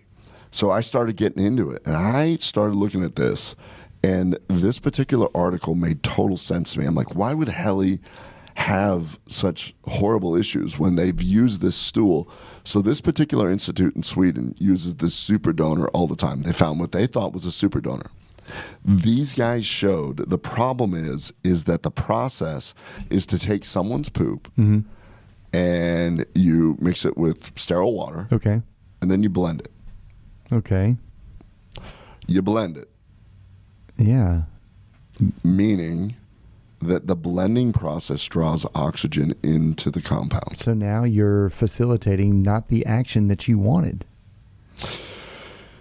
So 0.50 0.70
I 0.70 0.80
started 0.80 1.16
getting 1.16 1.44
into 1.44 1.70
it, 1.70 1.82
and 1.86 1.96
I 1.96 2.36
started 2.36 2.74
looking 2.74 3.04
at 3.04 3.14
this, 3.14 3.54
and 4.02 4.36
this 4.48 4.80
particular 4.80 5.28
article 5.34 5.74
made 5.74 6.02
total 6.02 6.36
sense 6.36 6.72
to 6.72 6.80
me. 6.80 6.86
I'm 6.86 6.94
like, 6.94 7.14
why 7.14 7.34
would 7.34 7.48
Helly 7.48 8.00
have 8.60 9.18
such 9.26 9.74
horrible 9.84 10.36
issues 10.36 10.78
when 10.78 10.96
they've 10.96 11.20
used 11.22 11.60
this 11.62 11.76
stool? 11.76 12.30
So 12.64 12.82
this 12.82 13.00
particular 13.00 13.50
institute 13.50 13.96
in 13.96 14.02
Sweden 14.02 14.54
uses 14.58 14.96
this 14.96 15.14
super 15.14 15.52
donor 15.52 15.88
all 15.88 16.06
the 16.06 16.16
time. 16.16 16.42
They 16.42 16.52
found 16.52 16.78
what 16.78 16.92
they 16.92 17.06
thought 17.06 17.32
was 17.32 17.44
a 17.46 17.52
super 17.52 17.80
donor. 17.80 18.10
These 18.84 19.34
guys 19.34 19.64
showed 19.64 20.28
the 20.28 20.38
problem 20.38 20.92
is 20.94 21.32
is 21.44 21.64
that 21.64 21.82
the 21.84 21.90
process 21.90 22.74
is 23.08 23.24
to 23.26 23.38
take 23.38 23.64
someone's 23.64 24.08
poop 24.08 24.48
mm-hmm. 24.58 24.80
and 25.56 26.26
you 26.34 26.76
mix 26.80 27.04
it 27.04 27.16
with 27.16 27.52
sterile 27.58 27.94
water 27.94 28.26
Okay. 28.32 28.60
and 29.00 29.10
then 29.10 29.22
you 29.22 29.30
blend 29.30 29.60
it. 29.60 29.70
Okay. 30.52 30.96
You 32.26 32.42
blend 32.42 32.76
it, 32.76 32.88
Yeah. 33.96 34.42
meaning 35.44 36.16
that 36.80 37.06
the 37.06 37.16
blending 37.16 37.72
process 37.72 38.24
draws 38.26 38.66
oxygen 38.74 39.34
into 39.42 39.90
the 39.90 40.00
compound. 40.00 40.56
So 40.56 40.72
now 40.72 41.04
you're 41.04 41.50
facilitating 41.50 42.42
not 42.42 42.68
the 42.68 42.86
action 42.86 43.28
that 43.28 43.48
you 43.48 43.58
wanted. 43.58 44.06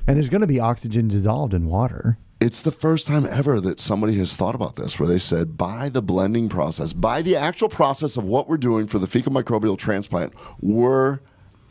And 0.05 0.17
there's 0.17 0.29
going 0.29 0.41
to 0.41 0.47
be 0.47 0.59
oxygen 0.59 1.07
dissolved 1.07 1.53
in 1.53 1.67
water. 1.67 2.17
It's 2.41 2.61
the 2.61 2.71
first 2.71 3.05
time 3.05 3.25
ever 3.25 3.59
that 3.61 3.79
somebody 3.79 4.15
has 4.17 4.35
thought 4.35 4.55
about 4.55 4.75
this, 4.75 4.99
where 4.99 5.07
they 5.07 5.19
said, 5.19 5.57
by 5.57 5.89
the 5.89 6.01
blending 6.01 6.49
process, 6.49 6.93
by 6.93 7.21
the 7.21 7.35
actual 7.35 7.69
process 7.69 8.17
of 8.17 8.23
what 8.23 8.47
we're 8.47 8.57
doing 8.57 8.87
for 8.87 8.97
the 8.97 9.07
fecal 9.07 9.31
microbial 9.31 9.77
transplant, 9.77 10.33
we're 10.61 11.19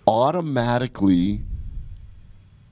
automatically 0.07 1.41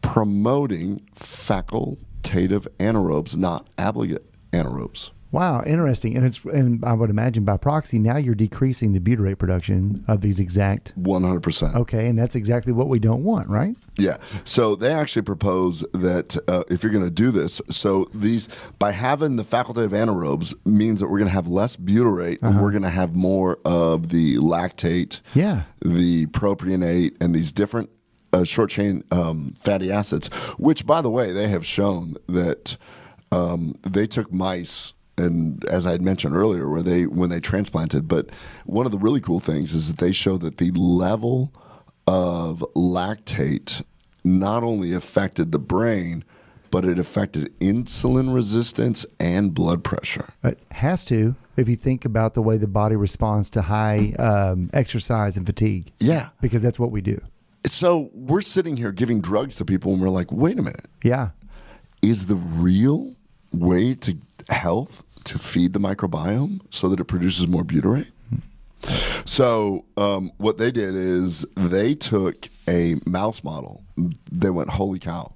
promoting 0.03 1.01
facultative 1.15 2.69
anaerobes, 2.79 3.37
not 3.37 3.69
obligate 3.79 4.25
anaerobes. 4.53 5.11
Wow, 5.37 5.63
interesting. 5.67 6.17
And 6.17 6.25
it's 6.25 6.43
and 6.45 6.83
I 6.83 6.95
would 6.95 7.11
imagine 7.11 7.45
by 7.45 7.59
proxy 7.59 7.99
now 7.99 8.17
you're 8.17 8.35
decreasing 8.35 8.95
the 8.95 9.01
butyrate 9.01 9.37
production 9.37 10.03
of 10.09 10.23
these 10.23 10.41
exact 10.41 10.95
100%. 10.99 11.75
Okay, 11.75 12.07
and 12.07 12.19
that's 12.19 12.35
exactly 12.35 12.73
what 12.73 12.89
we 12.89 12.99
don't 12.99 13.23
want, 13.23 13.47
right? 13.51 13.77
Yeah. 13.99 14.17
So 14.45 14.75
they 14.77 14.95
actually 14.95 15.23
propose 15.23 15.85
that 15.93 16.39
uh, 16.49 16.65
if 16.71 16.83
you're 16.83 16.91
going 16.91 17.05
to 17.05 17.11
do 17.11 17.31
this, 17.31 17.61
so 17.69 18.09
these 18.15 18.49
by 18.79 18.93
having 18.93 19.37
the 19.37 19.43
facultative 19.45 19.91
anaerobes 19.91 20.55
means 20.65 21.01
that 21.01 21.09
we're 21.09 21.19
going 21.19 21.29
to 21.29 21.35
have 21.35 21.49
less 21.49 21.77
butyrate 21.77 22.39
and 22.41 22.59
we're 22.63 22.71
going 22.71 22.83
to 22.85 22.89
have 22.89 23.15
more 23.15 23.59
of 23.67 24.09
the 24.09 24.37
lactate, 24.37 25.21
Yeah. 25.35 25.65
the 25.85 26.29
propionate, 26.29 27.15
and 27.21 27.35
these 27.35 27.53
different 27.53 27.91
uh, 28.33 28.45
short 28.45 28.71
chain 28.71 29.05
um, 29.11 29.53
fatty 29.61 29.93
acids. 29.93 30.29
Which, 30.57 30.87
by 30.87 31.03
the 31.03 31.11
way, 31.11 31.33
they 31.33 31.49
have 31.49 31.67
shown 31.67 32.15
that 32.27 32.79
um, 33.31 33.75
they 33.83 34.07
took 34.07 34.33
mice. 34.33 34.95
And 35.19 35.65
as 35.67 35.87
I 35.87 35.93
had 35.93 36.03
mentioned 36.03 36.35
earlier, 36.37 36.69
where 36.69 36.83
they 36.83 37.07
when 37.07 37.31
they 37.31 37.41
transplanted, 37.41 38.07
but 38.07 38.31
one 38.67 38.85
of 38.87 38.93
the 38.93 38.99
really 38.99 39.21
cool 39.21 39.41
things 39.41 39.73
is 39.75 39.89
that 39.89 39.99
they 39.99 40.13
show 40.13 40.37
that 40.39 40.59
the 40.59 40.71
level 40.73 41.53
of 42.07 42.65
lactate 42.77 43.83
not 44.25 44.63
only 44.63 44.93
affected 44.93 45.53
the 45.53 45.59
brain, 45.59 46.25
but 46.71 46.85
it 46.85 46.99
affected 46.99 47.59
insulin 47.61 48.35
resistance 48.35 49.07
and 49.19 49.55
blood 49.55 49.83
pressure. 49.85 50.29
It 50.45 50.59
has 50.71 51.05
to 51.07 51.35
if 51.57 51.69
you 51.71 51.77
think 51.77 52.05
about 52.05 52.35
the 52.35 52.43
way 52.43 52.59
the 52.59 52.67
body 52.67 52.97
responds 52.97 53.49
to 53.51 53.63
high 53.63 54.13
um, 54.19 54.69
exercise 54.75 55.39
and 55.39 55.47
fatigue, 55.47 55.91
Yeah. 55.99 56.29
because 56.43 56.63
that's 56.63 56.79
what 56.79 56.91
we 56.91 57.01
do. 57.01 57.19
So 57.65 58.11
we're 58.13 58.43
sitting 58.43 58.77
here 58.77 58.93
giving 58.93 59.23
drugs 59.23 59.57
to 59.57 59.65
people, 59.65 59.93
and 59.93 60.01
we're 60.03 60.11
like, 60.11 60.31
wait 60.31 60.59
a 60.59 60.63
minute. 60.63 60.87
Yeah. 61.03 61.31
Is 62.03 62.27
the 62.27 62.35
real 62.37 63.15
way 63.53 63.95
to 63.95 64.19
health 64.51 65.03
to 65.27 65.39
feed 65.39 65.73
the 65.73 65.79
microbiome 65.79 66.61
so 66.71 66.89
that 66.89 67.01
it 67.01 67.05
produces 67.05 67.47
more 67.47 67.63
butyrate? 67.63 68.11
So 69.25 69.85
um, 69.97 70.31
what 70.39 70.59
they 70.59 70.71
did 70.71 70.95
is 70.95 71.45
they 71.57 71.95
took 71.95 72.49
a 72.69 72.97
mouse 73.07 73.43
model. 73.43 73.83
They 74.31 74.51
went, 74.51 74.71
holy 74.71 74.99
cow! 74.99 75.33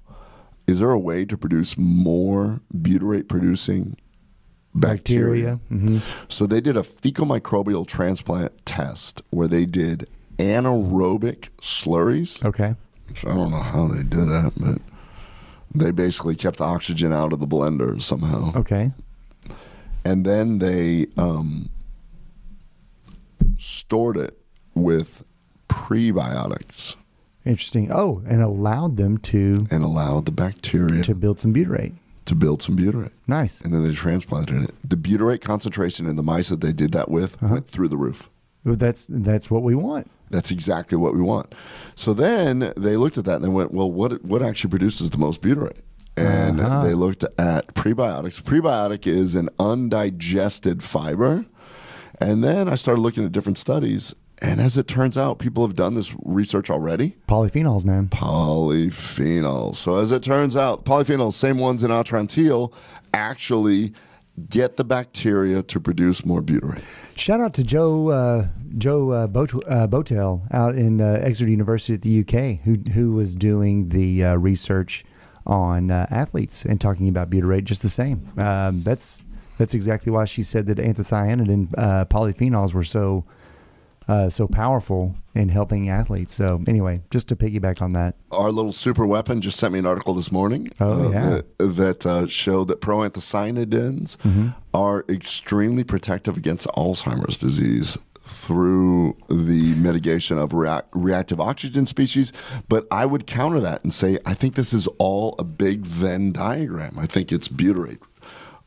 Is 0.67 0.79
there 0.79 0.91
a 0.91 0.99
way 0.99 1.25
to 1.25 1.37
produce 1.37 1.77
more 1.77 2.61
butyrate 2.73 3.27
producing 3.27 3.97
bacteria? 4.73 5.59
Bacteria. 5.69 6.01
So 6.29 6.45
they 6.45 6.61
did 6.61 6.77
a 6.77 6.83
fecal 6.83 7.25
microbial 7.25 7.85
transplant 7.85 8.65
test 8.65 9.21
where 9.31 9.47
they 9.47 9.65
did 9.65 10.07
anaerobic 10.37 11.49
slurries. 11.61 12.43
Okay. 12.45 12.75
So 13.15 13.29
I 13.29 13.33
don't 13.33 13.51
know 13.51 13.57
how 13.57 13.87
they 13.87 14.03
did 14.03 14.29
that, 14.29 14.53
but 14.55 14.81
they 15.75 15.91
basically 15.91 16.35
kept 16.35 16.61
oxygen 16.61 17.11
out 17.11 17.33
of 17.33 17.39
the 17.39 17.47
blender 17.47 18.01
somehow. 18.01 18.53
Okay. 18.55 18.91
And 20.05 20.25
then 20.25 20.59
they 20.59 21.07
um, 21.17 21.69
stored 23.57 24.17
it 24.17 24.37
with 24.73 25.23
prebiotics 25.69 26.95
Interesting. 27.43 27.91
Oh, 27.91 28.21
and 28.27 28.39
allowed 28.39 28.97
them 28.97 29.17
to 29.17 29.65
and 29.71 29.83
allowed 29.83 30.25
the 30.27 30.31
bacteria 30.31 31.01
to 31.03 31.15
build 31.15 31.39
some 31.39 31.51
butyrate. 31.51 31.93
to 32.25 32.35
build 32.35 32.61
some 32.61 32.77
butyrate. 32.77 33.09
Nice. 33.27 33.61
And 33.61 33.73
then 33.73 33.83
they 33.83 33.93
transplanted 33.93 34.61
it. 34.65 34.75
The 34.87 34.95
butyrate 34.95 35.41
concentration 35.41 36.05
in 36.05 36.17
the 36.17 36.21
mice 36.23 36.49
that 36.49 36.61
they 36.61 36.71
did 36.71 36.91
that 36.91 37.09
with 37.09 37.41
Uh-huh. 37.41 37.55
went 37.55 37.67
through 37.67 37.87
the 37.87 37.97
roof. 37.97 38.29
Well, 38.63 38.75
That's 38.75 39.07
that's 39.11 39.49
what 39.49 39.63
we 39.63 39.73
want. 39.73 40.11
That's 40.29 40.51
exactly 40.51 40.99
what 40.99 41.15
we 41.15 41.21
want. 41.21 41.55
So 41.95 42.13
then 42.13 42.73
they 42.77 42.95
looked 42.95 43.17
at 43.17 43.25
that 43.25 43.37
and 43.37 43.43
they 43.43 43.49
went, 43.49 43.71
well, 43.73 43.91
what 43.91 44.23
what 44.23 44.43
actually 44.43 44.69
produces 44.69 45.09
the 45.09 45.17
most 45.17 45.41
butyrate? 45.41 45.81
And 46.17 46.59
Uh-huh. 46.59 46.83
they 46.83 46.93
looked 46.93 47.23
at 47.37 47.73
prebiotics. 47.73 48.41
Prebiotic 48.41 49.07
is 49.07 49.33
an 49.35 49.49
undigested 49.59 50.83
fiber. 50.83 51.45
And 52.19 52.43
then 52.43 52.67
I 52.69 52.75
started 52.75 53.01
looking 53.01 53.25
at 53.25 53.31
different 53.31 53.57
studies. 53.57 54.13
And 54.43 54.59
as 54.59 54.75
it 54.75 54.87
turns 54.87 55.17
out, 55.17 55.37
people 55.39 55.65
have 55.65 55.75
done 55.75 55.93
this 55.93 56.15
research 56.23 56.69
already. 56.69 57.15
Polyphenols, 57.27 57.85
man. 57.85 58.07
Polyphenols. 58.09 59.75
So 59.75 59.97
as 59.97 60.11
it 60.11 60.23
turns 60.23 60.55
out, 60.55 60.83
polyphenols, 60.85 61.33
same 61.33 61.57
ones 61.57 61.83
in 61.83 61.91
Atrantil, 61.91 62.73
actually 63.13 63.93
get 64.49 64.77
the 64.77 64.83
bacteria 64.83 65.61
to 65.61 65.79
produce 65.79 66.25
more 66.25 66.41
butyrate. 66.41 66.83
Shout 67.15 67.39
out 67.41 67.53
to 67.55 67.63
Joe 67.63 68.09
uh, 68.09 68.47
Joe 68.77 69.11
uh, 69.11 69.27
Bot- 69.27 69.67
uh, 69.67 69.87
Bowtell 69.87 70.43
out 70.51 70.75
in 70.75 71.01
uh, 71.01 71.19
Exeter 71.21 71.49
University 71.51 71.93
at 71.93 72.01
the 72.01 72.21
UK, 72.21 72.59
who 72.63 72.75
who 72.93 73.11
was 73.13 73.35
doing 73.35 73.89
the 73.89 74.23
uh, 74.23 74.35
research 74.37 75.03
on 75.45 75.91
uh, 75.91 76.05
athletes 76.11 76.65
and 76.65 76.79
talking 76.79 77.07
about 77.09 77.29
butyrate 77.29 77.63
just 77.65 77.81
the 77.81 77.89
same. 77.89 78.23
Um, 78.37 78.83
that's 78.83 79.21
that's 79.57 79.73
exactly 79.73 80.11
why 80.11 80.25
she 80.25 80.43
said 80.43 80.65
that 80.67 80.77
anthocyanin 80.77 81.49
and 81.49 81.75
uh, 81.77 82.05
polyphenols 82.05 82.73
were 82.73 82.83
so 82.83 83.25
uh, 84.07 84.29
so 84.29 84.47
powerful 84.47 85.15
in 85.35 85.47
helping 85.49 85.87
athletes. 85.87 86.33
So 86.33 86.61
anyway, 86.67 87.01
just 87.11 87.27
to 87.29 87.35
piggyback 87.35 87.81
on 87.81 87.93
that, 87.93 88.15
Our 88.31 88.51
little 88.51 88.71
super 88.71 89.05
weapon 89.05 89.39
just 89.41 89.57
sent 89.59 89.71
me 89.73 89.79
an 89.79 89.85
article 89.85 90.13
this 90.15 90.31
morning 90.31 90.69
Oh, 90.79 91.05
uh, 91.07 91.09
yeah. 91.11 91.29
that, 91.29 91.75
that 91.75 92.05
uh, 92.05 92.27
showed 92.27 92.67
that 92.69 92.81
proanthocyanidins 92.81 94.17
Mm-hmm. 94.17 94.47
are 94.73 95.05
extremely 95.07 95.83
protective 95.83 96.35
against 96.37 96.67
Alzheimer's 96.69 97.37
disease 97.37 97.97
through 98.23 99.17
the 99.29 99.73
mitigation 99.75 100.37
of 100.37 100.51
reac- 100.51 100.85
reactive 100.93 101.39
oxygen 101.39 101.85
species. 101.85 102.31
But 102.69 102.87
I 102.91 103.05
would 103.05 103.27
counter 103.27 103.59
that 103.59 103.83
and 103.83 103.93
say 103.93 104.19
I 104.25 104.33
think 104.33 104.55
this 104.55 104.73
is 104.73 104.87
all 104.99 105.35
a 105.39 105.43
big 105.43 105.85
Venn 105.85 106.31
diagram. 106.31 106.97
I 106.99 107.05
think 107.05 107.31
it's 107.31 107.47
butyrate, 107.47 107.99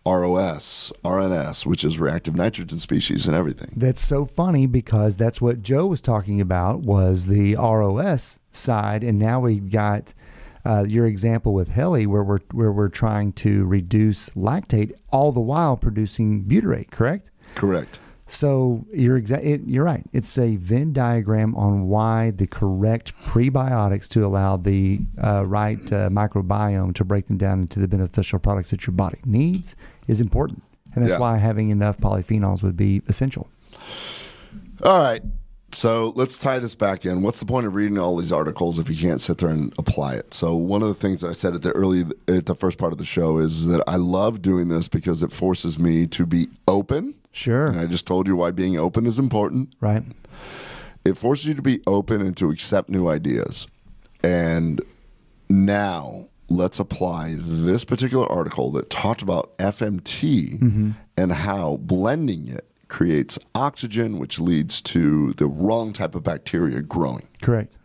ROS, 0.07 0.93
RNS, 1.05 1.67
which 1.67 1.85
is 1.85 1.99
reactive 1.99 2.35
nitrogen 2.35 2.79
species 2.79 3.27
and 3.27 3.37
everything. 3.37 3.73
That's 3.77 4.01
so 4.01 4.25
funny 4.25 4.67
because 4.67 5.17
that's 5.17 5.41
what 5.41 5.63
Joe 5.63 5.87
was 5.87 6.01
talking 6.01 6.41
about 6.41 6.81
was 6.81 7.27
the 7.27 7.55
ROS 7.55 8.39
side, 8.51 9.03
and 9.05 9.19
now 9.19 9.41
we've 9.41 9.71
got 9.71 10.15
uh, 10.65 10.85
your 10.89 11.07
example 11.07 11.53
with 11.53 11.69
Helly, 11.69 12.07
where 12.07 12.25
we're 12.25 12.41
where 12.53 12.73
we're 12.73 12.89
trying 12.89 13.33
to 13.35 13.67
reduce 13.67 14.31
lactate, 14.31 14.93
all 15.11 15.31
the 15.31 15.41
while 15.41 15.77
producing 15.77 16.45
butyrate. 16.45 16.91
Correct. 16.91 17.31
Correct. 17.55 17.99
So 18.27 18.87
you're 18.93 19.21
exa- 19.21 19.63
you're 19.67 19.85
right. 19.85 20.03
It's 20.15 20.39
a 20.39 20.57
Venn 20.57 20.93
diagram 20.95 21.55
on 21.57 21.89
why 21.89 22.31
the 22.31 22.47
correct 22.47 23.13
prebiotics 23.23 24.09
to 24.11 24.25
allow 24.25 24.57
the 24.57 25.01
uh, 25.23 25.45
right 25.47 25.81
uh, 25.93 26.09
microbiome 26.09 26.95
to 26.95 27.05
break 27.05 27.27
them 27.27 27.37
down 27.37 27.61
into 27.61 27.81
the 27.81 27.89
beneficial 27.89 28.39
products 28.39 28.71
that 28.71 28.87
your 28.87 28.95
body 28.95 29.19
needs 29.27 29.77
is 30.09 30.21
important, 30.23 30.63
and 30.95 31.05
that's 31.05 31.15
Yeah. 31.15 31.19
why 31.21 31.37
having 31.37 31.69
enough 31.69 31.99
polyphenols 31.99 32.63
would 32.63 32.77
be 32.79 33.03
essential. 33.09 33.49
All 34.85 35.03
right. 35.03 35.23
So 35.73 36.13
let's 36.15 36.39
tie 36.39 36.61
this 36.61 36.77
back 36.77 37.05
in. 37.05 37.21
What's 37.21 37.41
the 37.41 37.47
point 37.47 37.67
of 37.67 37.75
reading 37.75 37.99
all 37.99 38.17
these 38.17 38.31
articles 38.31 38.79
if 38.79 38.89
you 38.89 38.97
can't 38.97 39.21
sit 39.21 39.39
there 39.39 39.49
and 39.49 39.75
apply 39.77 40.15
it? 40.15 40.33
So 40.33 40.55
one 40.55 40.83
of 40.83 40.89
the 40.89 40.95
things 40.95 41.21
that 41.23 41.31
I 41.31 41.33
said 41.33 41.55
at 41.55 41.63
the 41.63 41.73
early 41.73 42.05
at 42.29 42.47
the 42.47 42.55
first 42.55 42.79
part 42.79 42.93
of 42.93 42.99
the 42.99 43.05
show 43.05 43.39
is 43.39 43.67
that 43.67 43.83
I 43.89 43.97
love 43.97 44.41
doing 44.41 44.69
this 44.69 44.87
because 44.87 45.23
it 45.23 45.33
forces 45.33 45.77
me 45.79 46.07
to 46.07 46.25
be 46.27 46.47
open. 46.69 47.15
Sure. 47.35 47.67
And 47.67 47.81
I 47.81 47.87
just 47.87 48.07
told 48.07 48.29
you 48.29 48.37
why 48.37 48.53
being 48.53 48.79
open 48.79 49.07
is 49.07 49.19
important. 49.19 49.75
Right. 49.81 50.05
It 51.05 51.19
forces 51.19 51.47
you 51.47 51.55
to 51.55 51.63
be 51.63 51.81
open 51.87 52.21
and 52.23 52.37
to 52.39 52.51
accept 52.51 52.89
new 52.89 53.09
ideas. 53.09 53.67
And 54.23 54.81
now 55.51 56.27
let's 56.49 56.79
apply 56.79 57.37
this 57.39 57.85
particular 57.85 58.31
article 58.31 58.71
that 58.73 58.89
talked 58.89 59.21
about 59.21 59.57
FMT 59.59 60.59
mm-hmm. 60.59 60.91
and 61.17 61.33
how 61.33 61.77
blending 61.79 62.49
it 62.49 62.67
creates 62.89 63.39
oxygen, 63.55 64.19
which 64.19 64.39
leads 64.39 64.81
to 64.81 65.33
the 65.35 65.47
wrong 65.47 65.93
type 65.93 66.15
of 66.15 66.23
bacteria 66.23 66.81
growing. 66.83 67.29
Correct. 67.43 67.79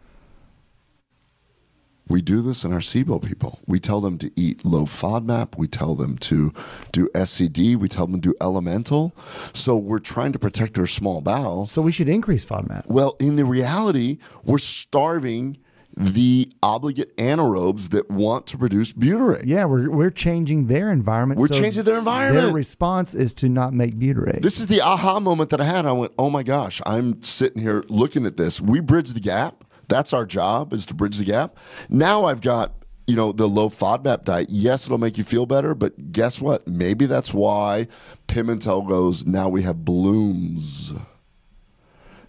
We 2.10 2.22
do 2.24 2.42
this 2.42 2.64
in 2.64 2.74
our 2.74 2.80
SIBO 2.80 3.24
people. 3.24 3.60
We 3.68 3.80
tell 3.80 4.02
them 4.02 4.18
to 4.18 4.32
eat 4.36 4.66
low 4.66 4.86
FODMAP. 4.86 5.58
We 5.58 5.68
tell 5.68 5.94
them 5.94 6.18
to 6.18 6.52
do 6.92 7.08
SCD. 7.10 7.76
We 7.76 7.88
tell 7.88 8.08
them 8.08 8.20
to 8.20 8.30
do 8.30 8.36
elemental. 8.42 9.16
So 9.54 9.78
we're 9.78 10.00
trying 10.00 10.34
to 10.34 10.40
protect 10.40 10.74
their 10.74 10.88
small 10.88 11.22
bowel. 11.22 11.68
So 11.68 11.84
we 11.84 11.92
should 11.92 12.10
increase 12.10 12.44
FODMAP. 12.46 12.88
Well, 12.88 13.16
in 13.20 13.36
the 13.36 13.46
reality, 13.46 14.18
we're 14.44 14.58
starving 14.58 15.58
the 15.96 16.50
obligate 16.64 17.16
anaerobes 17.18 17.90
that 17.90 18.10
want 18.10 18.48
to 18.48 18.58
produce 18.58 18.94
butyrate. 18.94 19.44
Yeah, 19.46 19.66
we're 19.66 19.90
we're 19.90 20.10
changing 20.10 20.68
their 20.68 20.92
environment. 20.92 21.42
We're 21.42 21.48
changing 21.48 21.84
their 21.84 21.98
environment. 21.98 22.46
Their 22.46 22.54
response 22.54 23.14
is 23.14 23.34
to 23.36 23.50
not 23.50 23.74
make 23.74 23.96
butyrate. 23.96 24.42
This 24.42 24.60
is 24.60 24.68
the 24.68 24.82
aha 24.82 25.20
moment 25.20 25.50
that 25.50 25.60
I 25.60 25.66
had. 25.66 25.86
I 25.86 25.92
went, 25.92 26.14
oh 26.18 26.30
my 26.30 26.42
gosh, 26.42 26.82
I'm 26.86 27.22
sitting 27.22 27.62
here 27.62 27.84
looking 27.90 28.26
at 28.26 28.38
this. 28.38 28.62
We 28.62 28.80
bridge 28.80 29.12
the 29.12 29.20
gap. 29.20 29.66
That's 29.90 30.14
our 30.14 30.26
job 30.26 30.72
is 30.72 30.86
to 30.88 30.94
bridge 30.94 31.18
the 31.18 31.26
gap. 31.26 31.58
Now 31.90 32.26
I've 32.26 32.42
got, 32.42 32.74
you 33.08 33.16
know, 33.16 33.32
the 33.32 33.48
low 33.48 33.70
FODMAP 33.70 34.24
diet. 34.24 34.48
Yes, 34.50 34.86
it'll 34.86 34.98
make 35.00 35.18
you 35.18 35.24
feel 35.24 35.46
better, 35.46 35.76
but 35.76 36.12
guess 36.12 36.40
what? 36.40 36.68
Maybe 36.68 37.06
that's 37.08 37.34
why 37.34 37.88
Pimentel 38.28 38.88
goes, 38.88 39.26
now 39.26 39.50
we 39.50 39.64
have 39.64 39.84
blooms. 39.84 40.94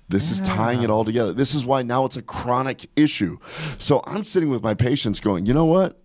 This 0.09 0.33
is 0.33 0.41
tying 0.41 0.83
it 0.83 0.91
all 0.91 1.05
together. 1.05 1.33
This 1.33 1.55
is 1.55 1.65
why 1.65 1.83
now 1.83 2.05
it's 2.05 2.17
a 2.17 2.23
chronic 2.23 2.87
issue. 2.97 3.39
So 3.79 4.01
I'm 4.07 4.25
sitting 4.25 4.51
with 4.51 4.61
my 4.63 4.75
patients 4.75 5.21
going, 5.21 5.47
you 5.47 5.55
know 5.55 5.67
what? 5.67 6.01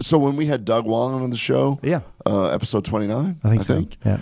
So 0.00 0.16
when 0.18 0.36
we 0.36 0.46
had 0.46 0.64
Doug 0.64 0.86
Wong 0.86 1.22
on 1.22 1.28
the 1.30 1.36
show, 1.36 1.78
Yeah. 1.82 2.00
uh, 2.24 2.46
episode 2.46 2.84
29, 2.86 3.38
I 3.44 3.48
think 3.50 3.62
so. 3.64 3.86
Yeah. 4.04 4.18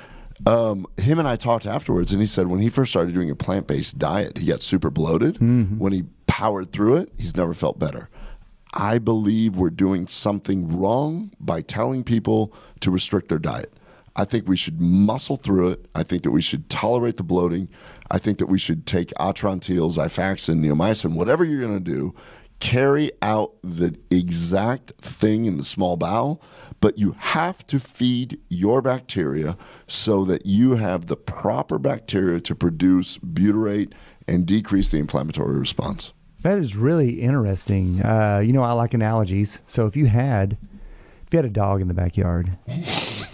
Um, 0.46 0.86
him 0.96 1.18
and 1.18 1.28
I 1.28 1.36
talked 1.36 1.66
afterwards, 1.66 2.12
and 2.12 2.20
he 2.20 2.26
said 2.26 2.48
when 2.48 2.60
he 2.60 2.68
first 2.70 2.90
started 2.90 3.14
doing 3.14 3.30
a 3.30 3.36
plant 3.36 3.66
based 3.66 3.98
diet, 3.98 4.38
he 4.38 4.46
got 4.46 4.62
super 4.62 4.90
bloated. 4.90 5.38
When 5.78 5.92
he 5.92 6.04
powered 6.26 6.72
through 6.72 6.96
it, 6.96 7.12
he's 7.18 7.36
never 7.36 7.54
felt 7.54 7.78
better. 7.78 8.08
I 8.72 8.98
believe 8.98 9.56
we're 9.56 9.70
doing 9.70 10.06
something 10.08 10.76
wrong 10.76 11.30
by 11.38 11.60
telling 11.62 12.02
people 12.02 12.52
to 12.80 12.90
restrict 12.90 13.28
their 13.28 13.38
diet. 13.38 13.72
I 14.16 14.24
think 14.24 14.46
we 14.48 14.56
should 14.56 14.80
muscle 14.80 15.36
through 15.36 15.70
it. 15.70 15.86
I 15.94 16.02
think 16.02 16.22
that 16.22 16.30
we 16.30 16.40
should 16.40 16.68
tolerate 16.70 17.16
the 17.16 17.24
bloating. 17.24 17.68
I 18.10 18.18
think 18.18 18.38
that 18.38 18.46
we 18.46 18.58
should 18.58 18.86
take 18.86 19.08
Atrantil, 19.18 19.90
Xifaxan, 19.96 20.64
Neomycin, 20.64 21.14
whatever 21.14 21.44
you're 21.44 21.60
going 21.60 21.82
to 21.82 21.90
do, 21.92 22.14
carry 22.64 23.12
out 23.20 23.52
the 23.62 23.94
exact 24.10 24.92
thing 24.92 25.44
in 25.44 25.58
the 25.58 25.64
small 25.64 25.98
bowel, 25.98 26.42
but 26.80 26.98
you 26.98 27.14
have 27.18 27.64
to 27.66 27.78
feed 27.78 28.40
your 28.48 28.80
bacteria 28.80 29.58
so 29.86 30.24
that 30.24 30.46
you 30.46 30.76
have 30.76 31.06
the 31.06 31.16
proper 31.16 31.78
bacteria 31.78 32.40
to 32.40 32.54
produce 32.54 33.18
butyrate 33.18 33.92
and 34.26 34.46
decrease 34.46 34.88
the 34.88 34.96
inflammatory 34.96 35.58
response. 35.58 36.14
That 36.40 36.56
is 36.56 36.74
really 36.74 37.20
interesting. 37.20 38.00
Uh, 38.00 38.40
you 38.42 38.54
know, 38.54 38.62
I 38.62 38.72
like 38.72 38.94
analogies. 38.94 39.60
So 39.66 39.84
if 39.84 39.94
you 39.94 40.06
had, 40.06 40.56
if 41.26 41.34
you 41.34 41.36
had 41.36 41.44
a 41.44 41.50
dog 41.50 41.82
in 41.82 41.88
the 41.88 41.94
backyard, 41.94 42.50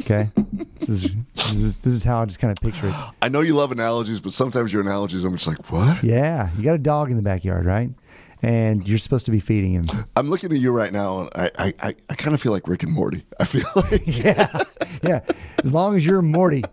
okay, 0.01 0.29
this 0.75 0.89
is 0.89 1.03
this 1.37 1.63
is 1.63 1.79
this 1.79 1.93
is 1.93 2.03
how 2.03 2.21
I 2.21 2.25
just 2.25 2.41
kind 2.41 2.51
of 2.51 2.61
picture 2.61 2.89
it. 2.89 2.95
I 3.23 3.29
know 3.29 3.43
you 3.43 3.55
love 3.55 3.71
analogies, 3.71 4.21
but 4.21 4.33
sometimes 4.33 4.73
your 4.73 4.83
analogies, 4.83 5.23
I'm 5.23 5.37
just 5.37 5.47
like, 5.47 5.71
what? 5.71 6.03
Yeah, 6.03 6.51
you 6.57 6.65
got 6.65 6.75
a 6.75 6.79
dog 6.79 7.11
in 7.11 7.17
the 7.17 7.23
backyard, 7.23 7.65
right? 7.65 7.91
And 8.43 8.89
you're 8.89 8.99
supposed 8.99 9.27
to 9.27 9.33
be 9.33 9.41
feeding 9.41 9.73
him. 9.75 9.85
I'm 10.17 10.31
looking 10.31 10.51
at 10.51 10.59
you 10.59 10.73
right 10.73 10.93
now, 10.93 11.21
and 11.21 11.31
I, 11.35 11.51
I, 11.59 11.75
I, 11.83 11.95
I 12.09 12.15
kind 12.15 12.33
of 12.35 12.41
feel 12.41 12.53
like 12.53 12.67
Rick 12.67 12.83
and 12.83 12.93
Morty. 12.93 13.23
I 13.39 13.45
feel 13.45 13.65
like, 13.77 14.03
yeah, 14.07 14.63
yeah. 15.03 15.21
As 15.63 15.75
long 15.75 15.95
as 15.97 16.07
you're 16.07 16.23
Morty, 16.23 16.65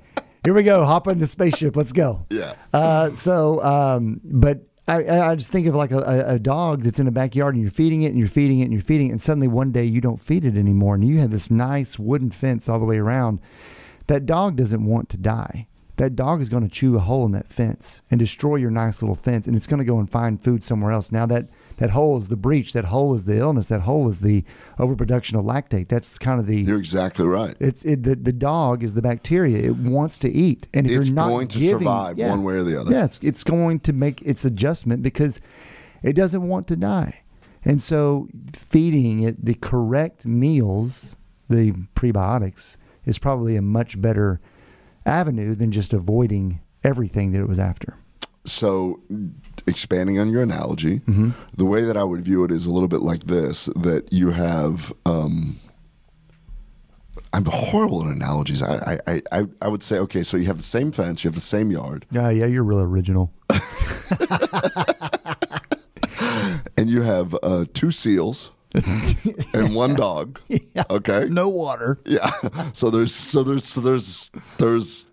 here 0.43 0.53
we 0.53 0.63
go. 0.63 0.85
Hop 0.85 1.07
in 1.07 1.19
the 1.19 1.27
spaceship. 1.27 1.75
Let's 1.75 1.91
go. 1.91 2.25
yeah. 2.29 2.53
Uh, 2.73 3.11
so, 3.11 3.61
um, 3.63 4.21
but 4.23 4.61
I, 4.87 5.19
I 5.31 5.35
just 5.35 5.51
think 5.51 5.67
of 5.67 5.75
like 5.75 5.91
a, 5.91 5.99
a, 5.99 6.35
a 6.35 6.39
dog 6.39 6.83
that's 6.83 6.99
in 6.99 7.05
the 7.05 7.11
backyard 7.11 7.55
and 7.55 7.61
you're 7.61 7.71
feeding 7.71 8.03
it 8.03 8.07
and 8.07 8.17
you're 8.17 8.29
feeding 8.29 8.61
it 8.61 8.63
and 8.63 8.71
you're 8.71 8.81
feeding 8.81 9.07
it, 9.07 9.11
and 9.11 9.21
suddenly 9.21 9.49
one 9.49 9.71
day 9.73 9.83
you 9.83 9.99
don't 9.99 10.21
feed 10.21 10.45
it 10.45 10.55
anymore, 10.55 10.95
and 10.95 11.05
you 11.05 11.19
have 11.19 11.31
this 11.31 11.51
nice 11.51 11.99
wooden 11.99 12.29
fence 12.29 12.69
all 12.69 12.79
the 12.79 12.85
way 12.85 12.97
around. 12.97 13.39
That 14.07 14.25
dog 14.25 14.55
doesn't 14.55 14.85
want 14.85 15.09
to 15.09 15.17
die 15.17 15.67
that 15.97 16.15
dog 16.15 16.41
is 16.41 16.49
going 16.49 16.63
to 16.63 16.69
chew 16.69 16.95
a 16.95 16.99
hole 16.99 17.25
in 17.25 17.31
that 17.33 17.49
fence 17.49 18.01
and 18.09 18.19
destroy 18.19 18.55
your 18.55 18.71
nice 18.71 19.01
little 19.01 19.15
fence, 19.15 19.47
and 19.47 19.55
it's 19.55 19.67
going 19.67 19.79
to 19.79 19.85
go 19.85 19.99
and 19.99 20.09
find 20.09 20.41
food 20.41 20.63
somewhere 20.63 20.91
else. 20.91 21.11
Now 21.11 21.25
that 21.27 21.49
that 21.77 21.89
hole 21.91 22.17
is 22.17 22.29
the 22.29 22.35
breach, 22.35 22.73
that 22.73 22.85
hole 22.85 23.13
is 23.13 23.25
the 23.25 23.37
illness, 23.37 23.67
that 23.67 23.81
hole 23.81 24.07
is 24.09 24.21
the 24.21 24.43
overproduction 24.79 25.37
of 25.37 25.45
lactate. 25.45 25.87
That's 25.89 26.17
kind 26.17 26.39
of 26.39 26.45
the 26.47 26.61
You're 26.61 26.77
exactly 26.79 27.25
right. 27.25 27.55
it's 27.59 27.83
it, 27.85 28.03
the 28.03 28.15
the 28.15 28.31
dog 28.33 28.83
is 28.83 28.93
the 28.93 29.01
bacteria. 29.01 29.57
It 29.57 29.75
wants 29.75 30.19
to 30.19 30.31
eat, 30.31 30.67
and 30.73 30.85
if 30.85 30.91
It's 30.97 31.07
you're 31.09 31.15
not 31.15 31.27
going 31.29 31.47
to 31.49 31.59
giving- 31.59 31.79
survive 31.79 32.17
yeah. 32.17 32.29
one 32.29 32.43
way 32.43 32.55
or 32.55 32.63
the 32.63 32.79
other. 32.79 32.91
Yeah, 32.91 33.05
it's 33.05 33.19
it's 33.21 33.43
going 33.43 33.79
to 33.81 33.93
make 33.93 34.21
its 34.21 34.45
adjustment 34.45 35.01
because 35.03 35.41
it 36.03 36.13
doesn't 36.13 36.47
want 36.47 36.67
to 36.67 36.75
die, 36.75 37.23
and 37.65 37.81
so 37.81 38.27
feeding 38.53 39.21
it 39.23 39.43
the 39.43 39.55
correct 39.55 40.25
meals, 40.27 41.15
the 41.49 41.71
prebiotics, 41.95 42.77
is 43.05 43.17
probably 43.17 43.55
a 43.55 43.61
much 43.61 43.99
better 43.99 44.39
avenue 45.07 45.55
than 45.55 45.71
just 45.71 45.93
avoiding 45.93 46.59
everything 46.83 47.31
that 47.31 47.39
it 47.39 47.47
was 47.47 47.59
after. 47.59 47.95
So, 48.45 49.01
expanding 49.65 50.19
on 50.19 50.29
your 50.29 50.41
analogy, 50.43 50.99
Mm-hmm. 50.99 51.31
the 51.57 51.65
way 51.65 51.83
that 51.83 51.97
I 51.97 52.03
would 52.03 52.21
view 52.23 52.43
it 52.45 52.51
is 52.51 52.65
a 52.65 52.71
little 52.71 52.87
bit 52.87 53.01
like 53.01 53.25
this: 53.25 53.65
that 53.75 54.07
you 54.11 54.31
have. 54.31 54.93
Um, 55.05 55.57
I'm 57.33 57.43
horrible 57.45 58.07
at 58.07 58.15
analogies. 58.15 58.63
I, 58.63 58.97
I, 59.05 59.21
I, 59.33 59.43
I 59.61 59.67
would 59.67 59.83
say, 59.83 59.99
okay, 59.99 60.23
so 60.23 60.37
you 60.37 60.45
have 60.45 60.57
the 60.57 60.63
same 60.63 60.91
fence, 60.93 61.23
you 61.23 61.27
have 61.27 61.35
the 61.35 61.41
same 61.41 61.71
yard, 61.71 62.05
Yeah, 62.09 62.29
yeah, 62.29 62.45
you're 62.45 62.63
real 62.63 62.79
original. 62.81 63.33
and 66.77 66.89
you 66.89 67.01
have 67.01 67.35
uh, 67.43 67.65
two 67.73 67.91
seals 67.91 68.51
and 69.53 69.75
one 69.75 69.95
dog. 69.95 70.39
Okay, 70.89 71.25
No 71.29 71.49
water. 71.49 71.99
Yeah. 72.05 72.29
So 72.73 72.89
there's 72.89 73.13
so 73.13 73.43
there's 73.43 73.65
so 73.65 73.81
there's 73.81 74.31
there's 74.57 75.07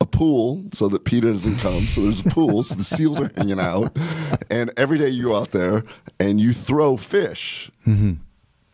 a 0.00 0.06
pool 0.06 0.64
so 0.72 0.88
that 0.88 1.04
Peter 1.04 1.32
doesn't 1.32 1.58
come. 1.58 1.80
So 1.82 2.02
there's 2.02 2.24
a 2.24 2.30
pool, 2.30 2.62
so 2.62 2.74
the 2.74 2.82
seals 2.82 3.20
are 3.20 3.30
hanging 3.36 3.60
out. 3.60 3.96
And 4.50 4.70
every 4.76 4.98
day 4.98 5.08
you 5.08 5.24
go 5.24 5.36
out 5.36 5.52
there 5.52 5.84
and 6.18 6.40
you 6.40 6.52
throw 6.52 6.96
fish 6.96 7.70
mm-hmm. 7.86 8.14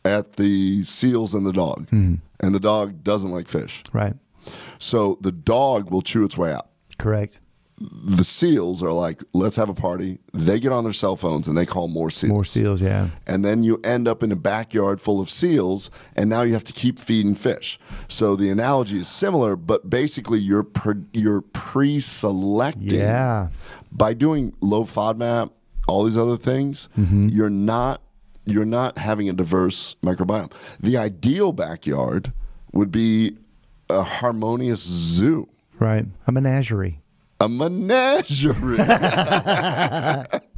at 0.05 0.35
the 0.35 0.83
seals 0.85 1.35
and 1.35 1.47
the 1.47 1.53
dog. 1.53 1.87
Mm-hmm. 1.91 2.15
And 2.41 2.55
the 2.55 2.61
dog 2.61 3.05
doesn't 3.05 3.31
like 3.31 3.49
fish. 3.49 3.83
Right. 3.93 4.15
So 4.79 5.19
the 5.21 5.33
dog 5.33 5.91
will 5.91 6.03
chew 6.03 6.25
its 6.25 6.39
way 6.39 6.53
out. 6.53 6.69
Correct. 6.99 7.41
The 7.81 8.25
seals 8.25 8.83
are 8.83 8.93
like, 8.93 9.23
let's 9.35 9.55
have 9.57 9.69
a 9.69 9.75
party. 9.75 10.19
They 10.35 10.59
get 10.59 10.73
on 10.73 10.83
their 10.85 10.93
cell 10.93 11.15
phones 11.17 11.47
and 11.47 11.57
they 11.57 11.65
call 11.67 11.87
more 11.89 12.11
seals. 12.11 12.33
More 12.33 12.45
seals. 12.45 12.83
Yeah. 12.83 13.09
and 13.27 13.45
then 13.45 13.63
you 13.63 13.81
end 13.85 14.09
up 14.09 14.23
in 14.23 14.33
a 14.33 14.37
backyard 14.37 15.01
full 15.01 15.21
of 15.21 15.31
seals 15.31 15.91
and 16.17 16.29
now 16.29 16.43
you 16.43 16.53
have 16.55 16.65
to 16.65 16.73
keep 16.73 16.99
feeding 16.99 17.35
fish 17.37 17.79
so 18.09 18.35
the 18.37 18.51
analogy 18.51 18.99
is 18.99 19.07
similar 19.09 19.55
but 19.57 19.89
basically 19.89 20.39
you're 20.41 20.63
pre- 20.65 21.05
you're 21.13 21.43
pre-selecting 21.43 22.99
Yeah. 22.99 23.49
by 23.93 24.15
doing 24.15 24.55
low 24.61 24.85
FODMAP 24.85 25.51
all 25.87 26.05
these 26.05 26.17
other 26.19 26.37
things 26.37 26.89
mm-hmm. 26.99 27.29
you're 27.29 27.51
not 27.51 28.03
you're 28.45 28.65
not 28.65 28.99
having 28.99 29.29
a 29.29 29.33
diverse 29.33 29.97
microbiome 30.03 30.53
the 30.81 30.97
ideal 30.97 31.53
backyard 31.53 32.33
would 32.73 32.91
be 32.91 33.37
a 33.91 34.03
harmonious 34.03 34.81
zoo 34.83 35.49
Right. 35.81 36.07
A 36.27 36.33
menagerie. 36.33 37.01
A 37.41 37.49
menagerie 37.49 38.79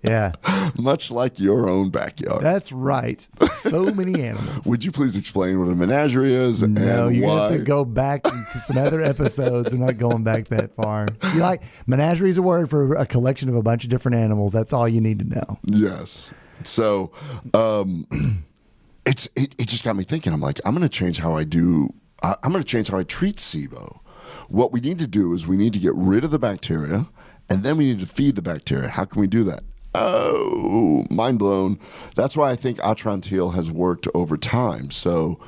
Yeah. 0.00 0.32
much 0.78 1.10
like 1.10 1.40
your 1.40 1.68
own 1.68 1.90
backyard 1.90 2.40
That's 2.40 2.70
right. 2.72 3.20
So 3.50 3.84
many 3.92 4.22
animals. 4.22 4.66
Would 4.66 4.84
you 4.84 4.92
please 4.92 5.16
explain 5.16 5.58
what 5.58 5.68
a 5.68 5.74
menagerie 5.74 6.32
is 6.32 6.62
No, 6.62 7.08
and 7.08 7.16
you're 7.16 7.26
why? 7.26 7.34
gonna 7.34 7.50
have 7.50 7.58
to 7.58 7.64
go 7.64 7.84
back 7.84 8.22
to 8.22 8.30
some 8.30 8.78
other 8.78 9.02
episodes. 9.02 9.72
I'm 9.72 9.80
not 9.80 9.98
going 9.98 10.22
back 10.22 10.48
that 10.48 10.72
far. 10.74 11.08
You 11.34 11.40
like 11.40 11.62
menagerie 11.86 12.30
is 12.30 12.38
a 12.38 12.42
word 12.42 12.70
for 12.70 12.94
a 12.94 13.04
collection 13.06 13.48
of 13.48 13.56
a 13.56 13.62
bunch 13.62 13.82
of 13.84 13.90
different 13.90 14.16
animals. 14.18 14.52
That's 14.52 14.72
all 14.72 14.88
you 14.88 15.00
need 15.00 15.18
to 15.18 15.24
know. 15.26 15.58
Yes. 15.64 16.32
So, 16.64 17.12
um, 17.54 18.06
it's 19.06 19.28
it, 19.36 19.54
it 19.58 19.68
just 19.68 19.84
got 19.84 19.96
me 19.96 20.04
thinking. 20.04 20.32
I'm 20.32 20.40
like, 20.40 20.60
I'm 20.64 20.74
going 20.74 20.82
to 20.82 20.88
change 20.88 21.18
how 21.18 21.36
I 21.36 21.44
do. 21.44 21.92
I, 22.22 22.34
I'm 22.42 22.50
going 22.52 22.62
to 22.62 22.68
change 22.68 22.88
how 22.88 22.98
I 22.98 23.04
treat 23.04 23.36
SIBO. 23.36 23.98
What 24.48 24.72
we 24.72 24.80
need 24.80 24.98
to 24.98 25.06
do 25.06 25.34
is 25.34 25.46
we 25.46 25.56
need 25.56 25.74
to 25.74 25.78
get 25.78 25.94
rid 25.94 26.24
of 26.24 26.30
the 26.30 26.38
bacteria, 26.38 27.06
and 27.48 27.62
then 27.62 27.76
we 27.76 27.84
need 27.84 28.00
to 28.00 28.06
feed 28.06 28.34
the 28.34 28.42
bacteria. 28.42 28.88
How 28.88 29.04
can 29.04 29.20
we 29.20 29.26
do 29.26 29.44
that? 29.44 29.60
Oh, 29.94 31.04
mind 31.10 31.38
blown. 31.38 31.78
That's 32.14 32.36
why 32.36 32.50
I 32.50 32.56
think 32.56 32.78
Atrantil 32.78 33.54
has 33.54 33.70
worked 33.70 34.06
over 34.14 34.36
time. 34.36 34.90
So, 34.90 35.38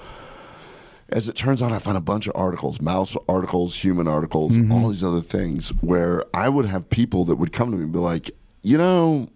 as 1.09 1.29
it 1.29 1.35
turns 1.35 1.63
out, 1.63 1.73
I 1.73 1.79
found 1.79 1.97
a 1.97 2.03
bunch 2.03 2.27
of 2.27 2.33
articles, 2.35 2.81
mouse 2.81 3.17
articles, 3.29 3.83
human 3.83 4.07
articles, 4.07 4.53
mm-hmm. 4.53 4.73
all 4.73 4.89
these 4.89 5.05
other 5.05 5.21
things, 5.21 5.71
where 5.81 6.23
I 6.35 6.49
would 6.49 6.67
have 6.67 6.89
people 6.89 7.25
that 7.27 7.37
would 7.37 7.53
come 7.53 7.71
to 7.71 7.77
me 7.77 7.85
and 7.85 7.93
be 7.93 7.99
like, 7.99 8.31
you 8.63 8.79
know, 8.79 9.29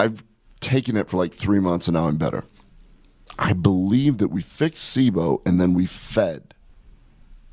I've 0.00 0.24
taken 0.60 0.96
it 0.96 1.08
for 1.08 1.16
like 1.16 1.32
three 1.32 1.60
months 1.60 1.86
and 1.88 1.94
now 1.94 2.08
I'm 2.08 2.16
better. 2.16 2.44
I 3.38 3.52
believe 3.52 4.18
that 4.18 4.28
we 4.28 4.40
fixed 4.40 4.96
SIBO 4.96 5.40
and 5.46 5.60
then 5.60 5.74
we 5.74 5.86
fed 5.86 6.53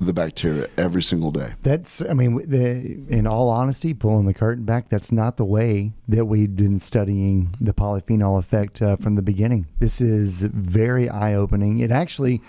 the 0.06 0.12
bacteria 0.12 0.68
every 0.76 1.02
single 1.02 1.30
day. 1.30 1.50
That's, 1.62 2.02
I 2.02 2.14
mean, 2.14 2.36
the, 2.48 2.98
in 3.08 3.26
all 3.26 3.48
honesty, 3.48 3.94
pulling 3.94 4.26
the 4.26 4.34
curtain 4.34 4.64
back, 4.64 4.88
that's 4.88 5.12
not 5.12 5.36
the 5.36 5.44
way 5.44 5.92
that 6.08 6.26
we've 6.26 6.54
been 6.54 6.78
studying 6.78 7.54
the 7.60 7.72
polyphenol 7.72 8.38
effect 8.38 8.82
uh, 8.82 8.96
from 8.96 9.14
the 9.14 9.22
beginning. 9.22 9.66
This 9.78 10.00
is 10.00 10.44
very 10.44 11.08
eye 11.08 11.34
opening. 11.34 11.80
It 11.80 11.90
actually 11.90 12.40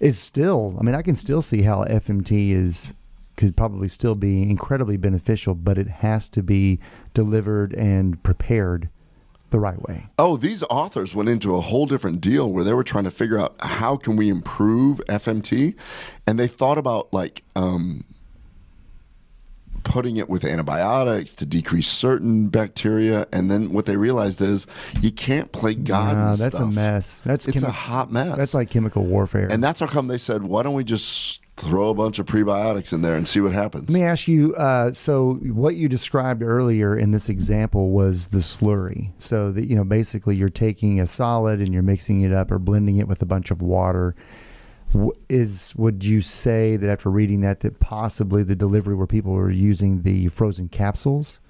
is 0.00 0.18
still, 0.18 0.76
I 0.78 0.82
mean, 0.82 0.94
I 0.94 1.02
can 1.02 1.14
still 1.14 1.42
see 1.42 1.62
how 1.62 1.84
FMT 1.84 2.50
is 2.50 2.94
could 3.36 3.56
probably 3.56 3.88
still 3.88 4.14
be 4.14 4.42
incredibly 4.42 4.96
beneficial, 4.96 5.54
but 5.56 5.76
it 5.76 5.88
has 5.88 6.28
to 6.28 6.42
be 6.42 6.78
delivered 7.14 7.72
and 7.74 8.22
prepared 8.22 8.88
the 9.54 9.60
right 9.60 9.80
way. 9.88 10.06
Oh, 10.18 10.36
these 10.36 10.64
authors 10.64 11.14
went 11.14 11.28
into 11.28 11.54
a 11.54 11.60
whole 11.60 11.86
different 11.86 12.20
deal 12.20 12.52
where 12.52 12.64
they 12.64 12.74
were 12.74 12.82
trying 12.82 13.04
to 13.04 13.10
figure 13.12 13.38
out 13.38 13.54
how 13.60 13.96
can 13.96 14.16
we 14.16 14.28
improve 14.28 14.98
FMT, 15.08 15.76
and 16.26 16.40
they 16.40 16.48
thought 16.48 16.76
about 16.76 17.12
like 17.12 17.44
um, 17.54 18.04
putting 19.84 20.16
it 20.16 20.28
with 20.28 20.44
antibiotics 20.44 21.36
to 21.36 21.46
decrease 21.46 21.86
certain 21.86 22.48
bacteria, 22.48 23.28
and 23.32 23.48
then 23.48 23.72
what 23.72 23.86
they 23.86 23.96
realized 23.96 24.40
is 24.40 24.66
you 25.00 25.12
can't 25.12 25.52
play 25.52 25.74
God. 25.74 26.30
With 26.30 26.40
that's 26.40 26.58
a 26.58 26.66
mess. 26.66 27.20
That's 27.24 27.46
It's 27.46 27.62
a 27.62 27.70
hot 27.70 28.10
mess. 28.10 28.36
That's 28.36 28.54
like 28.54 28.70
chemical 28.70 29.04
warfare. 29.04 29.46
and 29.50 29.62
that's 29.62 29.78
how 29.78 29.86
come 29.86 30.08
they 30.08 30.18
said, 30.18 30.42
why 30.42 30.64
don't 30.64 30.74
we 30.74 30.82
just 30.82 31.40
throw 31.56 31.90
a 31.90 31.94
bunch 31.94 32.18
of 32.18 32.26
prebiotics 32.26 32.92
in 32.92 33.02
there 33.02 33.16
and 33.16 33.26
see 33.26 33.40
what 33.40 33.52
happens? 33.52 33.88
Let 33.88 33.94
me 33.94 34.04
ask 34.04 34.26
you. 34.26 34.54
Uh, 34.54 34.92
so, 34.92 35.34
what 35.34 35.76
you 35.76 35.88
described 35.88 36.42
earlier 36.42 36.96
in 36.96 37.10
this 37.10 37.28
example 37.28 37.90
was 37.90 38.28
the 38.28 38.38
slurry. 38.38 39.12
So 39.18 39.52
that 39.52 39.66
you 39.66 39.76
know, 39.76 39.84
basically, 39.84 40.36
you're 40.36 40.48
taking 40.48 41.00
a 41.00 41.06
solid 41.06 41.60
and 41.60 41.72
you're 41.72 41.82
mixing 41.82 42.22
it 42.22 42.32
up 42.32 42.50
or 42.50 42.58
blending 42.58 42.96
it 42.96 43.08
with 43.08 43.22
a 43.22 43.26
bunch 43.26 43.50
of 43.50 43.62
water. 43.62 44.14
Is 45.28 45.74
would 45.76 46.04
you 46.04 46.20
say 46.20 46.76
that 46.76 46.88
after 46.88 47.10
reading 47.10 47.40
that, 47.40 47.60
that 47.60 47.80
possibly 47.80 48.42
the 48.42 48.54
delivery 48.54 48.94
where 48.94 49.08
people 49.08 49.32
were 49.32 49.50
using 49.50 50.02
the 50.02 50.28
frozen 50.28 50.68
capsules, 50.68 51.40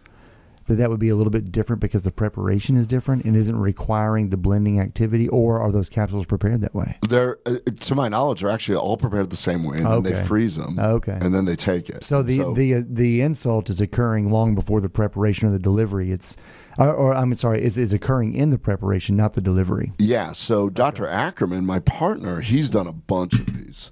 that 0.67 0.75
that 0.77 0.91
would 0.91 1.01
be 1.01 1.09
a 1.09 1.17
little 1.17 1.31
bit 1.31 1.53
different 1.53 1.81
because 1.81 2.03
the 2.03 2.11
preparation 2.11 2.77
is 2.77 2.87
different 2.87 3.25
and 3.25 3.37
isn't 3.37 3.59
requiring 3.59 4.31
the 4.31 4.37
blending 4.37 4.81
activity, 4.81 5.29
or 5.29 5.61
are 5.61 5.71
those 5.71 5.89
capsules 5.89 6.27
prepared 6.27 6.61
that 6.63 6.75
way? 6.75 6.97
They're, 7.09 7.39
uh, 7.47 7.57
to 7.81 7.95
my 7.95 8.09
knowledge, 8.09 8.43
are 8.43 8.51
actually 8.51 8.77
all 8.77 8.97
prepared 8.97 9.31
the 9.31 9.37
same 9.37 9.65
way, 9.65 9.77
and 9.79 9.87
then 9.87 10.03
they 10.03 10.25
freeze 10.25 10.57
them. 10.57 10.79
Okay. 10.79 11.19
and 11.21 11.35
then 11.35 11.45
they 11.45 11.57
take 11.57 11.89
it. 11.89 12.05
So 12.05 12.23
the 12.23 12.53
the 12.55 12.75
uh, 12.75 12.83
the 12.89 13.21
insult 13.21 13.71
is 13.71 13.81
occurring 13.81 14.31
long 14.31 14.55
before 14.55 14.81
the 14.81 14.89
preparation 14.89 15.49
or 15.49 15.53
the 15.53 15.59
delivery. 15.59 16.11
It's 16.11 16.37
or, 16.79 16.93
or 16.93 17.15
I'm 17.15 17.35
sorry, 17.35 17.63
is 17.63 17.79
is 17.79 17.93
occurring 17.93 18.35
in 18.35 18.51
the 18.51 18.59
preparation, 18.59 19.17
not 19.17 19.35
the 19.35 19.41
delivery. 19.41 19.93
Yeah, 19.99 20.33
so 20.33 20.69
Dr. 20.71 21.07
Ackerman, 21.07 21.67
my 21.67 21.81
partner, 21.81 22.41
he's 22.41 22.71
done 22.71 22.87
a 22.87 22.93
bunch 22.93 23.35
of 23.35 23.47
these. 23.55 23.91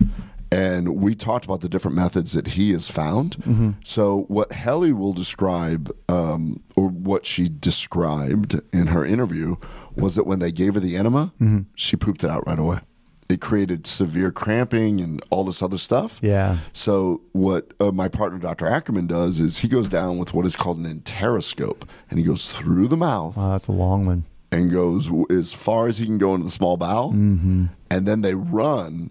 And 0.53 0.97
we 1.03 1.15
talked 1.15 1.47
about 1.47 1.63
the 1.63 1.69
different 1.69 1.97
methods 1.97 2.33
that 2.33 2.49
he 2.49 2.73
has 2.73 2.89
found. 2.91 3.79
So, 3.85 4.27
what 4.29 4.53
Helly 4.53 4.93
will 4.93 5.15
describe, 5.15 5.91
um, 6.11 6.63
or 6.77 6.89
what 6.89 7.25
she 7.25 7.49
described 7.49 8.61
in 8.73 8.89
her 8.89 9.05
interview, 9.05 9.57
was 9.97 10.15
that 10.17 10.25
when 10.27 10.39
they 10.41 10.53
gave 10.53 10.75
her 10.75 10.81
the 10.81 10.97
enema, 10.97 11.33
she 11.75 11.97
pooped 11.97 12.23
it 12.23 12.31
out 12.31 12.45
right 12.47 12.59
away. 12.59 12.79
It 13.31 13.41
created 13.41 13.87
severe 13.87 14.31
cramping 14.31 15.01
and 15.01 15.23
all 15.31 15.43
this 15.45 15.63
other 15.63 15.79
stuff. 15.79 16.19
Yeah. 16.23 16.59
So 16.75 17.23
what 17.33 17.73
uh, 17.81 17.91
my 17.91 18.09
partner 18.09 18.39
Dr. 18.39 18.67
Ackerman 18.67 19.07
does 19.07 19.41
is 19.41 19.59
he 19.59 19.69
goes 19.69 19.89
down 19.89 20.19
with 20.19 20.35
what 20.35 20.45
is 20.45 20.55
called 20.55 20.77
an 20.79 20.85
enteroscope, 21.01 21.89
and 22.11 22.19
he 22.19 22.25
goes 22.27 22.55
through 22.55 22.89
the 22.89 22.97
mouth 22.99 23.35
Oh, 23.39 23.51
that's 23.53 23.69
a 23.69 23.73
long 23.73 24.05
one. 24.05 24.25
and 24.51 24.71
goes 24.71 25.09
as 25.31 25.55
far 25.55 25.89
as 25.89 25.97
he 25.97 26.05
can 26.05 26.19
go 26.19 26.35
into 26.35 26.45
the 26.45 26.51
small 26.51 26.77
bowel, 26.77 27.13
and 27.13 27.71
then 27.91 28.21
they 28.21 28.35
run 28.35 29.11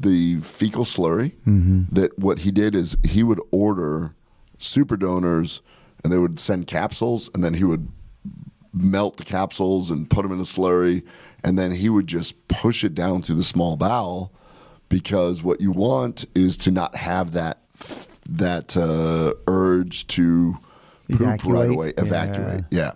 the 0.00 0.40
fecal 0.40 0.84
slurry. 0.84 1.32
That 1.94 2.18
what 2.18 2.40
he 2.40 2.50
did 2.50 2.74
is 2.74 2.96
he 3.04 3.22
would 3.22 3.40
order 3.50 4.14
super 4.58 4.96
donors, 4.96 5.62
and 6.02 6.12
they 6.12 6.18
would 6.18 6.38
send 6.40 6.66
capsules, 6.66 7.30
and 7.34 7.44
then 7.44 7.54
he 7.54 7.64
would 7.64 7.88
melt 8.72 9.16
the 9.16 9.24
capsules 9.24 9.90
and 9.90 10.08
put 10.10 10.22
them 10.22 10.32
in 10.32 10.38
a 10.38 10.44
slurry, 10.44 11.02
and 11.42 11.58
then 11.58 11.70
he 11.72 11.88
would 11.88 12.06
just 12.06 12.46
push 12.48 12.84
it 12.84 12.94
down 12.94 13.22
through 13.22 13.36
the 13.36 13.44
small 13.44 13.76
bowel 13.76 14.32
because 14.88 15.42
what 15.42 15.60
you 15.60 15.72
want 15.72 16.24
is 16.34 16.56
to 16.58 16.70
not 16.70 16.96
have 16.96 17.32
that 17.32 17.60
that 18.28 18.76
uh, 18.76 19.32
urge 19.46 20.06
to 20.08 20.56
poop 21.10 21.44
right 21.44 21.70
away, 21.70 21.92
evacuate. 21.96 22.64
Yeah. 22.70 22.92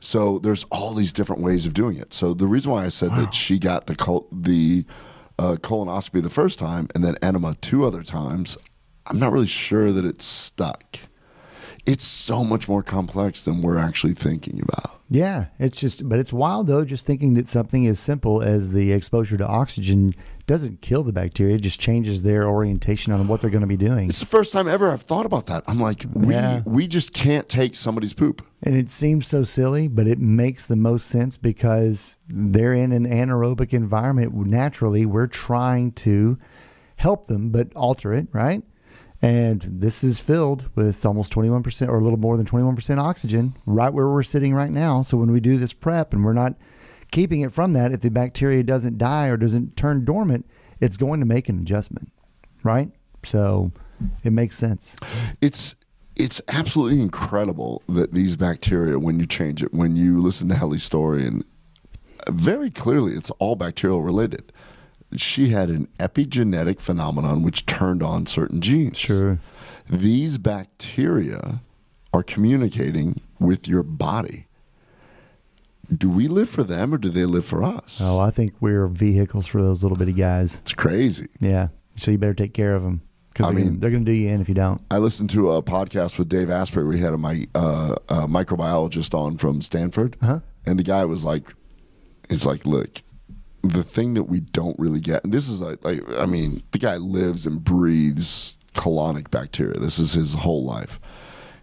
So 0.00 0.38
there's 0.40 0.64
all 0.64 0.92
these 0.92 1.12
different 1.12 1.42
ways 1.42 1.64
of 1.64 1.72
doing 1.72 1.96
it. 1.96 2.12
So 2.12 2.34
the 2.34 2.46
reason 2.46 2.72
why 2.72 2.84
I 2.84 2.88
said 2.88 3.10
that 3.12 3.32
she 3.32 3.58
got 3.58 3.86
the 3.86 3.94
cult, 3.96 4.26
the 4.30 4.84
uh, 5.38 5.56
colonoscopy 5.56 6.22
the 6.22 6.30
first 6.30 6.58
time 6.58 6.88
and 6.94 7.04
then 7.04 7.14
enema 7.22 7.54
two 7.60 7.84
other 7.84 8.02
times, 8.02 8.56
I'm 9.06 9.18
not 9.18 9.32
really 9.32 9.46
sure 9.46 9.92
that 9.92 10.04
it's 10.04 10.24
stuck. 10.24 11.00
It's 11.86 12.04
so 12.04 12.44
much 12.44 12.66
more 12.66 12.82
complex 12.82 13.44
than 13.44 13.60
we're 13.60 13.76
actually 13.76 14.14
thinking 14.14 14.60
about. 14.62 15.02
Yeah, 15.10 15.46
it's 15.58 15.78
just, 15.78 16.08
but 16.08 16.18
it's 16.18 16.32
wild 16.32 16.66
though, 16.66 16.82
just 16.84 17.06
thinking 17.06 17.34
that 17.34 17.46
something 17.46 17.86
as 17.86 18.00
simple 18.00 18.40
as 18.40 18.72
the 18.72 18.90
exposure 18.92 19.36
to 19.36 19.46
oxygen 19.46 20.14
doesn't 20.46 20.80
kill 20.80 21.04
the 21.04 21.12
bacteria, 21.12 21.56
it 21.56 21.60
just 21.60 21.78
changes 21.78 22.22
their 22.22 22.48
orientation 22.48 23.12
on 23.12 23.28
what 23.28 23.42
they're 23.42 23.50
going 23.50 23.60
to 23.60 23.66
be 23.66 23.76
doing. 23.76 24.08
It's 24.08 24.20
the 24.20 24.26
first 24.26 24.52
time 24.54 24.66
ever 24.66 24.90
I've 24.90 25.02
thought 25.02 25.26
about 25.26 25.44
that. 25.46 25.62
I'm 25.66 25.78
like, 25.78 26.06
we 26.14 26.32
Yeah. 26.34 26.62
we 26.64 26.88
just 26.88 27.12
can't 27.12 27.48
take 27.50 27.74
somebody's 27.74 28.14
poop. 28.14 28.44
And 28.62 28.74
it 28.74 28.88
seems 28.88 29.26
so 29.26 29.42
silly, 29.44 29.88
but 29.88 30.06
it 30.06 30.18
makes 30.18 30.64
the 30.64 30.76
most 30.76 31.06
sense 31.08 31.36
because 31.36 32.18
they're 32.26 32.72
in 32.74 32.92
an 32.92 33.04
anaerobic 33.06 33.74
environment. 33.74 34.34
Naturally, 34.34 35.04
we're 35.04 35.26
trying 35.26 35.92
to 35.92 36.38
help 36.96 37.26
them, 37.26 37.50
but 37.50 37.68
alter 37.76 38.14
it, 38.14 38.28
right? 38.32 38.62
And 39.24 39.62
this 39.62 40.04
is 40.04 40.20
filled 40.20 40.68
with 40.74 41.06
almost 41.06 41.32
21% 41.32 41.88
or 41.88 41.96
a 41.96 42.00
little 42.02 42.18
more 42.18 42.36
than 42.36 42.44
21% 42.44 42.98
oxygen 42.98 43.56
right 43.64 43.88
where 43.88 44.06
we're 44.06 44.22
sitting 44.22 44.52
right 44.52 44.68
now. 44.68 45.00
So 45.00 45.16
when 45.16 45.32
we 45.32 45.40
do 45.40 45.56
this 45.56 45.72
prep 45.72 46.12
and 46.12 46.22
we're 46.22 46.34
not 46.34 46.56
keeping 47.10 47.40
it 47.40 47.50
from 47.50 47.72
that, 47.72 47.90
if 47.90 48.02
the 48.02 48.10
bacteria 48.10 48.62
doesn't 48.62 48.98
die 48.98 49.28
or 49.28 49.38
doesn't 49.38 49.78
turn 49.78 50.04
dormant, 50.04 50.44
it's 50.78 50.98
going 50.98 51.20
to 51.20 51.26
make 51.26 51.48
an 51.48 51.58
adjustment, 51.58 52.12
right? 52.62 52.90
So 53.22 53.72
it 54.24 54.34
makes 54.34 54.58
sense. 54.58 54.94
It's 55.40 55.74
it's 56.16 56.42
absolutely 56.48 57.00
incredible 57.00 57.82
that 57.88 58.12
these 58.12 58.36
bacteria, 58.36 58.98
when 58.98 59.18
you 59.18 59.26
change 59.26 59.62
it, 59.62 59.72
when 59.72 59.96
you 59.96 60.20
listen 60.20 60.50
to 60.50 60.54
Helly's 60.54 60.84
story, 60.84 61.26
and 61.26 61.42
very 62.28 62.70
clearly 62.70 63.14
it's 63.14 63.30
all 63.38 63.56
bacterial 63.56 64.02
related. 64.02 64.52
She 65.16 65.48
had 65.48 65.68
an 65.70 65.88
epigenetic 65.98 66.80
phenomenon 66.80 67.42
which 67.42 67.66
turned 67.66 68.02
on 68.02 68.26
certain 68.26 68.60
genes. 68.60 68.98
Sure. 68.98 69.38
These 69.88 70.38
bacteria 70.38 71.60
are 72.12 72.22
communicating 72.22 73.20
with 73.38 73.68
your 73.68 73.82
body. 73.82 74.46
Do 75.94 76.08
we 76.10 76.28
live 76.28 76.48
for 76.48 76.62
them 76.62 76.94
or 76.94 76.98
do 76.98 77.10
they 77.10 77.26
live 77.26 77.44
for 77.44 77.62
us? 77.62 78.00
Oh, 78.02 78.18
I 78.18 78.30
think 78.30 78.54
we're 78.60 78.86
vehicles 78.86 79.46
for 79.46 79.60
those 79.62 79.82
little 79.82 79.96
bitty 79.98 80.12
guys. 80.14 80.58
It's 80.58 80.72
crazy. 80.72 81.26
Yeah. 81.40 81.68
So 81.96 82.10
you 82.10 82.18
better 82.18 82.34
take 82.34 82.54
care 82.54 82.74
of 82.74 82.82
them 82.82 83.02
because 83.28 83.46
I 83.46 83.50
they're, 83.50 83.56
mean- 83.58 83.66
gonna- 83.68 83.78
they're 83.80 83.90
going 83.90 84.04
to 84.04 84.10
do 84.10 84.16
you 84.16 84.30
in 84.30 84.40
if 84.40 84.48
you 84.48 84.54
don't. 84.54 84.80
I 84.90 84.98
listened 84.98 85.30
to 85.30 85.52
a 85.52 85.62
podcast 85.62 86.18
with 86.18 86.28
Dave 86.28 86.50
Asprey. 86.50 86.84
We 86.84 87.00
had 87.00 87.12
a, 87.12 87.18
my, 87.18 87.46
uh, 87.54 87.94
a 88.08 88.26
microbiologist 88.26 89.14
on 89.14 89.36
from 89.36 89.60
Stanford, 89.60 90.16
Uh-huh. 90.22 90.40
and 90.64 90.78
the 90.78 90.82
guy 90.84 91.04
was 91.04 91.22
like, 91.24 91.54
"He's 92.30 92.46
like, 92.46 92.64
look, 92.64 93.02
the 93.68 93.82
thing 93.82 94.14
that 94.14 94.24
we 94.24 94.40
don't 94.40 94.78
really 94.78 95.00
get, 95.00 95.24
and 95.24 95.32
this 95.32 95.48
is 95.48 95.60
like, 95.60 95.84
like, 95.84 96.02
I 96.18 96.26
mean, 96.26 96.62
the 96.72 96.78
guy 96.78 96.96
lives 96.96 97.46
and 97.46 97.62
breathes 97.62 98.58
colonic 98.74 99.30
bacteria. 99.30 99.78
This 99.78 99.98
is 99.98 100.12
his 100.12 100.34
whole 100.34 100.64
life. 100.64 101.00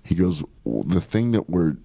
He 0.03 0.15
goes, 0.15 0.43
the 0.65 1.01
thing 1.01 1.31
that 1.31 1.49
we're, 1.49 1.77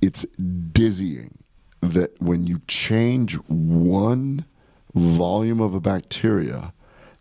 it's 0.00 0.24
dizzying 0.26 1.38
that 1.80 2.20
when 2.20 2.46
you 2.46 2.60
change 2.66 3.34
one 3.48 4.46
volume 4.94 5.60
of 5.60 5.74
a 5.74 5.80
bacteria." 5.80 6.72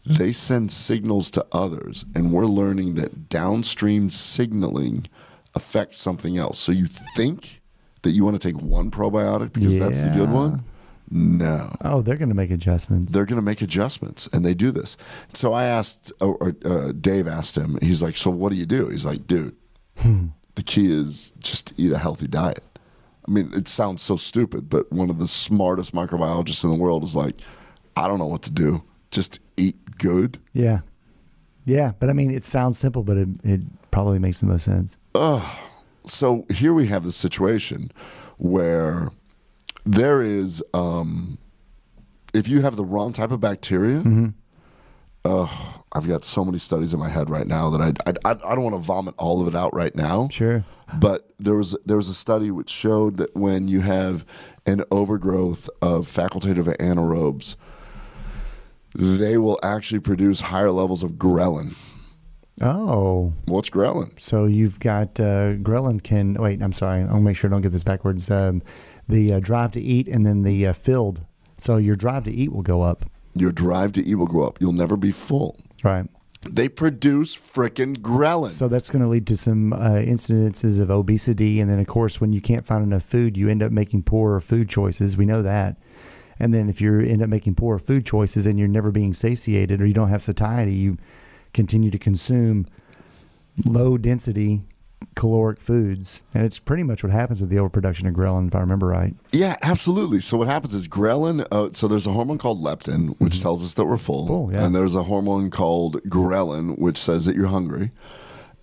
they 0.05 0.31
send 0.31 0.71
signals 0.71 1.31
to 1.31 1.45
others, 1.51 2.05
and 2.13 2.31
we're 2.31 2.45
learning 2.45 2.95
that 2.95 3.27
downstream 3.27 4.09
signaling 4.09 5.07
affects 5.55 5.97
something 5.97 6.37
else. 6.37 6.59
So 6.59 6.71
you 6.71 6.85
think 7.15 7.61
that 8.03 8.11
you 8.11 8.23
want 8.23 8.39
to 8.39 8.51
take 8.51 8.61
one 8.61 8.91
probiotic 8.91 9.53
because 9.53 9.79
that's 9.79 9.99
the 9.99 10.09
good 10.09 10.29
one? 10.29 10.63
No. 11.09 11.71
Oh, 11.81 12.01
they're 12.01 12.17
going 12.17 12.29
to 12.29 12.35
make 12.35 12.51
adjustments. 12.51 13.13
They're 13.13 13.25
going 13.25 13.37
to 13.39 13.45
make 13.45 13.61
adjustments, 13.61 14.27
and 14.33 14.43
they 14.43 14.53
do 14.53 14.71
this. 14.71 14.97
So 15.33 15.53
I 15.53 15.65
asked, 15.65 16.11
or, 16.19 16.35
or 16.37 16.55
uh, 16.65 16.91
Dave 16.93 17.27
asked 17.27 17.55
him, 17.55 17.77
he's 17.81 18.01
like, 18.01 18.17
So 18.17 18.29
what 18.31 18.51
do 18.51 18.55
you 18.57 18.65
do? 18.65 18.87
He's 18.89 19.05
like, 19.05 19.27
Dude, 19.27 19.55
the 20.03 20.63
key 20.63 20.91
is 20.91 21.31
just 21.39 21.67
to 21.67 21.73
eat 21.77 21.91
a 21.91 21.97
healthy 21.97 22.27
diet. 22.27 22.63
I 23.27 23.31
mean, 23.31 23.51
it 23.53 23.67
sounds 23.67 24.01
so 24.01 24.15
stupid, 24.17 24.69
but 24.69 24.91
one 24.91 25.09
of 25.09 25.19
the 25.19 25.27
smartest 25.27 25.93
microbiologists 25.93 26.63
in 26.63 26.69
the 26.69 26.75
world 26.75 27.03
is 27.03 27.15
like, 27.15 27.35
I 27.97 28.07
don't 28.07 28.19
know 28.19 28.27
what 28.27 28.43
to 28.43 28.51
do. 28.51 28.83
Just 29.11 29.39
eat 29.57 29.75
good. 29.97 30.37
yeah. 30.53 30.79
Yeah. 31.67 31.93
But 31.99 32.09
I 32.09 32.13
mean, 32.13 32.29
it 32.29 32.43
sounds 32.45 32.77
simple, 32.77 33.01
but 33.01 33.17
it, 33.17 33.29
it 33.43 33.61
probably 33.89 34.19
makes 34.19 34.39
the 34.39 34.45
most 34.45 34.65
sense. 34.65 34.99
Oh, 35.15 35.59
so 36.05 36.45
here 36.49 36.73
we 36.75 36.85
have 36.87 37.03
the 37.03 37.11
situation 37.11 37.91
where 38.37 39.09
there 39.85 40.21
is 40.21 40.63
um, 40.73 41.37
if 42.33 42.47
you 42.47 42.61
have 42.61 42.75
the 42.75 42.85
wrong 42.85 43.13
type 43.13 43.31
of 43.31 43.39
bacteria 43.39 44.03
uh, 45.23 45.47
i've 45.93 46.07
got 46.07 46.23
so 46.23 46.43
many 46.43 46.57
studies 46.57 46.93
in 46.93 46.99
my 46.99 47.09
head 47.09 47.29
right 47.29 47.47
now 47.47 47.69
that 47.69 47.81
i, 47.81 48.11
I, 48.29 48.31
I 48.31 48.55
don't 48.55 48.63
want 48.63 48.75
to 48.75 48.81
vomit 48.81 49.15
all 49.17 49.41
of 49.41 49.47
it 49.47 49.55
out 49.55 49.73
right 49.73 49.95
now 49.95 50.27
Sure. 50.29 50.63
but 50.99 51.29
there 51.39 51.55
was 51.55 51.77
there 51.85 51.97
was 51.97 52.09
a 52.09 52.13
study 52.13 52.51
which 52.51 52.69
showed 52.69 53.17
that 53.17 53.35
when 53.35 53.67
you 53.67 53.81
have 53.81 54.25
an 54.65 54.83
overgrowth 54.91 55.69
of 55.81 56.05
facultative 56.07 56.65
anaerobes 56.77 57.55
they 58.93 59.37
will 59.37 59.59
actually 59.63 59.99
produce 59.99 60.41
higher 60.41 60.71
levels 60.71 61.03
of 61.03 61.13
ghrelin 61.13 61.77
Oh, 62.61 63.33
what's 63.47 63.69
ghrelin 63.69 64.17
so 64.19 64.45
you've 64.45 64.79
got 64.79 65.19
uh, 65.19 65.55
ghrelin 65.55 66.01
can 66.01 66.35
wait. 66.35 66.61
I'm 66.61 66.71
sorry. 66.71 67.01
I'll 67.03 67.19
make 67.19 67.35
sure 67.35 67.49
I 67.49 67.51
don't 67.51 67.59
get 67.59 67.73
this 67.73 67.83
backwards. 67.83 68.31
Um, 68.31 68.61
the 69.07 69.33
uh, 69.33 69.39
drive 69.39 69.71
to 69.73 69.81
eat 69.81 70.07
and 70.07 70.25
then 70.25 70.43
the 70.43 70.67
uh, 70.67 70.73
filled. 70.73 71.25
So 71.57 71.77
your 71.77 71.95
drive 71.95 72.23
to 72.25 72.31
eat 72.31 72.51
will 72.51 72.63
go 72.63 72.81
up. 72.81 73.05
your 73.35 73.51
drive 73.51 73.91
to 73.93 74.05
eat 74.05 74.15
will 74.15 74.27
go 74.27 74.43
up 74.47 74.59
you'll 74.61 74.71
never 74.73 74.95
be 74.97 75.11
full 75.11 75.57
Right. 75.83 76.07
they 76.49 76.67
produce 76.69 77.35
frickin' 77.35 77.97
ghrelin. 77.97 78.51
So 78.51 78.67
that's 78.67 78.89
going 78.89 79.01
to 79.03 79.07
lead 79.09 79.27
to 79.27 79.37
some 79.37 79.73
uh, 79.73 80.01
incidences 80.13 80.79
of 80.79 80.89
obesity, 80.91 81.59
and 81.59 81.69
then 81.69 81.79
of 81.79 81.87
course, 81.87 82.19
when 82.21 82.33
you 82.33 82.41
can't 82.41 82.65
find 82.65 82.83
enough 82.83 83.03
food, 83.03 83.35
you 83.37 83.49
end 83.49 83.61
up 83.63 83.71
making 83.71 84.03
poorer 84.03 84.39
food 84.39 84.69
choices. 84.69 85.17
We 85.17 85.25
know 85.25 85.41
that. 85.41 85.77
And 86.39 86.53
then 86.53 86.69
if 86.69 86.81
you 86.81 86.99
end 86.99 87.21
up 87.23 87.29
making 87.29 87.55
poorer 87.55 87.79
food 87.79 88.05
choices 88.05 88.45
and 88.45 88.59
you're 88.59 88.67
never 88.67 88.91
being 88.91 89.13
satiated 89.13 89.81
or 89.81 89.85
you 89.85 89.93
don't 89.93 90.09
have 90.09 90.21
satiety, 90.21 90.73
you 90.73 90.97
continue 91.53 91.89
to 91.91 91.97
consume 91.97 92.65
low 93.65 93.97
density 93.97 94.61
caloric 95.15 95.59
foods, 95.59 96.23
and 96.33 96.45
it's 96.45 96.59
pretty 96.59 96.83
much 96.83 97.03
what 97.03 97.11
happens 97.11 97.41
with 97.41 97.49
the 97.49 97.57
overproduction 97.59 98.07
of 98.07 98.13
ghrelin, 98.13 98.47
if 98.47 98.55
I 98.55 98.59
remember 98.59 98.87
right. 98.87 99.13
yeah, 99.31 99.55
absolutely. 99.61 100.19
So 100.19 100.37
what 100.37 100.47
happens 100.47 100.73
is 100.73 100.87
ghrelin. 100.87 101.45
Uh, 101.51 101.69
so 101.73 101.87
there's 101.87 102.07
a 102.07 102.11
hormone 102.11 102.37
called 102.37 102.63
leptin, 102.63 103.15
which 103.19 103.41
tells 103.41 103.63
us 103.63 103.73
that 103.75 103.85
we're 103.85 103.97
full, 103.97 104.27
Full, 104.27 104.51
yeah. 104.51 104.65
and 104.65 104.75
there's 104.75 104.95
a 104.95 105.03
hormone 105.03 105.49
called 105.49 106.01
ghrelin, 106.03 106.77
which 106.79 106.97
says 106.97 107.25
that 107.25 107.35
you're 107.35 107.47
hungry. 107.47 107.91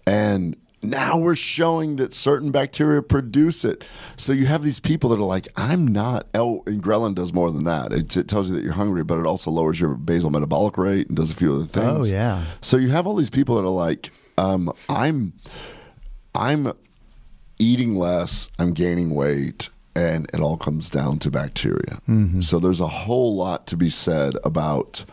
And 0.06 0.56
now 0.82 1.16
we're 1.16 1.36
showing 1.36 1.94
that 1.96 2.12
certain 2.12 2.50
bacteria 2.50 3.02
produce 3.02 3.64
it. 3.64 3.84
So 4.16 4.32
you 4.32 4.46
have 4.46 4.64
these 4.64 4.80
people 4.80 5.10
that 5.10 5.16
are 5.20 5.22
like, 5.22 5.46
I'm 5.56 5.86
not. 5.86 6.26
Oh, 6.34 6.64
and 6.66 6.82
ghrelin 6.82 7.14
does 7.14 7.32
more 7.32 7.52
than 7.52 7.62
that. 7.64 7.92
It, 7.92 8.16
it 8.16 8.26
tells 8.26 8.50
you 8.50 8.56
that 8.56 8.64
you're 8.64 8.72
hungry, 8.72 9.04
but 9.04 9.18
it 9.18 9.26
also 9.26 9.52
lowers 9.52 9.80
your 9.80 9.94
basal 9.94 10.30
metabolic 10.30 10.76
rate 10.76 11.06
and 11.06 11.16
does 11.16 11.30
a 11.30 11.36
few 11.36 11.54
other 11.54 11.66
things. 11.66 12.08
Oh, 12.08 12.12
yeah. 12.12 12.42
So 12.60 12.76
you 12.76 12.88
have 12.88 13.06
all 13.06 13.14
these 13.14 13.30
people 13.30 13.54
that 13.54 13.62
are 13.62 13.68
like, 13.68 14.10
um, 14.38 14.72
I'm, 14.88 15.34
I'm 16.34 16.72
eating 17.58 17.94
less, 17.94 18.48
I'm 18.58 18.72
gaining 18.72 19.14
weight, 19.14 19.68
and 19.94 20.26
it 20.32 20.40
all 20.40 20.56
comes 20.56 20.88
down 20.88 21.18
to 21.20 21.30
bacteria. 21.30 22.00
Mm-hmm. 22.08 22.40
So 22.40 22.58
there's 22.58 22.80
a 22.80 22.88
whole 22.88 23.36
lot 23.36 23.66
to 23.68 23.76
be 23.76 23.88
said 23.88 24.34
about. 24.44 25.04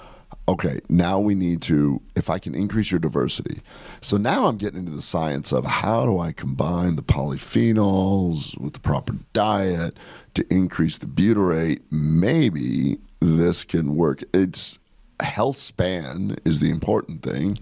Okay, 0.47 0.79
now 0.89 1.19
we 1.19 1.35
need 1.35 1.61
to, 1.63 2.01
if 2.15 2.27
I 2.27 2.39
can 2.39 2.55
increase 2.55 2.89
your 2.89 2.99
diversity. 2.99 3.61
So 4.01 4.17
now 4.17 4.47
I'm 4.47 4.57
getting 4.57 4.79
into 4.79 4.91
the 4.91 5.01
science 5.01 5.51
of 5.51 5.63
how 5.63 6.05
do 6.05 6.17
I 6.17 6.31
combine 6.31 6.95
the 6.95 7.03
polyphenols 7.03 8.59
with 8.59 8.73
the 8.73 8.79
proper 8.79 9.13
diet 9.31 9.95
to 10.33 10.43
increase 10.49 10.97
the 10.97 11.05
butyrate. 11.05 11.81
Maybe 11.91 12.97
this 13.19 13.63
can 13.63 13.95
work. 13.95 14.23
It's 14.33 14.79
health 15.21 15.57
span 15.57 16.37
is 16.45 16.61
the 16.61 16.71
important 16.71 17.21
thing, 17.21 17.57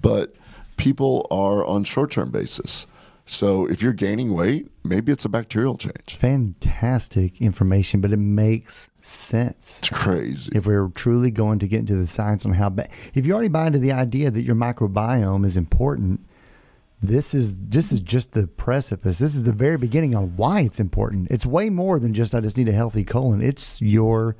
but 0.00 0.34
people 0.76 1.28
are 1.30 1.64
on 1.64 1.84
short 1.84 2.10
term 2.10 2.30
basis. 2.30 2.86
So 3.26 3.66
if 3.66 3.80
you're 3.80 3.94
gaining 3.94 4.34
weight, 4.34 4.68
maybe 4.84 5.10
it's 5.10 5.24
a 5.24 5.30
bacterial 5.30 5.78
change. 5.78 6.16
Fantastic 6.18 7.40
information, 7.40 8.00
but 8.02 8.12
it 8.12 8.18
makes 8.18 8.90
sense. 9.00 9.78
It's 9.78 9.88
crazy. 9.88 10.52
if 10.54 10.66
we're 10.66 10.88
truly 10.88 11.30
going 11.30 11.58
to 11.60 11.66
get 11.66 11.80
into 11.80 11.96
the 11.96 12.06
science 12.06 12.44
on 12.44 12.52
how 12.52 12.68
bad 12.70 12.90
if 13.14 13.24
you 13.26 13.32
already 13.32 13.48
buy 13.48 13.66
into 13.68 13.78
the 13.78 13.92
idea 13.92 14.30
that 14.30 14.42
your 14.42 14.54
microbiome 14.56 15.44
is 15.46 15.56
important 15.56 16.20
this 17.02 17.34
is 17.34 17.58
this 17.68 17.92
is 17.92 18.00
just 18.00 18.32
the 18.32 18.46
precipice 18.46 19.18
this 19.18 19.34
is 19.34 19.42
the 19.42 19.52
very 19.52 19.76
beginning 19.76 20.14
on 20.14 20.34
why 20.36 20.60
it's 20.60 20.80
important 20.80 21.28
it's 21.30 21.44
way 21.44 21.68
more 21.68 21.98
than 22.00 22.14
just 22.14 22.34
i 22.34 22.40
just 22.40 22.56
need 22.56 22.68
a 22.68 22.72
healthy 22.72 23.04
colon 23.04 23.42
it's 23.42 23.82
your 23.82 24.36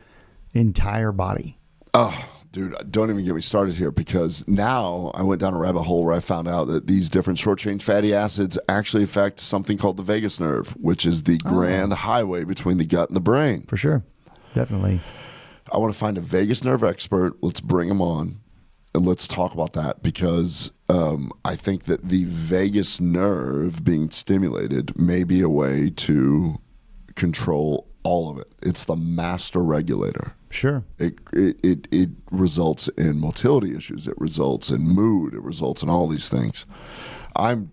entire 0.55 1.13
body 1.13 1.59
Oh, 1.93 2.27
Dude, 2.55 2.73
don't 2.89 3.11
even 3.11 3.25
get 3.25 3.35
me 3.35 3.41
started 3.41 3.75
here 3.75 3.91
because 3.91 4.47
now 4.47 5.11
I 5.13 5.23
went 5.23 5.41
down 5.41 5.55
a 5.55 5.59
rabbit 5.59 5.83
hole 5.83 6.05
where 6.05 6.15
I 6.15 6.21
found 6.21 6.47
out 6.47 6.69
that 6.69 6.87
these 6.87 7.11
different 7.11 7.37
short 7.37 7.59
chain 7.59 7.81
fatty 7.81 8.15
acids 8.15 8.57
actually 8.69 9.03
affect 9.03 9.41
something 9.41 9.77
called 9.77 9.97
the 9.97 10.05
vagus 10.05 10.39
nerve, 10.39 10.69
which 10.77 11.05
is 11.05 11.25
the 11.25 11.37
grand 11.39 11.93
highway 11.93 12.45
between 12.45 12.79
the 12.79 12.87
gut 12.87 13.09
and 13.09 13.17
the 13.17 13.21
brain. 13.21 13.65
For 13.67 13.77
sure. 13.77 14.05
Definitely. 14.55 15.01
I 15.73 15.79
want 15.79 15.93
to 15.93 15.99
find 15.99 16.17
a 16.17 16.21
vagus 16.21 16.63
nerve 16.63 16.85
expert. 16.85 17.37
Let's 17.43 17.61
bring 17.61 17.89
him 17.89 18.01
on 18.01 18.39
and 18.95 19.05
let's 19.05 19.27
talk 19.27 19.53
about 19.53 19.73
that 19.73 20.05
because 20.05 20.71
um, 20.89 21.33
I 21.45 21.57
think 21.57 21.87
that 21.87 22.09
the 22.09 22.23
vagus 22.23 23.01
nerve 23.01 23.83
being 23.83 24.11
stimulated 24.11 24.97
may 24.97 25.25
be 25.25 25.41
a 25.41 25.49
way 25.49 25.91
to 25.91 26.61
control 27.17 27.89
all 28.05 28.31
of 28.31 28.39
it. 28.39 28.53
It's 28.63 28.85
the 28.85 28.95
master 28.95 29.61
regulator. 29.61 30.37
Sure. 30.55 30.85
It, 30.99 31.19
it, 31.33 31.57
it, 31.65 31.89
it 31.91 32.11
results 32.31 32.87
in 32.89 33.19
motility 33.19 33.75
issues. 33.77 34.07
It 34.07 34.15
results 34.19 34.71
in 34.71 34.83
mood. 34.83 35.35
It 35.35 35.43
results 35.43 35.83
in 35.83 35.91
all 35.91 36.07
these 36.07 36.29
things. 36.29 36.65
I'm. 37.35 37.71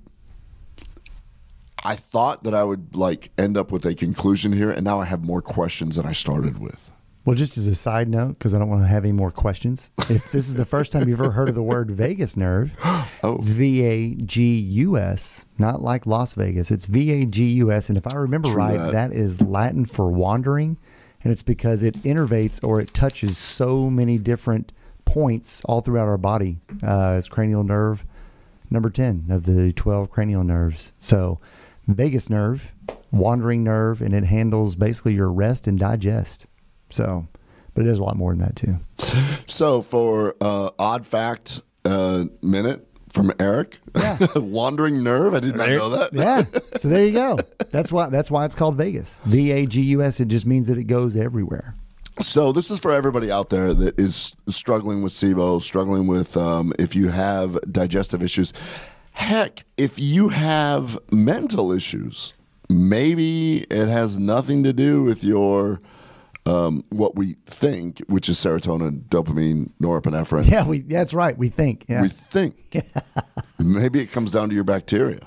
I 1.84 1.96
thought 1.96 2.44
that 2.44 2.54
I 2.54 2.64
would 2.64 2.96
like 2.96 3.32
end 3.38 3.58
up 3.58 3.72
with 3.72 3.86
a 3.86 3.94
conclusion 3.96 4.52
here, 4.54 4.72
and 4.72 4.84
now 4.84 5.00
I 5.00 5.06
have 5.06 5.24
more 5.24 5.42
questions 5.42 5.96
than 5.96 6.06
I 6.06 6.12
started 6.12 6.60
with. 6.60 6.92
Well, 7.24 7.36
just 7.36 7.56
as 7.56 7.68
a 7.68 7.76
side 7.76 8.10
note, 8.10 8.30
because 8.40 8.56
I 8.56 8.60
don't 8.60 8.70
want 8.70 8.82
to 8.82 8.88
have 8.88 9.04
any 9.04 9.12
more 9.12 9.30
questions, 9.30 9.92
if 10.10 10.32
this 10.32 10.48
is 10.48 10.56
the 10.56 10.66
first 10.66 10.92
time 10.92 11.08
you've 11.08 11.22
ever 11.22 11.30
heard 11.32 11.50
of 11.50 11.56
the 11.56 11.62
word 11.62 11.92
vagus 11.92 12.36
nerve, 12.36 12.72
Oh. 13.24 13.36
it's 13.36 13.48
V 13.48 13.84
A 13.84 14.16
G 14.16 14.58
U 14.58 14.98
S, 14.98 15.46
not 15.60 15.82
like 15.82 16.08
Las 16.08 16.34
Vegas. 16.34 16.72
It's 16.72 16.88
V 16.88 17.12
A 17.22 17.26
G 17.28 17.46
U 17.46 17.72
S. 17.72 17.90
And 17.90 17.98
if 18.00 18.12
I 18.12 18.18
remember 18.18 18.50
True 18.50 18.58
right, 18.58 18.78
that. 18.78 18.92
that 18.94 19.12
is 19.14 19.40
Latin 19.40 19.86
for 19.86 20.12
wandering. 20.12 20.78
And 21.24 21.32
it's 21.32 21.44
because 21.44 21.84
it 21.84 21.96
innervates 22.04 22.64
or 22.64 22.82
it 22.82 22.94
touches 22.94 23.38
so 23.38 23.90
many 23.90 24.18
different 24.18 24.72
points 25.06 25.64
all 25.66 25.82
throughout 25.82 26.08
our 26.08 26.18
body. 26.18 26.58
Uh, 26.82 27.16
it's 27.18 27.28
cranial 27.28 27.64
nerve 27.64 28.06
number 28.70 28.90
10 28.90 29.26
of 29.30 29.46
the 29.46 29.74
12 29.74 30.10
cranial 30.10 30.44
nerves. 30.44 30.94
So, 30.98 31.40
vagus 31.88 32.30
nerve, 32.30 32.72
wandering 33.12 33.64
nerve, 33.64 34.02
and 34.02 34.14
it 34.14 34.24
handles 34.24 34.76
basically 34.76 35.14
your 35.14 35.32
rest 35.32 35.68
and 35.68 35.78
digest. 35.78 36.48
So, 36.90 37.28
but 37.74 37.82
it 37.82 37.86
does 37.86 38.00
a 38.00 38.04
lot 38.04 38.16
more 38.16 38.32
than 38.32 38.40
that 38.40 38.56
too. 38.56 38.80
So 39.46 39.82
for 39.82 40.36
uh, 40.40 40.72
odd 40.80 41.06
fact 41.06 41.62
uh, 41.84 42.26
minute 42.42 42.88
from 43.12 43.32
Eric, 43.40 43.78
wandering 44.36 45.04
nerve. 45.04 45.34
I 45.34 45.40
did 45.40 45.56
not 45.56 45.70
know 45.70 45.90
that. 45.90 46.14
Yeah. 46.14 46.44
So 46.78 46.88
there 46.88 47.06
you 47.06 47.12
go. 47.12 47.38
That's 47.72 47.92
why 47.92 48.10
that's 48.10 48.30
why 48.30 48.46
it's 48.46 48.56
called 48.56 48.76
Vegas. 48.76 49.22
V 49.26 49.52
A 49.52 49.66
G 49.66 49.82
U 49.82 50.02
S. 50.02 50.20
It 50.20 50.28
just 50.28 50.46
means 50.46 50.68
that 50.68 50.78
it 50.78 50.86
goes 50.86 51.16
everywhere. 51.16 51.76
So 52.20 52.52
this 52.52 52.70
is 52.70 52.80
for 52.80 52.92
everybody 52.92 53.32
out 53.32 53.50
there 53.50 53.74
that 53.74 53.98
is 53.98 54.36
struggling 54.48 55.02
with 55.02 55.14
SIBO, 55.14 55.62
struggling 55.62 56.08
with 56.08 56.36
um, 56.36 56.74
if 56.78 56.96
you 56.96 57.10
have 57.10 57.58
digestive 57.72 58.22
issues. 58.22 58.52
Heck, 59.14 59.64
if 59.78 59.98
you 60.00 60.30
have 60.30 61.00
mental 61.12 61.72
issues, 61.72 62.34
maybe 62.70 63.60
it 63.70 63.88
has 63.88 64.20
nothing 64.20 64.64
to 64.64 64.74
do 64.74 65.04
with 65.04 65.24
your 65.24 65.82
um, 66.46 66.84
what 66.90 67.16
we 67.16 67.36
think, 67.46 68.00
which 68.08 68.28
is 68.30 68.38
serotonin, 68.38 69.04
dopamine, 69.10 69.72
norepinephrine. 69.82 70.50
Yeah, 70.50 70.68
we 70.68 70.82
that's 70.82 71.14
right. 71.14 71.38
We 71.38 71.50
think. 71.50 71.86
Yeah. 71.88 72.02
We 72.02 72.08
think. 72.10 72.84
Maybe 73.60 74.02
it 74.02 74.12
comes 74.12 74.32
down 74.32 74.50
to 74.50 74.56
your 74.56 74.64
bacteria. 74.64 75.20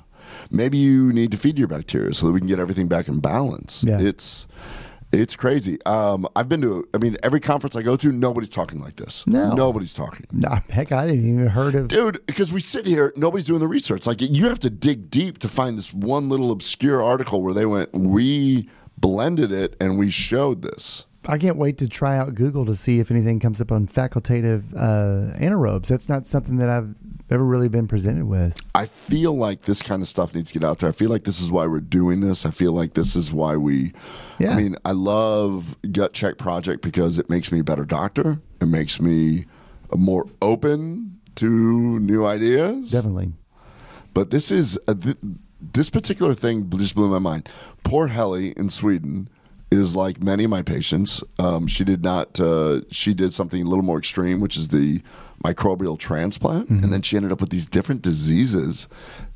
Maybe 0.51 0.79
you 0.79 1.13
need 1.13 1.31
to 1.31 1.37
feed 1.37 1.59
your 1.59 1.69
bacteria 1.69 2.15
so 2.15 2.27
that 2.27 2.33
we 2.33 2.41
can 2.41 2.49
get 2.49 2.59
everything 2.59 2.89
back 2.89 3.09
in 3.09 3.21
balance. 3.21 3.85
Yeah. 3.87 4.01
It's 4.01 4.47
it's 5.13 5.37
crazy. 5.37 5.79
Um, 5.87 6.27
I've 6.35 6.49
been 6.49 6.61
to. 6.63 6.89
I 6.93 6.99
mean, 6.99 7.17
every 7.23 7.41
conference 7.41 7.77
I 7.77 7.83
go 7.83 7.97
to, 7.97 8.11
nobody's 8.11 8.49
talking 8.49 8.81
like 8.81 8.97
this. 8.97 9.27
No. 9.27 9.55
nobody's 9.55 9.93
talking. 9.93 10.27
Nah, 10.33 10.61
heck, 10.69 10.93
I 10.93 11.07
didn't 11.07 11.25
even 11.25 11.47
heard 11.47 11.75
of. 11.75 11.89
Dude, 11.89 12.25
because 12.27 12.53
we 12.53 12.61
sit 12.61 12.87
here, 12.87 13.13
nobody's 13.17 13.45
doing 13.47 13.61
the 13.61 13.69
research. 13.69 14.07
Like 14.07 14.21
you 14.21 14.49
have 14.49 14.59
to 14.61 14.71
dig 14.71 15.11
deep 15.11 15.39
to 15.39 15.49
find 15.49 15.79
this 15.79 15.95
one 15.95 16.29
little 16.29 16.51
obscure 16.51 17.03
article 17.03 17.43
where 17.43 17.55
they 17.55 17.67
went, 17.67 17.93
we 17.93 18.69
blended 18.97 19.53
it 19.53 19.77
and 19.81 19.99
we 19.99 20.11
showed 20.11 20.63
this. 20.63 21.07
I 21.27 21.39
can't 21.39 21.57
wait 21.57 21.79
to 21.79 21.89
try 21.89 22.19
out 22.19 22.35
Google 22.35 22.67
to 22.67 22.75
see 22.75 22.99
if 22.99 23.11
anything 23.11 23.41
comes 23.41 23.61
up 23.61 23.73
on 23.73 23.87
facultative 23.87 24.63
uh, 24.77 25.37
anaerobes. 25.39 25.87
That's 25.87 26.09
not 26.09 26.27
something 26.27 26.57
that 26.59 26.69
I've 26.69 26.95
ever 27.31 27.45
really 27.45 27.69
been 27.69 27.89
presented 27.89 28.27
with. 28.27 28.59
I 28.75 28.85
feel 28.85 29.35
like 29.35 29.63
this 29.63 29.81
kind 29.81 30.03
of 30.03 30.09
stuff 30.09 30.35
needs 30.35 30.53
to 30.53 30.59
get 30.59 30.69
out 30.69 30.81
there. 30.81 30.89
I 30.91 30.93
feel 30.93 31.09
like 31.09 31.25
this 31.25 31.41
is 31.41 31.51
why 31.51 31.67
we're 31.67 31.81
doing 31.81 32.21
this. 32.21 32.45
I 32.45 32.51
feel 32.51 32.73
like 32.73 32.93
this 32.93 33.17
is 33.17 33.33
why 33.33 33.57
we. 33.57 33.93
Yeah. 34.39 34.51
I 34.51 34.57
mean, 34.57 34.77
I 34.85 34.93
love 34.93 35.77
Gut 35.91 36.13
Check 36.13 36.37
Project 36.37 36.83
because 36.83 37.17
it 37.19 37.31
makes 37.31 37.51
me 37.51 37.61
a 37.61 37.65
better 37.65 37.87
doctor. 37.87 38.41
It 38.61 38.67
makes 38.67 39.01
me 39.01 39.47
more 39.95 40.27
open 40.43 41.21
to 41.37 41.99
new 42.01 42.27
ideas. 42.27 42.91
Definitely. 42.91 43.33
But 44.13 44.31
this 44.31 44.51
is 44.51 44.79
uh, 44.87 44.95
th- 44.95 45.17
this 45.73 45.91
particular 45.91 46.35
thing 46.35 46.69
just 46.71 46.95
blew 46.95 47.09
my 47.09 47.19
mind. 47.19 47.49
Poor 47.85 48.09
Helly 48.09 48.51
in 48.51 48.71
Sweden 48.71 49.29
is 49.71 49.97
like 49.97 50.23
many 50.23 50.45
of 50.45 50.51
my 50.51 50.63
patients. 50.63 51.23
Um, 51.39 51.67
she 51.67 51.85
did 51.85 52.03
not. 52.03 52.39
Uh, 52.39 52.83
she 52.91 53.15
did 53.15 53.33
something 53.33 53.63
a 53.63 53.69
little 53.69 53.85
more 53.85 53.99
extreme, 53.99 54.41
which 54.41 54.57
is 54.57 54.69
the 54.69 55.03
microbial 55.45 55.99
transplant, 55.99 56.71
and 56.71 56.93
then 56.93 57.03
she 57.03 57.17
ended 57.17 57.31
up 57.33 57.41
with 57.41 57.51
these 57.51 57.67
different 57.67 58.01
diseases. 58.01 58.89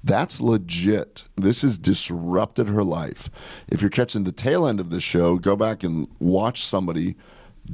That's 0.02 0.40
legit. 0.40 1.24
This 1.36 1.62
has 1.62 1.76
disrupted 1.76 2.68
her 2.68 2.82
life. 2.82 3.28
If 3.68 3.82
you're 3.82 3.90
catching 3.90 4.24
the 4.24 4.32
tail 4.32 4.66
end 4.66 4.80
of 4.80 4.90
this 4.90 5.02
show, 5.02 5.36
go 5.36 5.54
back 5.56 5.82
and 5.82 6.08
watch 6.18 6.64
somebody 6.64 7.16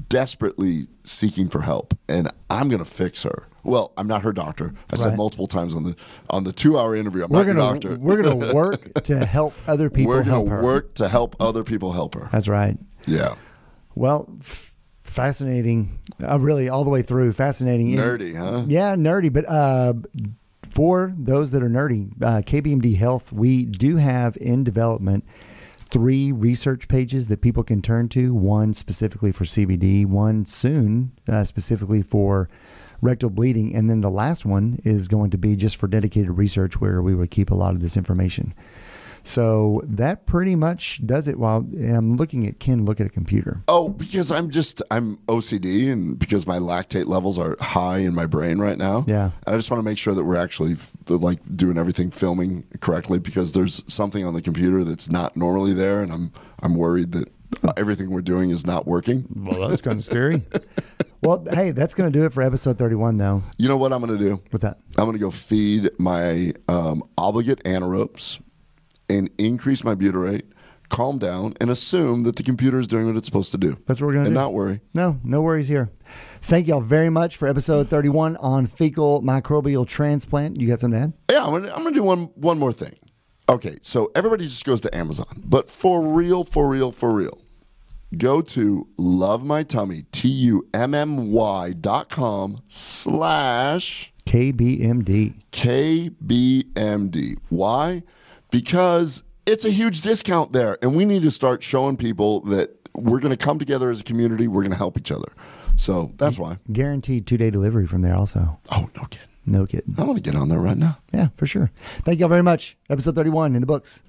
desperately 0.08 0.88
seeking 1.04 1.48
for 1.48 1.60
help, 1.60 1.96
and 2.08 2.28
I'm 2.50 2.68
gonna 2.68 2.84
fix 2.84 3.22
her. 3.22 3.46
Well, 3.64 3.92
I'm 3.96 4.06
not 4.06 4.22
her 4.22 4.32
doctor. 4.32 4.74
I 4.92 4.96
said 4.96 5.08
Right. 5.08 5.16
multiple 5.16 5.46
times 5.46 5.74
on 5.74 5.82
the 5.84 5.96
on 6.30 6.44
the 6.44 6.52
two 6.52 6.78
hour 6.78 6.94
interview. 6.94 7.24
I'm 7.24 7.30
We're 7.30 7.38
not 7.38 7.46
your 7.46 7.54
gonna 7.56 7.80
doctor. 7.80 7.96
we're 7.98 8.22
gonna 8.22 8.54
work 8.54 9.02
to 9.04 9.24
help 9.24 9.54
other 9.66 9.88
people 9.90 10.10
We're 10.10 10.22
help 10.22 10.46
gonna 10.48 10.58
her. 10.58 10.62
work 10.62 10.94
to 10.94 11.08
help 11.08 11.34
other 11.40 11.64
people 11.64 11.92
help 11.92 12.14
her. 12.14 12.28
That's 12.30 12.48
right. 12.48 12.78
Yeah, 13.06 13.34
Well, 13.94 14.28
f- 14.40 14.74
fascinating. 15.02 15.98
Uh, 16.22 16.38
really, 16.40 16.68
all 16.68 16.84
the 16.84 16.90
way 16.90 17.02
through, 17.02 17.32
fascinating. 17.32 17.88
nerdy, 17.96 18.36
huh? 18.36 18.64
Yeah, 18.66 18.94
nerdy. 18.96 19.32
But 19.32 19.44
uh, 19.48 19.94
for 20.70 21.14
those 21.16 21.50
that 21.52 21.62
are 21.62 21.68
nerdy, 21.70 22.10
uh, 22.22 22.42
KBMD 22.42 22.96
Health, 22.96 23.32
we 23.32 23.64
do 23.64 23.96
have 23.96 24.36
in 24.38 24.64
development 24.64 25.24
three 25.88 26.32
research 26.32 26.88
pages 26.88 27.28
that 27.28 27.40
people 27.40 27.62
can 27.62 27.80
turn 27.80 28.08
to. 28.08 28.34
One 28.34 28.74
specifically 28.74 29.30
for 29.32 29.44
CBD, 29.44 30.04
one 30.06 30.44
soon 30.46 31.12
uh, 31.28 31.44
specifically 31.44 32.02
for 32.02 32.48
rectal 33.04 33.30
bleeding, 33.30 33.74
and 33.74 33.88
then 33.88 34.00
the 34.00 34.10
last 34.10 34.46
one 34.46 34.80
is 34.84 35.06
going 35.08 35.30
to 35.30 35.38
be 35.38 35.54
just 35.54 35.76
for 35.76 35.86
dedicated 35.86 36.30
research 36.30 36.80
where 36.80 37.02
we 37.02 37.14
would 37.14 37.30
keep 37.30 37.50
a 37.50 37.54
lot 37.54 37.74
of 37.74 37.80
this 37.80 37.96
information. 37.96 38.54
So 39.26 39.80
that 39.84 40.26
pretty 40.26 40.54
much 40.54 41.00
does 41.06 41.28
it. 41.28 41.38
While 41.38 41.66
I'm 41.78 42.16
looking 42.16 42.46
at 42.46 42.60
Ken 42.60 42.84
look 42.84 43.00
at 43.00 43.06
a 43.06 43.10
computer. 43.10 43.62
Oh, 43.68 43.88
because 43.88 44.30
I'm 44.30 44.50
just 44.50 44.82
I'm 44.90 45.16
OCD, 45.28 45.90
and 45.90 46.18
because 46.18 46.46
my 46.46 46.58
lactate 46.58 47.06
levels 47.06 47.38
are 47.38 47.56
high 47.58 47.98
in 47.98 48.14
my 48.14 48.26
brain 48.26 48.58
right 48.58 48.76
now. 48.76 49.06
Yeah. 49.08 49.30
I 49.46 49.52
just 49.56 49.70
want 49.70 49.82
to 49.82 49.84
make 49.84 49.96
sure 49.96 50.14
that 50.14 50.24
we're 50.24 50.36
actually 50.36 50.76
like 51.08 51.38
doing 51.56 51.78
everything 51.78 52.10
filming 52.10 52.64
correctly 52.80 53.18
because 53.18 53.52
there's 53.52 53.82
something 53.90 54.26
on 54.26 54.34
the 54.34 54.42
computer 54.42 54.84
that's 54.84 55.10
not 55.10 55.36
normally 55.36 55.72
there, 55.72 56.02
and 56.02 56.12
I'm 56.12 56.32
I'm 56.62 56.74
worried 56.74 57.12
that 57.12 57.32
everything 57.76 58.10
we're 58.10 58.22
doing 58.22 58.50
is 58.50 58.66
not 58.66 58.86
working. 58.86 59.26
Well, 59.34 59.68
that's 59.68 59.82
kind 59.82 59.98
of 59.98 60.04
scary. 60.04 60.42
well, 61.22 61.44
hey, 61.52 61.70
that's 61.70 61.94
going 61.94 62.10
to 62.12 62.18
do 62.18 62.24
it 62.24 62.32
for 62.32 62.42
episode 62.42 62.78
31, 62.78 63.18
though. 63.18 63.42
You 63.58 63.68
know 63.68 63.76
what 63.76 63.92
I'm 63.92 64.00
going 64.04 64.18
to 64.18 64.24
do? 64.24 64.42
What's 64.50 64.64
that? 64.64 64.78
I'm 64.98 65.04
going 65.04 65.14
to 65.16 65.18
go 65.18 65.30
feed 65.30 65.90
my 65.98 66.52
um, 66.68 67.02
obligate 67.18 67.62
anaerobes 67.64 68.40
and 69.08 69.30
increase 69.38 69.84
my 69.84 69.94
butyrate, 69.94 70.42
calm 70.88 71.18
down, 71.18 71.54
and 71.60 71.70
assume 71.70 72.22
that 72.24 72.36
the 72.36 72.42
computer 72.42 72.78
is 72.78 72.86
doing 72.86 73.06
what 73.06 73.16
it's 73.16 73.26
supposed 73.26 73.50
to 73.52 73.58
do. 73.58 73.76
That's 73.86 74.00
what 74.00 74.06
we're 74.08 74.12
going 74.14 74.24
to 74.24 74.30
do. 74.30 74.36
and 74.36 74.42
not 74.42 74.52
worry. 74.54 74.80
No, 74.94 75.20
no 75.24 75.42
worries 75.42 75.68
here. 75.68 75.90
Thank 76.42 76.66
y'all 76.68 76.80
very 76.80 77.10
much 77.10 77.36
for 77.36 77.48
episode 77.48 77.88
31 77.88 78.36
on 78.36 78.66
fecal 78.66 79.22
microbial 79.22 79.86
transplant. 79.86 80.60
You 80.60 80.68
got 80.68 80.80
something 80.80 80.98
to 80.98 81.04
add? 81.06 81.12
Yeah, 81.30 81.44
I'm 81.44 81.52
gonna, 81.52 81.72
I'm 81.72 81.82
gonna 81.82 81.94
do 81.94 82.02
one 82.04 82.24
one 82.34 82.58
more 82.58 82.72
thing. 82.72 82.94
Okay, 83.48 83.76
so 83.82 84.10
everybody 84.14 84.44
just 84.44 84.64
goes 84.64 84.80
to 84.82 84.96
Amazon, 84.96 85.42
but 85.44 85.68
for 85.68 86.00
real, 86.14 86.44
for 86.44 86.68
real, 86.68 86.92
for 86.92 87.12
real, 87.14 87.40
go 88.14 88.40
to 88.40 88.88
love 88.96 89.44
my 89.44 89.62
tummy 89.62 90.04
t 90.12 90.28
u 90.28 90.66
m 90.72 90.94
m 90.94 91.30
y 91.30 91.72
dot 91.72 92.08
com 92.08 92.58
slash 92.68 94.12
KBMD. 94.26 95.34
KBMD. 95.52 97.38
Why? 97.48 98.02
Because 98.50 99.22
it's 99.46 99.64
a 99.64 99.70
huge 99.70 100.00
discount 100.00 100.52
there, 100.52 100.76
and 100.82 100.96
we 100.96 101.04
need 101.04 101.22
to 101.22 101.30
start 101.30 101.62
showing 101.62 101.96
people 101.96 102.40
that 102.42 102.70
we're 102.94 103.20
going 103.20 103.36
to 103.36 103.44
come 103.44 103.58
together 103.58 103.90
as 103.90 104.00
a 104.00 104.04
community. 104.04 104.48
We're 104.48 104.62
going 104.62 104.72
to 104.72 104.78
help 104.78 104.96
each 104.96 105.10
other. 105.10 105.32
So 105.76 106.12
that's 106.16 106.38
why. 106.38 106.58
Guaranteed 106.72 107.26
two 107.26 107.36
day 107.36 107.50
delivery 107.50 107.86
from 107.86 108.02
there, 108.02 108.14
also. 108.14 108.60
Oh, 108.70 108.88
no 108.96 109.04
kidding. 109.04 109.28
No 109.46 109.66
kidding. 109.66 109.94
I 109.98 110.04
want 110.04 110.16
to 110.16 110.22
get 110.22 110.38
on 110.38 110.48
there 110.48 110.60
right 110.60 110.76
now. 110.76 110.98
Yeah, 111.12 111.28
for 111.36 111.46
sure. 111.46 111.70
Thank 112.02 112.20
y'all 112.20 112.28
very 112.28 112.42
much. 112.42 112.76
Episode 112.88 113.14
31 113.14 113.54
in 113.54 113.60
the 113.60 113.66
books. 113.66 114.02